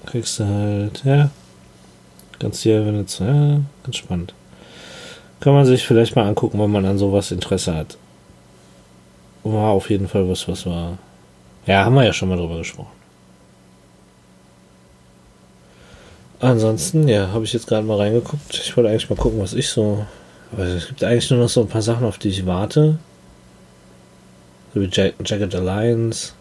Kriegst 0.06 0.40
du 0.40 0.46
halt, 0.46 1.02
ja. 1.04 1.30
Ganz 2.38 2.60
hier, 2.60 2.84
wenn 2.84 2.98
jetzt, 2.98 3.20
ja, 3.20 3.60
ganz 3.84 3.96
spannend. 3.96 4.34
Kann 5.40 5.54
man 5.54 5.64
sich 5.64 5.86
vielleicht 5.86 6.16
mal 6.16 6.26
angucken, 6.26 6.58
wenn 6.58 6.70
man 6.70 6.86
an 6.86 6.98
sowas 6.98 7.30
Interesse 7.30 7.74
hat. 7.74 7.96
War 9.44 9.70
auf 9.70 9.90
jeden 9.90 10.08
Fall 10.08 10.28
was, 10.28 10.46
was 10.48 10.66
war. 10.66 10.98
Ja, 11.66 11.84
haben 11.84 11.94
wir 11.94 12.04
ja 12.04 12.12
schon 12.12 12.28
mal 12.28 12.36
drüber 12.36 12.58
gesprochen. 12.58 12.90
Ansonsten, 16.40 17.06
ja, 17.06 17.28
habe 17.28 17.44
ich 17.44 17.52
jetzt 17.52 17.68
gerade 17.68 17.86
mal 17.86 17.98
reingeguckt. 17.98 18.52
Ich 18.52 18.76
wollte 18.76 18.90
eigentlich 18.90 19.08
mal 19.08 19.16
gucken, 19.16 19.40
was 19.40 19.54
ich 19.54 19.68
so. 19.68 20.04
Aber 20.52 20.64
es 20.64 20.88
gibt 20.88 21.04
eigentlich 21.04 21.30
nur 21.30 21.40
noch 21.40 21.48
so 21.48 21.60
ein 21.60 21.68
paar 21.68 21.82
Sachen, 21.82 22.04
auf 22.04 22.18
die 22.18 22.28
ich 22.28 22.44
warte. 22.46 22.98
So 24.74 24.80
wie 24.80 24.90
Jagged 24.90 25.54
Alliance. 25.54 26.32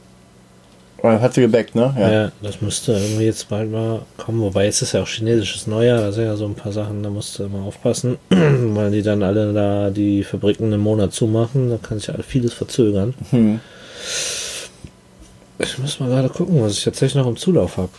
Oh, 1.04 1.10
hat 1.10 1.34
sie 1.34 1.42
gebackt, 1.42 1.74
ne? 1.74 1.96
Ja. 1.98 2.32
das 2.48 2.62
müsste 2.62 2.94
irgendwie 2.94 3.24
jetzt 3.24 3.50
bald 3.50 3.72
mal 3.72 4.04
kommen. 4.18 4.42
Wobei 4.42 4.66
jetzt 4.66 4.84
ist 4.84 4.92
ja 4.94 5.02
auch 5.02 5.08
chinesisches 5.08 5.66
Neujahr, 5.66 6.00
da 6.00 6.12
sind 6.12 6.26
ja 6.26 6.36
so 6.36 6.46
ein 6.46 6.54
paar 6.54 6.72
Sachen, 6.72 7.02
da 7.02 7.10
musst 7.10 7.40
du 7.40 7.46
immer 7.46 7.64
aufpassen, 7.64 8.18
weil 8.30 8.92
die 8.92 9.02
dann 9.02 9.24
alle 9.24 9.52
da 9.52 9.90
die 9.90 10.24
Fabriken 10.24 10.66
einen 10.66 10.82
Monat 10.82 11.14
zumachen. 11.14 11.72
Da 11.72 11.78
kann 11.78 11.98
sich 11.98 12.08
ja 12.08 12.16
vieles 12.22 12.54
verzögern. 12.54 13.16
Hm. 13.32 13.60
Ich 15.58 15.78
muss 15.80 16.00
mal 16.00 16.10
gerade 16.10 16.30
gucken, 16.30 16.62
was 16.62 16.74
ich 16.74 16.84
tatsächlich 16.84 17.16
noch 17.16 17.28
im 17.28 17.38
Zulauf 17.38 17.78
habe. 17.78 17.90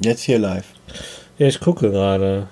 Jetzt 0.00 0.22
hier 0.22 0.38
live. 0.38 0.66
Ja, 1.38 1.48
ich 1.48 1.60
gucke 1.60 1.90
gerade. 1.90 2.48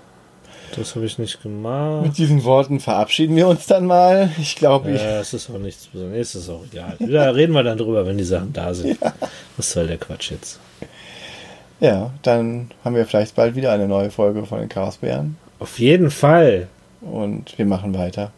Das 0.77 0.95
habe 0.97 1.05
ich 1.07 1.19
nicht 1.19 1.43
gemacht. 1.43 2.03
Mit 2.05 2.19
diesen 2.19 2.43
Worten 2.45 2.81
verabschieden 2.81 3.37
wir 3.37 3.47
uns 3.49 3.67
dann 3.67 3.87
mal. 3.87 4.31
Ich 4.41 4.57
glaube, 4.57 4.91
ich. 4.93 5.01
Ja, 5.03 5.21
es 5.21 5.33
ist 5.35 5.49
auch 5.51 5.59
nichts 5.59 5.87
Besonderes. 5.87 6.35
Es 6.35 6.43
ist 6.43 6.49
auch 6.51 6.63
egal. 6.73 6.97
Da 6.99 7.31
reden 7.31 7.53
wir 7.53 7.63
dann 7.63 7.79
drüber, 7.79 8.07
wenn 8.07 8.19
die 8.19 8.25
Sachen 8.25 8.53
da 8.53 8.75
sind. 8.75 8.99
Was 9.57 9.73
soll 9.73 9.87
der 9.87 9.99
Quatsch 9.99 10.31
jetzt? 10.31 10.59
Ja, 11.81 12.11
dann 12.23 12.71
haben 12.85 12.95
wir 12.97 13.07
vielleicht 13.07 13.35
bald 13.35 13.55
wieder 13.57 13.73
eine 13.73 13.87
neue 13.89 14.11
Folge 14.11 14.45
von 14.47 14.59
den 14.61 14.69
Chaosbären. 14.69 15.37
Auf 15.59 15.79
jeden 15.79 16.11
Fall. 16.11 16.69
Und 17.01 17.57
wir 17.59 17.67
machen 17.67 17.97
weiter. 17.97 18.33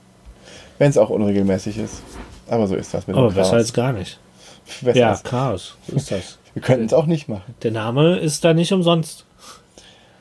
Wenn 0.78 0.90
es 0.90 0.98
auch 0.98 1.10
unregelmäßig 1.10 1.78
ist. 1.78 2.02
Aber 2.48 2.66
so 2.66 2.74
ist 2.76 2.92
das 2.92 3.06
mit 3.06 3.16
Aber 3.16 3.28
dem 3.28 3.34
besser 3.34 3.50
Chaos. 3.50 3.60
als 3.62 3.72
gar 3.72 3.92
nicht. 3.92 4.18
Besser 4.82 4.98
Ja, 4.98 5.16
Chaos. 5.22 5.76
So 5.88 5.96
ist 5.96 6.10
das. 6.10 6.38
Wir 6.54 6.62
könnten 6.62 6.86
es 6.86 6.92
auch 6.92 7.06
nicht 7.06 7.28
machen. 7.28 7.54
Der 7.62 7.70
Name 7.70 8.16
ist 8.18 8.44
da 8.44 8.52
nicht 8.54 8.72
umsonst. 8.72 9.24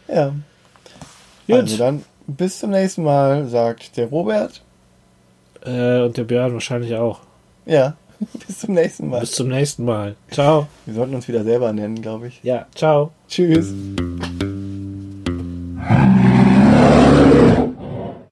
Ja. 0.07 0.33
Also 1.47 1.61
Gut. 1.61 1.71
Also 1.71 1.77
dann 1.77 2.03
bis 2.27 2.59
zum 2.59 2.71
nächsten 2.71 3.03
Mal, 3.03 3.47
sagt 3.47 3.97
der 3.97 4.07
Robert. 4.07 4.61
Äh, 5.65 6.01
und 6.01 6.17
der 6.17 6.23
Björn 6.23 6.53
wahrscheinlich 6.53 6.95
auch. 6.95 7.19
Ja, 7.65 7.95
bis 8.47 8.59
zum 8.59 8.73
nächsten 8.73 9.09
Mal. 9.09 9.21
Bis 9.21 9.31
zum 9.31 9.49
nächsten 9.49 9.85
Mal. 9.85 10.15
Ciao. 10.31 10.67
Wir 10.85 10.95
sollten 10.95 11.15
uns 11.15 11.27
wieder 11.27 11.43
selber 11.43 11.73
nennen, 11.73 12.01
glaube 12.01 12.27
ich. 12.27 12.39
Ja, 12.43 12.67
ciao. 12.75 13.11
Tschüss. 13.27 13.73